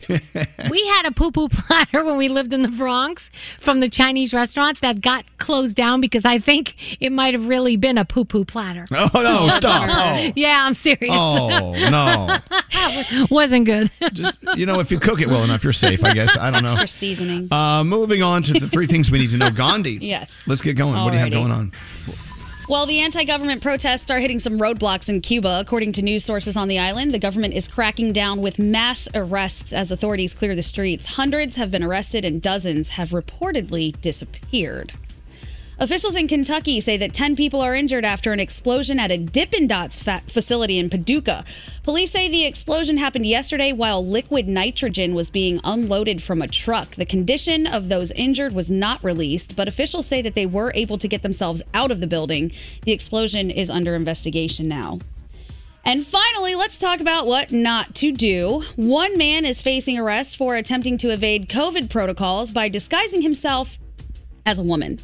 We 0.09 0.87
had 0.87 1.05
a 1.05 1.11
poo 1.11 1.31
poo 1.31 1.47
platter 1.51 2.03
when 2.03 2.17
we 2.17 2.27
lived 2.29 2.53
in 2.53 2.61
the 2.61 2.67
Bronx 2.69 3.29
from 3.59 3.79
the 3.79 3.89
Chinese 3.89 4.33
restaurant 4.33 4.81
that 4.81 5.01
got 5.01 5.25
closed 5.37 5.75
down 5.75 6.01
because 6.01 6.25
I 6.25 6.39
think 6.39 6.97
it 7.01 7.11
might 7.11 7.33
have 7.33 7.47
really 7.47 7.77
been 7.77 7.97
a 7.97 8.05
poo 8.05 8.25
poo 8.25 8.45
platter. 8.45 8.85
Oh, 8.91 9.09
no, 9.15 9.47
stop. 9.49 9.81
Oh. 9.91 10.31
Yeah, 10.35 10.65
I'm 10.65 10.73
serious. 10.73 11.09
Oh, 11.11 11.73
no. 11.73 12.37
Wasn't 13.31 13.65
good. 13.65 13.91
Just, 14.13 14.37
you 14.55 14.65
know, 14.65 14.79
if 14.79 14.91
you 14.91 14.99
cook 14.99 15.21
it 15.21 15.27
well 15.27 15.43
enough, 15.43 15.63
you're 15.63 15.73
safe, 15.73 16.03
I 16.03 16.13
guess. 16.13 16.37
I 16.37 16.49
don't 16.51 16.63
know. 16.63 16.69
Extra 16.71 16.87
seasoning. 16.87 17.47
Uh, 17.51 17.83
moving 17.83 18.23
on 18.23 18.43
to 18.43 18.53
the 18.53 18.67
three 18.67 18.87
things 18.87 19.11
we 19.11 19.19
need 19.19 19.31
to 19.31 19.37
know. 19.37 19.51
Gandhi. 19.51 19.97
Yes. 20.01 20.43
Let's 20.47 20.61
get 20.61 20.75
going. 20.75 20.93
What 21.03 21.11
do 21.11 21.17
you 21.17 21.23
have 21.23 21.31
going 21.31 21.51
on? 21.51 21.71
Well, 22.71 22.85
the 22.85 23.01
anti 23.01 23.25
government 23.25 23.61
protests 23.61 24.09
are 24.11 24.19
hitting 24.19 24.39
some 24.39 24.57
roadblocks 24.57 25.09
in 25.09 25.19
Cuba. 25.19 25.59
According 25.59 25.91
to 25.91 26.01
news 26.01 26.23
sources 26.23 26.55
on 26.55 26.69
the 26.69 26.79
island, 26.79 27.13
the 27.13 27.19
government 27.19 27.53
is 27.53 27.67
cracking 27.67 28.13
down 28.13 28.39
with 28.39 28.59
mass 28.59 29.09
arrests 29.13 29.73
as 29.73 29.91
authorities 29.91 30.33
clear 30.33 30.55
the 30.55 30.63
streets. 30.63 31.05
Hundreds 31.05 31.57
have 31.57 31.69
been 31.69 31.83
arrested 31.83 32.23
and 32.23 32.41
dozens 32.41 32.91
have 32.91 33.09
reportedly 33.09 33.99
disappeared. 33.99 34.93
Officials 35.81 36.15
in 36.15 36.27
Kentucky 36.27 36.79
say 36.79 36.95
that 36.97 37.11
10 37.11 37.35
people 37.35 37.59
are 37.59 37.73
injured 37.73 38.05
after 38.05 38.31
an 38.31 38.39
explosion 38.39 38.99
at 38.99 39.11
a 39.11 39.17
Dippin' 39.17 39.65
Dots 39.65 39.99
fa- 39.99 40.21
facility 40.27 40.77
in 40.77 40.91
Paducah. 40.91 41.43
Police 41.81 42.11
say 42.11 42.29
the 42.29 42.45
explosion 42.45 42.97
happened 42.97 43.25
yesterday 43.25 43.71
while 43.71 44.05
liquid 44.05 44.47
nitrogen 44.47 45.15
was 45.15 45.31
being 45.31 45.59
unloaded 45.63 46.21
from 46.21 46.39
a 46.39 46.47
truck. 46.47 46.91
The 46.91 47.05
condition 47.05 47.65
of 47.65 47.89
those 47.89 48.11
injured 48.11 48.53
was 48.53 48.69
not 48.69 49.03
released, 49.03 49.55
but 49.55 49.67
officials 49.67 50.05
say 50.05 50.21
that 50.21 50.35
they 50.35 50.45
were 50.45 50.71
able 50.75 50.99
to 50.99 51.07
get 51.07 51.23
themselves 51.23 51.63
out 51.73 51.89
of 51.89 51.99
the 51.99 52.05
building. 52.05 52.51
The 52.83 52.91
explosion 52.91 53.49
is 53.49 53.71
under 53.71 53.95
investigation 53.95 54.67
now. 54.67 54.99
And 55.83 56.05
finally, 56.05 56.53
let's 56.53 56.77
talk 56.77 56.99
about 56.99 57.25
what 57.25 57.51
not 57.51 57.95
to 57.95 58.11
do. 58.11 58.61
One 58.75 59.17
man 59.17 59.45
is 59.45 59.63
facing 59.63 59.97
arrest 59.97 60.37
for 60.37 60.55
attempting 60.55 60.99
to 60.99 61.09
evade 61.09 61.49
COVID 61.49 61.89
protocols 61.89 62.51
by 62.51 62.69
disguising 62.69 63.23
himself 63.23 63.79
as 64.45 64.59
a 64.59 64.63
woman. 64.63 64.99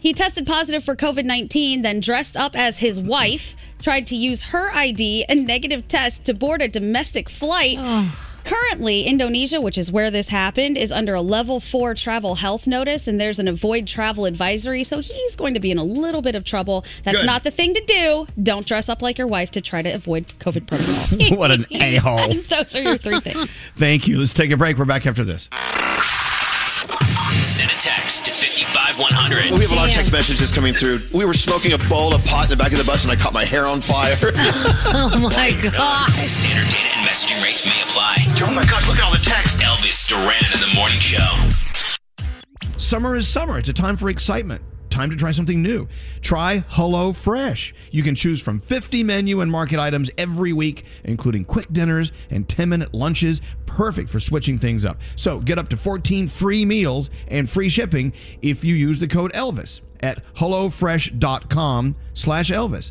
He 0.00 0.12
tested 0.12 0.46
positive 0.46 0.84
for 0.84 0.94
COVID 0.94 1.24
19, 1.24 1.82
then 1.82 2.00
dressed 2.00 2.36
up 2.36 2.56
as 2.56 2.78
his 2.78 3.00
wife, 3.00 3.56
tried 3.80 4.06
to 4.08 4.16
use 4.16 4.42
her 4.42 4.70
ID 4.72 5.24
and 5.28 5.46
negative 5.46 5.88
test 5.88 6.24
to 6.24 6.34
board 6.34 6.62
a 6.62 6.68
domestic 6.68 7.28
flight. 7.28 7.78
Currently, 8.48 9.02
Indonesia, 9.02 9.60
which 9.60 9.76
is 9.76 9.92
where 9.92 10.10
this 10.10 10.30
happened, 10.30 10.78
is 10.78 10.90
under 10.90 11.14
a 11.14 11.20
level 11.20 11.60
four 11.60 11.92
travel 11.92 12.36
health 12.36 12.66
notice, 12.66 13.06
and 13.06 13.20
there's 13.20 13.38
an 13.38 13.46
avoid 13.46 13.86
travel 13.86 14.24
advisory. 14.24 14.84
So 14.84 15.00
he's 15.00 15.36
going 15.36 15.52
to 15.52 15.60
be 15.60 15.70
in 15.70 15.76
a 15.76 15.84
little 15.84 16.22
bit 16.22 16.34
of 16.34 16.44
trouble. 16.44 16.86
That's 17.04 17.18
Good. 17.18 17.26
not 17.26 17.44
the 17.44 17.50
thing 17.50 17.74
to 17.74 17.82
do. 17.86 18.26
Don't 18.42 18.66
dress 18.66 18.88
up 18.88 19.02
like 19.02 19.18
your 19.18 19.26
wife 19.26 19.50
to 19.50 19.60
try 19.60 19.82
to 19.82 19.90
avoid 19.90 20.28
COVID 20.38 20.66
protocol. 20.66 21.36
what 21.38 21.50
an 21.50 21.66
a 21.72 21.96
hole. 21.96 22.32
Those 22.48 22.74
are 22.74 22.82
your 22.82 22.96
three 22.96 23.20
things. 23.20 23.54
Thank 23.76 24.08
you. 24.08 24.18
Let's 24.18 24.32
take 24.32 24.50
a 24.50 24.56
break. 24.56 24.78
We're 24.78 24.86
back 24.86 25.06
after 25.06 25.24
this. 25.24 25.50
Send 27.42 27.70
a 27.70 27.74
text 27.74 28.26
to 28.26 28.32
55100. 28.32 29.52
We 29.58 29.60
have 29.60 29.72
a 29.72 29.74
lot 29.74 29.88
of 29.88 29.94
text 29.94 30.12
messages 30.12 30.52
coming 30.52 30.74
through. 30.74 31.00
We 31.12 31.24
were 31.24 31.32
smoking 31.34 31.72
a 31.72 31.78
bowl 31.88 32.14
of 32.14 32.24
pot 32.24 32.44
in 32.44 32.50
the 32.50 32.56
back 32.56 32.72
of 32.72 32.78
the 32.78 32.84
bus 32.84 33.04
and 33.04 33.12
I 33.12 33.16
caught 33.16 33.32
my 33.32 33.44
hair 33.44 33.66
on 33.66 33.80
fire. 33.80 34.16
oh 34.22 35.18
my 35.20 35.52
god. 35.62 36.10
Standard 36.10 36.70
data 36.70 36.90
and 36.96 37.06
messaging 37.06 37.42
rates 37.42 37.64
may 37.64 37.80
apply. 37.82 38.16
Oh 38.40 38.52
my 38.54 38.64
gosh, 38.64 38.86
look 38.88 38.98
at 38.98 39.04
all 39.04 39.12
the 39.12 39.22
text. 39.22 39.58
Elvis 39.58 40.06
Duran 40.06 40.44
in 40.52 40.60
the 40.60 40.72
morning 40.74 41.00
show. 41.00 41.26
Summer 42.76 43.16
is 43.16 43.26
summer. 43.28 43.58
It's 43.58 43.68
a 43.68 43.72
time 43.72 43.96
for 43.96 44.08
excitement. 44.08 44.62
Time 44.98 45.10
to 45.10 45.16
try 45.16 45.30
something 45.30 45.62
new. 45.62 45.86
Try 46.22 46.64
Hello 46.70 47.12
Fresh. 47.12 47.72
You 47.92 48.02
can 48.02 48.16
choose 48.16 48.40
from 48.40 48.58
50 48.58 49.04
menu 49.04 49.40
and 49.40 49.48
market 49.48 49.78
items 49.78 50.10
every 50.18 50.52
week, 50.52 50.84
including 51.04 51.44
quick 51.44 51.72
dinners 51.72 52.10
and 52.30 52.48
10 52.48 52.68
minute 52.68 52.92
lunches, 52.92 53.40
perfect 53.64 54.10
for 54.10 54.18
switching 54.18 54.58
things 54.58 54.84
up. 54.84 55.00
So 55.14 55.38
get 55.38 55.56
up 55.56 55.68
to 55.68 55.76
14 55.76 56.26
free 56.26 56.64
meals 56.64 57.10
and 57.28 57.48
free 57.48 57.68
shipping 57.68 58.12
if 58.42 58.64
you 58.64 58.74
use 58.74 58.98
the 58.98 59.06
code 59.06 59.32
Elvis 59.34 59.82
at 60.00 60.20
hellofresh.com 60.34 61.94
slash 62.14 62.50
Elvis. 62.50 62.90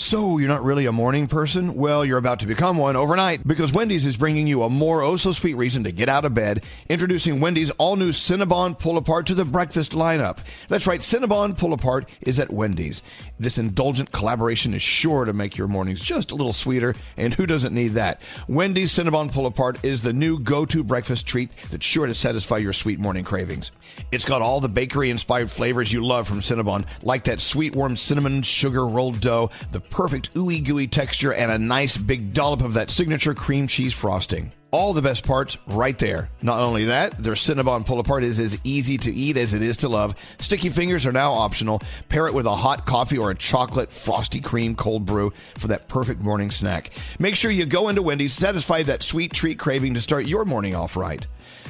So, 0.00 0.38
you're 0.38 0.46
not 0.46 0.62
really 0.62 0.86
a 0.86 0.92
morning 0.92 1.26
person? 1.26 1.74
Well, 1.74 2.04
you're 2.04 2.18
about 2.18 2.38
to 2.38 2.46
become 2.46 2.76
one 2.76 2.94
overnight 2.94 3.44
because 3.44 3.72
Wendy's 3.72 4.06
is 4.06 4.16
bringing 4.16 4.46
you 4.46 4.62
a 4.62 4.70
more 4.70 5.02
oh 5.02 5.16
so 5.16 5.32
sweet 5.32 5.54
reason 5.54 5.82
to 5.82 5.90
get 5.90 6.08
out 6.08 6.24
of 6.24 6.34
bed. 6.34 6.64
Introducing 6.88 7.40
Wendy's 7.40 7.70
all 7.72 7.96
new 7.96 8.10
Cinnabon 8.10 8.78
Pull 8.78 8.96
Apart 8.96 9.26
to 9.26 9.34
the 9.34 9.44
breakfast 9.44 9.90
lineup. 9.90 10.38
That's 10.68 10.86
right, 10.86 11.00
Cinnabon 11.00 11.58
Pull 11.58 11.72
Apart 11.72 12.08
is 12.20 12.38
at 12.38 12.52
Wendy's. 12.52 13.02
This 13.40 13.58
indulgent 13.58 14.12
collaboration 14.12 14.72
is 14.72 14.82
sure 14.82 15.24
to 15.24 15.32
make 15.32 15.56
your 15.56 15.66
mornings 15.66 16.00
just 16.00 16.30
a 16.30 16.36
little 16.36 16.52
sweeter, 16.52 16.94
and 17.16 17.34
who 17.34 17.44
doesn't 17.44 17.74
need 17.74 17.94
that? 17.94 18.22
Wendy's 18.46 18.92
Cinnabon 18.92 19.32
Pull 19.32 19.46
Apart 19.46 19.84
is 19.84 20.02
the 20.02 20.12
new 20.12 20.38
go 20.38 20.64
to 20.64 20.84
breakfast 20.84 21.26
treat 21.26 21.50
that's 21.72 21.84
sure 21.84 22.06
to 22.06 22.14
satisfy 22.14 22.58
your 22.58 22.72
sweet 22.72 23.00
morning 23.00 23.24
cravings. 23.24 23.72
It's 24.12 24.24
got 24.24 24.42
all 24.42 24.60
the 24.60 24.68
bakery 24.68 25.10
inspired 25.10 25.50
flavors 25.50 25.92
you 25.92 26.06
love 26.06 26.28
from 26.28 26.38
Cinnabon, 26.38 26.86
like 27.02 27.24
that 27.24 27.40
sweet 27.40 27.74
warm 27.74 27.96
cinnamon 27.96 28.42
sugar 28.42 28.86
rolled 28.86 29.20
dough, 29.20 29.50
the 29.72 29.87
perfect 29.90 30.34
ooey 30.34 30.64
gooey 30.64 30.86
texture, 30.86 31.32
and 31.32 31.50
a 31.50 31.58
nice 31.58 31.96
big 31.96 32.32
dollop 32.32 32.62
of 32.62 32.74
that 32.74 32.90
signature 32.90 33.34
cream 33.34 33.66
cheese 33.66 33.94
frosting. 33.94 34.52
All 34.70 34.92
the 34.92 35.00
best 35.00 35.24
parts 35.24 35.56
right 35.66 35.98
there. 35.98 36.28
Not 36.42 36.60
only 36.60 36.84
that, 36.86 37.16
their 37.16 37.32
Cinnabon 37.32 37.86
pull 37.86 38.00
apart 38.00 38.22
is 38.22 38.38
as 38.38 38.58
easy 38.64 38.98
to 38.98 39.10
eat 39.10 39.38
as 39.38 39.54
it 39.54 39.62
is 39.62 39.78
to 39.78 39.88
love. 39.88 40.14
Sticky 40.40 40.68
fingers 40.68 41.06
are 41.06 41.12
now 41.12 41.32
optional. 41.32 41.80
Pair 42.10 42.26
it 42.26 42.34
with 42.34 42.44
a 42.44 42.54
hot 42.54 42.84
coffee 42.84 43.16
or 43.16 43.30
a 43.30 43.34
chocolate 43.34 43.90
frosty 43.90 44.40
cream 44.40 44.74
cold 44.74 45.06
brew 45.06 45.32
for 45.56 45.68
that 45.68 45.88
perfect 45.88 46.20
morning 46.20 46.50
snack. 46.50 46.90
Make 47.18 47.34
sure 47.34 47.50
you 47.50 47.64
go 47.64 47.88
into 47.88 48.02
Wendy's, 48.02 48.34
satisfy 48.34 48.82
that 48.82 49.02
sweet 49.02 49.32
treat 49.32 49.58
craving 49.58 49.94
to 49.94 50.02
start 50.02 50.26
your 50.26 50.44
morning 50.44 50.74
off 50.74 50.96
right. 50.96 51.26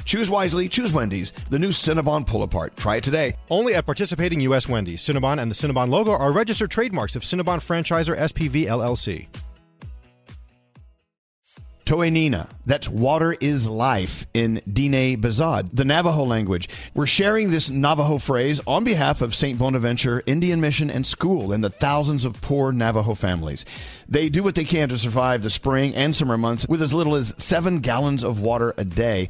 Choose 0.09 0.27
wisely, 0.27 0.67
choose 0.67 0.91
Wendy's, 0.91 1.33
the 1.51 1.59
new 1.59 1.69
Cinnabon 1.69 2.25
pull 2.25 2.41
apart. 2.41 2.75
Try 2.75 2.95
it 2.95 3.03
today. 3.03 3.35
Only 3.51 3.75
at 3.75 3.85
participating 3.85 4.41
U.S. 4.41 4.67
Wendy's. 4.67 5.03
Cinnabon 5.03 5.39
and 5.39 5.51
the 5.51 5.55
Cinnabon 5.55 5.89
logo 5.89 6.13
are 6.13 6.31
registered 6.31 6.71
trademarks 6.71 7.15
of 7.15 7.21
Cinnabon 7.21 7.59
Franchisor 7.59 8.17
SPV 8.17 8.65
LLC. 8.65 9.27
Toenina. 11.85 12.47
That's 12.67 12.89
water 12.89 13.35
is 13.39 13.67
life 13.67 14.25
in 14.35 14.61
Diné 14.69 15.17
Bizaad, 15.17 15.69
the 15.73 15.85
Navajo 15.85 16.23
language. 16.23 16.69
We're 16.93 17.07
sharing 17.07 17.49
this 17.49 17.69
Navajo 17.69 18.17
phrase 18.19 18.61
on 18.65 18.83
behalf 18.83 19.21
of 19.21 19.33
St. 19.33 19.57
Bonaventure 19.57 20.21
Indian 20.27 20.61
Mission 20.61 20.91
and 20.91 21.05
School 21.05 21.51
and 21.51 21.63
the 21.63 21.69
thousands 21.71 22.25
of 22.25 22.39
poor 22.41 22.71
Navajo 22.71 23.15
families. 23.15 23.65
They 24.07 24.29
do 24.29 24.43
what 24.43 24.53
they 24.53 24.65
can 24.65 24.89
to 24.89 24.99
survive 24.99 25.41
the 25.41 25.49
spring 25.49 25.95
and 25.95 26.15
summer 26.15 26.37
months 26.37 26.67
with 26.67 26.83
as 26.83 26.93
little 26.93 27.15
as 27.15 27.33
seven 27.39 27.77
gallons 27.77 28.23
of 28.23 28.39
water 28.39 28.75
a 28.77 28.85
day. 28.85 29.29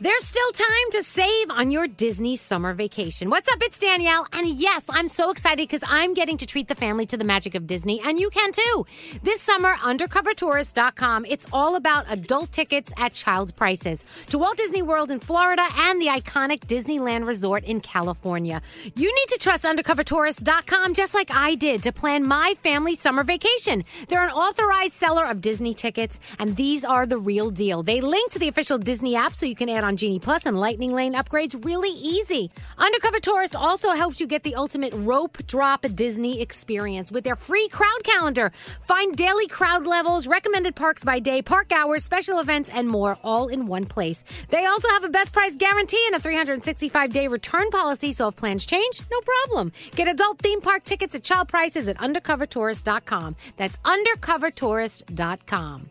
There's 0.00 0.22
still 0.22 0.52
time 0.52 0.90
to 0.92 1.02
save 1.02 1.50
on 1.50 1.72
your 1.72 1.88
Disney 1.88 2.36
summer 2.36 2.72
vacation. 2.72 3.30
What's 3.30 3.52
up? 3.52 3.58
It's 3.62 3.80
Danielle. 3.80 4.28
And 4.32 4.46
yes, 4.46 4.88
I'm 4.88 5.08
so 5.08 5.32
excited 5.32 5.66
because 5.66 5.82
I'm 5.88 6.14
getting 6.14 6.36
to 6.36 6.46
treat 6.46 6.68
the 6.68 6.76
family 6.76 7.04
to 7.06 7.16
the 7.16 7.24
magic 7.24 7.56
of 7.56 7.66
Disney, 7.66 8.00
and 8.04 8.16
you 8.16 8.30
can 8.30 8.52
too. 8.52 8.86
This 9.24 9.40
summer, 9.40 9.74
undercovertourist.com, 9.74 11.24
it's 11.24 11.48
all 11.52 11.74
about 11.74 12.04
adult 12.12 12.52
tickets 12.52 12.92
at 12.96 13.12
child 13.12 13.56
prices 13.56 14.04
to 14.28 14.38
Walt 14.38 14.56
Disney 14.56 14.82
World 14.82 15.10
in 15.10 15.18
Florida 15.18 15.66
and 15.76 16.00
the 16.00 16.06
iconic 16.06 16.60
Disneyland 16.60 17.26
Resort 17.26 17.64
in 17.64 17.80
California. 17.80 18.62
You 18.94 19.12
need 19.12 19.28
to 19.30 19.38
trust 19.40 19.64
undercovertourist.com 19.64 20.94
just 20.94 21.12
like 21.12 21.32
I 21.32 21.56
did 21.56 21.82
to 21.82 21.92
plan 21.92 22.24
my 22.24 22.54
family 22.62 22.94
summer 22.94 23.24
vacation. 23.24 23.82
They're 24.08 24.22
an 24.22 24.30
authorized 24.30 24.92
seller 24.92 25.26
of 25.26 25.40
Disney 25.40 25.74
tickets, 25.74 26.20
and 26.38 26.54
these 26.54 26.84
are 26.84 27.04
the 27.04 27.18
real 27.18 27.50
deal. 27.50 27.82
They 27.82 28.00
link 28.00 28.30
to 28.30 28.38
the 28.38 28.46
official 28.46 28.78
Disney 28.78 29.16
app 29.16 29.34
so 29.34 29.44
you 29.44 29.56
can 29.56 29.68
add 29.68 29.87
on 29.88 29.96
Genie 29.96 30.18
Plus 30.18 30.44
and 30.44 30.60
Lightning 30.60 30.92
Lane 30.92 31.14
upgrades 31.14 31.64
really 31.64 31.88
easy. 31.88 32.50
Undercover 32.76 33.20
Tourist 33.20 33.56
also 33.56 33.92
helps 33.92 34.20
you 34.20 34.26
get 34.26 34.42
the 34.42 34.54
ultimate 34.54 34.92
rope 34.94 35.38
drop 35.46 35.86
Disney 35.94 36.42
experience 36.42 37.10
with 37.10 37.24
their 37.24 37.36
free 37.36 37.68
crowd 37.68 38.04
calendar. 38.04 38.52
Find 38.86 39.16
daily 39.16 39.48
crowd 39.48 39.86
levels, 39.86 40.28
recommended 40.28 40.76
parks 40.76 41.04
by 41.04 41.20
day, 41.20 41.40
park 41.40 41.72
hours, 41.72 42.04
special 42.04 42.38
events, 42.38 42.68
and 42.68 42.86
more 42.86 43.16
all 43.24 43.48
in 43.48 43.66
one 43.66 43.86
place. 43.86 44.24
They 44.50 44.66
also 44.66 44.90
have 44.90 45.04
a 45.04 45.08
best 45.08 45.32
price 45.32 45.56
guarantee 45.56 46.04
and 46.06 46.16
a 46.16 46.20
365 46.20 47.10
day 47.12 47.26
return 47.26 47.70
policy, 47.70 48.12
so 48.12 48.28
if 48.28 48.36
plans 48.36 48.66
change, 48.66 49.00
no 49.10 49.22
problem. 49.22 49.72
Get 49.96 50.06
adult 50.06 50.38
theme 50.40 50.60
park 50.60 50.84
tickets 50.84 51.14
at 51.14 51.22
child 51.22 51.48
prices 51.48 51.88
at 51.88 51.96
undercovertourist.com. 51.96 53.36
That's 53.56 53.78
undercovertourist.com. 53.78 55.90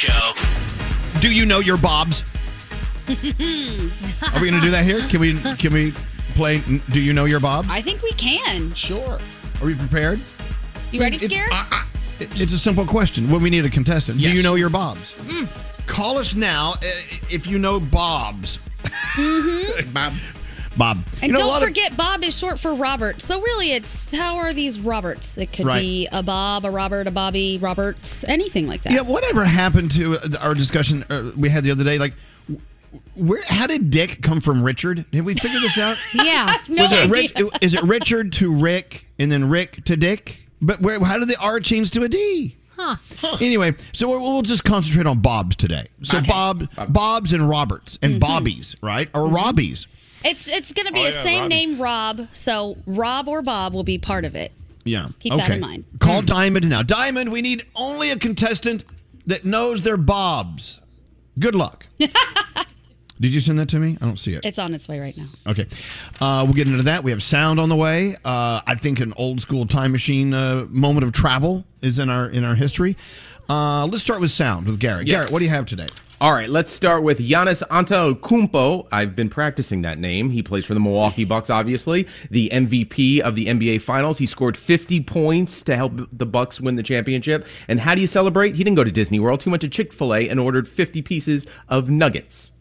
show. 0.00 0.32
Do 1.20 1.30
you 1.34 1.44
know 1.44 1.58
your 1.58 1.76
bobs? 1.76 2.22
Are 3.10 3.12
we 4.40 4.48
going 4.48 4.54
to 4.54 4.60
do 4.62 4.70
that 4.70 4.84
here? 4.84 5.00
Can 5.08 5.20
we 5.20 5.38
can 5.56 5.74
we 5.74 5.92
play 6.34 6.62
Do 6.88 7.02
you 7.02 7.12
know 7.12 7.26
your 7.26 7.40
bobs? 7.40 7.68
I 7.70 7.82
think 7.82 8.02
we 8.02 8.12
can. 8.12 8.72
Sure. 8.72 9.18
Are 9.60 9.66
we 9.66 9.74
prepared? 9.74 10.18
You 10.90 11.00
ready, 11.00 11.16
It- 11.16 11.30
Scare? 11.30 11.48
It's 12.18 12.52
a 12.54 12.58
simple 12.58 12.86
question. 12.86 13.30
When 13.30 13.42
we 13.42 13.50
need 13.50 13.66
a 13.66 13.70
contestant, 13.70 14.20
do 14.20 14.30
you 14.32 14.42
know 14.42 14.54
your 14.54 14.70
bobs? 14.70 15.12
Mm. 15.26 15.86
Call 15.86 16.16
us 16.18 16.34
now 16.34 16.72
uh, 16.72 16.78
if 17.30 17.46
you 17.46 17.58
know 17.58 17.78
bobs. 17.80 18.58
Mm-hmm. 19.16 19.92
Bob. 19.94 20.14
Bob. 20.76 20.98
And 21.20 21.24
You 21.24 21.32
know, 21.32 21.38
don't 21.40 21.48
lot 21.48 21.62
of- 21.62 21.68
forget, 21.68 21.96
Bob 21.96 22.22
is 22.24 22.38
short 22.38 22.58
for 22.58 22.74
Robert. 22.74 23.20
So 23.20 23.40
really, 23.40 23.72
it's 23.72 24.14
how 24.14 24.36
are 24.36 24.52
these 24.52 24.78
Roberts? 24.80 25.36
It 25.36 25.52
could 25.52 25.66
Right. 25.66 25.80
be 25.80 26.08
a 26.12 26.22
Bob, 26.22 26.64
a 26.64 26.70
Robert, 26.70 27.06
a 27.06 27.10
Bobby, 27.10 27.58
Roberts, 27.60 28.24
anything 28.28 28.66
like 28.68 28.82
that. 28.82 28.92
Yeah, 28.92 29.00
whatever 29.00 29.44
happened 29.44 29.90
to 29.92 30.18
uh, 30.18 30.28
our 30.40 30.54
discussion 30.54 31.04
uh, 31.10 31.32
we 31.36 31.48
had 31.48 31.64
the 31.64 31.70
other 31.72 31.84
day? 31.84 31.98
Like, 31.98 32.14
where? 33.14 33.42
How 33.48 33.66
did 33.66 33.90
Dick 33.90 34.22
come 34.22 34.40
from 34.40 34.62
Richard? 34.62 35.04
Did 35.10 35.24
we 35.24 35.34
figure 35.34 35.60
this 35.60 35.76
out? 35.78 35.96
Yeah. 36.14 36.52
No 36.68 36.84
Was 36.84 36.92
it 36.92 37.10
idea. 37.10 37.12
Rich- 37.44 37.52
is 37.62 37.74
it 37.74 37.82
Richard 37.82 38.32
to 38.34 38.52
Rick 38.52 39.06
and 39.18 39.30
then 39.30 39.48
Rick 39.48 39.84
to 39.86 39.96
Dick? 39.96 40.46
But 40.62 40.80
where? 40.80 41.00
How 41.00 41.18
did 41.18 41.28
the 41.28 41.36
R 41.40 41.58
change 41.60 41.90
to 41.92 42.02
a 42.04 42.08
D? 42.08 42.56
Huh. 42.78 42.96
Anyway, 43.42 43.74
so 43.92 44.08
we'll, 44.08 44.20
we'll 44.20 44.40
just 44.42 44.64
concentrate 44.64 45.06
on 45.06 45.20
Bob's 45.20 45.54
today. 45.56 45.88
So 46.02 46.22
Bob, 46.22 46.66
Bob's 46.88 47.32
and 47.34 47.46
Roberts 47.46 47.98
and 48.00 48.14
Mhm. 48.14 48.20
Bobbies, 48.20 48.74
right? 48.80 49.08
Or 49.12 49.28
Robbies. 49.28 49.86
It's 50.24 50.48
it's 50.48 50.72
going 50.72 50.86
to 50.86 50.92
be 50.92 51.00
Oh, 51.00 51.04
the 51.10 51.16
yeah, 51.16 51.22
same 51.22 51.42
Robbie's. 51.42 51.68
name, 51.70 51.80
Rob. 51.80 52.20
So 52.32 52.76
Rob 52.86 53.28
or 53.28 53.42
Bob 53.42 53.72
will 53.74 53.84
be 53.84 53.98
part 53.98 54.24
of 54.24 54.34
it. 54.34 54.52
Yeah. 54.84 55.08
keep 55.18 55.34
that 55.36 55.50
in 55.50 55.60
mind. 55.60 55.84
Call 55.98 56.22
Diamond 56.22 56.68
now. 56.68 56.82
Diamond, 56.82 57.30
we 57.30 57.42
need 57.42 57.64
only 57.76 58.10
a 58.10 58.16
contestant 58.16 58.84
that 59.26 59.44
knows 59.44 59.82
their 59.82 59.96
Bobs. 59.96 60.80
Good 61.38 61.54
luck. 61.54 61.86
Did 63.20 63.34
you 63.34 63.40
send 63.42 63.58
that 63.58 63.68
to 63.70 63.78
me? 63.78 63.98
I 64.00 64.06
don't 64.06 64.18
see 64.18 64.32
it. 64.32 64.44
It's 64.46 64.58
on 64.58 64.72
its 64.72 64.88
way 64.88 64.98
right 64.98 65.14
now. 65.16 65.26
Okay. 65.46 65.66
Uh, 66.20 66.42
we'll 66.46 66.54
get 66.54 66.66
into 66.66 66.82
that. 66.84 67.04
We 67.04 67.10
have 67.10 67.22
sound 67.22 67.60
on 67.60 67.68
the 67.68 67.76
way. 67.76 68.16
Uh, 68.24 68.62
I 68.66 68.74
think 68.76 69.00
an 69.00 69.12
old 69.16 69.42
school 69.42 69.66
time 69.66 69.92
machine 69.92 70.32
uh, 70.32 70.64
moment 70.70 71.04
of 71.04 71.12
travel 71.12 71.64
is 71.82 71.98
in 71.98 72.08
our 72.08 72.30
in 72.30 72.44
our 72.44 72.54
history. 72.54 72.96
Uh, 73.48 73.84
let's 73.86 74.00
start 74.02 74.20
with 74.20 74.30
sound 74.30 74.66
with 74.66 74.80
Garrett. 74.80 75.06
Yes. 75.06 75.16
Garrett, 75.18 75.32
what 75.32 75.40
do 75.40 75.44
you 75.44 75.50
have 75.50 75.66
today? 75.66 75.88
All 76.20 76.34
right, 76.34 76.50
let's 76.50 76.70
start 76.70 77.02
with 77.02 77.18
Giannis 77.18 77.66
Antetokounmpo. 77.68 78.88
I've 78.92 79.16
been 79.16 79.30
practicing 79.30 79.80
that 79.82 79.98
name. 79.98 80.28
He 80.28 80.42
plays 80.42 80.66
for 80.66 80.74
the 80.74 80.80
Milwaukee 80.80 81.24
Bucks, 81.24 81.48
obviously, 81.48 82.06
the 82.30 82.50
MVP 82.52 83.20
of 83.20 83.36
the 83.36 83.46
NBA 83.46 83.80
Finals. 83.80 84.18
He 84.18 84.26
scored 84.26 84.54
50 84.58 85.00
points 85.04 85.62
to 85.62 85.74
help 85.76 85.94
the 86.12 86.26
Bucks 86.26 86.60
win 86.60 86.76
the 86.76 86.82
championship. 86.82 87.46
And 87.68 87.80
how 87.80 87.94
do 87.94 88.02
you 88.02 88.06
celebrate? 88.06 88.54
He 88.54 88.62
didn't 88.62 88.76
go 88.76 88.84
to 88.84 88.90
Disney 88.90 89.18
World. 89.18 89.44
He 89.44 89.48
went 89.48 89.62
to 89.62 89.68
Chick-fil-A 89.70 90.28
and 90.28 90.38
ordered 90.38 90.68
50 90.68 91.00
pieces 91.00 91.46
of 91.70 91.88
nuggets. 91.88 92.52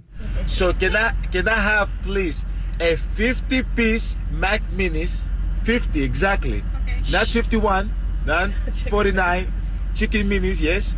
So 0.45 0.71
can 0.71 0.95
I 0.95 1.11
can 1.29 1.49
I 1.49 1.55
have 1.59 1.91
please 2.03 2.45
a 2.79 2.95
50 2.95 3.63
piece 3.75 4.15
Mac 4.31 4.61
Minis, 4.71 5.23
50 5.63 6.01
exactly, 6.01 6.63
not 7.11 7.27
51, 7.27 7.93
not 8.25 8.51
49 8.89 9.51
chicken 9.95 10.29
minis, 10.29 10.61
yes, 10.61 10.95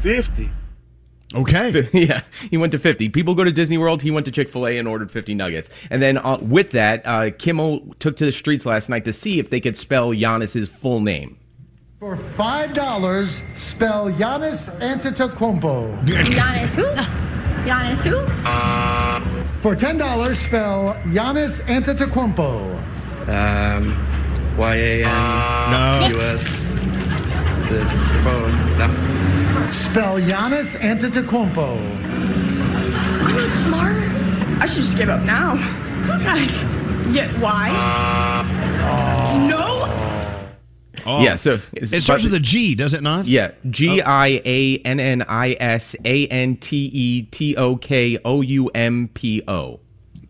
50. 0.00 0.50
Okay. 1.34 1.88
yeah, 1.92 2.22
he 2.50 2.56
went 2.56 2.72
to 2.72 2.78
50. 2.78 3.08
People 3.08 3.34
go 3.34 3.44
to 3.44 3.52
Disney 3.52 3.78
World. 3.78 4.02
He 4.02 4.10
went 4.10 4.26
to 4.26 4.32
Chick 4.32 4.48
fil 4.48 4.66
A 4.66 4.78
and 4.78 4.86
ordered 4.88 5.10
50 5.10 5.34
nuggets. 5.34 5.70
And 5.90 6.02
then 6.02 6.18
uh, 6.18 6.38
with 6.40 6.70
that, 6.70 7.02
uh, 7.04 7.30
Kimmel 7.38 7.94
took 7.98 8.16
to 8.18 8.24
the 8.24 8.32
streets 8.32 8.66
last 8.66 8.88
night 8.88 9.04
to 9.06 9.12
see 9.12 9.38
if 9.38 9.50
they 9.50 9.60
could 9.60 9.76
spell 9.76 10.10
Giannis's 10.10 10.68
full 10.68 11.00
name. 11.00 11.38
For 11.98 12.16
five 12.36 12.74
dollars, 12.74 13.30
spell 13.54 14.06
Giannis 14.06 14.58
Antetokounmpo. 14.80 16.04
Giannis 16.04 16.68
who? 16.70 16.82
Giannis 17.64 17.98
who? 17.98 19.60
For 19.62 19.76
ten 19.76 19.98
dollars, 19.98 20.36
spell 20.40 20.94
Giannis 21.04 21.52
Antetokounmpo. 21.66 23.28
Um, 23.28 24.56
Y 24.58 24.74
A 24.74 25.04
N 25.04 25.70
No. 25.70 26.08
U 26.08 26.20
S. 26.22 26.42
The 27.68 27.84
phone. 28.24 28.78
No. 28.78 29.31
Spell 29.72 30.20
Giannis 30.20 30.68
Antetokounmpo. 30.80 31.78
I'm 33.24 33.36
not 33.36 33.54
smart. 33.64 33.96
I 34.62 34.66
should 34.66 34.82
just 34.82 34.96
give 34.96 35.08
up 35.08 35.22
now. 35.22 35.56
Guys, 36.18 36.50
yeah, 37.14 37.38
why? 37.40 37.70
Uh, 37.70 39.38
no. 39.48 39.72
Oh. 41.04 41.22
Yeah, 41.22 41.34
so 41.34 41.58
it 41.72 42.02
starts 42.02 42.24
with 42.24 42.34
a 42.34 42.40
G, 42.40 42.74
does 42.74 42.94
it 42.94 43.02
not? 43.02 43.26
Yeah, 43.26 43.52
G 43.70 44.00
I 44.00 44.40
A 44.44 44.76
N 44.78 45.00
N 45.00 45.22
I 45.28 45.56
S 45.58 45.96
A 46.04 46.26
N 46.28 46.56
T 46.56 46.90
E 46.92 47.22
T 47.22 47.56
O 47.56 47.76
K 47.76 48.18
O 48.24 48.40
U 48.40 48.70
M 48.74 49.08
P 49.12 49.42
O. 49.48 49.80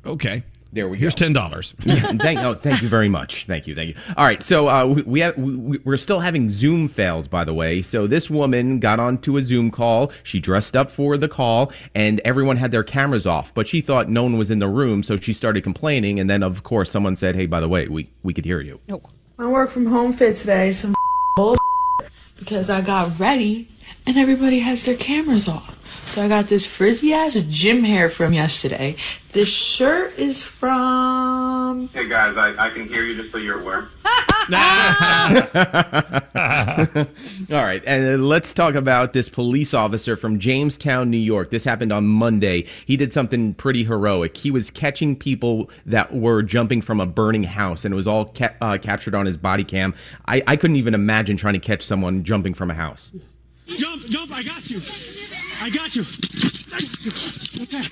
Okay. 0.07 0.45
There 0.75 0.89
we 0.89 0.97
go. 0.97 1.01
Here's 1.01 1.15
ten 1.15 1.35
dollars. 1.35 1.75
yeah, 1.85 2.01
thank, 2.03 2.43
oh, 2.43 2.55
thank 2.55 2.81
you 2.81 2.89
very 2.89 3.09
much. 3.09 3.45
Thank 3.45 3.67
you, 3.67 3.75
thank 3.75 3.91
you. 3.91 3.95
All 4.17 4.25
right, 4.25 4.43
so 4.43 4.69
uh, 4.69 4.87
we, 4.87 5.03
we 5.03 5.21
have 5.21 5.37
we, 5.37 5.79
we're 5.85 5.99
still 5.99 6.21
having 6.21 6.49
Zoom 6.49 6.89
fails, 6.89 7.29
by 7.29 7.45
the 7.45 7.53
way. 7.53 7.83
So 7.83 8.07
this 8.07 8.31
woman 8.31 8.79
got 8.81 8.99
onto 8.99 9.37
a 9.37 9.43
Zoom 9.43 9.71
call. 9.71 10.11
She 10.23 10.41
dressed 10.41 10.75
up 10.75 10.91
for 10.91 11.19
the 11.19 11.29
call, 11.29 11.73
and 11.95 12.21
everyone 12.25 12.57
had 12.57 12.71
their 12.71 12.85
cameras 12.85 13.27
off. 13.27 13.53
But 13.53 13.69
she 13.69 13.83
thought 13.83 14.09
no 14.09 14.23
one 14.23 14.39
was 14.39 14.51
in 14.51 14.61
the 14.61 14.69
room, 14.69 15.03
so 15.03 15.17
she 15.19 15.35
started 15.35 15.63
complaining. 15.63 16.19
And 16.19 16.31
then, 16.31 16.43
of 16.43 16.63
course, 16.63 16.91
someone 16.91 17.17
said, 17.17 17.37
"Hey, 17.37 17.45
by 17.45 17.61
the 17.61 17.69
way, 17.69 17.89
we 17.89 18.09
we 18.23 18.33
could 18.33 18.47
hear 18.47 18.61
you." 18.61 18.81
Nope. 18.89 19.09
My 19.37 19.49
work 19.49 19.69
from 19.69 19.87
home 19.87 20.13
fit 20.15 20.37
today 20.37 20.73
some 20.73 20.95
bull 21.37 21.57
because 22.39 22.71
I 22.71 22.81
got 22.81 23.19
ready 23.19 23.69
and 24.07 24.17
everybody 24.17 24.61
has 24.61 24.85
their 24.87 24.97
cameras 24.97 25.49
off. 25.49 25.79
So 26.09 26.23
I 26.23 26.29
got 26.29 26.49
this 26.49 26.67
frizzy 26.67 27.15
ass 27.15 27.35
gym 27.49 27.85
hair 27.85 28.09
from 28.09 28.33
yesterday. 28.33 28.97
This 29.33 29.49
shirt 29.49 30.19
is 30.19 30.43
from 30.43 31.89
Hey 31.89 32.07
guys, 32.07 32.37
I, 32.37 32.67
I 32.67 32.69
can 32.69 32.87
hear 32.87 33.03
you 33.03 33.17
just 33.17 33.33
so 33.33 33.39
you're 33.39 33.61
aware. 33.61 33.89
All 37.51 37.65
right, 37.65 37.83
and 37.87 38.21
uh, 38.21 38.23
let's 38.23 38.53
talk 38.53 38.75
about 38.75 39.15
this 39.15 39.31
police 39.31 39.73
officer 39.73 40.17
from 40.17 40.39
Jamestown, 40.39 41.09
New 41.09 41.17
York. 41.17 41.51
This 41.51 41.65
happened 41.65 41.95
on 41.95 42.07
Monday. 42.07 42.67
He 42.85 42.99
did 42.99 43.15
something 43.15 43.55
pretty 43.55 43.85
heroic. 43.85 44.37
He 44.37 44.51
was 44.51 44.71
catching 44.71 45.17
people 45.17 45.71
that 45.87 46.13
were 46.13 46.43
jumping 46.43 46.83
from 46.83 47.01
a 47.01 47.07
burning 47.07 47.45
house, 47.45 47.87
and 47.87 47.95
it 47.95 47.97
was 47.97 48.07
all 48.07 48.27
ca- 48.27 48.53
uh, 48.61 48.77
captured 48.83 49.15
on 49.15 49.25
his 49.25 49.39
body 49.39 49.65
cam. 49.65 49.95
I-, 50.27 50.43
I 50.47 50.57
couldn't 50.57 50.77
even 50.77 50.93
imagine 50.93 51.39
trying 51.39 51.55
to 51.55 51.61
catch 51.61 51.87
someone 51.87 52.23
jumping 52.23 52.53
from 52.53 52.71
a 52.71 52.75
house. 52.75 53.11
Jump, 53.67 54.05
jump, 54.07 54.31
I 54.31 54.43
got 54.43 54.69
you. 54.69 54.81
I 55.63 55.71
got 55.71 55.97
you. 55.97 56.05
Okay. 57.63 57.89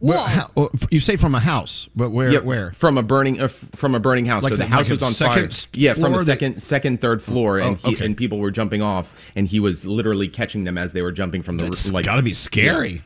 Where, 0.00 0.18
how, 0.18 0.46
oh, 0.56 0.70
you 0.92 1.00
say 1.00 1.16
from 1.16 1.34
a 1.34 1.40
house, 1.40 1.88
but 1.96 2.10
where? 2.10 2.30
Yeah, 2.30 2.38
where? 2.38 2.70
From 2.72 2.96
a 2.98 3.02
burning, 3.02 3.40
uh, 3.40 3.48
from 3.48 3.96
a 3.96 4.00
burning 4.00 4.26
house. 4.26 4.44
Like 4.44 4.52
so 4.52 4.56
the 4.56 4.62
the- 4.64 4.68
house 4.68 4.82
like 4.84 4.90
was 4.90 5.02
on 5.02 5.12
second 5.12 5.52
fire. 5.54 5.68
Yeah, 5.74 5.92
from 5.94 6.02
the 6.02 6.08
a 6.08 6.18
that- 6.18 6.24
second, 6.26 6.62
second, 6.62 7.00
third 7.00 7.20
floor, 7.20 7.58
and 7.58 7.78
Oh, 7.82 7.88
he, 7.88 7.94
okay. 7.96 8.04
and 8.06 8.16
people 8.16 8.38
were 8.38 8.52
jumping 8.52 8.80
off, 8.80 9.12
and 9.34 9.48
he 9.48 9.58
was 9.58 9.84
literally 9.84 10.28
catching 10.28 10.62
them 10.64 10.78
as 10.78 10.92
they 10.92 11.02
were 11.02 11.10
jumping 11.12 11.42
from 11.42 11.56
the. 11.56 11.64
That's 11.64 11.90
like, 11.90 12.04
gotta 12.04 12.22
be 12.22 12.32
scary. 12.32 13.02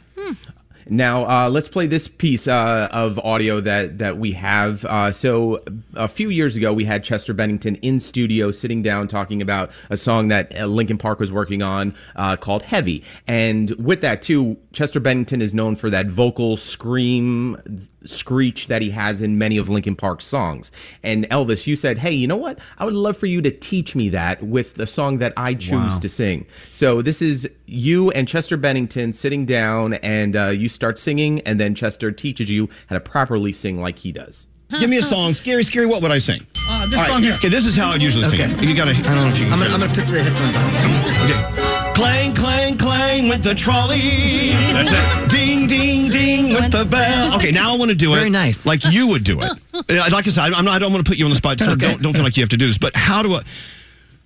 Now 0.89 1.29
uh, 1.29 1.49
let's 1.49 1.69
play 1.69 1.87
this 1.87 2.09
piece 2.09 2.47
uh, 2.47 2.89
of 2.91 3.19
audio 3.21 3.61
that 3.61 3.99
that 3.99 4.19
we 4.19 4.33
have. 4.33 4.85
Uh, 4.85 5.13
so 5.13 5.63
a 5.95 6.09
few 6.09 6.29
years 6.29 6.57
ago, 6.57 6.73
we 6.73 6.85
had 6.85 7.05
Chester 7.05 7.33
Bennington 7.33 7.77
in 7.77 8.01
studio, 8.01 8.51
sitting 8.51 8.83
down, 8.83 9.09
talking 9.09 9.43
about 9.43 9.71
a 9.91 9.97
song 9.97 10.29
that 10.29 10.59
uh, 10.59 10.67
Linkin 10.67 10.99
Park 10.99 11.21
was 11.21 11.31
working 11.31 11.63
on 11.63 11.95
uh, 12.17 12.37
called 12.37 12.63
"Heavy." 12.63 13.05
And 13.27 13.71
with 13.73 14.01
that 14.01 14.23
too, 14.23 14.57
Chester 14.73 15.01
Bennington 15.01 15.41
is 15.41 15.55
known 15.55 15.77
for 15.77 15.91
that 15.91 16.07
vocal 16.07 16.57
scream 16.57 17.89
screech 18.05 18.66
that 18.69 18.83
he 18.83 18.91
has 18.91 19.23
in 19.23 19.39
many 19.39 19.57
of 19.59 19.69
Linkin 19.69 19.97
Park's 19.97 20.27
songs. 20.27 20.70
And 21.03 21.29
Elvis, 21.31 21.66
you 21.66 21.77
said, 21.77 21.99
"Hey, 21.99 22.12
you 22.12 22.27
know 22.27 22.37
what? 22.37 22.59
I 22.79 22.85
would 22.85 22.95
love 22.95 23.16
for 23.16 23.27
you 23.27 23.41
to 23.43 23.51
teach 23.51 23.95
me 23.95 24.09
that 24.11 24.43
with 24.43 24.74
the 24.74 24.87
song 24.87 25.19
that 25.19 25.33
I 25.37 25.55
choose 25.55 25.73
Wow. 25.73 25.99
to 25.99 26.09
sing." 26.09 26.47
So 26.70 27.03
this 27.03 27.20
is 27.23 27.49
you 27.66 28.11
and 28.12 28.27
Chester 28.29 28.57
Bennington 28.57 29.12
sitting 29.12 29.47
down, 29.47 29.95
and 29.95 30.37
uh, 30.37 30.47
you 30.49 30.69
start 30.69 30.99
singing, 30.99 31.41
and 31.41 31.61
then 31.61 31.74
Chester 31.74 32.12
teaches 32.12 32.51
you 32.51 32.69
how 32.89 32.97
to 32.97 33.01
properly 33.01 33.53
sing 33.53 33.81
like 33.81 33.99
he 33.99 34.12
does. 34.12 34.47
Give 34.81 34.89
me 34.89 34.97
a 34.97 35.03
song, 35.03 35.33
Skeery, 35.33 35.61
Skeery. 35.70 35.87
What 35.87 36.01
would 36.01 36.11
I 36.11 36.16
sing? 36.16 36.41
Uh, 36.69 36.87
this 36.87 36.95
All 36.95 37.01
right, 37.03 37.07
song 37.09 37.23
here. 37.23 37.35
Okay, 37.35 37.51
this 37.51 37.66
is 37.66 37.77
how 37.77 37.93
I 37.93 37.97
usually 37.97 38.24
sing. 38.24 38.41
Okay. 38.41 38.53
it. 38.55 38.62
You 38.65 38.74
gotta. 38.74 38.93
I 38.93 38.95
don't 39.03 39.16
know 39.16 39.29
if 39.29 39.39
you 39.39 39.45
can. 39.45 39.53
I'm 39.53 39.59
gonna, 39.59 39.70
hear 39.70 39.74
I'm 39.74 39.81
gonna 39.81 39.95
put 39.95 40.11
the 40.11 40.23
headphones 40.23 40.57
on. 40.57 41.61
Okay. 41.61 41.72
Clang, 41.94 42.35
clang, 42.35 42.78
clang 42.78 43.28
with 43.28 43.43
the 43.43 43.55
trolley. 43.55 44.51
That's 44.73 44.90
it. 44.93 45.31
Ding, 45.31 45.66
ding, 45.66 46.09
ding 46.10 46.55
with 46.55 46.73
the 46.73 46.85
bell. 46.85 47.36
Okay, 47.36 47.51
now 47.52 47.73
I 47.74 47.77
want 47.77 47.90
to 47.90 47.94
do 47.97 48.12
it. 48.12 48.16
Very 48.16 48.31
nice. 48.31 48.66
Like 48.66 48.85
you 48.90 49.09
would 49.09 49.24
do 49.24 49.40
it. 49.40 49.52
Like 49.89 50.27
I 50.27 50.31
said, 50.31 50.52
I'm 50.52 50.64
not, 50.64 50.74
I 50.74 50.78
don't 50.78 50.93
want 50.93 51.05
to 51.05 51.10
put 51.10 51.19
you 51.19 51.24
on 51.24 51.31
the 51.31 51.36
spot, 51.36 51.59
so 51.59 51.74
don't, 51.74 52.01
don't 52.01 52.12
feel 52.14 52.23
like 52.23 52.36
you 52.36 52.43
have 52.43 52.51
to 52.51 52.56
do 52.56 52.66
this. 52.66 52.78
But 52.78 52.94
how 52.97 53.23
do 53.23 53.35
I? 53.35 53.43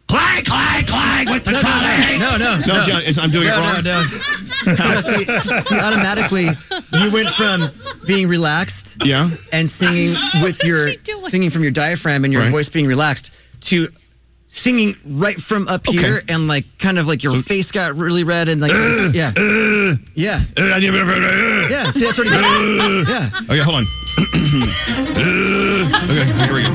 Clang, 0.08 0.44
clang, 0.44 0.84
clang 0.84 1.30
with 1.32 1.44
the 1.44 1.52
No, 1.52 1.58
no, 1.58 1.62
trolley. 1.62 2.18
no, 2.18 2.36
no, 2.36 2.60
no. 2.60 2.76
no. 2.76 2.84
John, 2.84 3.24
I'm 3.24 3.30
doing 3.30 3.46
No, 3.48 3.54
it 3.54 3.58
wrong. 3.58 3.84
no, 3.84 4.02
no. 4.66 4.92
No, 4.94 5.00
see, 5.00 5.24
see, 5.24 5.78
automatically, 5.80 6.48
you 6.92 7.10
went 7.10 7.28
from 7.30 7.70
being 8.06 8.28
relaxed, 8.28 9.04
yeah, 9.04 9.30
and 9.52 9.68
singing 9.68 10.14
with 10.42 10.62
your 10.62 10.90
singing 11.28 11.50
from 11.50 11.62
your 11.62 11.72
diaphragm 11.72 12.24
and 12.24 12.32
your 12.32 12.42
Right. 12.42 12.52
voice 12.52 12.68
being 12.68 12.86
relaxed 12.86 13.32
to 13.62 13.88
singing 14.56 14.94
right 15.04 15.36
from 15.36 15.68
up 15.68 15.86
here 15.86 16.22
and 16.28 16.48
like 16.48 16.64
kind 16.78 16.98
of 16.98 17.06
like 17.06 17.22
your 17.22 17.38
face 17.38 17.70
got 17.70 17.94
really 17.94 18.24
red 18.24 18.48
and 18.48 18.60
like 18.60 18.72
uh, 18.72 19.10
yeah, 19.12 19.32
uh, 19.36 19.94
yeah, 20.14 20.38
uh, 20.58 20.78
yeah. 21.68 21.90
See, 21.90 22.04
that's 22.04 22.18
what 22.18 22.26
he 22.26 22.32
yeah. 23.08 23.30
Okay, 23.42 23.58
hold 23.58 23.76
on. 23.76 23.84
okay, 26.08 26.24
here 26.44 26.54
we 26.54 26.62
go. 26.62 26.70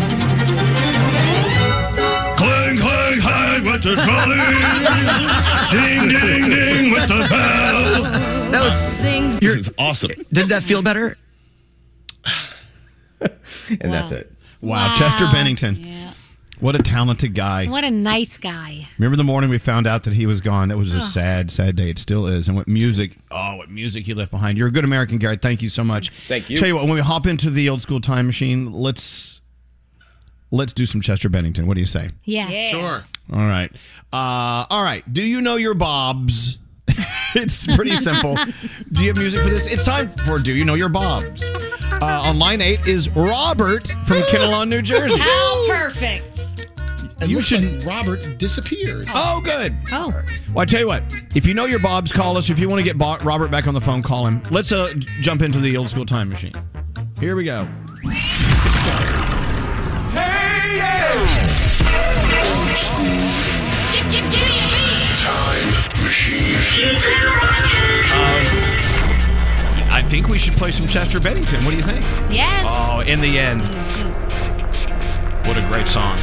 Clang, 2.37 2.77
clang, 2.77 3.19
clang 3.19 3.65
with 3.65 3.81
the 3.83 3.95
trolley. 4.05 4.37
ding, 5.71 6.09
ding, 6.09 6.49
ding 6.49 6.91
with 6.91 7.07
the 7.07 7.27
bell. 7.29 8.03
That 8.51 8.61
was 8.63 8.85
this 9.39 9.55
is 9.57 9.73
awesome. 9.77 10.11
Did 10.31 10.49
that 10.49 10.63
feel 10.63 10.81
better? 10.81 11.17
And 13.79 13.93
that's 13.93 14.11
it. 14.11 14.31
Wow, 14.61 14.87
Wow. 14.89 14.95
Chester 14.97 15.25
Bennington. 15.31 16.10
What 16.61 16.75
a 16.75 16.79
talented 16.79 17.33
guy. 17.33 17.65
What 17.65 17.83
a 17.83 17.89
nice 17.89 18.37
guy. 18.37 18.87
Remember 18.99 19.17
the 19.17 19.23
morning 19.23 19.49
we 19.49 19.57
found 19.57 19.87
out 19.87 20.03
that 20.03 20.13
he 20.13 20.27
was 20.27 20.41
gone? 20.41 20.67
That 20.69 20.77
was 20.77 20.93
a 20.93 20.97
Ugh. 20.99 21.11
sad, 21.11 21.51
sad 21.51 21.75
day. 21.75 21.89
It 21.89 21.97
still 21.97 22.27
is. 22.27 22.47
And 22.47 22.55
what 22.55 22.67
music, 22.67 23.17
oh, 23.31 23.55
what 23.55 23.71
music 23.71 24.05
he 24.05 24.13
left 24.13 24.29
behind. 24.29 24.59
You're 24.59 24.67
a 24.67 24.71
good 24.71 24.85
American, 24.85 25.17
Garrett. 25.17 25.41
Thank 25.41 25.63
you 25.63 25.69
so 25.69 25.83
much. 25.83 26.11
Thank 26.27 26.51
you. 26.51 26.57
Tell 26.57 26.67
you 26.67 26.75
what, 26.75 26.83
when 26.85 26.93
we 26.93 27.01
hop 27.01 27.25
into 27.25 27.49
the 27.49 27.67
old 27.67 27.81
school 27.81 27.99
time 27.99 28.27
machine, 28.27 28.71
let's 28.71 29.41
let's 30.51 30.71
do 30.71 30.85
some 30.85 31.01
Chester 31.01 31.29
Bennington. 31.29 31.65
What 31.65 31.73
do 31.73 31.79
you 31.79 31.87
say? 31.87 32.11
Yeah. 32.25 32.47
Sure. 32.67 33.01
All 33.33 33.39
right. 33.39 33.71
Uh, 34.13 34.65
all 34.69 34.83
right. 34.83 35.03
Do 35.11 35.23
you 35.23 35.41
know 35.41 35.55
your 35.55 35.73
Bobs? 35.73 36.59
it's 37.35 37.65
pretty 37.75 37.95
simple. 37.95 38.37
Do 38.91 39.01
you 39.01 39.07
have 39.07 39.17
music 39.17 39.41
for 39.41 39.49
this? 39.49 39.65
It's 39.65 39.83
time 39.85 40.09
for 40.09 40.37
Do 40.37 40.53
You 40.53 40.65
Know 40.65 40.75
Your 40.75 40.89
Bobs? 40.89 41.43
Uh, 41.43 42.21
on 42.23 42.37
line 42.39 42.61
eight 42.61 42.85
is 42.87 43.09
Robert 43.15 43.87
from 44.05 44.17
Kinnelon, 44.23 44.67
New 44.69 44.81
Jersey. 44.81 45.19
How 45.19 45.67
perfect. 45.67 46.30
It 47.21 47.29
looks 47.29 47.51
like 47.51 47.85
Robert 47.85 48.39
disappeared. 48.39 49.05
Oh, 49.13 49.41
good. 49.43 49.73
Oh. 49.91 50.11
Well, 50.53 50.59
I 50.63 50.65
tell 50.65 50.79
you 50.79 50.87
what. 50.87 51.03
If 51.35 51.45
you 51.45 51.53
know 51.53 51.65
your 51.65 51.79
Bobs, 51.79 52.11
call 52.11 52.35
us. 52.37 52.49
If 52.49 52.57
you 52.57 52.67
want 52.67 52.79
to 52.79 52.83
get 52.83 52.97
Bo- 52.97 53.17
Robert 53.23 53.51
back 53.51 53.67
on 53.67 53.75
the 53.75 53.81
phone, 53.81 54.01
call 54.01 54.25
him. 54.25 54.41
Let's 54.49 54.71
uh, 54.71 54.91
jump 55.21 55.43
into 55.43 55.59
the 55.59 55.77
old 55.77 55.89
school 55.89 56.05
time 56.05 56.29
machine. 56.29 56.53
Here 57.19 57.35
we 57.35 57.43
go. 57.43 57.65
Hey! 60.13 60.79
Time 65.17 65.69
machine. 66.03 66.51
I 69.93 70.01
think 70.07 70.27
we 70.27 70.39
should 70.39 70.53
play 70.53 70.71
some 70.71 70.87
Chester 70.87 71.19
Bennington. 71.19 71.63
What 71.63 71.71
do 71.71 71.77
you 71.77 71.83
think? 71.83 72.01
Yes. 72.31 72.65
Oh, 72.67 73.01
in 73.01 73.21
the 73.21 73.37
end. 73.37 73.61
What 75.47 75.57
a 75.57 75.67
great 75.67 75.87
song. 75.87 76.17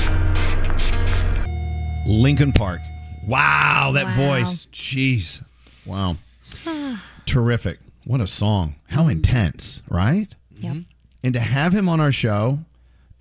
Linkin 2.08 2.52
Park. 2.52 2.80
Wow, 3.26 3.92
that 3.92 4.06
Wow. 4.06 4.16
voice. 4.40 4.66
Jeez. 4.72 5.44
Wow. 5.84 6.16
Terrific. 7.26 7.78
What 8.04 8.20
a 8.20 8.26
song. 8.26 8.76
How 8.88 9.08
intense, 9.08 9.82
right? 9.88 10.34
Yep. 10.60 10.76
And 11.22 11.34
to 11.34 11.40
have 11.40 11.74
him 11.74 11.88
on 11.88 12.00
our 12.00 12.10
show 12.12 12.60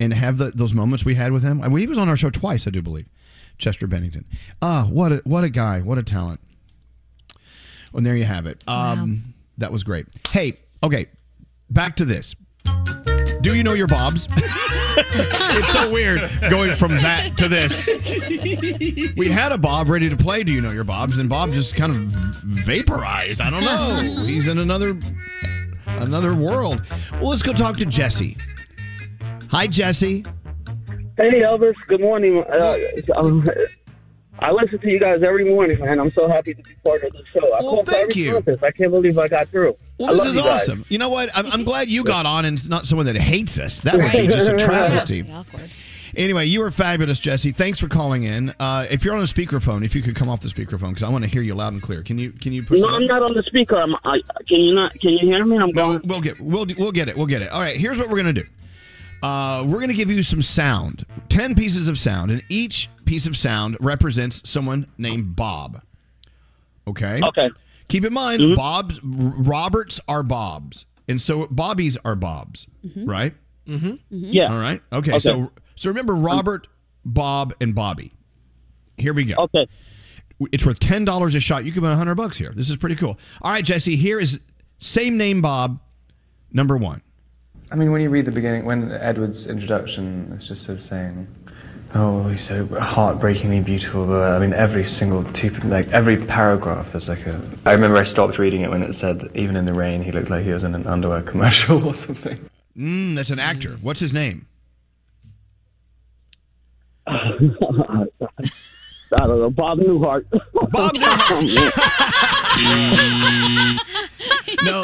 and 0.00 0.12
to 0.12 0.16
have 0.18 0.38
the, 0.38 0.50
those 0.52 0.72
moments 0.72 1.04
we 1.04 1.14
had 1.16 1.32
with 1.32 1.42
him. 1.42 1.60
I 1.60 1.68
mean, 1.68 1.78
he 1.78 1.86
was 1.86 1.98
on 1.98 2.08
our 2.08 2.16
show 2.16 2.30
twice, 2.30 2.66
I 2.66 2.70
do 2.70 2.80
believe. 2.80 3.06
Chester 3.58 3.86
Bennington. 3.86 4.24
Ah, 4.62 4.86
what 4.88 5.12
a 5.12 5.16
what 5.24 5.42
a 5.44 5.48
guy. 5.50 5.80
What 5.80 5.98
a 5.98 6.02
talent. 6.02 6.40
And 7.92 8.06
there 8.06 8.16
you 8.16 8.24
have 8.24 8.46
it. 8.46 8.62
Um, 8.68 9.34
That 9.58 9.72
was 9.72 9.82
great. 9.82 10.06
Hey, 10.30 10.58
okay, 10.82 11.06
back 11.68 11.96
to 11.96 12.04
this. 12.04 12.36
Do 13.48 13.54
you 13.54 13.64
know 13.64 13.72
your 13.72 13.86
Bobs? 13.86 14.28
it's 14.36 15.72
so 15.72 15.90
weird 15.90 16.20
going 16.50 16.76
from 16.76 16.92
that 16.96 17.34
to 17.38 17.48
this. 17.48 17.86
We 19.16 19.28
had 19.28 19.52
a 19.52 19.56
Bob 19.56 19.88
ready 19.88 20.10
to 20.10 20.16
play 20.18 20.44
Do 20.44 20.52
You 20.52 20.60
Know 20.60 20.70
Your 20.70 20.84
Bobs, 20.84 21.16
and 21.16 21.30
Bob 21.30 21.52
just 21.52 21.74
kind 21.74 21.94
of 21.94 21.98
vaporized. 22.44 23.40
I 23.40 23.48
don't 23.48 23.64
know. 23.64 24.00
He's 24.26 24.48
in 24.48 24.58
another 24.58 24.98
another 25.86 26.34
world. 26.34 26.82
Well, 27.12 27.30
let's 27.30 27.40
go 27.40 27.54
talk 27.54 27.78
to 27.78 27.86
Jesse. 27.86 28.36
Hi, 29.50 29.66
Jesse. 29.66 30.26
Hey 31.16 31.40
Elvis, 31.40 31.72
good 31.86 32.02
morning. 32.02 32.44
Uh, 32.44 32.76
I 34.40 34.52
listen 34.52 34.78
to 34.78 34.88
you 34.88 35.00
guys 35.00 35.22
every 35.22 35.44
morning, 35.44 35.78
man. 35.80 35.98
I'm 35.98 36.12
so 36.12 36.28
happy 36.28 36.54
to 36.54 36.62
be 36.62 36.74
part 36.84 37.02
of 37.02 37.12
the 37.12 37.24
show. 37.26 37.52
I 37.54 37.60
Well, 37.62 37.82
thank 37.84 38.14
you. 38.14 38.34
contest. 38.34 38.62
I 38.62 38.70
can't 38.70 38.92
believe 38.92 39.18
I 39.18 39.28
got 39.28 39.48
through. 39.48 39.76
Well, 39.98 40.10
I 40.10 40.14
this 40.14 40.26
is 40.26 40.36
you 40.36 40.42
awesome. 40.42 40.84
You 40.88 40.98
know 40.98 41.08
what? 41.08 41.30
I'm, 41.34 41.46
I'm 41.46 41.64
glad 41.64 41.88
you 41.88 42.04
got 42.04 42.24
on 42.26 42.44
and 42.44 42.56
it's 42.58 42.68
not 42.68 42.86
someone 42.86 43.06
that 43.06 43.16
hates 43.16 43.58
us. 43.58 43.80
That 43.80 43.96
would 43.96 44.12
be 44.12 44.26
just 44.28 44.48
a 44.48 44.56
travesty. 44.58 45.24
Anyway, 46.16 46.46
you 46.46 46.60
were 46.60 46.70
fabulous, 46.70 47.18
Jesse. 47.18 47.52
Thanks 47.52 47.78
for 47.78 47.86
calling 47.88 48.24
in. 48.24 48.54
Uh, 48.58 48.86
if 48.90 49.04
you're 49.04 49.14
on 49.14 49.20
a 49.20 49.24
speakerphone, 49.24 49.84
if 49.84 49.94
you 49.94 50.02
could 50.02 50.16
come 50.16 50.28
off 50.28 50.40
the 50.40 50.48
speakerphone 50.48 50.90
because 50.90 51.02
I 51.02 51.08
want 51.10 51.24
to 51.24 51.30
hear 51.30 51.42
you 51.42 51.54
loud 51.54 51.74
and 51.74 51.82
clear. 51.82 52.02
Can 52.02 52.16
you 52.18 52.32
can 52.32 52.52
you 52.52 52.62
push? 52.62 52.78
No. 52.80 52.88
I'm 52.88 53.06
not 53.06 53.22
on 53.22 53.34
the 53.34 53.42
speaker. 53.42 53.76
I'm, 53.76 53.94
I, 54.04 54.20
can 54.48 54.58
you 54.60 54.74
not? 54.74 54.98
Can 55.00 55.10
you 55.10 55.26
hear 55.26 55.44
me? 55.44 55.58
I'm 55.58 55.70
going. 55.70 56.00
We'll 56.04 56.20
get 56.20 56.40
we'll 56.40 56.66
we'll 56.78 56.92
get 56.92 57.08
it. 57.08 57.16
We'll 57.16 57.26
get 57.26 57.42
it. 57.42 57.50
All 57.50 57.60
right. 57.60 57.76
Here's 57.76 57.98
what 57.98 58.08
we're 58.08 58.16
gonna 58.16 58.32
do. 58.32 58.44
Uh, 59.22 59.64
we're 59.66 59.80
gonna 59.80 59.92
give 59.94 60.10
you 60.10 60.22
some 60.22 60.40
sound, 60.42 61.04
ten 61.28 61.54
pieces 61.54 61.88
of 61.88 61.98
sound, 61.98 62.30
and 62.30 62.42
each 62.48 62.88
piece 63.08 63.26
of 63.26 63.36
sound 63.36 63.76
represents 63.80 64.48
someone 64.48 64.86
named 64.98 65.34
Bob. 65.34 65.82
Okay. 66.86 67.20
Okay. 67.22 67.50
Keep 67.88 68.04
in 68.04 68.12
mind, 68.12 68.42
mm-hmm. 68.42 68.54
Bob's 68.54 69.00
Roberts 69.02 69.98
are 70.06 70.22
Bobs, 70.22 70.84
and 71.08 71.20
so 71.20 71.46
Bobbies 71.50 71.96
are 72.04 72.14
Bobs, 72.14 72.66
mm-hmm. 72.84 73.08
right? 73.08 73.34
Mm-hmm. 73.66 73.86
mm-hmm. 73.86 73.98
Yeah. 74.10 74.52
All 74.52 74.58
right. 74.58 74.82
Okay. 74.92 75.12
Okay. 75.12 75.18
So 75.20 75.50
so 75.74 75.88
remember 75.88 76.14
Robert, 76.14 76.66
Bob, 77.04 77.54
and 77.60 77.74
Bobby. 77.74 78.12
Here 78.98 79.14
we 79.14 79.24
go. 79.24 79.34
Okay. 79.36 79.66
It's 80.52 80.66
worth 80.66 80.78
ten 80.78 81.06
dollars 81.06 81.34
a 81.34 81.40
shot. 81.40 81.64
You 81.64 81.72
can 81.72 81.82
win 81.82 81.92
hundred 81.92 82.16
bucks 82.16 82.36
here. 82.36 82.52
This 82.54 82.68
is 82.68 82.76
pretty 82.76 82.96
cool. 82.96 83.18
All 83.40 83.52
right, 83.52 83.64
Jesse. 83.64 83.96
Here 83.96 84.20
is 84.20 84.38
same 84.78 85.16
name 85.16 85.40
Bob, 85.40 85.80
number 86.52 86.76
one. 86.76 87.00
I 87.70 87.74
mean, 87.74 87.90
when 87.90 88.02
you 88.02 88.10
read 88.10 88.26
the 88.26 88.32
beginning, 88.32 88.64
when 88.64 88.92
Edward's 88.92 89.46
introduction, 89.46 90.32
it's 90.34 90.46
just 90.46 90.64
sort 90.64 90.78
of 90.78 90.82
saying, 90.82 91.26
"Oh, 91.94 92.28
he's 92.28 92.40
so 92.40 92.66
heartbreakingly 92.66 93.60
beautiful." 93.60 94.06
But 94.06 94.32
I 94.32 94.38
mean, 94.38 94.52
every 94.52 94.84
single 94.84 95.24
two, 95.32 95.50
like 95.64 95.88
every 95.88 96.16
paragraph, 96.16 96.92
there's 96.92 97.08
like 97.08 97.26
a. 97.26 97.40
I 97.64 97.72
remember 97.72 97.96
I 97.96 98.04
stopped 98.04 98.38
reading 98.38 98.60
it 98.60 98.70
when 98.70 98.82
it 98.82 98.92
said, 98.94 99.28
"Even 99.34 99.56
in 99.56 99.66
the 99.66 99.74
rain, 99.74 100.02
he 100.02 100.12
looked 100.12 100.30
like 100.30 100.44
he 100.44 100.52
was 100.52 100.64
in 100.64 100.74
an 100.74 100.86
underwear 100.86 101.22
commercial 101.22 101.84
or 101.88 101.94
something." 101.94 102.48
Mm, 102.76 103.16
that's 103.16 103.30
an 103.30 103.38
actor. 103.38 103.76
What's 103.82 104.00
his 104.00 104.12
name? 104.12 104.46
I 107.08 108.06
don't 109.26 109.40
know. 109.40 109.50
Bob 109.50 109.78
Newhart. 109.78 110.26
Bob 110.70 110.94
No, 114.62 114.82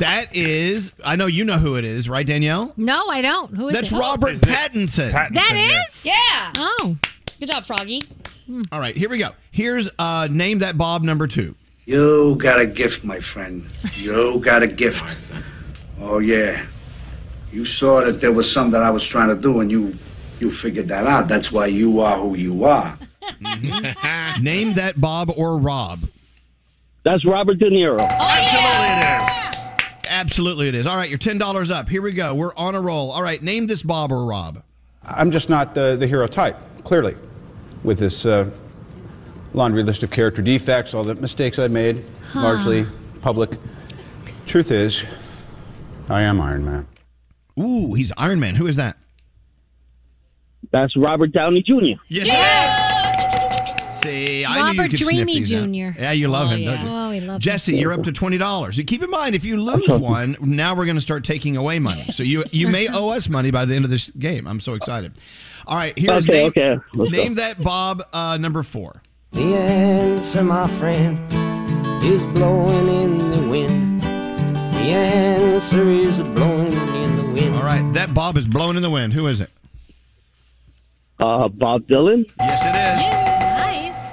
that 0.00 0.28
is. 0.34 0.92
I 1.04 1.16
know 1.16 1.26
you 1.26 1.44
know 1.44 1.58
who 1.58 1.76
it 1.76 1.84
is, 1.84 2.08
right, 2.08 2.26
Danielle? 2.26 2.72
No, 2.76 3.08
I 3.08 3.20
don't. 3.20 3.54
Who 3.54 3.68
is 3.68 3.74
That's 3.74 3.92
it? 3.92 3.98
Robert 3.98 4.36
Pattinson. 4.36 5.12
That 5.12 5.86
is? 5.90 6.04
Yeah. 6.04 6.52
Oh. 6.56 6.96
Good 7.38 7.50
job, 7.50 7.64
Froggy. 7.64 8.02
All 8.72 8.80
right, 8.80 8.96
here 8.96 9.08
we 9.08 9.18
go. 9.18 9.30
Here's 9.50 9.88
uh, 9.98 10.28
name 10.30 10.60
that 10.60 10.78
Bob 10.78 11.02
number 11.02 11.26
two. 11.26 11.54
You 11.84 12.36
got 12.36 12.60
a 12.60 12.66
gift, 12.66 13.04
my 13.04 13.20
friend. 13.20 13.64
You 13.94 14.40
got 14.40 14.62
a 14.62 14.66
gift. 14.66 15.30
Oh 16.00 16.18
yeah. 16.18 16.64
You 17.52 17.64
saw 17.64 18.00
that 18.00 18.20
there 18.20 18.32
was 18.32 18.50
something 18.50 18.72
that 18.72 18.82
I 18.82 18.90
was 18.90 19.06
trying 19.06 19.28
to 19.28 19.40
do, 19.40 19.60
and 19.60 19.70
you 19.70 19.94
you 20.40 20.50
figured 20.50 20.88
that 20.88 21.06
out. 21.06 21.28
That's 21.28 21.50
why 21.50 21.66
you 21.66 22.00
are 22.00 22.18
who 22.18 22.36
you 22.36 22.64
are. 22.64 22.98
Name 24.40 24.74
that 24.74 24.94
Bob 25.00 25.30
or 25.36 25.58
Rob. 25.58 26.00
That's 27.08 27.24
Robert 27.24 27.58
De 27.58 27.70
Niro. 27.70 28.06
Absolutely 28.10 28.86
it 28.90 29.22
is. 29.22 29.70
Absolutely 30.10 30.68
it 30.68 30.74
is. 30.74 30.86
All 30.86 30.94
right, 30.96 31.08
you're 31.08 31.18
ten 31.18 31.38
dollars 31.38 31.70
up. 31.70 31.88
Here 31.88 32.02
we 32.02 32.12
go. 32.12 32.34
We're 32.34 32.54
on 32.54 32.74
a 32.74 32.80
roll. 32.82 33.10
All 33.10 33.22
right, 33.22 33.42
name 33.42 33.66
this 33.66 33.82
Bob 33.82 34.12
or 34.12 34.26
Rob. 34.26 34.62
I'm 35.04 35.30
just 35.30 35.48
not 35.48 35.74
the, 35.74 35.96
the 35.98 36.06
hero 36.06 36.26
type, 36.26 36.58
clearly, 36.84 37.16
with 37.82 37.98
this 37.98 38.26
uh, 38.26 38.50
laundry 39.54 39.82
list 39.82 40.02
of 40.02 40.10
character 40.10 40.42
defects, 40.42 40.92
all 40.92 41.02
the 41.02 41.14
mistakes 41.14 41.58
I 41.58 41.68
made, 41.68 42.04
Huh. 42.32 42.42
largely 42.42 42.84
public. 43.22 43.52
Truth 44.44 44.70
is, 44.70 45.02
I 46.10 46.20
am 46.20 46.42
Iron 46.42 46.66
Man. 46.66 46.86
Ooh, 47.58 47.94
he's 47.94 48.12
Iron 48.18 48.38
Man. 48.38 48.54
Who 48.56 48.66
is 48.66 48.76
that? 48.76 48.98
That's 50.72 50.94
Robert 50.94 51.32
Downey 51.32 51.62
Jr. 51.62 51.98
Yes. 52.08 52.26
See, 54.02 54.44
I 54.44 54.54
knew 54.54 54.58
you 54.58 54.64
Robert 54.78 54.90
could 54.90 54.98
sniff 54.98 55.08
Dreamy 55.10 55.34
these 55.34 55.52
out. 55.54 55.64
Jr.. 55.66 56.00
Yeah, 56.00 56.12
you 56.12 56.28
love 56.28 56.48
Oh, 56.48 56.50
him, 56.54 56.60
yeah. 56.60 56.76
don't 56.76 56.84
you? 56.86 56.92
Oh, 56.92 57.10
we 57.10 57.20
love 57.20 57.34
him. 57.36 57.40
Jesse, 57.40 57.76
you're 57.76 57.92
up 57.92 58.02
to 58.04 58.12
twenty 58.12 58.38
dollars. 58.38 58.80
Keep 58.86 59.02
in 59.02 59.10
mind, 59.10 59.34
if 59.34 59.44
you 59.44 59.60
lose 59.62 59.88
one, 60.00 60.36
now 60.40 60.74
we're 60.74 60.84
going 60.84 60.94
to 60.96 61.00
start 61.00 61.24
taking 61.24 61.56
away 61.56 61.78
money. 61.78 62.02
So 62.04 62.22
you 62.22 62.44
you 62.52 62.68
may 62.68 62.88
owe 62.92 63.08
us 63.10 63.28
money 63.28 63.50
by 63.50 63.64
the 63.64 63.74
end 63.74 63.84
of 63.84 63.90
this 63.90 64.10
game. 64.10 64.46
I'm 64.46 64.60
so 64.60 64.74
excited. 64.74 65.12
All 65.66 65.76
right, 65.76 65.98
here's 65.98 66.28
Okay, 66.28 66.44
name, 66.44 66.48
okay. 66.48 67.10
Name 67.10 67.34
go. 67.34 67.40
that 67.42 67.62
Bob 67.62 68.02
uh, 68.12 68.38
number 68.38 68.62
four. 68.62 69.02
The 69.32 69.42
answer, 69.54 70.42
my 70.42 70.66
friend, 70.78 71.18
is 72.02 72.24
blowing 72.26 72.86
in 72.88 73.18
the 73.32 73.48
wind. 73.50 74.00
The 74.02 74.94
answer 74.94 75.90
is 75.90 76.18
blowing 76.20 76.72
in 76.72 77.16
the 77.16 77.30
wind. 77.34 77.54
All 77.56 77.62
right, 77.64 77.92
that 77.92 78.14
Bob 78.14 78.38
is 78.38 78.48
blowing 78.48 78.76
in 78.76 78.82
the 78.82 78.88
wind. 78.90 79.12
Who 79.12 79.26
is 79.26 79.40
it? 79.42 79.50
Uh, 81.20 81.48
Bob 81.48 81.82
Dylan. 81.88 82.24
Yes, 82.38 82.62
it 82.64 83.12
is. 83.12 83.17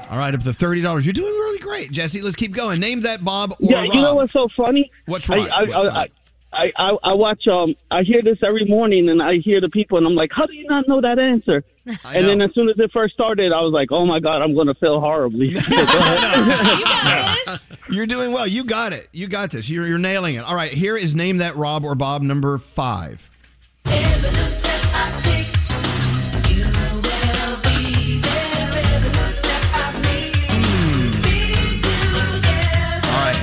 Nice. 0.06 0.12
All 0.12 0.18
right, 0.18 0.34
up 0.34 0.42
to 0.44 0.54
thirty 0.54 0.82
dollars. 0.82 1.06
You're 1.06 1.14
doing 1.14 1.34
really 1.34 1.60
great, 1.60 1.92
Jesse. 1.92 2.22
Let's 2.22 2.36
keep 2.36 2.54
going. 2.54 2.80
Name 2.80 3.02
that 3.02 3.24
Bob 3.24 3.52
or 3.54 3.58
Yeah, 3.60 3.82
Rob. 3.84 3.94
you 3.94 4.02
know 4.02 4.16
what's 4.16 4.34
so 4.34 4.48
funny? 4.56 4.92
What's 5.06 5.30
I, 5.30 5.38
right? 5.38 5.50
I, 5.52 5.64
What's 5.64 5.76
I, 5.76 5.88
right? 5.88 6.12
I, 6.54 6.72
I, 6.78 6.90
I 7.04 7.14
watch. 7.16 7.46
Um, 7.48 7.76
I 7.92 8.04
hear 8.04 8.22
this 8.22 8.38
every 8.42 8.64
morning, 8.66 9.10
and 9.10 9.22
I 9.22 9.40
hear 9.44 9.60
the 9.60 9.68
people, 9.68 9.98
and 9.98 10.08
I'm 10.08 10.14
like, 10.14 10.30
"How 10.34 10.46
do 10.46 10.56
you 10.56 10.66
not 10.68 10.88
know 10.88 11.02
that 11.02 11.20
answer?" 11.20 11.64
I 12.06 12.18
and 12.18 12.28
then 12.28 12.42
as 12.42 12.54
soon 12.54 12.70
as 12.70 12.80
it 12.80 12.92
first 12.94 13.14
started, 13.14 13.52
I 13.52 13.60
was 13.62 13.74
like, 13.74 13.92
"Oh 13.92 14.06
my 14.06 14.20
god, 14.22 14.42
I'm 14.42 14.54
going 14.54 14.68
to 14.68 14.74
fail 14.76 15.02
horribly." 15.02 15.50
Go 15.54 15.60
ahead. 15.60 17.60
You're 17.90 18.06
doing 18.06 18.32
well. 18.32 18.48
You 18.48 18.64
got 18.64 18.94
it. 18.94 19.10
You 19.12 19.28
got 19.28 19.52
this. 19.52 19.70
You're, 19.70 19.86
you're 19.86 19.98
nailing 19.98 20.36
it. 20.36 20.46
All 20.46 20.56
right, 20.56 20.72
here 20.72 20.96
is 20.98 21.14
name 21.14 21.38
that 21.38 21.58
Rob 21.58 21.84
or 21.84 21.94
Bob 21.94 22.22
number 22.22 22.58
five. 22.58 23.30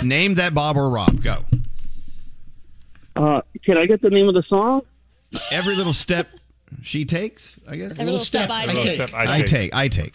Name 0.02 0.34
that 0.34 0.54
Bob 0.54 0.76
or 0.76 0.88
Rob. 0.90 1.22
Go. 1.22 1.44
Uh, 3.14 3.40
can 3.64 3.76
I 3.76 3.86
get 3.86 4.00
the 4.00 4.10
name 4.10 4.28
of 4.28 4.34
the 4.34 4.42
song? 4.48 4.82
Every 5.50 5.76
little 5.76 5.92
step 5.92 6.28
She 6.82 7.04
takes, 7.04 7.58
I 7.68 7.76
guess. 7.76 7.92
Every 7.92 8.04
little 8.04 8.20
step 8.20 8.50
I, 8.50 8.66
little 8.66 8.82
take. 8.82 8.94
step 8.94 9.10
I 9.14 9.42
take. 9.42 9.74
I 9.74 9.88
take. 9.88 10.14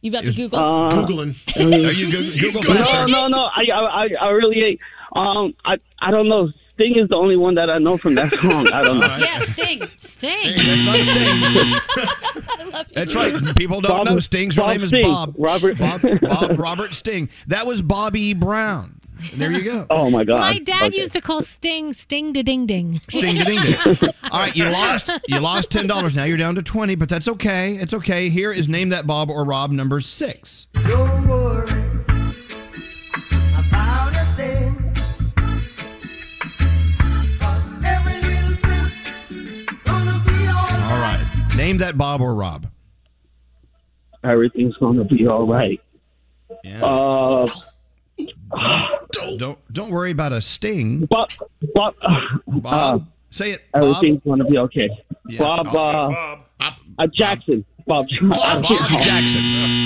You 0.00 0.12
about 0.12 0.24
to 0.26 0.32
Google? 0.32 0.58
Uh, 0.58 0.88
Googling. 0.90 1.34
Are 1.88 1.92
you 1.92 2.10
Goog- 2.10 2.38
Google 2.40 2.74
No, 2.74 3.06
no, 3.06 3.26
no. 3.26 3.42
I, 3.52 3.64
I, 3.74 4.04
I- 4.04 4.26
I 4.26 4.28
really 4.30 4.64
ain't. 4.64 4.80
Um, 5.16 5.54
I, 5.64 5.78
I 6.00 6.10
don't 6.12 6.28
know. 6.28 6.50
Sting 6.78 6.96
is 6.96 7.08
the 7.08 7.16
only 7.16 7.36
one 7.36 7.56
that 7.56 7.68
I 7.68 7.78
know 7.78 7.96
from 7.98 8.14
that 8.14 8.32
song. 8.40 8.68
I 8.68 8.82
don't 8.82 9.00
know. 9.00 9.16
Yeah, 9.16 9.38
Sting. 9.40 9.82
Sting. 9.98 10.52
That's 10.54 10.84
not 10.84 10.96
Sting. 12.74 12.84
That's 12.94 13.14
right. 13.16 13.56
People 13.56 13.80
don't 13.80 14.04
Bob- 14.04 14.06
know 14.06 14.20
Sting's 14.20 14.54
Bob 14.56 14.70
name 14.70 14.82
is 14.82 14.92
Bob. 15.02 15.34
Robert- 15.36 15.76
Bob, 15.78 16.02
Bob 16.22 16.58
Robert 16.58 16.94
Sting. 16.94 17.28
That 17.48 17.66
was 17.66 17.82
Bobby 17.82 18.32
Brown. 18.34 18.94
There 19.34 19.50
you 19.50 19.64
go. 19.64 19.84
Oh 19.90 20.08
my 20.10 20.22
God. 20.22 20.38
My 20.38 20.60
dad 20.60 20.94
used 20.94 21.12
to 21.14 21.20
call 21.20 21.42
Sting 21.42 21.92
Sting 21.92 22.32
da 22.32 22.44
ding 22.44 22.66
ding. 22.66 23.00
Sting 23.10 23.34
da 23.34 23.42
ding 23.44 23.58
ding. 23.60 24.10
All 24.30 24.38
right, 24.38 24.54
you 24.54 24.64
lost. 24.70 25.10
You 25.26 25.40
lost 25.40 25.72
ten 25.72 25.88
dollars. 25.88 26.14
Now 26.14 26.22
you're 26.22 26.36
down 26.36 26.54
to 26.54 26.62
twenty, 26.62 26.94
but 26.94 27.08
that's 27.08 27.26
okay. 27.26 27.72
It's 27.74 27.92
okay. 27.92 28.28
Here 28.28 28.52
is 28.52 28.68
name 28.68 28.90
that 28.90 29.08
Bob 29.08 29.28
or 29.30 29.44
Rob 29.44 29.72
number 29.72 30.00
six. 30.00 30.68
Don't 30.74 31.26
name 41.68 41.78
that 41.78 41.98
Bob 41.98 42.20
or 42.20 42.34
Rob. 42.34 42.66
Everything's 44.24 44.76
gonna 44.76 45.04
be 45.04 45.26
all 45.26 45.46
right. 45.46 45.80
Yeah. 46.64 46.84
Uh, 46.84 47.46
Don't 49.36 49.58
don't 49.72 49.90
worry 49.90 50.10
about 50.10 50.32
a 50.32 50.40
sting. 50.40 51.06
Bob, 51.06 51.30
Bob, 51.74 51.94
Bob, 52.46 53.02
uh, 53.02 53.04
say 53.30 53.52
it. 53.52 53.62
Bob. 53.72 53.84
everything's 53.84 54.22
gonna 54.26 54.44
be 54.44 54.58
okay. 54.58 54.88
Yeah. 55.28 55.38
Bob, 55.38 55.66
uh, 55.68 56.36
uh, 56.98 57.06
Jackson. 57.14 57.64
Bob, 57.86 58.06
Bob 58.20 58.64
Jackson. 58.64 59.42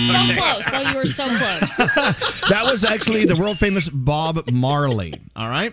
So 0.09 0.41
close. 0.41 0.69
Oh, 0.73 0.91
you 0.91 0.97
were 0.97 1.07
so 1.07 1.25
close. 1.25 1.77
That 2.49 2.67
was 2.71 2.85
actually 2.85 3.27
the 3.27 3.37
world 3.37 3.59
famous 3.59 3.89
Bob 3.89 4.51
Marley. 4.51 5.15
All 5.37 5.49
right. 5.49 5.73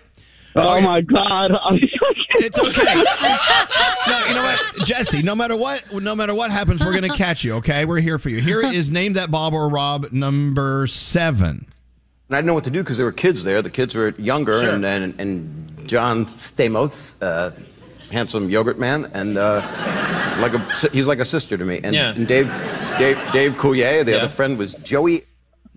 Oh 0.56 0.80
my 0.80 1.00
God! 1.00 1.52
It's 2.42 2.58
okay. 2.58 2.94
no, 4.08 4.26
you 4.28 4.34
know 4.34 4.42
what, 4.42 4.86
Jesse? 4.86 5.20
No 5.22 5.34
matter 5.34 5.56
what, 5.56 5.82
no 5.92 6.14
matter 6.14 6.34
what 6.34 6.50
happens, 6.50 6.82
we're 6.82 6.94
gonna 6.94 7.14
catch 7.16 7.44
you. 7.44 7.54
Okay, 7.56 7.84
we're 7.84 8.00
here 8.00 8.18
for 8.18 8.30
you. 8.30 8.40
Here 8.40 8.62
is 8.62 8.90
name 8.90 9.12
that 9.14 9.30
Bob 9.30 9.52
or 9.52 9.68
Rob 9.68 10.10
number 10.12 10.86
seven. 10.86 11.66
And 12.28 12.36
I 12.36 12.38
didn't 12.38 12.46
know 12.46 12.54
what 12.54 12.64
to 12.64 12.70
do 12.70 12.80
because 12.82 12.96
there 12.96 13.04
were 13.06 13.12
kids 13.12 13.44
there. 13.44 13.60
The 13.62 13.68
kids 13.70 13.94
were 13.94 14.14
younger, 14.16 14.58
Sure. 14.60 14.70
and, 14.74 14.84
and 14.86 15.20
and 15.20 15.88
John 15.88 16.24
Stamos, 16.24 17.16
uh, 17.20 17.50
handsome 18.10 18.48
yogurt 18.48 18.78
man, 18.78 19.10
and 19.12 19.36
uh, 19.36 19.56
like 20.40 20.54
a 20.54 20.58
he's 20.92 21.06
like 21.08 21.18
a 21.18 21.24
sister 21.24 21.58
to 21.58 21.64
me. 21.64 21.80
And, 21.84 21.94
Yeah. 21.94 22.10
and 22.14 22.26
Dave, 22.26 22.46
Dave, 22.98 23.18
Dave 23.32 23.52
Coulier, 23.54 24.04
the 24.04 24.12
Yeah. 24.12 24.16
other 24.18 24.28
friend 24.28 24.56
was 24.56 24.74
Joey. 24.76 25.24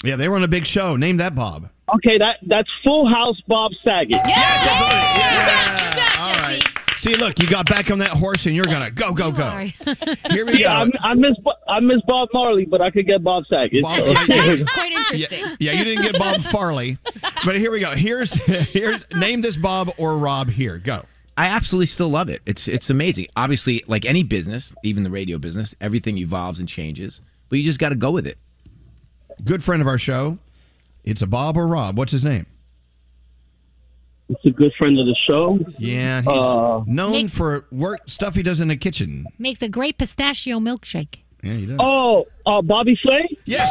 Yeah, 0.03 0.15
they 0.15 0.29
were 0.29 0.35
on 0.37 0.43
a 0.43 0.47
big 0.47 0.65
show. 0.65 0.95
Name 0.95 1.17
that 1.17 1.35
Bob. 1.35 1.69
Okay, 1.95 2.17
that 2.17 2.37
that's 2.47 2.69
Full 2.83 3.07
House 3.07 3.39
Bob 3.47 3.71
Saget. 3.83 4.11
Yeah, 4.11 4.33
All 6.17 6.33
right. 6.41 6.61
See, 6.97 7.15
look, 7.15 7.39
you 7.39 7.47
got 7.47 7.67
back 7.67 7.91
on 7.91 7.99
that 7.99 8.09
horse, 8.09 8.45
and 8.45 8.55
you're 8.55 8.65
gonna 8.65 8.89
go, 8.89 9.13
go, 9.13 9.31
go. 9.31 9.49
Here 10.31 10.45
we 10.45 10.61
yeah, 10.61 10.85
go. 10.85 10.91
I, 11.03 11.09
I 11.09 11.13
miss 11.13 11.35
I 11.67 11.79
miss 11.81 12.01
Bob 12.07 12.29
Marley, 12.33 12.65
but 12.65 12.81
I 12.81 12.89
could 12.89 13.05
get 13.05 13.23
Bob 13.23 13.43
Saget. 13.47 13.83
Bob- 13.83 13.99
That 14.27 14.47
is 14.47 14.63
quite 14.63 14.91
interesting. 14.91 15.39
Yeah, 15.39 15.55
yeah, 15.59 15.71
you 15.73 15.83
didn't 15.83 16.03
get 16.03 16.17
Bob 16.17 16.41
Farley, 16.41 16.97
but 17.45 17.57
here 17.57 17.71
we 17.71 17.79
go. 17.79 17.91
Here's 17.91 18.33
here's 18.71 19.05
name 19.13 19.41
this 19.41 19.57
Bob 19.57 19.91
or 19.97 20.17
Rob. 20.17 20.49
Here, 20.49 20.77
go. 20.77 21.03
I 21.35 21.47
absolutely 21.47 21.87
still 21.87 22.09
love 22.09 22.29
it. 22.29 22.41
It's 22.45 22.67
it's 22.67 22.89
amazing. 22.89 23.27
Obviously, 23.35 23.83
like 23.87 24.05
any 24.05 24.23
business, 24.23 24.73
even 24.83 25.03
the 25.03 25.11
radio 25.11 25.37
business, 25.37 25.75
everything 25.81 26.17
evolves 26.19 26.59
and 26.59 26.69
changes, 26.69 27.21
but 27.49 27.57
you 27.57 27.63
just 27.63 27.79
got 27.79 27.89
to 27.89 27.95
go 27.95 28.11
with 28.11 28.27
it. 28.27 28.37
Good 29.43 29.63
friend 29.63 29.81
of 29.81 29.87
our 29.87 29.97
show. 29.97 30.37
It's 31.03 31.21
a 31.21 31.27
Bob 31.27 31.57
or 31.57 31.67
Rob. 31.67 31.97
What's 31.97 32.11
his 32.11 32.23
name? 32.23 32.45
It's 34.29 34.45
a 34.45 34.51
good 34.51 34.73
friend 34.77 34.97
of 34.99 35.05
the 35.05 35.15
show. 35.27 35.59
Yeah, 35.77 36.21
he's 36.21 36.27
Uh, 36.29 36.81
known 36.87 37.11
Make- 37.11 37.29
for 37.29 37.65
work 37.71 38.01
stuff 38.07 38.35
he 38.35 38.41
does 38.43 38.59
in 38.61 38.69
the 38.69 38.77
kitchen. 38.77 39.25
Makes 39.37 39.61
a 39.61 39.69
great 39.69 39.97
pistachio 39.97 40.59
milkshake. 40.59 41.17
Yeah, 41.43 41.53
he 41.53 41.65
does. 41.65 41.75
Oh, 41.79 42.25
uh, 42.45 42.61
Bobby 42.61 42.95
Flay. 42.95 43.27
Yes. 43.45 43.69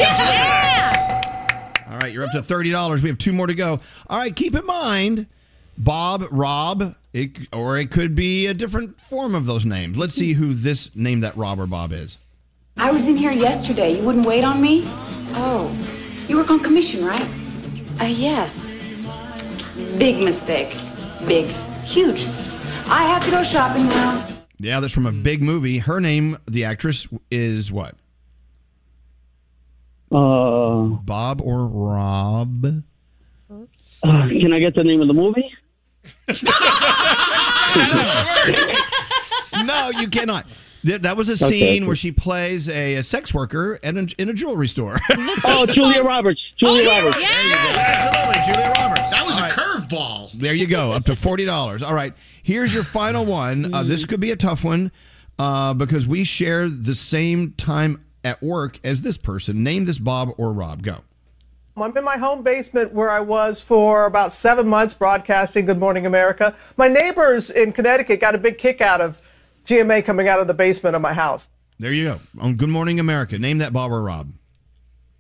All 1.90 1.98
right, 1.98 2.12
you're 2.12 2.24
up 2.24 2.32
to 2.32 2.42
thirty 2.42 2.70
dollars. 2.70 3.02
We 3.02 3.08
have 3.08 3.18
two 3.18 3.32
more 3.32 3.46
to 3.46 3.54
go. 3.54 3.80
All 4.08 4.18
right, 4.18 4.34
keep 4.34 4.54
in 4.54 4.64
mind, 4.66 5.26
Bob, 5.78 6.24
Rob, 6.30 6.94
it, 7.14 7.30
or 7.52 7.78
it 7.78 7.90
could 7.90 8.14
be 8.14 8.46
a 8.46 8.54
different 8.54 9.00
form 9.00 9.34
of 9.34 9.46
those 9.46 9.64
names. 9.64 9.96
Let's 9.96 10.14
see 10.14 10.34
who 10.34 10.52
this 10.54 10.94
name 10.94 11.20
that 11.20 11.34
Rob 11.36 11.58
or 11.58 11.66
Bob 11.66 11.92
is. 11.92 12.18
I 12.76 12.90
was 12.90 13.08
in 13.08 13.16
here 13.16 13.32
yesterday. 13.32 13.96
You 13.98 14.02
wouldn't 14.04 14.26
wait 14.26 14.44
on 14.44 14.60
me? 14.62 14.82
Oh, 15.34 15.70
you 16.28 16.36
work 16.36 16.50
on 16.50 16.60
commission, 16.60 17.04
right? 17.04 17.26
Uh, 18.00 18.04
yes. 18.04 18.74
Big 19.98 20.22
mistake. 20.22 20.76
Big. 21.26 21.46
Huge. 21.84 22.26
I 22.86 23.04
have 23.04 23.24
to 23.24 23.30
go 23.30 23.42
shopping 23.42 23.88
now. 23.88 24.26
Yeah, 24.58 24.80
that's 24.80 24.92
from 24.92 25.06
a 25.06 25.12
big 25.12 25.42
movie. 25.42 25.78
Her 25.78 26.00
name, 26.00 26.38
the 26.46 26.64
actress, 26.64 27.06
is 27.30 27.72
what? 27.72 27.96
Uh, 30.12 30.82
Bob 31.02 31.40
or 31.40 31.66
Rob? 31.66 32.82
uh, 34.04 34.28
can 34.28 34.52
I 34.52 34.60
get 34.60 34.74
the 34.74 34.84
name 34.84 35.00
of 35.00 35.08
the 35.08 35.14
movie? 35.14 35.50
no, 39.64 39.90
you 40.00 40.08
cannot. 40.08 40.46
Th- 40.84 41.00
That 41.02 41.16
was 41.16 41.28
a 41.28 41.32
Okay, 41.44 41.58
scene 41.60 41.82
okay. 41.82 41.86
where 41.86 41.96
she 41.96 42.12
plays 42.12 42.68
a, 42.68 42.96
a 42.96 43.02
sex 43.02 43.32
worker 43.32 43.74
in 43.82 43.96
a, 43.98 44.06
in 44.20 44.28
a 44.28 44.32
jewelry 44.34 44.68
store. 44.68 44.98
Oh, 45.44 45.66
Julia 45.66 46.02
Roberts. 46.02 46.40
Julia 46.56 46.88
Roberts. 46.88 47.20
Yeah. 47.20 47.28
Absolutely, 47.28 48.52
Julia 48.52 48.72
Roberts. 48.78 49.10
That 49.10 49.24
was 49.26 49.36
All 49.36 49.44
a 49.44 49.48
right. 49.48 49.52
curveball. 49.52 50.32
There 50.32 50.54
you 50.54 50.66
go, 50.66 50.92
up 50.92 51.04
to 51.04 51.16
forty 51.16 51.44
dollars. 51.44 51.82
All 51.82 51.94
right, 51.94 52.14
here's 52.42 52.72
your 52.72 52.84
final 52.84 53.24
one. 53.24 53.72
Uh, 53.74 53.82
this 53.82 54.04
could 54.04 54.20
be 54.20 54.30
a 54.30 54.36
tough 54.36 54.64
one 54.64 54.90
uh, 55.38 55.74
because 55.74 56.06
we 56.06 56.24
share 56.24 56.68
the 56.68 56.94
same 56.94 57.52
time 57.52 58.04
at 58.24 58.42
work 58.42 58.78
as 58.84 59.02
this 59.02 59.16
person. 59.18 59.62
Name 59.62 59.84
this 59.84 59.98
Bob 59.98 60.30
or 60.38 60.52
Rob. 60.52 60.82
Go. 60.82 60.98
I'm 61.76 61.96
in 61.96 62.04
my 62.04 62.18
home 62.18 62.42
basement 62.42 62.92
where 62.92 63.10
I 63.10 63.20
was 63.20 63.62
for 63.62 64.04
about 64.06 64.32
seven 64.32 64.68
months 64.68 64.92
broadcasting 64.94 65.64
Good 65.64 65.78
Morning 65.78 66.04
America. 66.06 66.54
My 66.76 66.86
neighbors 66.88 67.50
in 67.50 67.72
Connecticut 67.72 68.20
got 68.20 68.34
a 68.34 68.38
big 68.38 68.58
kick 68.58 68.80
out 68.82 69.00
of 69.00 69.18
GMA 69.64 70.04
coming 70.04 70.28
out 70.28 70.40
of 70.40 70.46
the 70.46 70.54
basement 70.54 70.96
of 70.96 71.02
my 71.02 71.12
house. 71.12 71.48
There 71.78 71.92
you 71.92 72.04
go. 72.04 72.18
On 72.40 72.54
Good 72.54 72.68
Morning 72.68 73.00
America. 73.00 73.38
Name 73.38 73.58
that 73.58 73.72
Bob 73.72 73.90
or 73.92 74.02
Rob. 74.02 74.30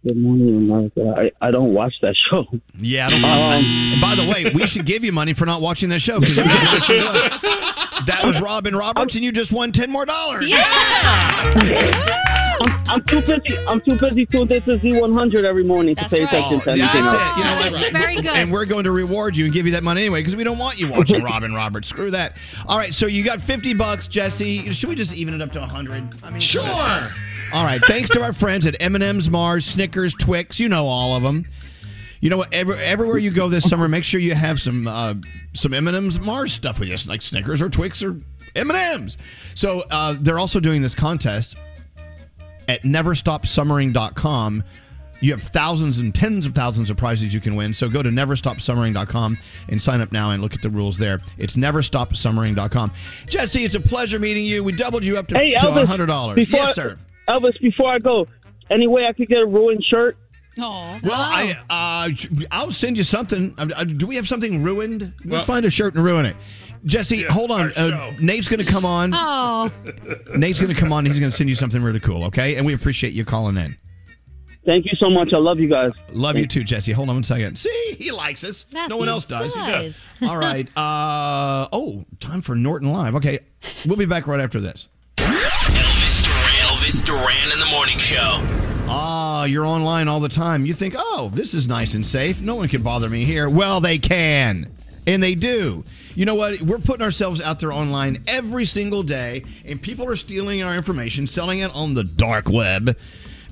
Good 0.06 0.16
morning, 0.16 0.56
America. 0.68 1.14
I, 1.40 1.46
I 1.46 1.50
don't 1.52 1.74
watch 1.74 1.94
that 2.02 2.16
show. 2.28 2.44
Yeah, 2.76 3.06
I 3.06 3.10
don't 3.10 3.24
Um, 3.24 3.64
and 3.92 4.00
by 4.00 4.14
the 4.16 4.24
way, 4.24 4.50
we 4.52 4.66
should 4.66 4.84
give 4.84 5.04
you 5.04 5.12
money 5.12 5.32
for 5.32 5.46
not 5.46 5.60
watching 5.60 5.90
that 5.90 6.00
show. 6.00 6.18
'cause 6.18 6.36
it 8.08 8.08
was 8.08 8.14
a 8.14 8.14
show. 8.14 8.14
that 8.20 8.24
was 8.26 8.40
Robin 8.42 8.74
Roberts, 8.76 9.14
and 9.14 9.24
you 9.24 9.32
just 9.32 9.52
won 9.52 9.72
ten 9.72 9.90
more 9.90 10.04
dollars. 10.06 10.50
I'm, 12.64 12.70
I'm 12.88 13.02
too 13.04 13.20
busy. 13.22 13.58
I'm 13.66 13.80
too 13.80 13.96
busy 13.96 14.26
tuned 14.26 14.52
into 14.52 14.72
Z100 14.76 15.44
every 15.44 15.64
morning 15.64 15.96
to 15.96 16.08
pay 16.08 16.22
attention 16.22 16.60
to 16.60 16.76
Yeah, 16.76 16.84
anything 16.84 17.04
that's 17.04 17.14
else. 17.14 17.32
it. 17.32 17.38
You 17.38 17.44
know 17.44 17.82
what? 17.82 17.92
Very 17.92 18.16
good. 18.16 18.26
And 18.26 18.52
we're 18.52 18.66
going 18.66 18.84
to 18.84 18.92
reward 18.92 19.36
you 19.36 19.46
and 19.46 19.54
give 19.54 19.66
you 19.66 19.72
that 19.72 19.82
money 19.82 20.02
anyway 20.02 20.20
because 20.20 20.36
we 20.36 20.44
don't 20.44 20.58
want 20.58 20.78
you 20.78 20.88
watching 20.88 21.22
Robin 21.24 21.54
Roberts. 21.54 21.88
Screw 21.88 22.10
that. 22.12 22.36
All 22.68 22.78
right, 22.78 22.94
so 22.94 23.06
you 23.06 23.24
got 23.24 23.40
50 23.40 23.74
bucks, 23.74 24.06
Jesse. 24.06 24.70
Should 24.72 24.88
we 24.90 24.94
just 24.94 25.14
even 25.14 25.34
it 25.34 25.42
up 25.42 25.50
to 25.52 25.60
100? 25.60 26.22
I 26.22 26.30
mean, 26.30 26.40
Sure. 26.40 26.62
All 26.62 27.64
right, 27.64 27.80
thanks 27.86 28.10
to 28.10 28.22
our 28.22 28.32
friends 28.32 28.64
at 28.66 28.76
M&M's, 28.80 29.28
Mars, 29.28 29.64
Snickers, 29.66 30.14
Twix. 30.14 30.60
You 30.60 30.68
know 30.68 30.86
all 30.86 31.16
of 31.16 31.22
them. 31.22 31.46
You 32.22 32.30
know 32.30 32.36
what? 32.36 32.54
Every, 32.54 32.76
everywhere 32.76 33.18
you 33.18 33.32
go 33.32 33.48
this 33.48 33.68
summer, 33.68 33.88
make 33.88 34.04
sure 34.04 34.20
you 34.20 34.34
have 34.34 34.60
some 34.60 34.86
uh, 34.86 35.14
some 35.54 35.74
M&M's, 35.74 36.20
Mars 36.20 36.52
stuff 36.52 36.78
with 36.78 36.88
you, 36.88 36.96
like 37.08 37.20
Snickers 37.20 37.60
or 37.60 37.68
Twix 37.68 38.00
or 38.00 38.16
M&M's. 38.54 39.16
So 39.56 39.82
uh, 39.90 40.14
they're 40.20 40.38
also 40.38 40.60
doing 40.60 40.82
this 40.82 40.94
contest 40.94 41.56
at 42.68 42.84
neverstopsummering.com. 42.84 44.64
You 45.20 45.32
have 45.32 45.42
thousands 45.42 45.98
and 45.98 46.14
tens 46.14 46.46
of 46.46 46.54
thousands 46.54 46.90
of 46.90 46.96
prizes 46.96 47.34
you 47.34 47.40
can 47.40 47.56
win. 47.56 47.74
So 47.74 47.88
go 47.88 48.02
to 48.02 48.10
neverstopsummering.com 48.10 49.38
and 49.68 49.82
sign 49.82 50.00
up 50.00 50.12
now 50.12 50.30
and 50.30 50.40
look 50.42 50.54
at 50.54 50.62
the 50.62 50.70
rules 50.70 50.98
there. 50.98 51.20
It's 51.38 51.56
neverstopsummering.com. 51.56 52.92
Jesse, 53.26 53.64
it's 53.64 53.74
a 53.74 53.80
pleasure 53.80 54.18
meeting 54.20 54.46
you. 54.46 54.62
We 54.62 54.72
doubled 54.72 55.04
you 55.04 55.18
up 55.18 55.26
to, 55.28 55.38
Hey, 55.38 55.52
to 55.52 55.58
Elvis. 55.58 55.86
$100. 55.86 56.34
Before, 56.34 56.58
Yes, 56.60 56.74
sir. 56.74 56.98
Elvis, 57.28 57.60
before 57.60 57.92
I 57.92 57.98
go, 57.98 58.26
any 58.70 58.86
way 58.88 59.06
I 59.06 59.12
could 59.12 59.28
get 59.28 59.38
a 59.38 59.46
ruined 59.46 59.84
shirt? 59.88 60.16
Oh. 60.58 60.98
Well, 61.02 61.12
I 61.14 61.54
uh, 61.70 62.10
I'll 62.50 62.72
send 62.72 62.98
you 62.98 63.04
something. 63.04 63.54
Uh, 63.58 63.68
uh, 63.74 63.84
do 63.84 64.06
we 64.06 64.16
have 64.16 64.28
something 64.28 64.62
ruined? 64.62 65.12
We'll 65.24 65.38
Well- 65.38 65.44
find 65.44 65.64
a 65.64 65.70
shirt 65.70 65.94
and 65.94 66.04
ruin 66.04 66.26
it. 66.26 66.36
Jesse, 66.84 67.22
hold 67.22 67.52
on. 67.52 67.72
Uh, 67.74 68.12
Nate's 68.20 68.48
going 68.48 68.58
to 68.60 68.66
come 68.70 68.84
on. 68.84 69.12
Oh. 69.14 69.70
Nate's 70.36 70.60
going 70.60 70.74
to 70.74 70.80
come 70.80 70.92
on. 70.92 71.06
He's 71.06 71.20
going 71.20 71.30
to 71.30 71.36
send 71.36 71.48
you 71.48 71.54
something 71.54 71.80
really 71.80 72.00
cool. 72.00 72.24
Okay, 72.24 72.56
and 72.56 72.66
we 72.66 72.74
appreciate 72.74 73.12
you 73.12 73.24
calling 73.24 73.56
in. 73.56 73.76
Thank 74.66 74.84
you 74.86 74.92
so 74.98 75.08
much. 75.08 75.32
I 75.32 75.38
love 75.38 75.58
you 75.60 75.68
guys. 75.68 75.92
Love 76.10 76.36
you 76.36 76.46
too, 76.46 76.64
Jesse. 76.64 76.92
Hold 76.92 77.08
on 77.08 77.16
one 77.16 77.24
second. 77.24 77.56
See, 77.58 77.94
he 77.98 78.10
likes 78.10 78.42
us. 78.44 78.64
no 78.88 78.96
one 78.96 79.08
else 79.08 79.24
does. 79.24 79.52
does. 79.54 80.18
All 80.22 80.38
right. 80.38 80.66
Uh, 80.76 81.68
oh, 81.72 82.04
time 82.20 82.40
for 82.42 82.54
Norton 82.54 82.92
Live. 82.92 83.14
Okay, 83.16 83.40
we'll 83.86 83.96
be 83.96 84.06
back 84.06 84.26
right 84.26 84.40
after 84.40 84.60
this. 84.60 84.88
Elvis 85.16 86.24
Duran. 86.24 86.44
Elvis 86.66 87.04
Duran 87.04 87.52
in 87.52 87.58
the 87.60 87.66
morning 87.70 87.98
show. 87.98 88.40
Ah, 88.88 89.44
you're 89.44 89.66
online 89.66 90.08
all 90.08 90.20
the 90.20 90.28
time. 90.28 90.66
You 90.66 90.74
think, 90.74 90.94
oh, 90.96 91.30
this 91.32 91.54
is 91.54 91.66
nice 91.66 91.94
and 91.94 92.04
safe. 92.04 92.40
No 92.40 92.56
one 92.56 92.68
can 92.68 92.82
bother 92.82 93.08
me 93.08 93.24
here. 93.24 93.48
Well, 93.48 93.80
they 93.80 93.98
can. 93.98 94.68
And 95.06 95.22
they 95.22 95.34
do. 95.34 95.84
You 96.14 96.26
know 96.26 96.34
what? 96.34 96.60
We're 96.60 96.78
putting 96.78 97.02
ourselves 97.02 97.40
out 97.40 97.58
there 97.58 97.72
online 97.72 98.22
every 98.26 98.64
single 98.64 99.02
day, 99.02 99.44
and 99.64 99.80
people 99.80 100.06
are 100.08 100.16
stealing 100.16 100.62
our 100.62 100.76
information, 100.76 101.26
selling 101.26 101.60
it 101.60 101.74
on 101.74 101.94
the 101.94 102.04
dark 102.04 102.48
web, 102.48 102.96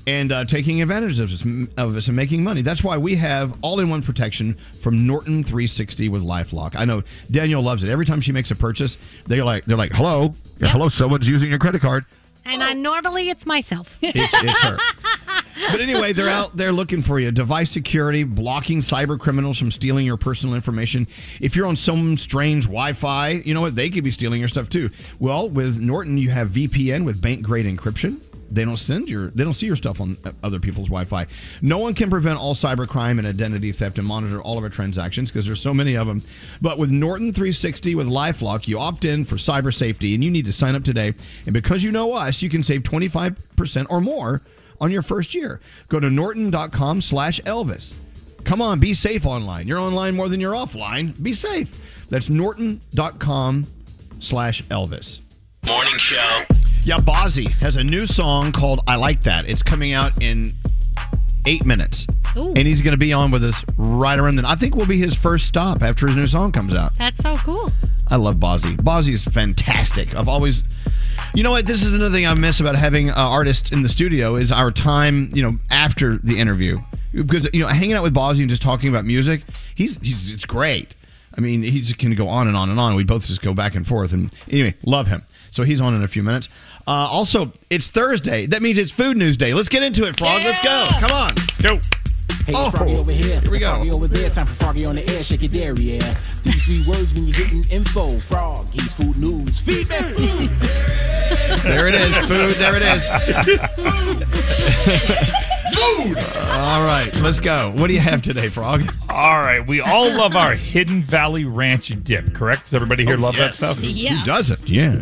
and 0.07 0.31
uh, 0.31 0.44
taking 0.44 0.82
advantage 0.82 1.19
of 1.20 1.32
us, 1.32 1.43
of 1.77 1.97
us 1.97 2.09
and 2.09 2.16
making 2.16 2.44
money. 2.44 2.62
That's 2.62 2.85
why 2.85 2.98
we 2.98 3.16
have 3.16 3.59
all 3.62 3.81
in 3.81 3.89
one 3.89 4.02
protection 4.02 4.55
from 4.82 5.07
Norton 5.07 5.43
360 5.43 6.09
with 6.11 6.23
Lifelock. 6.23 6.77
I 6.77 6.85
know 6.85 7.02
Danielle 7.31 7.62
loves 7.62 7.82
it. 7.82 7.89
Every 7.89 8.05
time 8.05 8.20
she 8.20 8.32
makes 8.32 8.51
a 8.51 8.57
purchase, 8.57 8.98
they're 9.27 9.44
like, 9.44 9.65
they're 9.65 9.77
like, 9.77 9.93
hello, 9.93 10.35
hello, 10.61 10.89
someone's 10.89 11.28
using 11.28 11.48
your 11.48 11.59
credit 11.59 11.81
card. 11.81 12.05
And 12.52 12.62
I 12.62 12.72
normally 12.72 13.31
it's 13.31 13.47
myself. 13.47 13.97
It's, 14.02 14.16
it's 14.16 14.60
her. 14.62 14.78
But 15.70 15.81
anyway, 15.81 16.12
they're 16.12 16.28
out 16.28 16.56
there 16.56 16.72
looking 16.72 17.02
for 17.02 17.20
you. 17.20 17.31
Device 17.31 17.70
security, 17.70 18.24
blocking 18.24 18.81
cyber 18.81 19.18
criminals 19.18 19.59
from 19.59 19.70
stealing 19.70 20.06
your 20.06 20.16
personal 20.16 20.55
information. 20.55 21.06
If 21.40 21.55
you're 21.55 21.66
on 21.66 21.77
some 21.77 22.16
strange 22.16 22.64
Wi-Fi, 22.64 23.28
you 23.44 23.52
know 23.55 23.60
what? 23.60 23.74
They 23.74 23.90
could 23.90 24.02
be 24.02 24.10
stealing 24.10 24.40
your 24.40 24.48
stuff 24.48 24.68
too. 24.70 24.90
Well, 25.18 25.48
with 25.48 25.78
Norton, 25.78 26.18
you 26.18 26.31
have 26.31 26.48
VPN 26.48 27.05
with 27.05 27.20
bank 27.20 27.43
grade 27.43 27.66
encryption. 27.66 28.20
They 28.51 28.64
don't 28.64 28.77
send 28.77 29.09
your, 29.09 29.28
they 29.31 29.44
don't 29.44 29.55
see 29.55 29.66
your 29.66 29.77
stuff 29.77 30.01
on 30.01 30.16
other 30.43 30.59
people's 30.59 30.89
Wi-Fi. 30.89 31.27
No 31.62 31.78
one 31.78 31.94
can 31.94 32.10
prevent 32.10 32.39
all 32.39 32.55
cybercrime 32.55 33.18
and 33.18 33.27
identity 33.27 33.72
theft 33.72 33.98
and 33.98 34.06
monitor 34.06 34.43
all 34.43 34.59
of 34.59 34.64
our 34.64 34.70
transactions 34.70 35.31
because 35.31 35.47
there's 35.47 35.60
so 35.60 35.72
many 35.72 35.97
of 35.97 36.06
them. 36.06 36.22
But 36.60 36.78
with 36.78 36.90
Norton 36.90 37.32
360 37.32 37.94
with 37.94 38.09
LifeLock, 38.09 38.66
you 38.66 38.78
opt 38.81 39.05
in 39.05 39.24
for 39.24 39.36
cyber 39.36 39.72
safety, 39.72 40.14
and 40.14 40.24
you 40.24 40.31
need 40.31 40.47
to 40.47 40.52
sign 40.52 40.74
up 40.74 40.82
today. 40.82 41.14
And 41.44 41.52
because 41.52 41.85
you 41.85 41.93
know 41.93 42.12
us, 42.12 42.43
you 42.43 42.51
can 42.51 42.62
save 42.62 42.82
25% 42.82 43.86
or 43.89 44.01
more 44.01 44.43
on 44.81 44.90
your 44.90 45.02
first 45.02 45.35
year. 45.35 45.60
Go 45.89 46.01
to 46.01 46.10
norton.com 46.10 47.02
slash 47.02 47.40
Elvis. 47.43 47.94
Come 48.44 48.62
on, 48.62 48.81
be 48.81 48.94
safe 48.94 49.27
online. 49.27 49.68
You're 49.68 49.78
online 49.78 50.16
more 50.16 50.28
than 50.28 50.40
you're 50.40 50.55
offline. 50.55 51.20
Be 51.22 51.35
safe. 51.35 52.06
That's 52.09 52.28
norton.com 52.28 53.66
slash 54.18 54.62
Elvis. 54.64 55.20
Morning 55.66 55.98
show. 55.98 56.59
Yeah, 56.82 56.97
Bazzi 56.97 57.51
has 57.61 57.77
a 57.77 57.85
new 57.85 58.07
song 58.07 58.52
called 58.52 58.81
I 58.86 58.97
Like 58.97 59.20
That. 59.24 59.48
It's 59.48 59.62
coming 59.62 59.93
out 59.93 60.23
in 60.23 60.51
eight 61.44 61.66
minutes. 61.66 62.07
Ooh. 62.36 62.48
And 62.48 62.59
he's 62.59 62.81
going 62.81 62.93
to 62.93 62.98
be 62.98 63.12
on 63.12 63.31
with 63.31 63.44
us 63.44 63.62
right 63.77 64.19
around 64.19 64.36
then. 64.36 64.47
I 64.47 64.55
think 64.55 64.77
will 64.77 64.86
be 64.86 64.97
his 64.97 65.15
first 65.15 65.47
stop 65.47 65.82
after 65.82 66.07
his 66.07 66.16
new 66.16 66.27
song 66.27 66.52
comes 66.52 66.74
out. 66.74 66.93
That's 66.97 67.19
so 67.19 67.36
cool. 67.36 67.70
I 68.09 68.16
love 68.16 68.36
Bazzi. 68.36 68.77
Bazzi 68.78 69.12
is 69.12 69.23
fantastic. 69.23 70.15
I've 70.15 70.28
always, 70.28 70.65
you 71.35 71.43
know 71.43 71.51
what? 71.51 71.66
This 71.66 71.85
is 71.85 71.94
another 71.94 72.15
thing 72.15 72.27
I 72.27 72.32
miss 72.35 72.61
about 72.61 72.77
having 72.77 73.11
uh, 73.11 73.15
artists 73.16 73.73
in 73.73 73.82
the 73.82 73.89
studio 73.89 74.36
is 74.36 74.51
our 74.51 74.70
time, 74.70 75.31
you 75.35 75.43
know, 75.43 75.59
after 75.70 76.16
the 76.16 76.39
interview. 76.39 76.78
Because 77.15 77.48
you 77.52 77.61
know, 77.61 77.66
hanging 77.69 77.94
out 77.94 78.02
with 78.02 78.15
Bazzi 78.15 78.40
and 78.40 78.48
just 78.48 78.62
talking 78.62 78.89
about 78.89 79.05
music, 79.05 79.43
he's, 79.74 79.98
he's 79.98 80.32
it's 80.32 80.47
great. 80.47 80.94
I 81.36 81.40
mean, 81.40 81.62
he 81.62 81.81
just 81.81 81.98
can 81.98 82.15
go 82.15 82.28
on 82.28 82.48
and 82.48 82.57
on 82.57 82.70
and 82.70 82.81
on. 82.81 82.94
We 82.94 83.05
both 83.05 83.27
just 83.27 83.43
go 83.43 83.52
back 83.52 83.74
and 83.74 83.86
forth. 83.86 84.12
And 84.12 84.32
anyway, 84.48 84.74
love 84.85 85.09
him. 85.09 85.23
So 85.52 85.65
he's 85.65 85.81
on 85.81 85.94
in 85.94 86.02
a 86.02 86.09
few 86.09 86.23
minutes. 86.23 86.48
Uh, 86.90 87.06
also, 87.08 87.52
it's 87.70 87.86
Thursday. 87.88 88.46
That 88.46 88.62
means 88.62 88.76
it's 88.76 88.90
Food 88.90 89.16
News 89.16 89.36
Day. 89.36 89.54
Let's 89.54 89.68
get 89.68 89.84
into 89.84 90.08
it, 90.08 90.18
Frog. 90.18 90.42
Let's 90.44 90.60
go. 90.64 90.86
Come 90.98 91.12
on. 91.12 91.28
Let's 91.36 91.58
go. 91.62 91.76
Hey, 92.46 92.52
Oh, 92.56 92.66
it's 92.66 92.76
Froggy 92.76 92.96
over 92.96 93.12
here. 93.12 93.40
here 93.40 93.48
we 93.52 93.60
go. 93.60 93.74
Froggy 93.74 93.92
over 93.92 94.08
there. 94.08 94.28
Time 94.30 94.46
for 94.46 94.54
Froggy 94.54 94.84
on 94.86 94.96
the 94.96 95.08
air. 95.08 95.22
Shake 95.22 95.42
your 95.42 95.52
dairy, 95.52 95.78
yeah. 95.82 96.16
These 96.42 96.64
three 96.64 96.84
words 96.88 97.14
when 97.14 97.28
you're 97.28 97.36
getting 97.36 97.62
info. 97.70 98.18
Frog, 98.18 98.66
Froggy's 98.66 98.92
food 98.94 99.16
news. 99.18 99.60
Feedback 99.60 100.04
food. 100.16 100.50
There 101.62 101.86
it 101.86 101.94
is. 101.94 102.16
Food. 102.26 102.56
There 102.56 102.74
it 102.74 102.82
is. 102.82 103.06
Food. 105.76 106.18
All 106.58 106.84
right, 106.84 107.08
let's 107.22 107.38
go. 107.38 107.70
What 107.76 107.86
do 107.86 107.94
you 107.94 108.00
have 108.00 108.20
today, 108.20 108.48
Frog? 108.48 108.92
All 109.08 109.40
right, 109.40 109.64
we 109.64 109.80
all 109.80 110.10
love 110.12 110.34
our 110.34 110.54
Hidden 110.54 111.02
Valley 111.04 111.44
Ranch 111.44 111.92
dip, 112.02 112.34
correct? 112.34 112.64
Does 112.64 112.74
everybody 112.74 113.04
here 113.04 113.14
Oh, 113.16 113.20
love 113.20 113.36
yes. 113.36 113.60
that 113.60 113.74
stuff? 113.76 113.80
Yeah. 113.84 114.16
Who 114.16 114.24
doesn't? 114.26 114.68
Yeah. 114.68 115.00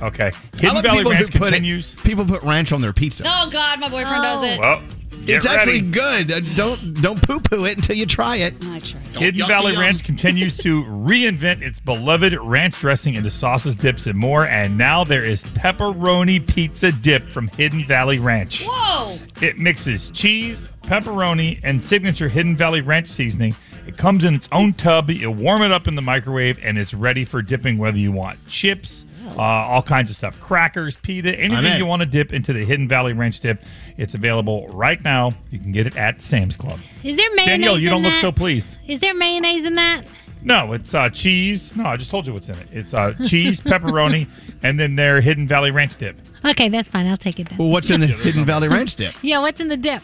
Okay. 0.00 0.30
Hidden 0.58 0.82
Valley 0.82 0.98
people 0.98 1.12
Ranch 1.12 1.32
who 1.32 1.38
put 1.38 1.48
it- 1.48 1.52
continues. 1.52 1.94
people 1.96 2.24
put 2.24 2.42
ranch 2.42 2.72
on 2.72 2.80
their 2.80 2.92
pizza. 2.92 3.24
Oh 3.26 3.48
God, 3.50 3.80
my 3.80 3.88
boyfriend 3.88 4.22
does 4.22 4.44
it. 4.52 4.60
Well, 4.60 4.80
get 5.26 5.36
it's 5.36 5.46
actually 5.46 5.80
good. 5.82 6.30
Uh, 6.30 6.40
Don't 6.56 7.02
don't 7.02 7.20
poo 7.22 7.40
poo 7.40 7.64
it 7.66 7.76
until 7.76 7.96
you 7.96 8.06
try 8.06 8.36
it. 8.36 8.54
I 8.62 8.78
tried. 8.78 9.02
Hidden 9.16 9.46
Valley 9.46 9.76
Ranch 9.76 10.04
continues 10.04 10.56
to 10.58 10.84
reinvent 10.84 11.62
its 11.62 11.80
beloved 11.80 12.32
ranch 12.34 12.78
dressing 12.78 13.14
into 13.14 13.30
sauces, 13.30 13.76
dips, 13.76 14.06
and 14.06 14.16
more. 14.18 14.46
And 14.46 14.78
now 14.78 15.04
there 15.04 15.24
is 15.24 15.44
pepperoni 15.44 16.46
pizza 16.46 16.92
dip 16.92 17.28
from 17.30 17.48
Hidden 17.48 17.84
Valley 17.84 18.18
Ranch. 18.18 18.64
Whoa! 18.66 19.16
It 19.42 19.58
mixes 19.58 20.10
cheese, 20.10 20.68
pepperoni, 20.82 21.60
and 21.62 21.82
signature 21.82 22.28
Hidden 22.28 22.56
Valley 22.56 22.80
Ranch 22.80 23.08
seasoning. 23.08 23.54
It 23.86 23.96
comes 23.96 24.24
in 24.24 24.34
its 24.34 24.48
own 24.52 24.74
tub. 24.74 25.10
You 25.10 25.30
warm 25.30 25.62
it 25.62 25.72
up 25.72 25.88
in 25.88 25.94
the 25.94 26.02
microwave, 26.02 26.58
and 26.62 26.76
it's 26.78 26.92
ready 26.94 27.24
for 27.24 27.40
dipping 27.42 27.78
whether 27.78 27.96
you 27.98 28.12
want 28.12 28.38
chips, 28.46 29.04
uh, 29.36 29.40
all 29.42 29.82
kinds 29.82 30.10
of 30.10 30.16
stuff, 30.16 30.38
crackers, 30.40 30.96
pita, 30.96 31.38
anything 31.38 31.78
you 31.78 31.86
want 31.86 32.00
to 32.00 32.06
dip 32.06 32.32
into 32.32 32.52
the 32.52 32.64
Hidden 32.64 32.88
Valley 32.88 33.12
Ranch 33.12 33.40
dip. 33.40 33.62
It's 33.96 34.14
available 34.14 34.68
right 34.68 35.02
now. 35.02 35.34
You 35.50 35.58
can 35.58 35.72
get 35.72 35.86
it 35.86 35.96
at 35.96 36.22
Sam's 36.22 36.56
Club. 36.56 36.78
Is 37.02 37.16
there 37.16 37.28
mayonnaise 37.34 37.46
Danielle, 37.46 37.78
you 37.78 37.90
don't 37.90 38.02
look 38.02 38.12
that? 38.12 38.20
so 38.20 38.32
pleased. 38.32 38.76
Is 38.86 39.00
there 39.00 39.14
mayonnaise 39.14 39.64
in 39.64 39.74
that? 39.76 40.02
No, 40.42 40.72
it's 40.72 40.94
uh, 40.94 41.10
cheese. 41.10 41.74
No, 41.76 41.84
I 41.86 41.96
just 41.96 42.10
told 42.10 42.26
you 42.26 42.32
what's 42.32 42.48
in 42.48 42.56
it. 42.58 42.68
It's 42.70 42.94
uh, 42.94 43.14
cheese, 43.26 43.60
pepperoni, 43.60 44.28
and 44.62 44.78
then 44.78 44.94
their 44.96 45.20
Hidden 45.20 45.48
Valley 45.48 45.70
Ranch 45.70 45.96
dip. 45.96 46.16
Okay, 46.44 46.68
that's 46.68 46.88
fine. 46.88 47.06
I'll 47.06 47.16
take 47.16 47.40
it 47.40 47.48
then. 47.48 47.58
Well, 47.58 47.68
what's 47.70 47.90
in 47.90 48.00
the 48.00 48.06
Hidden 48.06 48.44
Valley 48.44 48.68
Ranch 48.68 48.94
dip? 48.94 49.14
Yeah, 49.22 49.40
what's 49.40 49.60
in 49.60 49.68
the 49.68 49.76
dip? 49.76 50.02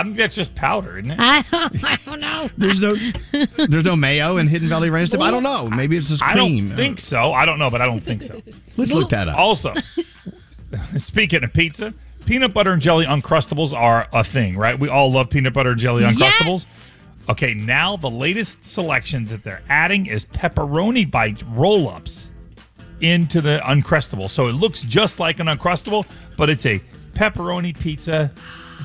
I 0.00 0.04
think 0.04 0.16
that's 0.16 0.34
just 0.34 0.54
powder, 0.54 0.98
isn't 0.98 1.10
it? 1.10 1.18
I 1.20 1.42
don't, 1.50 1.84
I 1.84 1.98
don't 2.06 2.20
know. 2.20 2.48
There's 2.56 2.80
no 2.80 2.94
there's 3.66 3.84
no 3.84 3.96
mayo 3.96 4.38
in 4.38 4.48
Hidden 4.48 4.68
Valley 4.68 4.88
Ranch 4.88 5.10
dip. 5.10 5.20
I 5.20 5.30
don't 5.30 5.42
know. 5.42 5.68
Maybe 5.68 5.96
it's 5.96 6.08
just 6.08 6.22
cream. 6.22 6.66
I 6.66 6.68
don't 6.68 6.76
think 6.76 6.98
so. 6.98 7.34
I 7.34 7.44
don't 7.44 7.58
know, 7.58 7.68
but 7.68 7.82
I 7.82 7.86
don't 7.86 8.00
think 8.00 8.22
so. 8.22 8.40
Let's 8.78 8.92
look 8.92 9.10
that 9.10 9.28
up. 9.28 9.38
Also, 9.38 9.74
speaking 10.98 11.44
of 11.44 11.52
pizza, 11.52 11.92
peanut 12.24 12.54
butter 12.54 12.72
and 12.72 12.80
jelly 12.80 13.04
uncrustables 13.04 13.74
are 13.74 14.08
a 14.12 14.24
thing, 14.24 14.56
right? 14.56 14.78
We 14.78 14.88
all 14.88 15.12
love 15.12 15.28
peanut 15.28 15.52
butter 15.52 15.72
and 15.72 15.80
jelly 15.80 16.02
uncrustables. 16.02 16.64
Yes! 16.64 16.90
Okay, 17.28 17.52
now 17.52 17.96
the 17.96 18.10
latest 18.10 18.64
selection 18.64 19.26
that 19.26 19.44
they're 19.44 19.62
adding 19.68 20.06
is 20.06 20.24
pepperoni 20.24 21.08
bite 21.08 21.42
roll-ups 21.50 22.30
into 23.00 23.40
the 23.40 23.60
uncrustable. 23.64 24.28
So 24.28 24.46
it 24.46 24.52
looks 24.52 24.82
just 24.82 25.20
like 25.20 25.40
an 25.40 25.46
uncrustable, 25.46 26.06
but 26.36 26.50
it's 26.50 26.66
a 26.66 26.80
pepperoni 27.12 27.78
pizza 27.78 28.30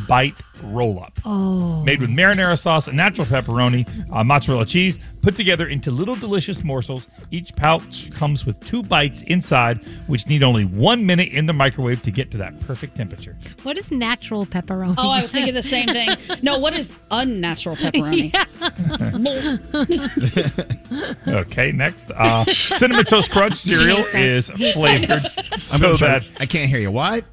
bite 0.07 0.35
roll-up. 0.63 1.19
Oh. 1.25 1.83
Made 1.83 2.01
with 2.01 2.09
marinara 2.09 2.59
sauce 2.59 2.87
and 2.87 2.95
natural 2.95 3.27
pepperoni, 3.27 3.85
uh, 4.11 4.23
mozzarella 4.23 4.65
cheese, 4.65 4.99
put 5.21 5.35
together 5.35 5.67
into 5.67 5.91
little 5.91 6.15
delicious 6.15 6.63
morsels. 6.63 7.07
Each 7.31 7.53
pouch 7.55 8.11
comes 8.11 8.45
with 8.45 8.59
two 8.65 8.83
bites 8.83 9.21
inside, 9.23 9.79
which 10.07 10.27
need 10.27 10.43
only 10.43 10.65
one 10.65 11.05
minute 11.05 11.29
in 11.29 11.45
the 11.45 11.53
microwave 11.53 12.01
to 12.03 12.11
get 12.11 12.31
to 12.31 12.37
that 12.37 12.59
perfect 12.61 12.95
temperature. 12.95 13.35
What 13.63 13.77
is 13.77 13.91
natural 13.91 14.45
pepperoni? 14.45 14.95
Oh, 14.97 15.09
I 15.09 15.21
was 15.21 15.31
thinking 15.31 15.53
the 15.53 15.63
same 15.63 15.89
thing. 15.89 16.09
No, 16.41 16.59
what 16.59 16.73
is 16.73 16.91
unnatural 17.11 17.75
pepperoni? 17.75 18.33
Okay, 21.27 21.71
next. 21.71 22.11
Uh, 22.11 22.45
Cinnamon 22.45 23.05
Toast 23.05 23.31
Crunch 23.31 23.55
cereal 23.55 23.97
is 24.15 24.49
flavored 24.49 25.11
I'm 25.11 25.59
so 25.59 25.95
sorry. 25.95 26.19
that 26.19 26.23
I 26.39 26.45
can't 26.45 26.69
hear 26.69 26.79
you. 26.79 26.91
What? 26.91 27.23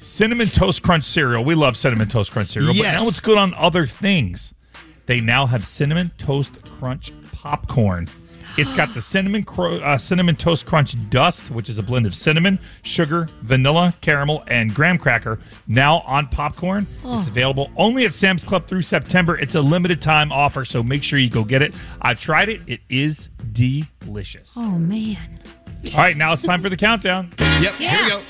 Cinnamon 0.00 0.46
Toast 0.48 0.82
Crunch 0.82 1.04
cereal. 1.04 1.44
We 1.44 1.54
love 1.54 1.76
Cinnamon 1.76 2.08
Toast 2.08 2.32
Crunch 2.32 2.48
cereal, 2.48 2.72
Yes. 2.74 2.96
but 2.96 3.02
now 3.02 3.08
it's 3.08 3.20
good 3.20 3.38
on 3.38 3.54
other 3.54 3.86
things. 3.86 4.54
They 5.06 5.20
now 5.20 5.46
have 5.46 5.66
Cinnamon 5.66 6.10
Toast 6.18 6.58
Crunch 6.78 7.12
popcorn. 7.32 8.08
It's 8.56 8.72
got 8.72 8.92
the 8.94 9.00
cinnamon 9.00 9.44
cro- 9.44 9.76
uh, 9.76 9.96
cinnamon 9.96 10.34
toast 10.34 10.66
crunch 10.66 10.96
dust, 11.08 11.50
which 11.52 11.68
is 11.68 11.78
a 11.78 11.82
blend 11.84 12.04
of 12.04 12.14
cinnamon, 12.16 12.58
sugar, 12.82 13.28
vanilla, 13.42 13.94
caramel, 14.00 14.42
and 14.48 14.74
graham 14.74 14.98
cracker. 14.98 15.38
Now 15.68 16.00
on 16.00 16.26
popcorn, 16.26 16.86
Oh. 17.04 17.20
it's 17.20 17.28
available 17.28 17.70
only 17.76 18.04
at 18.06 18.12
Sam's 18.12 18.42
Club 18.42 18.66
through 18.66 18.82
September. 18.82 19.38
It's 19.38 19.54
a 19.54 19.62
limited 19.62 20.02
time 20.02 20.32
offer, 20.32 20.64
so 20.64 20.82
make 20.82 21.04
sure 21.04 21.18
you 21.18 21.30
go 21.30 21.44
get 21.44 21.62
it. 21.62 21.74
I've 22.02 22.18
tried 22.20 22.48
it; 22.48 22.60
it 22.66 22.80
is 22.90 23.28
delicious. 23.52 24.54
Oh 24.56 24.72
man. 24.78 25.38
All 25.94 25.98
right, 26.00 26.16
now 26.16 26.32
it's 26.32 26.42
time 26.42 26.60
for 26.60 26.68
the 26.68 26.76
countdown. 26.76 27.32
Yep, 27.38 27.74
here 27.76 27.98
we 28.02 28.08
go. 28.10 28.20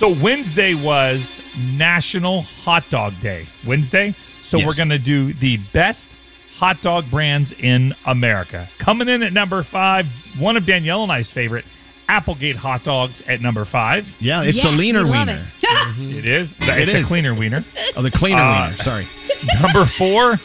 So 0.00 0.08
Wednesday 0.08 0.72
was 0.72 1.42
National 1.58 2.40
Hot 2.64 2.88
Dog 2.88 3.20
Day. 3.20 3.46
Wednesday. 3.66 4.14
So 4.40 4.56
Yes. 4.56 4.66
we're 4.66 4.74
going 4.74 4.88
to 4.88 4.98
do 4.98 5.34
the 5.34 5.58
best 5.74 6.10
hot 6.56 6.80
dog 6.80 7.10
brands 7.10 7.52
in 7.52 7.94
America. 8.06 8.70
Coming 8.78 9.10
in 9.10 9.22
at 9.22 9.34
number 9.34 9.62
five, 9.62 10.06
one 10.38 10.56
of 10.56 10.64
Danielle 10.64 11.02
and 11.02 11.12
I's 11.12 11.30
favorite, 11.30 11.66
Applegate 12.08 12.56
hot 12.56 12.82
dogs 12.82 13.20
at 13.26 13.42
number 13.42 13.66
five. 13.66 14.16
Yeah, 14.20 14.42
it's 14.42 14.62
the 14.62 14.70
Yes, 14.70 14.78
leaner 14.78 15.04
we 15.04 15.10
love 15.10 15.28
wiener. 15.28 15.52
it 15.62 16.24
is. 16.24 16.54
It's 16.58 16.68
It 16.78 16.88
a 16.88 16.96
is. 16.96 17.06
cleaner 17.06 17.34
wiener. 17.34 17.62
Oh, 17.94 18.00
the 18.00 18.10
cleaner 18.10 18.40
Uh, 18.40 18.70
wiener. 18.70 18.82
Sorry. 18.82 19.06
Number 19.62 19.84
four, 19.84 20.40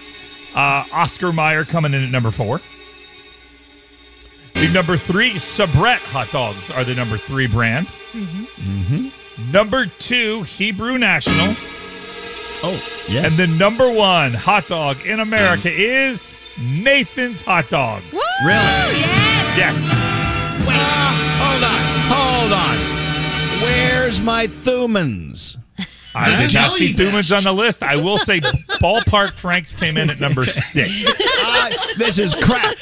uh, 0.53 0.84
Oscar 0.91 1.32
Mayer 1.32 1.64
coming 1.64 1.94
in 1.94 2.03
at 2.03 2.10
number 2.11 2.30
four. 2.30 2.60
The 4.53 4.68
number 4.73 4.98
three, 4.98 5.32
Sabrett 5.36 5.99
hot 5.99 6.30
dogs 6.32 6.69
are 6.69 6.84
the 6.84 6.94
number 6.94 7.18
three 7.18 7.48
brand. 7.48 7.88
Mm-hmm. 8.14 9.07
Number 9.37 9.85
two, 9.85 10.43
Hebrew 10.43 10.97
National. 10.97 11.55
Oh, 12.63 12.81
yes. 13.07 13.25
And 13.27 13.33
the 13.35 13.47
number 13.47 13.91
one 13.91 14.33
hot 14.33 14.67
dog 14.67 15.05
in 15.05 15.19
America 15.19 15.69
is 15.69 16.33
Nathan's 16.57 17.41
Hot 17.41 17.69
Dogs. 17.69 18.05
Really? 18.43 18.99
Yes. 18.99 19.57
Yes. 19.57 19.77
Wait. 20.67 20.75
Hold 21.41 21.63
on. 21.63 21.81
Hold 22.09 22.53
on. 22.53 23.61
Where's 23.61 24.21
my 24.21 24.47
Thumann's? 24.47 25.57
I 26.17 26.37
did 26.39 26.53
not 26.53 26.71
see 26.73 26.93
Thumann's 26.93 27.33
on 27.33 27.43
the 27.43 27.51
list. 27.53 27.83
I 27.83 27.97
will 27.97 28.17
say 28.17 28.39
Ballpark 28.79 29.33
Franks 29.33 29.75
came 29.75 29.97
in 29.97 30.09
at 30.09 30.21
number 30.21 30.45
six. 30.45 30.89
Uh, 31.43 31.69
this 31.97 32.17
is 32.19 32.33
crap. 32.35 32.77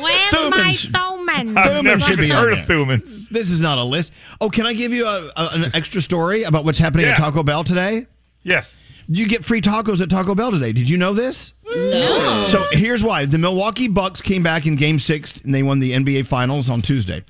Where's 0.00 0.34
Thumann's. 0.34 0.90
my 0.92 0.98
Thumann? 0.98 1.56
I've 1.56 1.84
never 1.84 2.00
should 2.00 2.12
even 2.18 2.24
be 2.26 2.30
on 2.32 2.38
heard 2.42 2.52
of 2.58 2.66
there. 2.66 2.76
Thumann's. 2.78 3.28
This 3.28 3.50
is 3.50 3.60
not 3.60 3.78
a 3.78 3.84
list. 3.84 4.12
Oh, 4.40 4.48
can 4.50 4.66
I 4.66 4.72
give 4.72 4.92
you 4.92 5.06
a, 5.06 5.30
a- 5.36 5.48
an 5.54 5.64
extra 5.74 6.00
story 6.00 6.42
about 6.44 6.64
what's 6.64 6.78
happening 6.78 7.06
at 7.06 7.16
Taco 7.16 7.42
Bell 7.42 7.64
today? 7.64 8.06
Yes. 8.42 8.84
You 9.08 9.26
get 9.28 9.44
free 9.44 9.60
tacos 9.60 10.00
at 10.00 10.10
Taco 10.10 10.34
Bell 10.34 10.50
today. 10.50 10.72
Did 10.72 10.88
you 10.88 10.96
know 10.96 11.12
this? 11.12 11.52
No. 11.64 12.44
So 12.48 12.64
here's 12.72 13.02
why: 13.04 13.24
the 13.26 13.38
Milwaukee 13.38 13.88
Bucks 13.88 14.20
came 14.22 14.42
back 14.42 14.66
in 14.66 14.76
Game 14.76 14.98
Six, 14.98 15.40
and 15.42 15.54
they 15.54 15.62
won 15.62 15.78
the 15.80 15.92
NBA 15.92 16.26
Finals 16.26 16.68
on 16.70 16.82
Tuesday. 16.82 17.22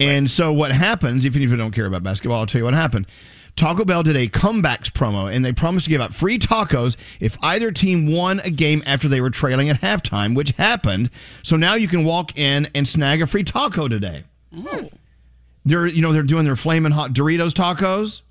And 0.00 0.28
so 0.30 0.52
what 0.52 0.72
happens? 0.72 1.24
If 1.24 1.36
you 1.36 1.54
don't 1.56 1.70
care 1.72 1.86
about 1.86 2.02
basketball, 2.02 2.40
I'll 2.40 2.46
tell 2.46 2.60
you 2.60 2.64
what 2.64 2.74
happened. 2.74 3.06
Taco 3.54 3.84
Bell 3.84 4.02
did 4.02 4.16
a 4.16 4.28
comebacks 4.28 4.90
promo, 4.90 5.32
and 5.32 5.44
they 5.44 5.52
promised 5.52 5.84
to 5.84 5.90
give 5.90 6.00
out 6.00 6.14
free 6.14 6.38
tacos 6.38 6.96
if 7.20 7.36
either 7.42 7.70
team 7.70 8.10
won 8.10 8.40
a 8.40 8.50
game 8.50 8.82
after 8.86 9.08
they 9.08 9.20
were 9.20 9.30
trailing 9.30 9.68
at 9.68 9.76
halftime, 9.80 10.34
which 10.34 10.50
happened. 10.52 11.10
So 11.42 11.56
now 11.56 11.74
you 11.74 11.86
can 11.86 12.02
walk 12.04 12.36
in 12.38 12.68
and 12.74 12.88
snag 12.88 13.20
a 13.20 13.26
free 13.26 13.44
taco 13.44 13.88
today. 13.88 14.24
Oh. 14.56 14.88
They're 15.64 15.86
you 15.86 16.02
know 16.02 16.12
they're 16.12 16.22
doing 16.22 16.44
their 16.44 16.56
flaming 16.56 16.92
hot 16.92 17.12
Doritos 17.12 17.52
tacos. 17.52 18.22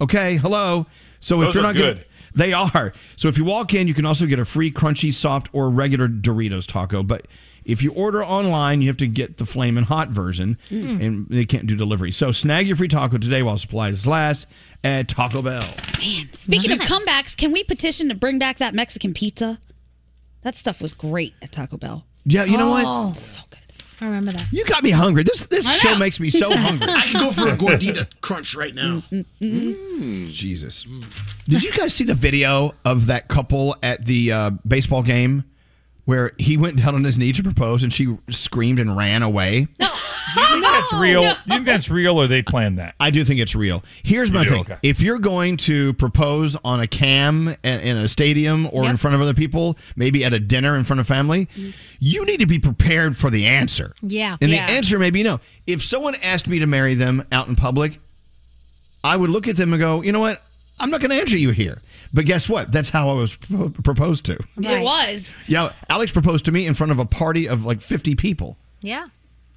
Okay, 0.00 0.36
hello. 0.36 0.86
So 1.20 1.40
if 1.40 1.46
Those 1.46 1.54
you're 1.54 1.64
are 1.64 1.66
not 1.68 1.74
gonna- 1.74 1.94
good. 1.94 2.04
they 2.34 2.52
are. 2.52 2.92
So 3.16 3.28
if 3.28 3.38
you 3.38 3.44
walk 3.44 3.72
in, 3.72 3.88
you 3.88 3.94
can 3.94 4.04
also 4.04 4.26
get 4.26 4.38
a 4.38 4.44
free 4.44 4.70
crunchy, 4.70 5.14
soft, 5.14 5.48
or 5.52 5.70
regular 5.70 6.06
Doritos 6.08 6.66
taco. 6.66 7.02
But 7.02 7.26
if 7.66 7.82
you 7.82 7.92
order 7.92 8.24
online, 8.24 8.80
you 8.80 8.88
have 8.88 8.96
to 8.98 9.06
get 9.06 9.36
the 9.38 9.44
flaming 9.44 9.84
hot 9.84 10.08
version, 10.10 10.56
Mm. 10.70 11.04
and 11.04 11.26
they 11.28 11.44
can't 11.44 11.66
do 11.66 11.74
delivery. 11.76 12.12
So 12.12 12.32
snag 12.32 12.66
your 12.66 12.76
free 12.76 12.88
taco 12.88 13.18
today 13.18 13.42
while 13.42 13.58
supplies 13.58 14.06
last 14.06 14.46
at 14.84 15.08
Taco 15.08 15.42
Bell. 15.42 15.62
Man, 15.98 16.28
speaking 16.32 16.72
of 16.72 16.78
comebacks, 16.78 17.36
can 17.36 17.52
we 17.52 17.64
petition 17.64 18.08
to 18.08 18.14
bring 18.14 18.38
back 18.38 18.58
that 18.58 18.74
Mexican 18.74 19.12
pizza? 19.12 19.58
That 20.42 20.54
stuff 20.54 20.80
was 20.80 20.94
great 20.94 21.34
at 21.42 21.50
Taco 21.52 21.76
Bell. 21.76 22.06
Yeah, 22.24 22.44
you 22.44 22.56
know 22.56 22.70
what? 22.70 22.84
Oh, 22.86 23.12
so 23.12 23.40
good. 23.50 23.58
I 24.00 24.04
remember 24.04 24.32
that. 24.32 24.52
You 24.52 24.64
got 24.66 24.84
me 24.84 24.90
hungry. 24.90 25.22
This 25.22 25.46
this 25.46 25.66
I 25.66 25.74
show 25.76 25.96
makes 25.96 26.20
me 26.20 26.28
so 26.30 26.50
hungry. 26.50 26.86
I 26.92 27.06
could 27.08 27.20
go 27.20 27.30
for 27.30 27.48
a 27.48 27.56
gordita 27.56 28.06
crunch 28.20 28.54
right 28.54 28.74
now. 28.74 29.02
Jesus. 29.40 30.84
Did 31.46 31.64
you 31.64 31.72
guys 31.72 31.94
see 31.94 32.04
the 32.04 32.14
video 32.14 32.74
of 32.84 33.06
that 33.06 33.28
couple 33.28 33.74
at 33.82 34.04
the 34.04 34.32
uh, 34.32 34.50
baseball 34.66 35.02
game 35.02 35.44
where 36.06 36.32
he 36.38 36.56
went 36.56 36.78
down 36.78 36.94
on 36.94 37.04
his 37.04 37.18
knee 37.18 37.32
to 37.32 37.42
propose 37.42 37.82
and 37.82 37.92
she 37.92 38.16
screamed 38.30 38.78
and 38.78 38.96
ran 38.96 39.22
away? 39.22 39.68
Do 39.78 40.40
you 40.40 40.46
think 40.46 40.64
that's 40.64 40.92
real? 40.94 41.22
Do 41.22 41.28
you 41.28 41.34
think 41.48 41.66
that's 41.66 41.90
real 41.90 42.18
or 42.20 42.26
they 42.26 42.42
planned 42.42 42.78
that? 42.78 42.94
I 42.98 43.10
do 43.10 43.24
think 43.24 43.40
it's 43.40 43.54
real. 43.54 43.82
Here's 44.02 44.30
my 44.32 44.44
do? 44.44 44.50
thing. 44.50 44.60
Okay. 44.60 44.76
If 44.82 45.00
you're 45.00 45.18
going 45.18 45.56
to 45.58 45.92
propose 45.94 46.56
on 46.64 46.80
a 46.80 46.86
cam 46.86 47.48
in, 47.48 47.80
in 47.80 47.96
a 47.96 48.08
stadium 48.08 48.68
or 48.72 48.84
in 48.88 48.96
front 48.96 49.14
of 49.14 49.20
other 49.20 49.34
people, 49.34 49.76
maybe 49.94 50.24
at 50.24 50.32
a 50.32 50.38
dinner 50.40 50.76
in 50.76 50.84
front 50.84 51.00
of 51.00 51.06
family, 51.06 51.46
mm. 51.56 51.74
you 52.00 52.24
need 52.24 52.40
to 52.40 52.46
be 52.46 52.58
prepared 52.58 53.16
for 53.16 53.30
the 53.30 53.46
answer. 53.46 53.92
Yeah. 54.02 54.36
And 54.40 54.50
Yeah. 54.50 54.66
the 54.66 54.72
answer 54.72 54.98
may 54.98 55.10
be 55.10 55.22
no. 55.22 55.40
If 55.66 55.82
someone 55.82 56.14
asked 56.22 56.48
me 56.48 56.58
to 56.58 56.66
marry 56.66 56.94
them 56.94 57.26
out 57.32 57.48
in 57.48 57.56
public, 57.56 58.00
I 59.02 59.16
would 59.16 59.30
look 59.30 59.48
at 59.48 59.56
them 59.56 59.72
and 59.72 59.80
go, 59.80 60.02
you 60.02 60.12
know 60.12 60.20
what? 60.20 60.42
I'm 60.78 60.90
not 60.90 61.00
going 61.00 61.10
to 61.10 61.16
answer 61.16 61.38
you 61.38 61.50
here. 61.50 61.80
But 62.12 62.26
guess 62.26 62.48
what? 62.48 62.70
That's 62.72 62.90
how 62.90 63.08
I 63.08 63.14
was 63.14 63.34
pro- 63.36 63.70
proposed 63.70 64.24
to. 64.26 64.38
It 64.58 64.82
was. 64.82 65.36
Yeah, 65.46 65.72
Alex 65.88 66.12
proposed 66.12 66.44
to 66.46 66.52
me 66.52 66.66
in 66.66 66.74
front 66.74 66.92
of 66.92 66.98
a 66.98 67.04
party 67.04 67.48
of 67.48 67.64
like 67.64 67.80
50 67.80 68.14
people. 68.14 68.56
Yeah. 68.80 69.08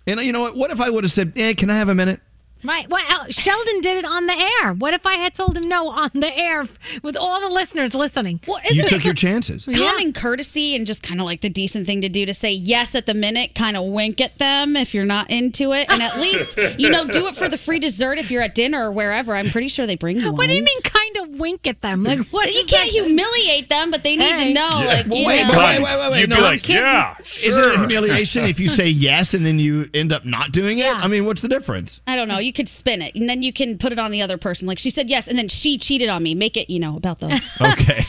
And 0.07 0.19
you 0.21 0.31
know 0.31 0.41
what? 0.41 0.55
What 0.55 0.71
if 0.71 0.81
I 0.81 0.89
would 0.89 1.03
have 1.03 1.11
said, 1.11 1.33
eh, 1.35 1.53
can 1.53 1.69
I 1.69 1.77
have 1.77 1.89
a 1.89 1.95
minute? 1.95 2.21
Right. 2.63 2.89
Well, 2.89 3.01
Sheldon 3.29 3.81
did 3.81 3.97
it 3.97 4.05
on 4.05 4.25
the 4.27 4.33
air. 4.61 4.73
What 4.73 4.93
if 4.93 5.05
I 5.05 5.15
had 5.15 5.33
told 5.33 5.55
him 5.57 5.67
no 5.69 5.89
on 5.89 6.11
the 6.13 6.35
air 6.37 6.67
with 7.03 7.15
all 7.15 7.39
the 7.41 7.49
listeners 7.49 7.93
listening? 7.93 8.39
Well, 8.47 8.59
You 8.71 8.83
took 8.87 9.03
your 9.05 9.13
chances. 9.13 9.65
Common 9.65 10.13
courtesy 10.13 10.75
and 10.75 10.85
just 10.85 11.01
kind 11.03 11.19
of 11.19 11.25
like 11.25 11.41
the 11.41 11.49
decent 11.49 11.85
thing 11.87 12.01
to 12.01 12.09
do 12.09 12.25
to 12.25 12.33
say 12.33 12.51
yes 12.51 12.95
at 12.95 13.05
the 13.05 13.13
minute, 13.13 13.55
kind 13.55 13.77
of 13.77 13.85
wink 13.85 14.19
at 14.21 14.37
them 14.39 14.75
if 14.75 14.93
you're 14.93 15.05
not 15.05 15.29
into 15.31 15.71
it. 15.73 15.89
And 15.91 16.01
at 16.01 16.19
least, 16.19 16.57
you 16.77 16.89
know, 16.89 17.07
do 17.07 17.27
it 17.27 17.35
for 17.35 17.47
the 17.47 17.57
free 17.57 17.79
dessert 17.79 18.17
if 18.17 18.29
you're 18.31 18.41
at 18.41 18.55
dinner 18.55 18.87
or 18.87 18.91
wherever. 18.91 19.35
I'm 19.35 19.49
pretty 19.49 19.67
sure 19.69 19.85
they 19.85 19.95
bring 19.95 20.17
you 20.19 20.31
one. 20.31 20.35
What 20.39 20.47
do 20.47 20.55
you 20.55 20.63
mean, 20.63 20.81
kind 20.81 21.17
of 21.17 21.29
wink 21.39 21.67
at 21.67 21.81
them? 21.81 22.03
Like, 22.03 22.19
what? 22.29 22.47
You 22.49 22.63
can't 22.65 22.91
that? 22.91 23.03
humiliate 23.03 23.69
them, 23.69 23.91
but 23.91 24.03
they 24.03 24.15
need 24.15 24.29
Hey. 24.31 24.47
to 24.49 24.53
know, 24.53 24.69
like, 24.73 25.05
Well, 25.07 25.19
you 25.19 25.27
wait, 25.27 25.43
know. 25.47 25.57
wait, 25.57 25.79
wait, 25.79 25.83
wait, 25.83 25.99
wait, 25.99 26.11
wait. 26.11 26.19
You'd 26.21 26.29
no, 26.29 26.35
be 26.37 26.41
like, 26.41 26.63
kidding. 26.63 26.81
yeah, 26.83 27.15
Is 27.43 27.57
it 27.57 27.65
a 27.65 27.77
humiliation 27.77 28.45
if 28.45 28.59
you 28.59 28.67
say 28.69 28.87
yes 28.87 29.33
and 29.33 29.45
then 29.45 29.59
you 29.59 29.89
end 29.93 30.11
up 30.11 30.25
not 30.25 30.51
doing 30.51 30.79
it? 30.79 30.87
I 30.93 31.07
mean, 31.07 31.25
what's 31.25 31.41
the 31.41 31.47
difference? 31.47 32.01
I 32.07 32.15
don't 32.15 32.27
know. 32.27 32.37
You 32.39 32.48
could 32.51 32.67
spin 32.67 33.01
it, 33.01 33.15
and 33.15 33.29
then 33.29 33.43
you 33.43 33.53
can 33.53 33.77
put 33.77 33.91
it 33.91 33.99
on 33.99 34.11
the 34.11 34.21
other 34.21 34.37
person. 34.37 34.67
Like 34.67 34.79
she 34.79 34.89
said 34.89 35.09
yes, 35.09 35.27
and 35.27 35.37
then 35.37 35.47
she 35.47 35.77
cheated 35.77 36.09
on 36.09 36.23
me. 36.23 36.35
Make 36.35 36.57
it, 36.57 36.69
you 36.69 36.79
know, 36.79 36.95
about 36.97 37.19
them. 37.19 37.31
Okay. 37.61 38.05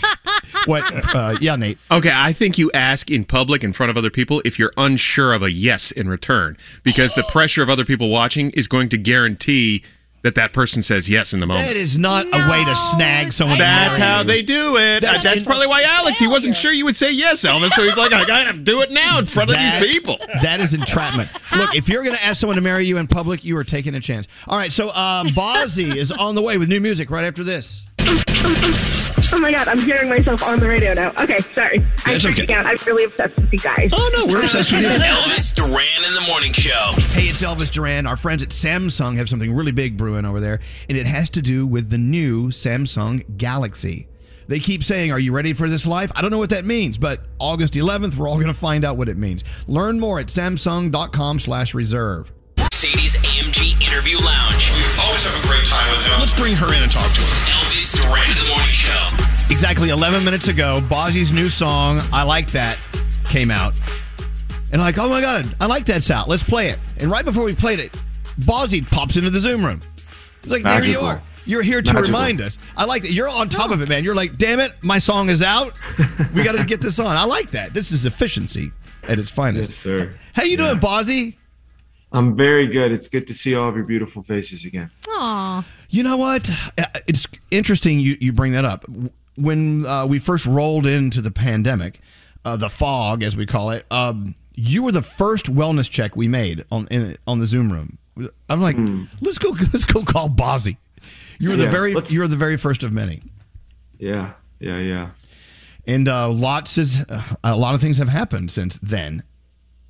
what? 0.66 1.14
Uh, 1.14 1.36
yeah, 1.40 1.56
Nate. 1.56 1.78
Okay, 1.90 2.12
I 2.14 2.32
think 2.32 2.56
you 2.58 2.70
ask 2.72 3.10
in 3.10 3.24
public 3.24 3.64
in 3.64 3.72
front 3.72 3.90
of 3.90 3.96
other 3.96 4.10
people 4.10 4.40
if 4.44 4.58
you're 4.58 4.72
unsure 4.76 5.32
of 5.32 5.42
a 5.42 5.50
yes 5.50 5.90
in 5.90 6.08
return 6.08 6.56
because 6.82 7.14
the 7.14 7.24
pressure 7.24 7.62
of 7.62 7.68
other 7.68 7.84
people 7.84 8.08
watching 8.08 8.50
is 8.50 8.68
going 8.68 8.88
to 8.90 8.96
guarantee 8.98 9.82
that 10.22 10.34
that 10.34 10.52
person 10.52 10.82
says 10.82 11.08
yes 11.08 11.32
in 11.32 11.40
the 11.40 11.46
moment. 11.46 11.66
That 11.68 11.76
is 11.76 11.98
not 11.98 12.26
a 12.26 12.50
way 12.50 12.64
to 12.64 12.74
snag 12.74 13.32
someone. 13.32 13.56
to 13.58 13.64
That's 13.64 13.98
marry 13.98 14.10
how 14.10 14.22
they 14.22 14.42
do 14.42 14.76
it. 14.76 15.00
That's- 15.00 15.22
That's, 15.22 15.42
probably 15.42 15.66
why 15.66 15.82
Alex, 15.82 16.18
he 16.18 16.26
wasn't 16.28 16.56
sure 16.56 16.72
you 16.72 16.84
would 16.84 16.96
say 16.96 17.10
yes, 17.12 17.44
Elvis. 17.44 17.70
So 17.70 17.82
he's 17.82 17.96
like, 17.96 18.12
I 18.12 18.24
gotta 18.26 18.56
do 18.58 18.82
it 18.82 18.90
now 18.90 19.18
in 19.18 19.26
front 19.26 19.50
of 19.50 19.56
these 19.58 19.90
people. 19.90 20.18
That 20.42 20.60
is 20.60 20.74
entrapment. 20.74 21.30
Look, 21.56 21.74
if 21.74 21.88
you're 21.88 22.02
going 22.02 22.14
to 22.16 22.24
ask 22.24 22.40
someone 22.40 22.56
to 22.56 22.62
marry 22.62 22.84
you 22.84 22.98
in 22.98 23.06
public, 23.06 23.44
you 23.44 23.56
are 23.56 23.64
taking 23.64 23.94
a 23.94 24.00
chance. 24.00 24.26
All 24.46 24.58
right, 24.58 24.70
so 24.72 24.88
um, 24.94 25.28
Bazzi 25.28 25.96
is 25.96 26.10
on 26.12 26.34
the 26.34 26.42
way 26.42 26.58
with 26.58 26.68
new 26.68 26.80
music 26.80 27.10
right 27.10 27.24
after 27.24 27.42
this. 27.44 27.82
Oh 29.32 29.38
my 29.38 29.52
god, 29.52 29.68
I'm 29.68 29.78
hearing 29.80 30.08
myself 30.08 30.42
on 30.42 30.60
the 30.60 30.68
radio 30.68 30.94
now. 30.94 31.12
Okay, 31.20 31.38
sorry. 31.38 31.78
I'm 31.78 32.14
That's 32.14 32.26
freaking 32.26 32.44
okay. 32.44 32.54
out. 32.54 32.66
I'm 32.66 32.76
really 32.86 33.04
obsessed 33.04 33.36
with 33.36 33.52
you 33.52 33.58
guys. 33.58 33.90
Oh 33.92 34.10
no, 34.16 34.32
we're 34.32 34.40
obsessed 34.40 34.72
with 34.72 34.82
you. 34.82 34.88
Elvis 34.88 35.54
Duran 35.54 36.04
in 36.06 36.14
the 36.14 36.24
morning 36.28 36.52
show. 36.52 36.92
Hey, 37.12 37.24
it's 37.28 37.42
Elvis 37.42 37.70
Duran. 37.70 38.06
Our 38.06 38.16
friends 38.16 38.42
at 38.42 38.50
Samsung 38.50 39.16
have 39.16 39.28
something 39.28 39.52
really 39.52 39.72
big 39.72 39.96
brewing 39.96 40.24
over 40.24 40.40
there, 40.40 40.60
and 40.88 40.98
it 40.98 41.06
has 41.06 41.30
to 41.30 41.42
do 41.42 41.66
with 41.66 41.90
the 41.90 41.98
new 41.98 42.48
Samsung 42.48 43.36
Galaxy. 43.36 44.08
They 44.48 44.58
keep 44.58 44.82
saying, 44.82 45.12
Are 45.12 45.20
you 45.20 45.32
ready 45.32 45.52
for 45.52 45.68
this 45.70 45.86
life? 45.86 46.10
I 46.16 46.22
don't 46.22 46.32
know 46.32 46.38
what 46.38 46.50
that 46.50 46.64
means, 46.64 46.98
but 46.98 47.20
August 47.38 47.74
11th, 47.74 48.16
we're 48.16 48.28
all 48.28 48.34
going 48.34 48.48
to 48.48 48.52
find 48.54 48.84
out 48.84 48.96
what 48.96 49.08
it 49.08 49.16
means. 49.16 49.44
Learn 49.68 50.00
more 50.00 50.18
at 50.18 50.26
samsung.com 50.26 51.38
slash 51.38 51.72
reserve. 51.72 52.32
Sadie's 52.80 53.16
AMG 53.16 53.78
Interview 53.86 54.16
Lounge. 54.16 54.70
We 54.70 55.02
always 55.02 55.22
have 55.24 55.44
a 55.44 55.46
great 55.46 55.66
time 55.66 55.86
with 55.90 56.02
him. 56.06 56.18
Let's 56.18 56.32
bring 56.32 56.54
her 56.54 56.74
in 56.74 56.82
and 56.82 56.90
talk 56.90 57.12
to 57.12 57.20
her. 57.20 57.50
Elvis 57.52 57.94
Duran 57.94 58.30
in 58.30 58.42
the 58.42 58.48
morning 58.48 58.72
show. 58.72 59.08
Exactly 59.50 59.90
11 59.90 60.24
minutes 60.24 60.48
ago, 60.48 60.78
Bazzi's 60.88 61.30
new 61.30 61.50
song, 61.50 62.00
I 62.10 62.22
Like 62.22 62.50
That, 62.52 62.78
came 63.24 63.50
out. 63.50 63.74
And 64.72 64.80
like, 64.80 64.96
oh 64.96 65.10
my 65.10 65.20
God, 65.20 65.54
I 65.60 65.66
like 65.66 65.84
that 65.86 66.02
sound. 66.02 66.30
Let's 66.30 66.42
play 66.42 66.70
it. 66.70 66.78
And 66.98 67.10
right 67.10 67.22
before 67.22 67.44
we 67.44 67.54
played 67.54 67.80
it, 67.80 67.92
Bazzi 68.40 68.90
pops 68.90 69.18
into 69.18 69.28
the 69.28 69.40
Zoom 69.40 69.62
room. 69.62 69.82
He's 70.42 70.50
like, 70.50 70.62
there 70.62 70.82
you 70.82 71.00
are. 71.00 71.20
You're 71.44 71.60
here 71.60 71.82
to 71.82 71.92
Magical. 71.92 72.14
remind 72.18 72.40
us. 72.40 72.56
I 72.78 72.86
like 72.86 73.02
that. 73.02 73.12
You're 73.12 73.28
on 73.28 73.50
top 73.50 73.72
of 73.72 73.82
it, 73.82 73.90
man. 73.90 74.04
You're 74.04 74.14
like, 74.14 74.38
damn 74.38 74.58
it, 74.58 74.72
my 74.80 75.00
song 75.00 75.28
is 75.28 75.42
out. 75.42 75.78
We 76.34 76.42
got 76.44 76.56
to 76.56 76.64
get 76.64 76.80
this 76.80 76.98
on. 76.98 77.14
I 77.14 77.24
like 77.24 77.50
that. 77.50 77.74
This 77.74 77.92
is 77.92 78.06
efficiency 78.06 78.72
at 79.02 79.18
its 79.18 79.30
finest. 79.30 79.68
Yes, 79.68 79.76
sir. 79.76 80.14
How 80.32 80.44
you 80.44 80.56
doing, 80.56 80.78
Bazzi? 80.78 81.36
I'm 82.12 82.34
very 82.36 82.66
good. 82.66 82.90
It's 82.92 83.06
good 83.08 83.26
to 83.28 83.34
see 83.34 83.54
all 83.54 83.68
of 83.68 83.76
your 83.76 83.84
beautiful 83.84 84.22
faces 84.22 84.64
again. 84.64 84.90
Aw. 85.08 85.64
You 85.90 86.02
know 86.02 86.16
what? 86.16 86.50
Uh, 86.76 86.84
It's 87.06 87.26
interesting 87.50 88.00
you, 88.00 88.16
you 88.20 88.32
bring 88.32 88.52
that 88.52 88.64
up. 88.64 88.84
When 89.36 89.86
uh, 89.86 90.06
we 90.06 90.18
first 90.18 90.44
rolled 90.46 90.86
into 90.86 91.20
the 91.22 91.30
pandemic, 91.30 92.00
uh, 92.44 92.56
the 92.56 92.68
fog, 92.68 93.22
as 93.22 93.36
we 93.36 93.46
call 93.46 93.70
it, 93.70 93.86
um, 93.90 94.34
you 94.54 94.82
were 94.82 94.92
the 94.92 95.02
first 95.02 95.46
wellness 95.46 95.88
check 95.88 96.16
we 96.16 96.26
made 96.28 96.64
on 96.72 96.86
in, 96.88 97.16
on 97.26 97.38
the 97.38 97.46
Zoom 97.46 97.72
room. 97.72 97.96
I'm 98.48 98.60
like, 98.60 98.76
let's 99.20 99.38
go, 99.38 99.50
let's 99.72 99.84
go 99.84 100.02
call 100.02 100.28
Bazzi. 100.28 100.76
You 101.38 101.50
were 101.50 101.56
the 101.56 101.66
Hmm. 101.66 101.70
Very, 101.72 101.94
let's- 101.94 102.12
you 102.12 102.20
were 102.20 102.28
the 102.28 102.36
very 102.36 102.56
first 102.56 102.82
of 102.82 102.92
many, 102.92 103.22
Yeah, 103.98 104.32
yeah, 104.58 104.78
yeah. 104.78 105.10
and 105.86 106.06
uh, 106.08 106.28
lots 106.28 106.76
is 106.76 107.04
uh, 107.08 107.22
a 107.44 107.56
lot 107.56 107.74
of 107.74 107.80
things 107.80 107.96
have 107.98 108.08
happened 108.08 108.50
since 108.50 108.78
then. 108.80 109.22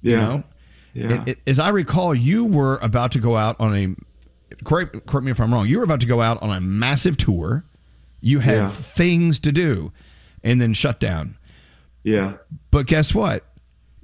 You 0.03 0.13
Yeah. 0.13 0.21
know, 0.21 0.45
Yeah. 0.93 1.23
It- 1.23 1.29
it- 1.29 1.39
as 1.47 1.59
I 1.59 1.69
recall, 1.71 2.15
you 2.15 2.45
were 2.45 2.79
about 2.83 3.13
to 3.13 3.19
go 3.19 3.37
out 3.37 3.57
on 3.61 3.75
a. 3.77 3.95
Correct, 4.65 5.07
correct 5.07 5.25
me 5.25 5.31
if 5.31 5.41
I'm 5.41 5.53
wrong. 5.53 5.67
You 5.67 5.79
were 5.79 5.85
about 5.85 6.01
to 6.01 6.07
go 6.07 6.21
out 6.21 6.43
on 6.43 6.51
a 6.55 6.61
massive 6.61 7.17
tour. 7.17 7.65
You 8.21 8.41
had 8.41 8.57
Yeah. 8.59 8.69
things 8.71 9.39
to 9.41 9.53
do, 9.53 9.93
and 10.45 10.61
then 10.61 10.75
shut 10.75 11.01
down. 11.01 11.37
Yeah. 12.03 12.35
But 12.71 12.87
guess 12.87 13.15
what? 13.15 13.47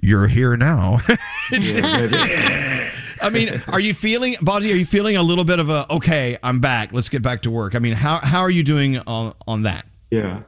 You're 0.01 0.29
here 0.29 0.57
now. 0.57 1.01
Yeah. 1.53 2.91
I 3.23 3.31
mean, 3.31 3.63
are 3.69 3.81
you 3.81 3.95
feeling, 3.95 4.35
Bazzi? 4.35 4.73
Are 4.73 4.77
you 4.77 4.85
feeling 4.85 5.17
a 5.17 5.23
little 5.23 5.45
bit 5.45 5.59
of 5.59 5.71
a 5.71 5.91
okay? 5.91 6.37
I'm 6.43 6.61
back. 6.61 6.93
Let's 6.93 7.09
get 7.09 7.23
back 7.23 7.43
to 7.43 7.51
work. 7.51 7.75
I 7.75 7.79
mean, 7.79 7.93
how 7.95 8.19
how 8.19 8.41
are 8.41 8.51
you 8.51 8.63
doing 8.63 8.99
on 8.99 9.33
on 9.47 9.63
that? 9.63 9.87
Yeah. 10.11 10.43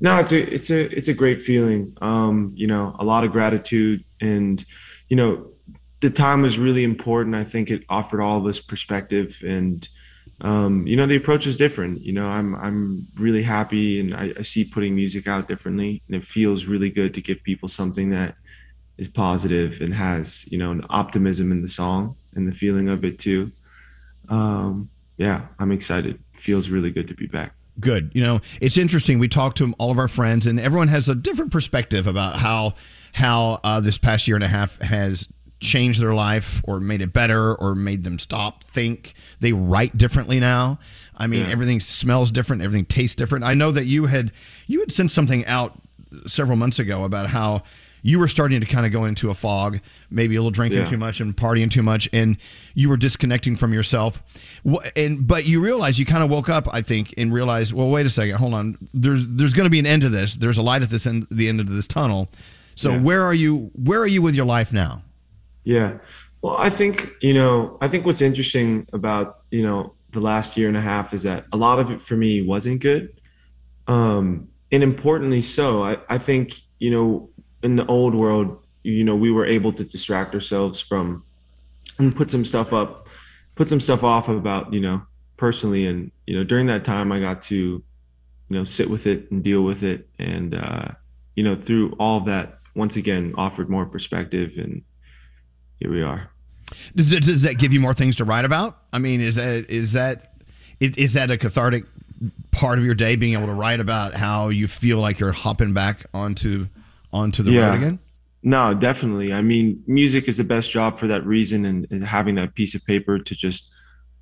No, 0.00 0.18
it's 0.20 0.32
a 0.32 0.54
it's 0.54 0.70
a 0.70 0.96
it's 0.96 1.08
a 1.08 1.14
great 1.14 1.40
feeling. 1.40 1.96
Um, 2.00 2.52
you 2.54 2.66
know, 2.66 2.94
a 2.98 3.04
lot 3.04 3.24
of 3.24 3.32
gratitude 3.32 4.04
and 4.20 4.64
you 5.08 5.16
know, 5.16 5.46
the 6.02 6.10
time 6.10 6.42
was 6.42 6.58
really 6.58 6.84
important. 6.84 7.34
I 7.34 7.44
think 7.44 7.70
it 7.70 7.84
offered 7.88 8.20
all 8.20 8.38
of 8.38 8.44
us 8.44 8.60
perspective 8.60 9.40
and 9.46 9.88
um, 10.40 10.86
you 10.88 10.96
know, 10.96 11.06
the 11.06 11.14
approach 11.16 11.46
is 11.46 11.56
different. 11.56 12.00
You 12.00 12.12
know, 12.12 12.26
I'm 12.26 12.56
I'm 12.56 13.06
really 13.16 13.44
happy 13.44 14.00
and 14.00 14.14
I, 14.14 14.32
I 14.36 14.42
see 14.42 14.64
putting 14.64 14.94
music 14.94 15.28
out 15.28 15.46
differently 15.46 16.02
and 16.06 16.16
it 16.16 16.24
feels 16.24 16.66
really 16.66 16.90
good 16.90 17.14
to 17.14 17.20
give 17.20 17.42
people 17.44 17.68
something 17.68 18.10
that 18.10 18.34
is 18.98 19.06
positive 19.06 19.80
and 19.80 19.94
has, 19.94 20.50
you 20.50 20.58
know, 20.58 20.72
an 20.72 20.84
optimism 20.90 21.52
in 21.52 21.62
the 21.62 21.68
song 21.68 22.16
and 22.34 22.46
the 22.46 22.52
feeling 22.52 22.88
of 22.88 23.04
it 23.04 23.20
too. 23.20 23.52
Um, 24.28 24.90
yeah, 25.16 25.46
I'm 25.60 25.70
excited. 25.70 26.18
Feels 26.34 26.68
really 26.68 26.90
good 26.90 27.06
to 27.08 27.14
be 27.14 27.26
back. 27.26 27.54
Good. 27.78 28.10
You 28.12 28.22
know, 28.22 28.40
it's 28.60 28.76
interesting. 28.76 29.20
We 29.20 29.28
talked 29.28 29.58
to 29.58 29.72
all 29.78 29.90
of 29.92 29.98
our 29.98 30.08
friends, 30.08 30.46
and 30.46 30.58
everyone 30.60 30.88
has 30.88 31.08
a 31.08 31.14
different 31.14 31.52
perspective 31.52 32.06
about 32.06 32.36
how 32.36 32.74
how 33.12 33.60
uh, 33.62 33.80
this 33.80 33.98
past 33.98 34.26
year 34.26 34.36
and 34.36 34.44
a 34.44 34.48
half 34.48 34.80
has 34.80 35.28
changed 35.62 36.00
their 36.02 36.12
life, 36.14 36.60
or 36.64 36.80
made 36.80 37.00
it 37.00 37.12
better, 37.12 37.54
or 37.54 37.74
made 37.74 38.04
them 38.04 38.18
stop, 38.18 38.64
think. 38.64 39.14
They 39.40 39.52
write 39.52 39.96
differently 39.96 40.38
now. 40.40 40.78
I 41.16 41.26
mean, 41.26 41.40
Yeah. 41.46 41.52
everything 41.52 41.80
smells 41.80 42.30
different. 42.30 42.62
Everything 42.62 42.84
tastes 42.84 43.14
different. 43.14 43.44
I 43.44 43.54
know 43.54 43.70
that 43.70 43.86
you 43.86 44.06
had 44.06 44.32
you 44.66 44.80
had 44.80 44.92
sent 44.92 45.10
something 45.10 45.46
out 45.46 45.78
several 46.26 46.56
months 46.56 46.78
ago 46.78 47.04
about 47.04 47.28
how 47.28 47.62
you 48.04 48.18
were 48.18 48.26
starting 48.26 48.58
to 48.60 48.66
kind 48.66 48.84
of 48.84 48.90
go 48.90 49.04
into 49.04 49.30
a 49.30 49.34
fog, 49.34 49.78
maybe 50.10 50.34
a 50.34 50.40
little 50.40 50.50
drinking 50.50 50.80
Yeah. 50.80 50.86
too 50.90 50.96
much 50.96 51.20
and 51.20 51.36
partying 51.36 51.70
too 51.70 51.82
much, 51.84 52.08
and 52.12 52.36
you 52.74 52.88
were 52.88 52.96
disconnecting 52.96 53.54
from 53.54 53.72
yourself. 53.72 54.20
And 54.96 55.24
but 55.26 55.46
you 55.46 55.60
realized 55.60 55.98
you 55.98 56.04
kind 56.06 56.22
of 56.24 56.28
woke 56.28 56.48
up, 56.48 56.66
I 56.72 56.82
think, 56.82 57.14
and 57.16 57.32
realized, 57.32 57.72
well, 57.72 57.88
wait 57.88 58.04
a 58.06 58.10
second, 58.10 58.36
hold 58.36 58.54
on. 58.54 58.76
There's 58.92 59.28
there's 59.28 59.52
going 59.54 59.66
to 59.66 59.70
be 59.70 59.78
an 59.78 59.86
end 59.86 60.02
to 60.02 60.08
this. 60.08 60.34
There's 60.34 60.58
a 60.58 60.62
light 60.62 60.82
at 60.82 60.90
this 60.90 61.06
end, 61.06 61.26
the 61.30 61.48
end 61.48 61.60
of 61.60 61.68
this 61.68 61.86
tunnel. 61.86 62.28
So 62.74 62.90
Yeah. 62.92 62.98
where 63.00 63.22
are 63.22 63.34
you? 63.34 63.70
Where 63.74 64.00
are 64.00 64.06
you 64.06 64.22
with 64.22 64.34
your 64.34 64.46
life 64.46 64.72
now? 64.72 65.02
Yeah. 65.64 65.98
Well, 66.42 66.56
I 66.58 66.70
think, 66.70 67.10
you 67.20 67.34
know, 67.34 67.78
I 67.80 67.88
think 67.88 68.04
what's 68.04 68.22
interesting 68.22 68.86
about, 68.92 69.40
you 69.50 69.62
know, 69.62 69.94
the 70.10 70.20
last 70.20 70.56
year 70.56 70.68
and 70.68 70.76
a 70.76 70.80
half 70.80 71.14
is 71.14 71.22
that 71.22 71.46
a 71.52 71.56
lot 71.56 71.78
of 71.78 71.90
it 71.90 72.00
for 72.00 72.16
me 72.16 72.42
wasn't 72.42 72.80
good. 72.80 73.20
Um, 73.86 74.48
and 74.70 74.82
importantly 74.82 75.42
so, 75.42 75.84
I, 75.84 75.98
I 76.08 76.18
think, 76.18 76.60
you 76.78 76.90
know, 76.90 77.30
in 77.62 77.76
the 77.76 77.86
old 77.86 78.14
world, 78.14 78.64
you 78.82 79.04
know, 79.04 79.14
we 79.14 79.30
were 79.30 79.46
able 79.46 79.72
to 79.74 79.84
distract 79.84 80.34
ourselves 80.34 80.80
from 80.80 81.24
and 81.98 82.14
put 82.14 82.28
some 82.28 82.44
stuff 82.44 82.72
up, 82.72 83.06
put 83.54 83.68
some 83.68 83.80
stuff 83.80 84.02
off 84.02 84.28
about, 84.28 84.72
you 84.72 84.80
know, 84.80 85.02
personally. 85.36 85.86
And, 85.86 86.10
you 86.26 86.34
know, 86.34 86.42
during 86.42 86.66
that 86.66 86.84
time 86.84 87.12
I 87.12 87.20
got 87.20 87.42
to, 87.42 87.54
you 87.54 87.84
know, 88.48 88.64
sit 88.64 88.90
with 88.90 89.06
it 89.06 89.30
and 89.30 89.44
deal 89.44 89.62
with 89.62 89.82
it. 89.84 90.08
And, 90.18 90.54
uh, 90.54 90.88
you 91.36 91.44
know, 91.44 91.54
through 91.54 91.92
all 92.00 92.18
of 92.18 92.26
that, 92.26 92.58
once 92.74 92.96
again, 92.96 93.34
offered 93.36 93.70
more 93.70 93.86
perspective 93.86 94.54
and 94.56 94.82
here 95.82 95.90
we 95.90 96.02
are. 96.02 96.30
Does, 96.94 97.18
does 97.20 97.42
that 97.42 97.58
give 97.58 97.72
you 97.72 97.80
more 97.80 97.94
things 97.94 98.16
to 98.16 98.24
write 98.24 98.44
about? 98.44 98.78
I 98.92 98.98
mean, 98.98 99.20
is 99.20 99.34
that 99.34 99.68
is 99.68 99.92
that 99.92 100.34
is 100.80 100.96
is 100.96 101.12
that 101.14 101.30
a 101.30 101.36
cathartic 101.36 101.84
part 102.50 102.78
of 102.78 102.84
your 102.84 102.94
day, 102.94 103.16
being 103.16 103.32
able 103.32 103.46
to 103.46 103.52
write 103.52 103.80
about 103.80 104.14
how 104.14 104.48
you 104.48 104.68
feel 104.68 104.98
like 104.98 105.18
you're 105.18 105.32
hopping 105.32 105.72
back 105.74 106.06
onto 106.14 106.68
onto 107.12 107.42
the 107.42 107.58
road 107.58 107.74
again? 107.74 107.98
No, 108.44 108.74
definitely. 108.74 109.32
I 109.32 109.42
mean, 109.42 109.82
music 109.86 110.28
is 110.28 110.36
the 110.36 110.44
best 110.44 110.70
job 110.70 110.98
for 110.98 111.06
that 111.08 111.26
reason, 111.26 111.64
and, 111.64 111.86
and 111.90 112.04
having 112.04 112.36
that 112.36 112.54
piece 112.54 112.74
of 112.74 112.84
paper 112.86 113.18
to 113.18 113.34
just 113.34 113.70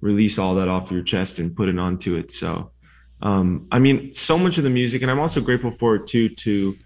release 0.01 0.39
all 0.39 0.55
that 0.55 0.69
off 0.69 0.91
your 0.91 1.03
chest 1.03 1.39
and 1.39 1.55
put 1.55 1.69
it 1.69 1.79
onto 1.79 2.17
it. 2.17 2.31
So, 2.31 2.71
um, 3.23 3.67
I 3.71 3.79
mean, 3.79 4.13
so 4.13 4.39
much 4.39 4.57
of 4.59 4.65
the 4.65 4.71
music, 4.71 5.03
and 5.03 5.11
I'm 5.11 5.21
also 5.21 5.41
grateful 5.41 5.71
for 5.71 5.97
it 5.97 6.07
too 6.07 6.31
to 6.31 6.77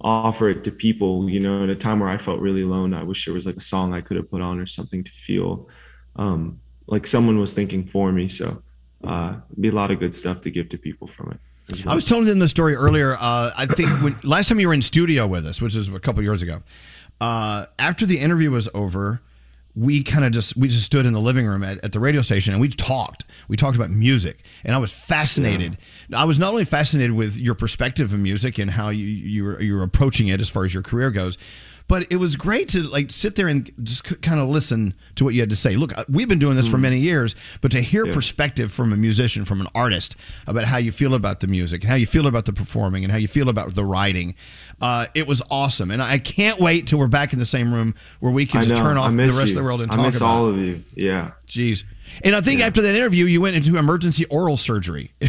offer 0.00 0.48
it 0.48 0.64
to 0.64 0.70
people. 0.70 1.28
You 1.28 1.40
know, 1.40 1.62
in 1.62 1.70
a 1.70 1.76
time 1.76 2.00
where 2.00 2.08
I 2.08 2.16
felt 2.16 2.40
really 2.40 2.62
alone, 2.62 2.94
I 2.94 3.02
wish 3.02 3.24
there 3.24 3.34
was 3.34 3.46
like 3.46 3.56
a 3.56 3.60
song 3.60 3.94
I 3.94 4.00
could 4.00 4.16
have 4.16 4.30
put 4.30 4.40
on 4.40 4.58
or 4.58 4.66
something 4.66 5.04
to 5.04 5.10
feel 5.10 5.68
um, 6.16 6.60
like 6.86 7.06
someone 7.06 7.38
was 7.38 7.52
thinking 7.52 7.86
for 7.86 8.12
me. 8.12 8.28
So, 8.28 8.62
uh, 9.04 9.36
be 9.60 9.68
a 9.68 9.72
lot 9.72 9.90
of 9.90 9.98
good 10.00 10.14
stuff 10.14 10.40
to 10.42 10.50
give 10.50 10.68
to 10.70 10.78
people 10.78 11.06
from 11.06 11.32
it. 11.32 11.84
well. 11.84 11.92
I 11.92 11.94
was 11.94 12.04
telling 12.04 12.24
them 12.24 12.38
the 12.38 12.48
story 12.48 12.74
earlier. 12.74 13.14
Uh, 13.14 13.52
I 13.56 13.66
think 13.66 13.88
when 14.02 14.16
last 14.24 14.48
time 14.48 14.60
you 14.60 14.68
were 14.68 14.74
in 14.74 14.82
studio 14.82 15.26
with 15.26 15.46
us, 15.46 15.60
which 15.60 15.76
is 15.76 15.88
a 15.88 16.00
couple 16.00 16.22
years 16.22 16.42
ago, 16.42 16.62
uh, 17.20 17.66
after 17.78 18.06
the 18.06 18.18
interview 18.18 18.50
was 18.50 18.68
over, 18.74 19.20
we 19.78 20.02
kind 20.02 20.24
of 20.24 20.32
just 20.32 20.56
we 20.56 20.66
just 20.66 20.84
stood 20.84 21.06
in 21.06 21.12
the 21.12 21.20
living 21.20 21.46
room 21.46 21.62
at, 21.62 21.82
at 21.84 21.92
the 21.92 22.00
radio 22.00 22.20
station 22.20 22.52
and 22.52 22.60
we 22.60 22.68
talked. 22.68 23.24
We 23.46 23.56
talked 23.56 23.76
about 23.76 23.90
music, 23.90 24.44
and 24.64 24.74
I 24.74 24.78
was 24.78 24.92
fascinated. 24.92 25.78
I 26.12 26.24
was 26.24 26.38
not 26.38 26.50
only 26.50 26.64
fascinated 26.64 27.12
with 27.12 27.38
your 27.38 27.54
perspective 27.54 28.12
of 28.12 28.18
music 28.18 28.58
and 28.58 28.70
how 28.70 28.88
you 28.88 29.06
you 29.06 29.44
were, 29.44 29.62
you 29.62 29.76
were 29.76 29.84
approaching 29.84 30.28
it 30.28 30.40
as 30.40 30.48
far 30.48 30.64
as 30.64 30.74
your 30.74 30.82
career 30.82 31.10
goes. 31.10 31.38
But 31.88 32.06
it 32.10 32.16
was 32.16 32.36
great 32.36 32.68
to 32.68 32.82
like 32.82 33.10
sit 33.10 33.34
there 33.34 33.48
and 33.48 33.70
just 33.82 34.04
kind 34.20 34.38
of 34.38 34.48
listen 34.50 34.92
to 35.14 35.24
what 35.24 35.32
you 35.34 35.40
had 35.40 35.48
to 35.50 35.56
say. 35.56 35.74
Look, 35.74 35.96
uh, 35.96 36.04
we've 36.08 36.28
been 36.28 36.38
doing 36.38 36.54
this 36.54 36.68
for 36.68 36.76
Mm. 36.76 36.82
many 36.82 36.98
years, 37.00 37.34
but 37.62 37.70
to 37.72 37.80
hear 37.80 38.06
Yeah. 38.06 38.12
perspective 38.12 38.70
from 38.70 38.92
a 38.92 38.96
musician, 38.96 39.46
from 39.46 39.60
an 39.62 39.68
artist, 39.74 40.14
about 40.46 40.66
how 40.66 40.76
you 40.76 40.92
feel 40.92 41.14
about 41.14 41.40
the 41.40 41.46
music, 41.46 41.82
and 41.82 41.88
how 41.90 41.96
you 41.96 42.06
feel 42.06 42.26
about 42.26 42.44
the 42.44 42.52
performing, 42.52 43.04
and 43.04 43.10
how 43.10 43.18
you 43.18 43.26
feel 43.26 43.48
about 43.48 43.74
the 43.74 43.84
writing, 43.86 44.34
uh, 44.82 45.06
it 45.14 45.26
was 45.26 45.42
awesome. 45.50 45.90
And 45.90 46.02
I 46.02 46.18
can't 46.18 46.60
wait 46.60 46.86
till 46.86 46.98
we're 46.98 47.06
back 47.06 47.32
in 47.32 47.38
the 47.38 47.46
same 47.46 47.72
room 47.72 47.94
where 48.20 48.32
we 48.32 48.44
can 48.44 48.62
just 48.64 48.76
turn 48.76 48.98
off 48.98 49.10
the 49.10 49.16
rest 49.16 49.36
you. 49.38 49.42
of 49.44 49.54
the 49.54 49.62
world 49.62 49.80
and 49.80 49.90
I 49.90 49.96
talk 49.96 50.04
miss 50.04 50.16
about 50.18 50.26
all 50.28 50.48
of 50.48 50.58
you. 50.58 50.84
Yeah. 50.94 51.30
Jeez. 51.48 51.84
And 52.22 52.34
I 52.36 52.42
think 52.42 52.60
after 52.60 52.82
that 52.82 52.94
interview, 52.94 53.24
you 53.24 53.40
went 53.40 53.56
into 53.56 53.78
emergency 53.78 54.26
oral 54.26 54.58
surgery. 54.58 55.12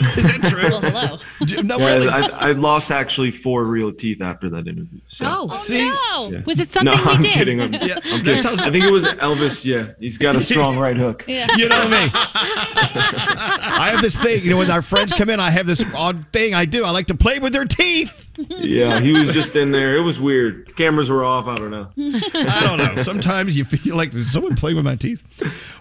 Is 0.00 0.38
that 0.38 0.50
true? 0.50 0.62
Well, 0.62 0.80
hello. 0.80 1.62
No, 1.62 1.78
Yeah, 1.78 1.94
really? 1.96 2.08
I, 2.08 2.48
I 2.48 2.52
lost 2.52 2.90
actually 2.90 3.30
four 3.30 3.64
real 3.64 3.92
teeth 3.92 4.20
after 4.20 4.50
that 4.50 4.66
interview. 4.68 5.00
So. 5.06 5.26
Oh, 5.26 5.48
oh 5.50 5.58
See? 5.60 5.78
Yeah. 5.78 6.42
Was 6.44 6.60
it 6.60 6.70
something 6.70 6.94
no, 6.96 7.02
we 7.04 7.10
I'm 7.12 7.22
did? 7.22 7.32
kidding. 7.32 7.60
I'm, 7.62 7.72
Yeah. 7.72 7.98
I'm 8.04 8.22
kidding. 8.22 8.46
I 8.46 8.70
think 8.70 8.84
it 8.84 8.92
was 8.92 9.06
Elvis. 9.06 9.64
Yeah, 9.64 9.92
he's 9.98 10.18
got 10.18 10.36
a 10.36 10.40
strong 10.40 10.78
right 10.86 10.96
hook. 10.96 11.24
Yeah. 11.26 11.46
You 11.56 11.68
know 11.68 11.88
me. 11.88 12.10
I 12.12 13.90
have 13.92 14.02
this 14.02 14.16
thing, 14.20 14.42
you 14.42 14.50
know, 14.50 14.58
when 14.58 14.70
our 14.70 14.82
friends 14.82 15.12
come 15.12 15.30
in, 15.30 15.40
I 15.40 15.50
have 15.50 15.66
this 15.66 15.84
odd 15.94 16.26
thing 16.32 16.54
I 16.54 16.64
do. 16.64 16.84
I 16.84 16.90
like 16.90 17.06
to 17.08 17.14
play 17.14 17.38
with 17.38 17.52
their 17.52 17.64
teeth. 17.64 18.25
Yeah, 18.38 19.00
he 19.00 19.12
was 19.12 19.32
just 19.32 19.56
in 19.56 19.70
there. 19.70 19.96
It 19.96 20.00
was 20.02 20.20
weird. 20.20 20.74
Cameras 20.76 21.10
were 21.10 21.24
off. 21.24 21.46
I 21.46 21.54
don't 21.56 21.70
know. 21.70 21.88
I 21.96 22.60
don't 22.64 22.78
know. 22.78 23.02
Sometimes 23.02 23.56
you 23.56 23.64
feel 23.64 23.96
like 23.96 24.12
there's 24.12 24.30
someone 24.30 24.56
playing 24.56 24.76
with 24.76 24.84
my 24.84 24.96
teeth. 24.96 25.22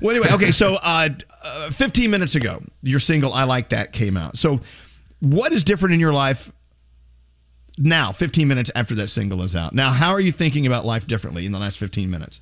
Well, 0.02 0.16
anyway, 0.16 0.32
okay. 0.34 0.52
So, 0.52 0.76
uh, 0.76 1.10
uh, 1.44 1.70
15 1.72 2.10
minutes 2.12 2.36
ago, 2.36 2.64
your 2.82 3.00
single 3.00 3.34
"I 3.34 3.44
Like 3.44 3.70
That" 3.70 3.92
came 3.94 4.18
out. 4.18 4.38
So, 4.38 4.60
what 5.20 5.52
is 5.52 5.64
different 5.64 5.94
in 5.94 6.00
your 6.00 6.14
life 6.14 6.52
now? 7.78 8.12
15 8.12 8.48
minutes 8.48 8.72
after 8.76 8.96
that 8.96 9.10
single 9.10 9.42
is 9.42 9.56
out. 9.56 9.74
Now, 9.74 9.92
how 9.92 10.12
are 10.12 10.20
you 10.20 10.32
thinking 10.32 10.66
about 10.66 10.86
life 10.86 11.08
differently 11.08 11.46
in 11.46 11.52
the 11.52 11.60
last 11.60 11.78
15 11.78 12.10
minutes? 12.10 12.40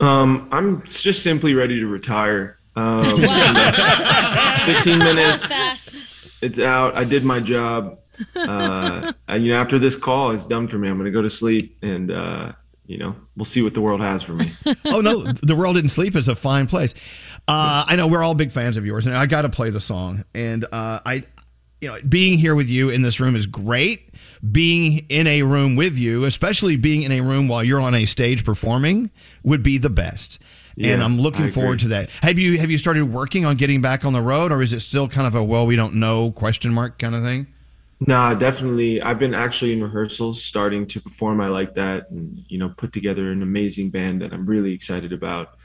Um, 0.00 0.48
I'm 0.52 0.82
just 0.84 1.22
simply 1.22 1.54
ready 1.54 1.80
to 1.80 1.86
retire. 1.86 2.58
Um, 2.76 3.02
15 4.66 4.98
minutes. 4.98 6.42
It's 6.42 6.58
out. 6.58 6.96
I 6.96 7.04
did 7.04 7.24
my 7.24 7.40
job. 7.40 7.98
Uh, 8.34 9.12
and, 9.28 9.44
you 9.44 9.52
know, 9.52 9.60
after 9.60 9.78
this 9.78 9.96
call, 9.96 10.30
it's 10.30 10.46
done 10.46 10.68
for 10.68 10.78
me. 10.78 10.88
I'm 10.88 10.94
going 10.94 11.06
to 11.06 11.10
go 11.10 11.22
to 11.22 11.30
sleep 11.30 11.76
and, 11.82 12.10
uh, 12.10 12.52
you 12.86 12.98
know, 12.98 13.16
we'll 13.36 13.44
see 13.44 13.62
what 13.62 13.74
the 13.74 13.80
world 13.80 14.00
has 14.00 14.22
for 14.22 14.32
me. 14.32 14.52
oh 14.84 15.00
no, 15.00 15.22
the 15.22 15.56
world 15.56 15.74
didn't 15.74 15.90
sleep 15.90 16.14
is 16.14 16.28
a 16.28 16.36
fine 16.36 16.66
place. 16.66 16.94
Uh, 17.48 17.84
I 17.86 17.96
know 17.96 18.06
we're 18.06 18.22
all 18.22 18.34
big 18.34 18.52
fans 18.52 18.76
of 18.76 18.86
yours, 18.86 19.06
and 19.06 19.16
I 19.16 19.26
got 19.26 19.42
to 19.42 19.48
play 19.48 19.70
the 19.70 19.80
song. 19.80 20.24
And 20.34 20.64
uh, 20.66 21.00
I, 21.04 21.24
you 21.80 21.88
know, 21.88 21.98
being 22.08 22.38
here 22.38 22.54
with 22.54 22.68
you 22.68 22.90
in 22.90 23.02
this 23.02 23.18
room 23.20 23.34
is 23.36 23.46
great. 23.46 24.10
Being 24.52 25.04
in 25.08 25.26
a 25.26 25.42
room 25.42 25.76
with 25.76 25.98
you, 25.98 26.24
especially 26.24 26.76
being 26.76 27.02
in 27.02 27.10
a 27.12 27.20
room 27.20 27.48
while 27.48 27.64
you're 27.64 27.80
on 27.80 27.94
a 27.94 28.04
stage 28.04 28.44
performing, 28.44 29.10
would 29.42 29.62
be 29.62 29.78
the 29.78 29.90
best. 29.90 30.38
and 30.92 31.02
I'm 31.02 31.18
looking 31.20 31.46
forward 31.54 31.78
to 31.80 31.88
that. 31.88 32.10
Have 32.22 32.38
you 32.38 32.58
have 32.58 32.70
you 32.70 32.78
started 32.78 33.04
working 33.06 33.44
on 33.44 33.56
getting 33.56 33.80
back 33.80 34.04
on 34.04 34.12
the 34.12 34.22
road, 34.22 34.52
or 34.52 34.60
is 34.62 34.72
it 34.72 34.80
still 34.80 35.08
kind 35.08 35.26
of 35.26 35.34
a 35.34 35.42
well, 35.42 35.66
we 35.66 35.74
don't 35.74 35.94
know 35.94 36.30
question 36.32 36.72
mark 36.72 36.98
kind 36.98 37.14
of 37.14 37.22
thing? 37.22 37.46
Nah, 37.98 38.34
definitely. 38.34 39.00
I've 39.00 39.18
been 39.18 39.34
actually 39.34 39.72
in 39.72 39.82
rehearsals 39.82 40.42
starting 40.42 40.86
to 40.88 41.00
perform 41.00 41.40
I 41.40 41.48
Like 41.48 41.74
That 41.74 42.10
and, 42.10 42.44
you 42.46 42.58
know, 42.58 42.68
put 42.68 42.92
together 42.92 43.32
an 43.32 43.42
amazing 43.42 43.90
band 43.90 44.20
that 44.20 44.32
I'm 44.34 44.44
really 44.44 44.74
excited 44.74 45.12
about. 45.14 45.56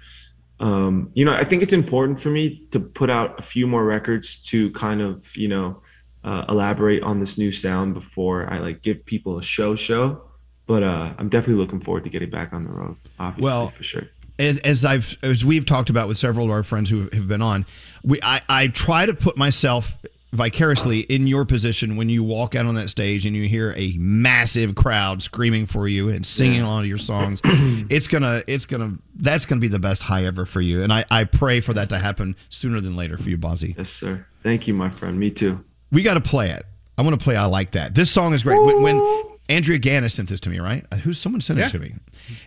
Um, 0.59 1.11
you 1.13 1.25
know, 1.25 1.33
I 1.33 1.43
think 1.43 1.61
it's 1.61 1.73
important 1.73 2.19
for 2.19 2.29
me 2.29 2.67
to 2.71 2.79
put 2.79 3.09
out 3.09 3.37
a 3.39 3.41
few 3.41 3.67
more 3.67 3.83
records 3.83 4.35
to 4.43 4.71
kind 4.71 5.01
of, 5.01 5.35
you 5.35 5.47
know, 5.49 5.81
uh, 6.23 6.45
elaborate 6.47 7.03
on 7.03 7.19
this 7.19 7.37
new 7.37 7.51
sound 7.51 7.95
before 7.95 8.47
I 8.53 8.59
like 8.59 8.81
give 8.81 9.05
people 9.05 9.37
a 9.37 9.43
show 9.43 9.75
show. 9.75 10.21
but 10.67 10.83
uh, 10.83 11.13
I'm 11.17 11.27
definitely 11.27 11.61
looking 11.61 11.81
forward 11.81 12.05
to 12.05 12.09
getting 12.09 12.29
back 12.29 12.53
on 12.53 12.63
the 12.63 12.69
road. 12.69 12.95
Obviously, 13.19 13.43
Well, 13.43 13.67
for 13.67 13.83
sure. 13.83 14.07
As, 14.39 14.57
as 14.59 14.85
I've 14.85 15.17
as 15.21 15.43
we've 15.43 15.65
talked 15.65 15.89
about 15.89 16.07
with 16.07 16.17
several 16.17 16.45
of 16.45 16.51
our 16.51 16.63
friends 16.63 16.89
who 16.89 17.09
have 17.11 17.27
been 17.27 17.41
on, 17.41 17.65
we 18.03 18.19
I, 18.23 18.39
I 18.47 18.67
try 18.67 19.05
to 19.05 19.13
put 19.13 19.35
myself 19.37 19.97
vicariously 20.31 21.01
in 21.01 21.27
your 21.27 21.45
position 21.45 21.95
when 21.97 22.07
you 22.09 22.23
walk 22.23 22.55
out 22.55 22.65
on 22.65 22.75
that 22.75 22.89
stage 22.89 23.25
and 23.25 23.35
you 23.35 23.47
hear 23.47 23.73
a 23.77 23.93
massive 23.99 24.75
crowd 24.75 25.21
screaming 25.21 25.65
for 25.65 25.87
you 25.87 26.09
and 26.09 26.25
singing 26.25 26.61
Yeah. 26.61 26.67
all 26.67 26.79
of 26.79 26.85
your 26.85 26.97
songs. 26.97 27.41
it's 27.45 28.07
gonna 28.07 28.43
it's 28.47 28.65
gonna 28.65 28.97
that's 29.15 29.45
gonna 29.45 29.61
be 29.61 29.67
the 29.67 29.79
best 29.79 30.03
high 30.03 30.25
ever 30.25 30.45
for 30.45 30.61
you. 30.61 30.83
And 30.83 30.93
I, 30.93 31.05
I 31.11 31.25
pray 31.25 31.59
for 31.59 31.73
that 31.73 31.89
to 31.89 31.99
happen 31.99 32.35
sooner 32.49 32.79
than 32.79 32.95
later 32.95 33.17
for 33.17 33.29
you, 33.29 33.37
Bazzi. 33.37 33.77
Yes, 33.77 33.89
sir. 33.89 34.25
Thank 34.41 34.67
you, 34.67 34.73
my 34.73 34.89
friend. 34.89 35.19
Me 35.19 35.31
too. 35.31 35.63
We 35.91 36.01
got 36.03 36.13
to 36.15 36.21
play 36.21 36.51
it. 36.51 36.65
I 36.97 37.01
want 37.03 37.19
to 37.19 37.23
play. 37.23 37.35
I 37.35 37.45
like 37.45 37.71
that. 37.71 37.93
This 37.93 38.09
song 38.11 38.33
is 38.33 38.43
great. 38.43 38.61
When, 38.61 38.81
when 38.81 39.23
Andrea 39.49 39.79
Ganis 39.79 40.11
sent 40.13 40.29
this 40.29 40.39
to 40.41 40.49
me, 40.49 40.59
right? 40.59 40.85
Uh, 40.91 40.95
Who's 40.97 41.19
someone 41.19 41.41
sent 41.41 41.59
Yeah. 41.59 41.65
it 41.65 41.69
to 41.71 41.79
me, 41.79 41.93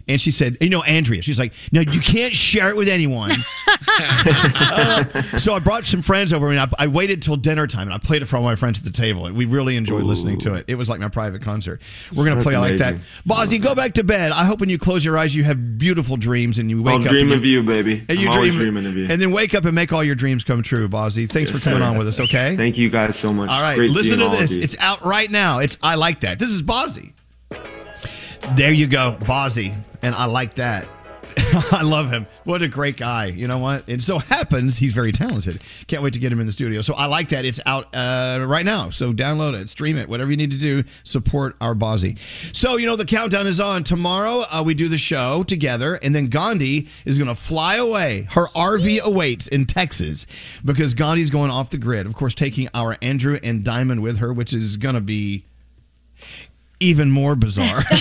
and 0.08 0.18
she 0.20 0.30
said, 0.30 0.56
"You 0.60 0.70
know, 0.70 0.82
Andrea." 0.84 1.20
She's 1.22 1.38
like, 1.38 1.52
"No, 1.70 1.80
you 1.82 2.00
can't 2.00 2.32
share 2.34 2.70
it 2.70 2.76
with 2.76 2.88
anyone." 2.88 3.32
Uh, 3.96 5.38
so 5.38 5.54
I 5.54 5.58
brought 5.58 5.84
some 5.84 6.02
friends 6.02 6.32
over, 6.32 6.50
and 6.50 6.58
I, 6.60 6.66
I 6.78 6.86
waited 6.86 7.22
till 7.22 7.36
dinner 7.36 7.66
time, 7.66 7.86
and 7.88 7.94
I 7.94 7.98
played 7.98 8.22
it 8.22 8.26
for 8.26 8.36
all 8.36 8.42
my 8.42 8.56
friends 8.56 8.78
at 8.78 8.84
the 8.84 8.90
table. 8.90 9.26
And 9.26 9.36
we 9.36 9.44
really 9.44 9.76
enjoyed 9.76 10.02
listening 10.04 10.38
to 10.40 10.54
it. 10.54 10.64
It 10.68 10.74
was 10.76 10.88
like 10.88 11.00
my 11.00 11.08
private 11.08 11.42
concert. 11.42 11.80
We're 12.14 12.24
gonna 12.24 12.36
That's 12.36 12.46
play 12.46 12.54
I 12.56 12.60
like 12.60 12.78
that. 12.78 12.88
amazing. 12.94 13.58
Bazzi, 13.58 13.62
go 13.62 13.74
back 13.74 13.94
to 13.94 14.04
bed. 14.04 14.32
I 14.32 14.44
hope 14.44 14.60
when 14.60 14.68
you 14.70 14.78
close 14.78 15.04
your 15.04 15.16
eyes, 15.18 15.34
you 15.34 15.44
have 15.44 15.78
beautiful 15.78 16.16
dreams, 16.16 16.58
and 16.58 16.70
you 16.70 16.82
wake 16.82 16.94
I'll 16.96 17.02
up. 17.02 17.08
dream 17.08 17.30
and 17.30 17.38
of 17.38 17.44
you, 17.44 17.62
baby. 17.62 18.04
And 18.08 18.18
you 18.18 18.28
I'm 18.28 18.34
always 18.36 18.54
dreaming 18.54 18.86
of 18.86 18.96
you. 18.96 19.06
and 19.08 19.20
then 19.20 19.30
wake 19.30 19.54
up 19.54 19.64
and 19.64 19.74
make 19.74 19.92
all 19.92 20.02
your 20.02 20.14
dreams 20.14 20.44
come 20.44 20.62
true, 20.62 20.88
Bazzi. 20.88 21.28
Thanks 21.28 21.50
Yes, 21.50 21.62
for 21.64 21.70
coming 21.70 21.84
sir. 21.86 21.90
on 21.90 21.98
with 21.98 22.08
us. 22.08 22.20
Okay. 22.20 22.56
Thank 22.56 22.78
you 22.78 22.88
guys 22.90 23.16
so 23.18 23.32
much. 23.32 23.50
All 23.50 23.60
right, 23.62 23.76
Great 23.76 23.90
listen 23.90 24.18
to 24.18 24.28
this. 24.28 24.52
It's 24.56 24.76
out 24.78 25.04
right 25.04 25.30
now. 25.30 25.58
It's 25.58 25.76
I 25.82 25.94
like 25.96 26.20
that. 26.20 26.38
This 26.38 26.50
is 26.50 26.62
Bazzi. 26.62 26.83
There 28.56 28.72
you 28.72 28.86
go, 28.86 29.16
Bazzi, 29.20 29.74
and 30.02 30.14
I 30.14 30.26
like 30.26 30.56
that. 30.56 30.86
I 31.72 31.82
love 31.82 32.10
him. 32.10 32.26
What 32.44 32.60
a 32.60 32.68
great 32.68 32.98
guy. 32.98 33.26
You 33.26 33.48
know 33.48 33.56
what? 33.56 33.84
It 33.86 34.02
so 34.02 34.18
happens 34.18 34.76
he's 34.76 34.92
very 34.92 35.10
talented. 35.10 35.62
Can't 35.86 36.02
wait 36.02 36.12
to 36.12 36.18
get 36.18 36.30
him 36.30 36.40
in 36.40 36.46
the 36.46 36.52
studio. 36.52 36.82
So 36.82 36.92
I 36.92 37.06
like 37.06 37.30
that. 37.30 37.46
It's 37.46 37.58
out 37.64 37.94
uh, 37.94 38.44
right 38.46 38.66
now. 38.66 38.90
So 38.90 39.14
download 39.14 39.58
it, 39.58 39.70
stream 39.70 39.96
it, 39.96 40.10
whatever 40.10 40.30
you 40.30 40.36
need 40.36 40.50
to 40.50 40.58
do. 40.58 40.84
Support 41.04 41.56
our 41.60 41.74
Bazzi. 41.74 42.18
So 42.52 42.76
you 42.76 42.86
know 42.86 42.96
the 42.96 43.06
countdown 43.06 43.46
is 43.46 43.60
on. 43.60 43.82
Tomorrow 43.82 44.44
uh, 44.50 44.62
we 44.62 44.74
do 44.74 44.88
the 44.88 44.98
show 44.98 45.42
together, 45.42 45.94
and 45.94 46.14
then 46.14 46.26
Gandhi 46.28 46.88
is 47.06 47.16
going 47.16 47.28
to 47.28 47.34
fly 47.34 47.76
away. 47.76 48.28
Her 48.32 48.46
RV 48.48 49.00
awaits 49.00 49.48
in 49.48 49.64
Texas 49.64 50.26
because 50.64 50.92
Gandhi's 50.92 51.30
going 51.30 51.50
off 51.50 51.70
the 51.70 51.78
grid. 51.78 52.06
Of 52.06 52.14
course, 52.14 52.34
taking 52.34 52.68
our 52.74 52.98
Andrew 53.00 53.38
and 53.42 53.64
Diamond 53.64 54.02
with 54.02 54.18
her, 54.18 54.34
which 54.34 54.52
is 54.52 54.76
going 54.76 54.96
to 54.96 55.00
be 55.00 55.44
even 56.80 57.10
more 57.10 57.34
bizarre. 57.34 57.84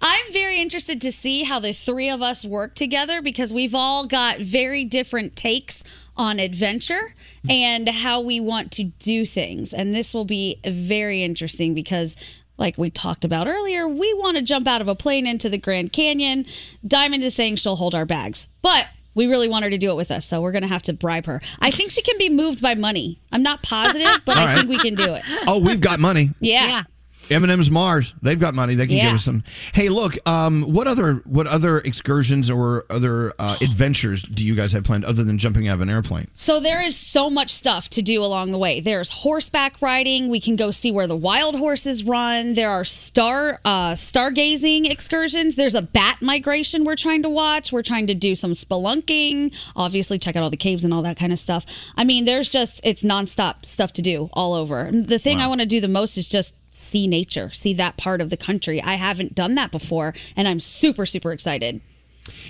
I'm 0.00 0.32
very 0.32 0.60
interested 0.60 1.00
to 1.02 1.12
see 1.12 1.44
how 1.44 1.58
the 1.60 1.72
three 1.72 2.10
of 2.10 2.22
us 2.22 2.44
work 2.44 2.74
together 2.74 3.22
because 3.22 3.54
we've 3.54 3.74
all 3.74 4.06
got 4.06 4.38
very 4.38 4.84
different 4.84 5.36
takes 5.36 5.84
on 6.16 6.38
adventure 6.38 7.14
and 7.48 7.88
how 7.88 8.20
we 8.20 8.38
want 8.40 8.70
to 8.72 8.84
do 8.84 9.26
things. 9.26 9.72
And 9.72 9.94
this 9.94 10.14
will 10.14 10.24
be 10.24 10.60
very 10.64 11.22
interesting 11.22 11.74
because 11.74 12.16
like 12.56 12.78
we 12.78 12.90
talked 12.90 13.24
about 13.24 13.48
earlier, 13.48 13.88
we 13.88 14.12
want 14.14 14.36
to 14.36 14.42
jump 14.42 14.68
out 14.68 14.80
of 14.80 14.88
a 14.88 14.94
plane 14.94 15.26
into 15.26 15.48
the 15.48 15.58
Grand 15.58 15.92
Canyon. 15.92 16.46
Diamond 16.86 17.24
is 17.24 17.34
saying 17.34 17.56
she'll 17.56 17.76
hold 17.76 17.94
our 17.94 18.06
bags. 18.06 18.46
But 18.62 18.88
we 19.14 19.26
really 19.26 19.48
want 19.48 19.64
her 19.64 19.70
to 19.70 19.78
do 19.78 19.90
it 19.90 19.96
with 19.96 20.10
us, 20.10 20.26
so 20.26 20.40
we're 20.40 20.52
going 20.52 20.62
to 20.62 20.68
have 20.68 20.82
to 20.82 20.92
bribe 20.92 21.26
her. 21.26 21.40
I 21.60 21.70
think 21.70 21.90
she 21.92 22.02
can 22.02 22.18
be 22.18 22.28
moved 22.28 22.60
by 22.60 22.74
money. 22.74 23.20
I'm 23.32 23.42
not 23.42 23.62
positive, 23.62 24.22
but 24.24 24.36
All 24.36 24.46
I 24.46 24.54
think 24.54 24.68
we 24.68 24.78
can 24.78 24.94
do 24.94 25.14
it. 25.14 25.22
oh, 25.46 25.58
we've 25.58 25.80
got 25.80 26.00
money. 26.00 26.30
Yeah. 26.40 26.84
M&M's 27.30 27.70
Mars. 27.70 28.14
They've 28.22 28.38
got 28.38 28.54
money. 28.54 28.74
They 28.74 28.86
can 28.86 28.96
give 28.96 29.14
us 29.14 29.24
some. 29.24 29.44
Hey, 29.72 29.88
look. 29.88 30.16
Um, 30.28 30.62
what 30.62 30.86
other 30.86 31.14
what 31.24 31.46
other 31.46 31.78
excursions 31.78 32.50
or 32.50 32.84
other 32.90 33.32
uh, 33.38 33.56
adventures 33.62 34.22
do 34.22 34.46
you 34.46 34.54
guys 34.54 34.72
have 34.72 34.84
planned 34.84 35.04
other 35.04 35.24
than 35.24 35.38
jumping 35.38 35.68
out 35.68 35.74
of 35.74 35.80
an 35.80 35.90
airplane? 35.90 36.28
So 36.34 36.60
there 36.60 36.82
is 36.82 36.96
so 36.96 37.30
much 37.30 37.50
stuff 37.50 37.88
to 37.90 38.02
do 38.02 38.22
along 38.22 38.52
the 38.52 38.58
way. 38.58 38.80
There's 38.80 39.10
horseback 39.10 39.80
riding. 39.80 40.28
We 40.28 40.40
can 40.40 40.56
go 40.56 40.70
see 40.70 40.90
where 40.90 41.06
the 41.06 41.16
wild 41.16 41.56
horses 41.56 42.04
run. 42.04 42.54
There 42.54 42.70
are 42.70 42.84
star 42.84 43.60
uh, 43.64 43.92
stargazing 43.92 44.90
excursions. 44.90 45.56
There's 45.56 45.74
a 45.74 45.82
bat 45.82 46.18
migration 46.20 46.84
we're 46.84 46.96
trying 46.96 47.22
to 47.22 47.30
watch. 47.30 47.72
We're 47.72 47.82
trying 47.82 48.06
to 48.08 48.14
do 48.14 48.34
some 48.34 48.52
spelunking. 48.52 49.54
Obviously, 49.76 50.18
check 50.18 50.36
out 50.36 50.42
all 50.42 50.50
the 50.50 50.56
caves 50.56 50.84
and 50.84 50.92
all 50.92 51.02
that 51.02 51.16
kind 51.16 51.32
of 51.32 51.38
stuff. 51.38 51.64
I 51.96 52.04
mean, 52.04 52.24
there's 52.24 52.50
just 52.50 52.80
it's 52.84 53.02
nonstop 53.02 53.64
stuff 53.64 53.92
to 53.94 54.02
do 54.02 54.28
all 54.32 54.54
over. 54.54 54.90
The 54.92 55.18
thing 55.18 55.40
I 55.40 55.46
want 55.46 55.60
to 55.60 55.66
do 55.66 55.80
the 55.80 55.88
most 55.88 56.16
is 56.16 56.28
just 56.28 56.54
see 56.74 57.06
nature, 57.06 57.50
see 57.50 57.72
that 57.74 57.96
part 57.96 58.20
of 58.20 58.30
the 58.30 58.36
country. 58.36 58.82
I 58.82 58.94
haven't 58.94 59.34
done 59.34 59.54
that 59.54 59.70
before, 59.70 60.14
and 60.36 60.48
I'm 60.48 60.60
super 60.60 61.06
super 61.06 61.32
excited. 61.32 61.80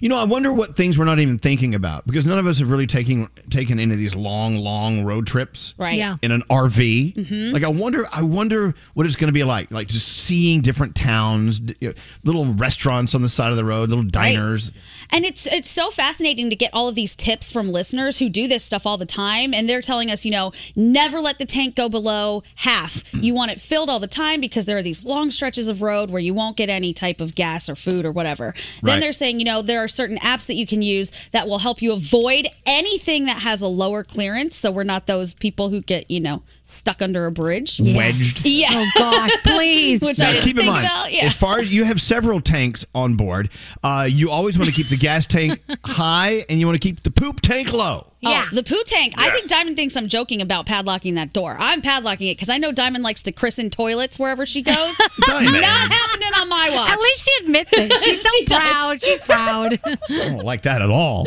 You 0.01 0.09
know, 0.09 0.17
I 0.17 0.25
wonder 0.25 0.53
what 0.53 0.77
things 0.77 0.99
we're 0.99 1.05
not 1.05 1.19
even 1.19 1.39
thinking 1.39 1.75
about 1.75 2.07
because 2.07 2.27
none 2.27 2.39
of 2.39 2.47
us 2.47 2.59
have 2.59 2.71
really 2.71 2.87
taken 2.87 3.29
taken 3.51 3.79
any 3.81 3.93
of 3.93 3.99
these 3.99 4.15
long, 4.15 4.57
long 4.59 5.05
road 5.05 5.27
trips, 5.27 5.75
Right. 5.79 5.97
Yeah. 5.97 6.17
In 6.23 6.31
an 6.33 6.43
RV, 6.51 7.15
Mhm. 7.17 7.53
like 7.53 7.63
I 7.65 7.69
wonder, 7.69 8.07
I 8.13 8.23
wonder 8.23 8.75
what 8.95 9.07
it's 9.07 9.17
going 9.17 9.29
to 9.29 9.33
be 9.33 9.45
like, 9.45 9.71
like 9.71 9.89
just 9.89 10.09
seeing 10.09 10.61
different 10.61 10.95
towns, 10.95 11.61
you 11.81 11.89
know, 11.89 11.95
little 12.25 12.47
restaurants 12.47 13.15
on 13.15 13.23
the 13.23 13.29
side 13.29 13.51
of 13.51 13.57
the 13.57 13.65
road, 13.65 13.89
little 13.91 14.05
diners. 14.05 14.71
And 15.11 15.25
it's 15.25 15.47
it's 15.47 15.69
so 15.71 15.91
fascinating 15.91 16.51
to 16.51 16.57
get 16.57 16.71
all 16.73 16.89
of 16.89 16.95
these 16.95 17.15
tips 17.15 17.51
from 17.51 17.71
listeners 17.71 18.19
who 18.19 18.29
do 18.29 18.49
this 18.49 18.65
stuff 18.65 18.87
all 18.87 18.97
the 18.97 19.07
time 19.07 19.53
and 19.55 19.69
they're 19.69 19.83
telling 19.83 20.11
us, 20.11 20.25
you 20.25 20.31
know, 20.31 20.53
never 20.77 21.21
let 21.21 21.39
the 21.39 21.45
tank 21.47 21.75
go 21.75 21.89
below 21.89 22.43
half. 22.57 23.03
You 23.13 23.35
want 23.35 23.51
it 23.51 23.61
filled 23.61 23.91
all 23.91 24.01
the 24.01 24.07
time 24.07 24.41
because 24.41 24.65
there 24.65 24.79
are 24.79 24.83
these 24.83 25.05
long 25.05 25.31
stretches 25.31 25.69
of 25.69 25.83
road 25.83 26.11
where 26.11 26.21
you 26.21 26.35
won't 26.35 26.57
get 26.57 26.69
any 26.69 26.93
type 26.93 27.21
of 27.21 27.35
gas 27.35 27.69
or 27.69 27.75
food 27.77 28.05
or 28.05 28.13
whatever. 28.13 28.55
Then 28.83 28.95
Right. 28.95 29.01
they're 29.01 29.13
saying, 29.13 29.39
you 29.39 29.45
know, 29.45 29.63
there 29.67 29.83
are 29.83 29.89
certain 29.89 30.19
apps 30.19 30.47
that 30.47 30.55
you 30.55 30.67
can 30.67 30.83
use 30.83 31.11
that 31.33 31.49
will 31.49 31.59
help 31.59 31.83
you 31.83 31.93
avoid 31.93 32.49
anything 32.67 33.27
that 33.27 33.43
has 33.43 33.63
a 33.63 33.69
lower 33.69 34.05
clearance. 34.05 34.57
So 34.57 34.71
we're 34.71 34.85
not 34.85 35.07
those 35.07 35.35
people 35.35 35.69
who 35.69 35.81
get, 35.81 36.11
you 36.11 36.21
know, 36.21 36.43
stuck 36.75 37.01
under 37.03 37.27
a 37.27 37.33
bridge. 37.33 37.81
Wedged. 37.81 38.43
Yeah. 38.45 38.69
Oh 38.71 38.91
gosh, 38.97 39.31
please. 39.43 40.01
Which 40.03 40.19
Now, 40.19 40.29
I 40.29 40.33
didn't 40.33 40.45
keep 40.45 40.59
in 40.59 40.67
mind, 40.67 40.87
about. 40.87 41.13
Yeah. 41.13 41.25
as 41.27 41.35
far 41.35 41.59
as 41.59 41.73
you 41.73 41.85
have 41.85 42.01
several 42.01 42.41
tanks 42.41 42.85
on 42.95 43.15
board, 43.17 43.51
uh, 43.83 44.07
you 44.11 44.31
always 44.31 44.59
want 44.59 44.69
to 44.71 44.75
keep 44.77 44.89
the 44.89 44.97
gas 44.97 45.27
tank 45.27 45.61
high 45.85 46.45
and 46.49 46.59
you 46.61 46.67
want 46.67 46.81
to 46.81 46.87
keep 46.87 47.03
the 47.03 47.11
poop 47.11 47.41
tank 47.41 47.73
low. 47.73 48.07
Yeah. 48.21 48.47
the 48.55 48.63
poo 48.63 48.81
tank. 48.87 49.13
I 49.19 49.29
think 49.33 49.51
Diamond 49.51 49.77
thinks 49.77 49.99
I'm 49.99 50.09
joking 50.09 50.41
about 50.41 50.65
padlocking 50.65 51.17
that 51.17 51.35
door. 51.35 51.59
I'm 51.61 51.83
padlocking 51.83 52.31
it 52.31 52.37
because 52.37 52.49
I 52.49 52.57
know 52.57 52.73
Diamond 52.73 53.05
likes 53.05 53.23
to 53.25 53.33
christen 53.33 53.69
toilets 53.69 54.19
wherever 54.19 54.47
she 54.47 54.63
goes. 54.63 54.97
Diamond. 55.27 55.53
Not 55.61 55.93
happening 55.93 56.29
on 56.41 56.49
my 56.49 56.71
watch. 56.73 56.91
At 56.91 56.99
least 57.01 57.29
she 57.29 57.45
admits 57.45 57.71
it. 57.75 57.93
She's 58.01 58.23
so 58.23 58.29
She 58.39 58.45
does. 58.47 58.59
proud. 58.59 59.01
She's 59.03 59.19
proud. 59.19 59.79
I 59.85 59.97
don't 60.09 60.39
like 60.43 60.63
that 60.63 60.81
at 60.81 60.89
all. 60.89 61.27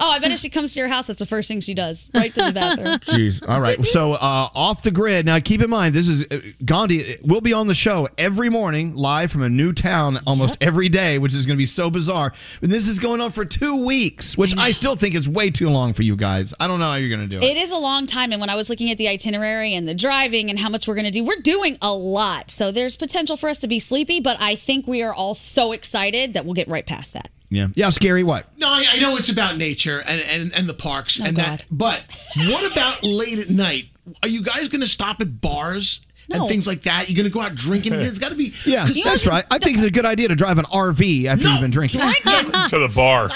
Oh, 0.00 0.10
I 0.10 0.18
bet 0.18 0.30
if 0.32 0.40
she 0.40 0.48
comes 0.48 0.72
to 0.72 0.80
your 0.80 0.88
house, 0.88 1.06
that's 1.08 1.18
the 1.18 1.26
first 1.26 1.48
thing 1.48 1.60
she 1.60 1.74
does. 1.74 2.08
Right 2.14 2.34
to 2.34 2.44
the 2.46 2.52
bathroom. 2.52 2.98
Jeez. 3.00 3.46
All 3.46 3.60
right. 3.60 3.84
So 3.86 4.14
uh, 4.14 4.48
off 4.56 4.82
the 4.82 4.90
grid. 4.90 5.26
Now 5.26 5.38
keep 5.38 5.62
in 5.62 5.70
mind, 5.70 5.94
this 5.94 6.08
is 6.08 6.24
uh, 6.30 6.40
Gandhi. 6.64 7.16
will 7.22 7.40
be 7.40 7.52
on 7.52 7.66
the 7.66 7.74
show 7.74 8.08
every 8.16 8.48
morning, 8.48 8.94
live 8.96 9.30
from 9.30 9.42
a 9.42 9.48
new 9.48 9.72
town 9.72 10.18
almost 10.26 10.56
every 10.60 10.88
day, 10.88 11.18
which 11.18 11.34
is 11.34 11.46
going 11.46 11.56
to 11.56 11.62
be 11.62 11.66
so 11.66 11.90
bizarre. 11.90 12.32
And 12.62 12.72
this 12.72 12.88
is 12.88 12.98
going 12.98 13.20
on 13.20 13.30
for 13.30 13.44
two 13.44 13.84
weeks, 13.84 14.36
which 14.36 14.56
I 14.56 14.70
still 14.72 14.96
think 14.96 15.14
is 15.14 15.28
way 15.28 15.50
too 15.50 15.68
long 15.68 15.92
for 15.92 16.02
you 16.02 16.16
guys. 16.16 16.54
I 16.58 16.66
don't 16.66 16.80
know 16.80 16.86
how 16.86 16.94
you're 16.96 17.14
going 17.16 17.28
to 17.28 17.38
do 17.38 17.38
it. 17.38 17.44
It 17.44 17.56
is 17.58 17.70
a 17.70 17.76
long 17.78 18.06
time. 18.06 18.32
And 18.32 18.40
when 18.40 18.50
I 18.50 18.54
was 18.56 18.70
looking 18.70 18.90
at 18.90 18.98
the 18.98 19.08
itinerary 19.08 19.74
and 19.74 19.86
the 19.86 19.94
driving 19.94 20.48
and 20.50 20.58
how 20.58 20.70
much 20.70 20.88
we're 20.88 20.94
going 20.94 21.04
to 21.04 21.10
do, 21.10 21.24
we're 21.24 21.40
doing 21.42 21.76
a 21.82 21.92
lot. 21.92 22.50
So 22.50 22.70
there's 22.72 22.96
potential 22.96 23.36
for 23.36 23.48
us 23.50 23.58
to 23.58 23.68
be 23.68 23.78
sleepy, 23.78 24.20
but 24.20 24.40
I 24.40 24.54
think 24.54 24.86
we 24.86 25.02
are 25.02 25.12
all 25.14 25.34
so 25.34 25.72
excited 25.72 26.32
that 26.32 26.44
we'll 26.44 26.54
get 26.54 26.68
right 26.68 26.86
past 26.86 27.12
that. 27.12 27.30
Yeah. 27.50 27.68
Yeah. 27.74 27.90
Scary. 27.90 28.24
What? 28.24 28.46
No, 28.58 28.68
I, 28.68 28.84
I 28.94 28.98
know 28.98 29.16
it's 29.16 29.28
about 29.28 29.56
nature 29.56 30.02
and, 30.08 30.20
and, 30.22 30.52
and 30.56 30.68
the 30.68 30.74
parks 30.74 31.20
Oh, 31.20 31.24
and 31.26 31.36
that. 31.36 31.64
But 31.70 32.02
what 32.36 32.70
about 32.72 33.02
late 33.04 33.38
at 33.38 33.50
night? 33.50 33.86
Are 34.22 34.28
you 34.28 34.42
guys 34.42 34.68
going 34.68 34.80
to 34.82 34.88
stop 34.88 35.20
at 35.20 35.40
bars 35.40 36.00
and 36.32 36.46
things 36.48 36.66
like 36.66 36.82
that? 36.82 37.08
You're 37.08 37.16
going 37.16 37.30
to 37.30 37.34
go 37.34 37.40
out 37.40 37.54
drinking? 37.54 37.94
It's 38.00 38.18
got 38.18 38.30
to 38.30 38.34
be. 38.34 38.52
Yeah, 38.64 38.86
that's 39.04 39.26
right. 39.26 39.44
I 39.50 39.58
think 39.58 39.78
it's 39.78 39.86
a 39.86 39.90
good 39.90 40.06
idea 40.06 40.28
to 40.28 40.34
drive 40.34 40.58
an 40.58 40.64
RV 40.66 41.24
after 41.26 41.48
you've 41.48 41.60
been 41.60 41.70
drinking. 41.70 42.00
to 42.24 42.78
the 42.78 42.92
bar. 42.94 43.28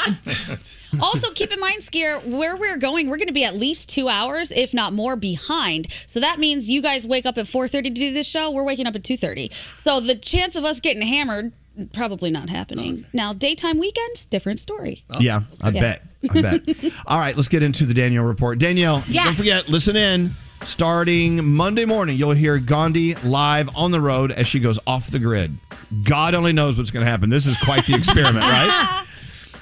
also, 1.02 1.30
keep 1.32 1.52
in 1.52 1.60
mind, 1.60 1.80
Skeery, 1.80 2.24
where 2.26 2.56
we're 2.56 2.76
going, 2.78 3.08
we're 3.08 3.16
going 3.16 3.28
to 3.28 3.32
be 3.32 3.44
at 3.44 3.54
least 3.54 3.88
two 3.88 4.08
hours, 4.08 4.50
if 4.52 4.74
not 4.74 4.92
more, 4.92 5.16
behind. 5.16 5.90
So 6.06 6.20
that 6.20 6.38
means 6.38 6.68
you 6.70 6.82
guys 6.82 7.06
wake 7.06 7.26
up 7.26 7.38
at 7.38 7.46
4.30 7.46 7.70
to 7.84 7.90
do 7.90 8.12
this 8.12 8.28
show. 8.28 8.50
We're 8.50 8.64
waking 8.64 8.86
up 8.86 8.94
at 8.96 9.02
2.30. 9.02 9.52
So 9.78 10.00
the 10.00 10.16
chance 10.16 10.56
of 10.56 10.64
us 10.64 10.80
getting 10.80 11.02
hammered, 11.02 11.52
probably 11.92 12.30
not 12.30 12.48
happening. 12.48 13.06
Now, 13.12 13.32
daytime 13.32 13.78
weekends, 13.78 14.24
different 14.24 14.58
story. 14.58 15.04
Oh. 15.10 15.20
Yeah, 15.20 15.42
I 15.60 15.70
Yeah. 15.70 15.80
bet. 15.80 16.02
I 16.34 16.42
bet. 16.42 16.92
All 17.06 17.18
right, 17.18 17.34
let's 17.36 17.48
get 17.48 17.62
into 17.62 17.86
the 17.86 17.94
Danielle 17.94 18.24
report. 18.24 18.58
Danielle, 18.58 19.02
Yes. 19.08 19.24
don't 19.26 19.34
forget, 19.36 19.68
listen 19.68 19.96
in. 19.96 20.30
Starting 20.64 21.54
Monday 21.54 21.84
morning, 21.84 22.16
you'll 22.18 22.32
hear 22.32 22.58
Gandhi 22.58 23.14
live 23.16 23.74
on 23.74 23.90
the 23.90 24.00
road 24.00 24.30
as 24.30 24.46
she 24.46 24.60
goes 24.60 24.78
off 24.86 25.10
the 25.10 25.18
grid. 25.18 25.56
God 26.02 26.34
only 26.34 26.52
knows 26.52 26.78
what's 26.78 26.90
going 26.90 27.04
to 27.04 27.10
happen. 27.10 27.30
This 27.30 27.46
is 27.46 27.58
quite 27.60 27.86
the 27.86 27.94
experiment, 27.94 28.44
right? 28.44 29.06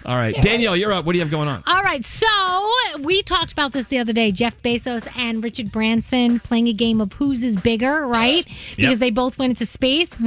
All 0.09 0.16
right, 0.16 0.35
Danielle, 0.35 0.74
you're 0.74 0.90
up. 0.90 1.05
What 1.05 1.12
do 1.12 1.18
you 1.18 1.22
have 1.22 1.30
going 1.30 1.48
on? 1.48 1.62
All 1.66 1.82
right, 1.82 2.02
so 2.02 2.26
we 3.01 3.20
talked 3.22 3.52
about 3.52 3.74
this 3.74 3.89
the 3.89 3.98
other 3.98 4.14
day. 4.14 4.32
Jeff 4.32 4.56
Bezos 4.62 5.06
and 5.18 5.44
Richard 5.44 5.70
Branson 5.70 6.40
playing 6.40 6.66
a 6.68 6.72
game 6.72 7.02
of 7.02 7.12
whose 7.12 7.44
is 7.44 7.59
bigger, 7.59 8.06
right? 8.06 8.48
Because 8.74 9.01
they 9.01 9.10
both 9.10 9.39
went 9.39 9.51
into 9.51 9.66
space. 9.66 10.14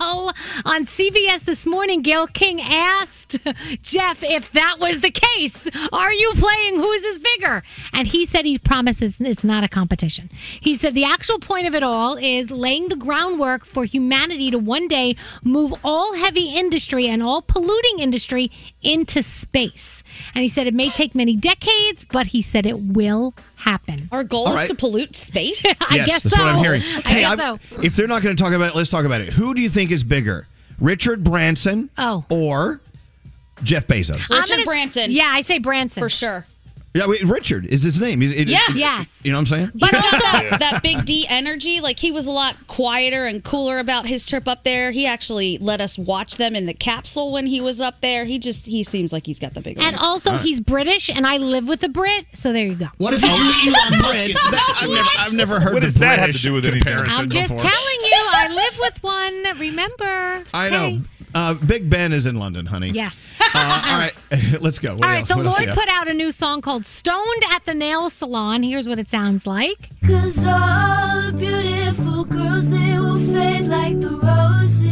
Well, 0.00 0.34
on 0.64 0.84
CBS 0.86 1.44
this 1.44 1.66
morning, 1.66 2.02
Gayle 2.02 2.26
King 2.26 2.60
asked 2.60 3.38
Jeff 3.82 4.22
if 4.22 4.50
that 4.52 4.76
was 4.78 5.00
the 5.00 5.10
case. 5.10 5.68
Are 5.92 6.12
you 6.12 6.32
playing 6.36 6.76
whose 6.76 7.02
is 7.02 7.18
bigger? 7.18 7.62
And 7.92 8.06
he 8.06 8.26
said 8.26 8.44
he 8.44 8.58
promises 8.58 9.16
it's 9.20 9.44
not 9.44 9.64
a 9.64 9.68
competition. 9.68 10.30
He 10.60 10.76
said 10.76 10.94
the 10.94 11.04
actual 11.04 11.38
point 11.38 11.66
of 11.66 11.74
it 11.74 11.82
all 11.82 12.16
is 12.16 12.50
laying 12.50 12.88
the 12.88 12.96
groundwork 12.96 13.64
for 13.64 13.84
humanity 13.84 14.50
to 14.50 14.58
one 14.58 14.88
day 14.88 15.16
move 15.42 15.72
all 15.84 16.14
heavy 16.14 16.54
industry 16.54 17.06
and 17.06 17.22
all 17.22 17.40
polluting 17.42 18.00
industry 18.00 18.50
into 18.84 19.22
space. 19.22 20.02
And 20.34 20.42
he 20.42 20.48
said 20.48 20.66
it 20.66 20.74
may 20.74 20.88
take 20.90 21.14
many 21.14 21.36
decades, 21.36 22.04
but 22.12 22.26
he 22.28 22.42
said 22.42 22.66
it 22.66 22.78
will 22.78 23.34
happen. 23.56 24.08
Our 24.12 24.24
goal 24.24 24.46
All 24.48 24.54
is 24.54 24.60
right. 24.60 24.66
to 24.68 24.74
pollute 24.74 25.14
space? 25.14 25.64
I 25.66 25.70
yes, 25.96 26.06
guess 26.06 26.22
that's 26.24 26.36
so. 26.36 26.42
what 26.44 26.54
I'm 26.54 26.58
hearing. 26.62 26.82
I 26.82 27.00
Hey, 27.08 27.20
guess 27.22 27.38
I'm- 27.40 27.58
so. 27.70 27.82
if 27.82 27.96
they're 27.96 28.06
not 28.08 28.22
going 28.22 28.36
to 28.36 28.42
talk 28.42 28.52
about 28.52 28.70
it, 28.70 28.74
let's 28.74 28.90
talk 28.90 29.04
about 29.04 29.20
it. 29.20 29.32
Who 29.32 29.54
do 29.54 29.60
you 29.62 29.70
think 29.70 29.90
is 29.90 30.04
bigger, 30.04 30.46
Richard 30.80 31.24
Branson 31.24 31.90
Oh. 31.98 32.24
or 32.28 32.80
Jeff 33.62 33.86
Bezos? 33.86 34.28
Richard 34.28 34.48
gonna- 34.50 34.64
Branson. 34.64 35.10
Yeah, 35.10 35.28
I 35.32 35.42
say 35.42 35.58
Branson. 35.58 36.02
For 36.02 36.08
sure. 36.08 36.46
Yeah, 36.94 37.06
wait, 37.06 37.22
Richard 37.24 37.66
is 37.66 37.82
his 37.82 38.00
name. 38.00 38.22
Is 38.22 38.30
it- 38.30 38.46
Yeah. 38.48 38.58
it- 38.70 38.76
Yes. 38.76 39.20
You 39.24 39.32
know 39.32 39.38
what 39.38 39.40
I'm 39.40 39.46
saying? 39.46 39.72
But 39.74 39.94
also 39.94 40.48
that 40.58 40.80
big 40.82 41.04
D 41.04 41.26
energy, 41.28 41.80
like 41.80 41.98
he 41.98 42.12
was 42.12 42.26
a 42.26 42.30
lot 42.30 42.54
quieter 42.68 43.26
and 43.26 43.42
cooler 43.42 43.80
about 43.80 44.06
his 44.06 44.24
trip 44.24 44.46
up 44.46 44.62
there. 44.62 44.92
He 44.92 45.04
actually 45.04 45.58
let 45.58 45.80
us 45.80 45.98
watch 45.98 46.36
them 46.36 46.54
in 46.54 46.66
the 46.66 46.72
capsule 46.74 47.32
when 47.32 47.46
he 47.46 47.60
was 47.60 47.80
up 47.80 48.00
there. 48.00 48.24
He 48.26 48.38
just 48.38 48.66
he 48.66 48.84
seems 48.84 49.12
like 49.12 49.26
he's 49.26 49.40
got 49.40 49.54
the 49.54 49.60
bigger. 49.60 49.80
And 49.82 49.96
one. 49.96 50.04
also, 50.04 50.38
he's 50.38 50.60
British, 50.60 51.08
and 51.10 51.26
I 51.26 51.38
live 51.38 51.66
with 51.66 51.82
a 51.82 51.88
Brit, 51.88 52.26
so 52.34 52.52
there 52.52 52.64
you 52.64 52.76
go. 52.76 52.86
What 52.98 53.12
if 53.12 53.22
you 53.22 53.28
do 53.28 53.76
Elon 53.76 54.00
Musk? 54.00 54.82
I've 54.82 54.88
never, 54.88 55.08
I've 55.18 55.32
never 55.34 55.60
heard 55.60 55.72
What 55.74 55.80
the 55.82 55.88
does 55.88 55.94
that 55.94 56.20
have 56.20 56.30
to 56.32 56.38
do 56.38 56.52
with 56.52 56.64
anything? 56.64 56.82
comparison 56.84 57.24
I'm 57.24 57.28
just 57.28 57.48
before. 57.50 57.64
telling 57.70 58.00
you, 58.04 58.24
I 58.34 58.48
live 58.54 58.78
with 58.78 59.02
one. 59.02 59.58
Remember? 59.58 60.44
I 60.54 60.66
Okay. 60.68 60.70
know. 60.96 61.02
Uh, 61.34 61.54
Big 61.54 61.90
Ben 61.90 62.12
is 62.12 62.26
in 62.26 62.36
London, 62.36 62.66
honey. 62.66 62.90
Yes. 62.90 63.16
Uh, 63.54 63.82
all 63.88 63.98
right, 63.98 64.14
let's 64.60 64.78
go. 64.78 64.92
What 64.94 65.04
All 65.04 65.10
right, 65.10 65.18
else? 65.18 65.28
so 65.28 65.36
What 65.36 65.46
Lorde 65.46 65.68
put 65.74 65.88
out 65.88 66.06
a 66.08 66.14
new 66.14 66.30
song 66.30 66.60
called 66.60 66.86
Stoned 66.86 67.42
at 67.50 67.64
the 67.64 67.74
Nail 67.74 68.08
Salon. 68.10 68.62
Here's 68.62 68.88
what 68.88 68.98
it 69.00 69.08
sounds 69.08 69.44
like. 69.46 69.88
Cause 70.06 70.38
all 70.46 71.22
the 71.22 71.32
beautiful 71.36 72.24
girls, 72.24 72.68
they 72.70 72.98
will 72.98 73.18
fade 73.34 73.66
like 73.66 74.00
the 74.00 74.10
roses. 74.10 74.84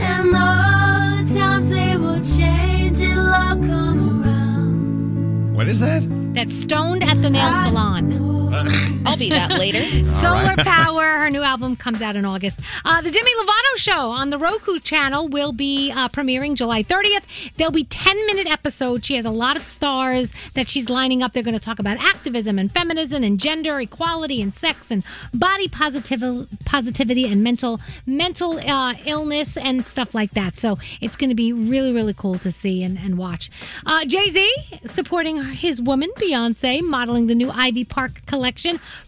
And 0.00 0.34
all 0.34 1.24
the 1.24 1.38
times 1.38 1.70
they 1.70 1.96
will 1.96 2.20
change, 2.20 3.00
it'll 3.00 3.32
all 3.32 3.54
come 3.56 4.22
around. 4.24 5.54
What 5.54 5.68
is 5.68 5.78
that? 5.80 6.02
That's 6.34 6.52
Stoned 6.54 7.04
at 7.04 7.20
the 7.22 7.30
Nail 7.30 7.52
Salon. 7.64 8.41
I'll 9.06 9.16
be 9.16 9.30
that 9.30 9.50
later. 9.58 10.04
Solar 10.20 10.56
Power. 10.58 11.02
Her 11.02 11.30
new 11.30 11.40
album 11.42 11.74
comes 11.74 12.02
out 12.02 12.16
in 12.16 12.26
August. 12.26 12.60
Uh, 12.84 13.00
the 13.00 13.10
Demi 13.10 13.30
Lovato 13.34 13.76
show 13.76 14.10
on 14.10 14.28
the 14.28 14.36
Roku 14.36 14.78
channel 14.78 15.26
will 15.26 15.52
be 15.52 15.90
uh, 15.90 16.08
premiering 16.08 16.54
July 16.54 16.82
30th. 16.82 17.22
There'll 17.56 17.72
be 17.72 17.84
10 17.84 18.14
minute 18.26 18.46
episodes. 18.46 19.06
She 19.06 19.16
has 19.16 19.24
a 19.24 19.30
lot 19.30 19.56
of 19.56 19.62
stars 19.62 20.34
that 20.52 20.68
she's 20.68 20.90
lining 20.90 21.22
up. 21.22 21.32
They're 21.32 21.42
going 21.42 21.58
to 21.58 21.64
talk 21.64 21.78
about 21.78 21.96
activism 21.96 22.58
and 22.58 22.70
feminism 22.70 23.24
and 23.24 23.40
gender 23.40 23.80
equality 23.80 24.42
and 24.42 24.52
sex 24.52 24.90
and 24.90 25.02
body 25.32 25.68
positiv- 25.68 26.46
positivity 26.66 27.26
and 27.32 27.42
mental 27.42 27.80
mental 28.04 28.58
uh, 28.58 28.94
illness 29.06 29.56
and 29.56 29.86
stuff 29.86 30.14
like 30.14 30.32
that. 30.34 30.58
So 30.58 30.76
it's 31.00 31.16
going 31.16 31.30
to 31.30 31.36
be 31.36 31.54
really 31.54 31.92
really 31.92 32.14
cool 32.14 32.38
to 32.40 32.52
see 32.52 32.82
and, 32.82 32.98
and 32.98 33.16
watch. 33.16 33.50
Uh, 33.86 34.04
Jay 34.04 34.28
Z 34.28 34.52
supporting 34.84 35.42
his 35.42 35.80
woman 35.80 36.10
Beyonce, 36.18 36.82
modeling 36.82 37.28
the 37.28 37.34
new 37.34 37.50
Ivy 37.50 37.84
Park 37.84 38.20
collection, 38.26 38.41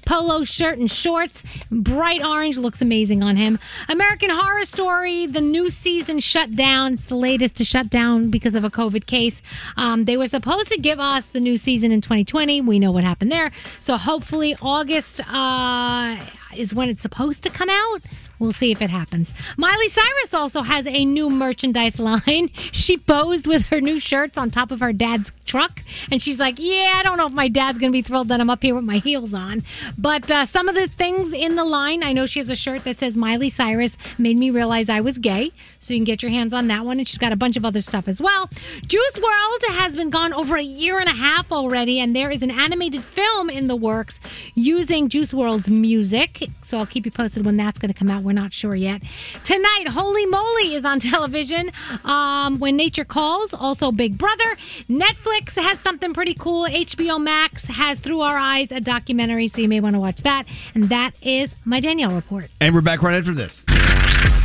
polo 0.07 0.45
shirt 0.45 0.79
and 0.79 0.91
shorts, 0.91 1.43
bright 1.71 2.25
orange 2.25 2.59
looks 2.59 2.81
amazing 2.81 3.23
on 3.23 3.37
him. 3.37 3.59
American 3.89 4.31
Horror 4.31 4.65
Story, 4.65 5.27
the 5.27 5.41
new 5.41 5.71
season 5.71 6.21
shut 6.21 6.55
down. 6.55 6.95
It's 6.95 7.07
the 7.07 7.17
latest 7.17 7.57
to 7.57 7.65
shut 7.65 7.91
down 7.91 8.31
because 8.31 8.55
of 8.55 8.65
a 8.65 8.71
COVID 8.71 9.07
case. 9.07 9.43
Um, 9.77 10.05
they 10.05 10.17
were 10.17 10.29
supposed 10.29 10.69
to 10.69 10.79
give 10.79 11.01
us 11.01 11.27
the 11.27 11.41
new 11.41 11.57
season 11.57 11.93
in 11.93 12.01
2020. 12.01 12.61
We 12.61 12.79
know 12.79 12.93
what 12.93 13.05
happened 13.05 13.33
there. 13.33 13.51
So 13.81 13.97
hopefully 13.97 14.57
August 14.63 15.21
uh, 15.29 16.17
is 16.57 16.75
when 16.75 16.89
it's 16.89 17.03
supposed 17.03 17.43
to 17.45 17.51
come 17.51 17.69
out. 17.69 18.03
We'll 18.39 18.53
see 18.53 18.73
if 18.73 18.83
it 18.83 18.91
happens. 18.91 19.33
Miley 19.57 19.89
Cyrus 19.89 20.35
also 20.35 20.63
has 20.63 20.87
a 20.87 21.05
new 21.05 21.31
merchandise 21.31 21.99
line. 21.99 22.51
She 22.73 22.99
posed 22.99 23.47
with 23.47 23.67
her 23.69 23.81
new 23.81 24.01
shirts 24.01 24.37
on 24.37 24.51
top 24.51 24.71
of 24.71 24.81
her 24.81 24.93
dad's 24.93 25.33
truck, 25.47 25.83
and 26.11 26.21
she's 26.21 26.39
like, 26.39 26.57
"Yeah, 26.59 26.95
I 26.97 27.03
don't 27.05 27.17
know 27.17 27.27
if 27.27 27.33
my 27.33 27.49
dad's 27.49 27.79
gonna 27.79 27.93
be 27.93 28.03
thrilled 28.03 28.29
that 28.29 28.41
I'm 28.41 28.51
up 28.51 28.63
here 28.63 28.75
with 28.75 28.85
my 28.85 28.99
heels 28.99 29.33
on." 29.33 29.63
But 29.97 30.31
uh, 30.31 30.45
some 30.47 30.69
of 30.69 30.75
the 30.75 30.89
things 30.89 31.33
in 31.33 31.57
the 31.57 31.65
line, 31.65 32.03
I 32.03 32.13
know 32.13 32.27
she 32.27 32.41
has 32.41 32.51
a 32.51 32.57
shirt 32.57 32.85
that 32.85 32.97
says 32.99 33.17
Miley 33.17 33.49
Cyrus 33.51 33.97
made 34.19 34.39
me 34.39 34.51
realize 34.51 34.89
I 34.89 35.01
was 35.01 35.19
gay, 35.19 35.53
so 35.81 35.95
you 35.95 36.01
can 36.01 36.05
get 36.05 36.23
your 36.23 36.31
hands 36.31 36.53
on 36.53 36.67
that 36.69 36.85
one. 36.85 36.99
And 36.99 37.07
she's 37.07 37.19
got 37.19 37.33
a 37.33 37.37
bunch 37.37 37.57
of 37.57 37.65
other 37.65 37.81
stuff 37.81 38.09
as 38.09 38.21
well. 38.21 38.51
Juice 38.87 39.13
WRLD 39.13 39.75
has 39.79 39.97
been 39.97 40.11
gone 40.11 40.33
over 40.33 40.57
a 40.57 40.63
year 40.63 40.99
and 40.99 41.09
a 41.09 41.15
half 41.15 41.53
already, 41.53 42.01
and 42.01 42.15
there 42.15 42.31
is 42.31 42.43
an 42.43 42.51
animated 42.51 43.05
film 43.05 43.49
in 43.49 43.69
the 43.69 43.77
works 43.77 44.19
using 44.55 45.09
Juice 45.09 45.33
WRLD's 45.33 45.71
music. 45.71 46.44
So 46.67 46.79
I'll 46.79 46.87
keep 46.87 47.05
you 47.05 47.13
posted 47.13 47.45
when 47.45 47.57
that's 47.57 47.79
going 47.79 47.93
to 47.93 47.99
come 47.99 48.11
out. 48.11 48.23
We're 48.23 48.33
not 48.33 48.53
sure 48.53 48.75
yet. 48.75 49.03
Tonight, 49.45 49.85
Holy 49.89 50.27
Moly 50.27 50.75
is 50.75 50.85
on 50.85 51.01
television. 51.01 51.71
Um, 52.05 52.59
when 52.59 52.77
Nature 52.77 53.05
Calls, 53.05 53.53
also 53.55 53.93
Big 53.93 54.19
Brother. 54.19 54.57
Netflix 54.89 55.61
has 55.61 55.79
something 55.79 56.15
pretty 56.15 56.35
cool. 56.35 56.67
HBO 56.67 57.21
Max 57.23 57.67
has 57.67 57.99
Through 57.99 58.21
Our 58.21 58.37
Eyes, 58.37 58.73
a 58.73 58.81
documentary, 58.81 59.49
so 59.49 59.61
you 59.61 59.69
may 59.69 59.81
want 59.81 59.95
to 59.95 60.01
watch 60.01 60.23
that. 60.23 60.45
And 60.75 60.85
that 60.85 61.13
is 61.23 61.55
my 61.65 61.81
Danielle 61.81 62.13
report. 62.13 62.51
And 62.61 62.75
we're 62.75 62.81
back 62.81 63.03
right 63.03 63.17
after 63.17 63.33
this. 63.33 63.63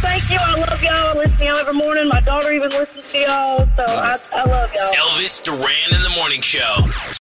Thank 0.02 0.30
you. 0.32 0.38
I 0.40 0.56
love 0.56 0.82
y'all. 0.82 0.94
I 0.94 1.14
listen 1.14 1.38
to 1.40 1.46
y'all 1.46 1.58
every 1.58 1.74
morning. 1.74 2.08
My 2.08 2.22
daughter 2.22 2.54
even 2.54 2.70
listens 2.70 3.04
to 3.12 3.20
y'all. 3.20 3.58
So 3.58 3.84
I, 3.86 4.16
I 4.34 4.50
love 4.50 4.72
y'all. 4.74 4.94
Elvis 4.94 5.44
Duran 5.44 5.94
in 5.94 6.02
the 6.04 6.14
morning 6.18 6.42
show. 6.42 7.19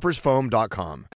coffeetoppersfoam.com. 0.00 1.19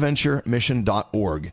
stbonaventuremission.org. 0.00 1.52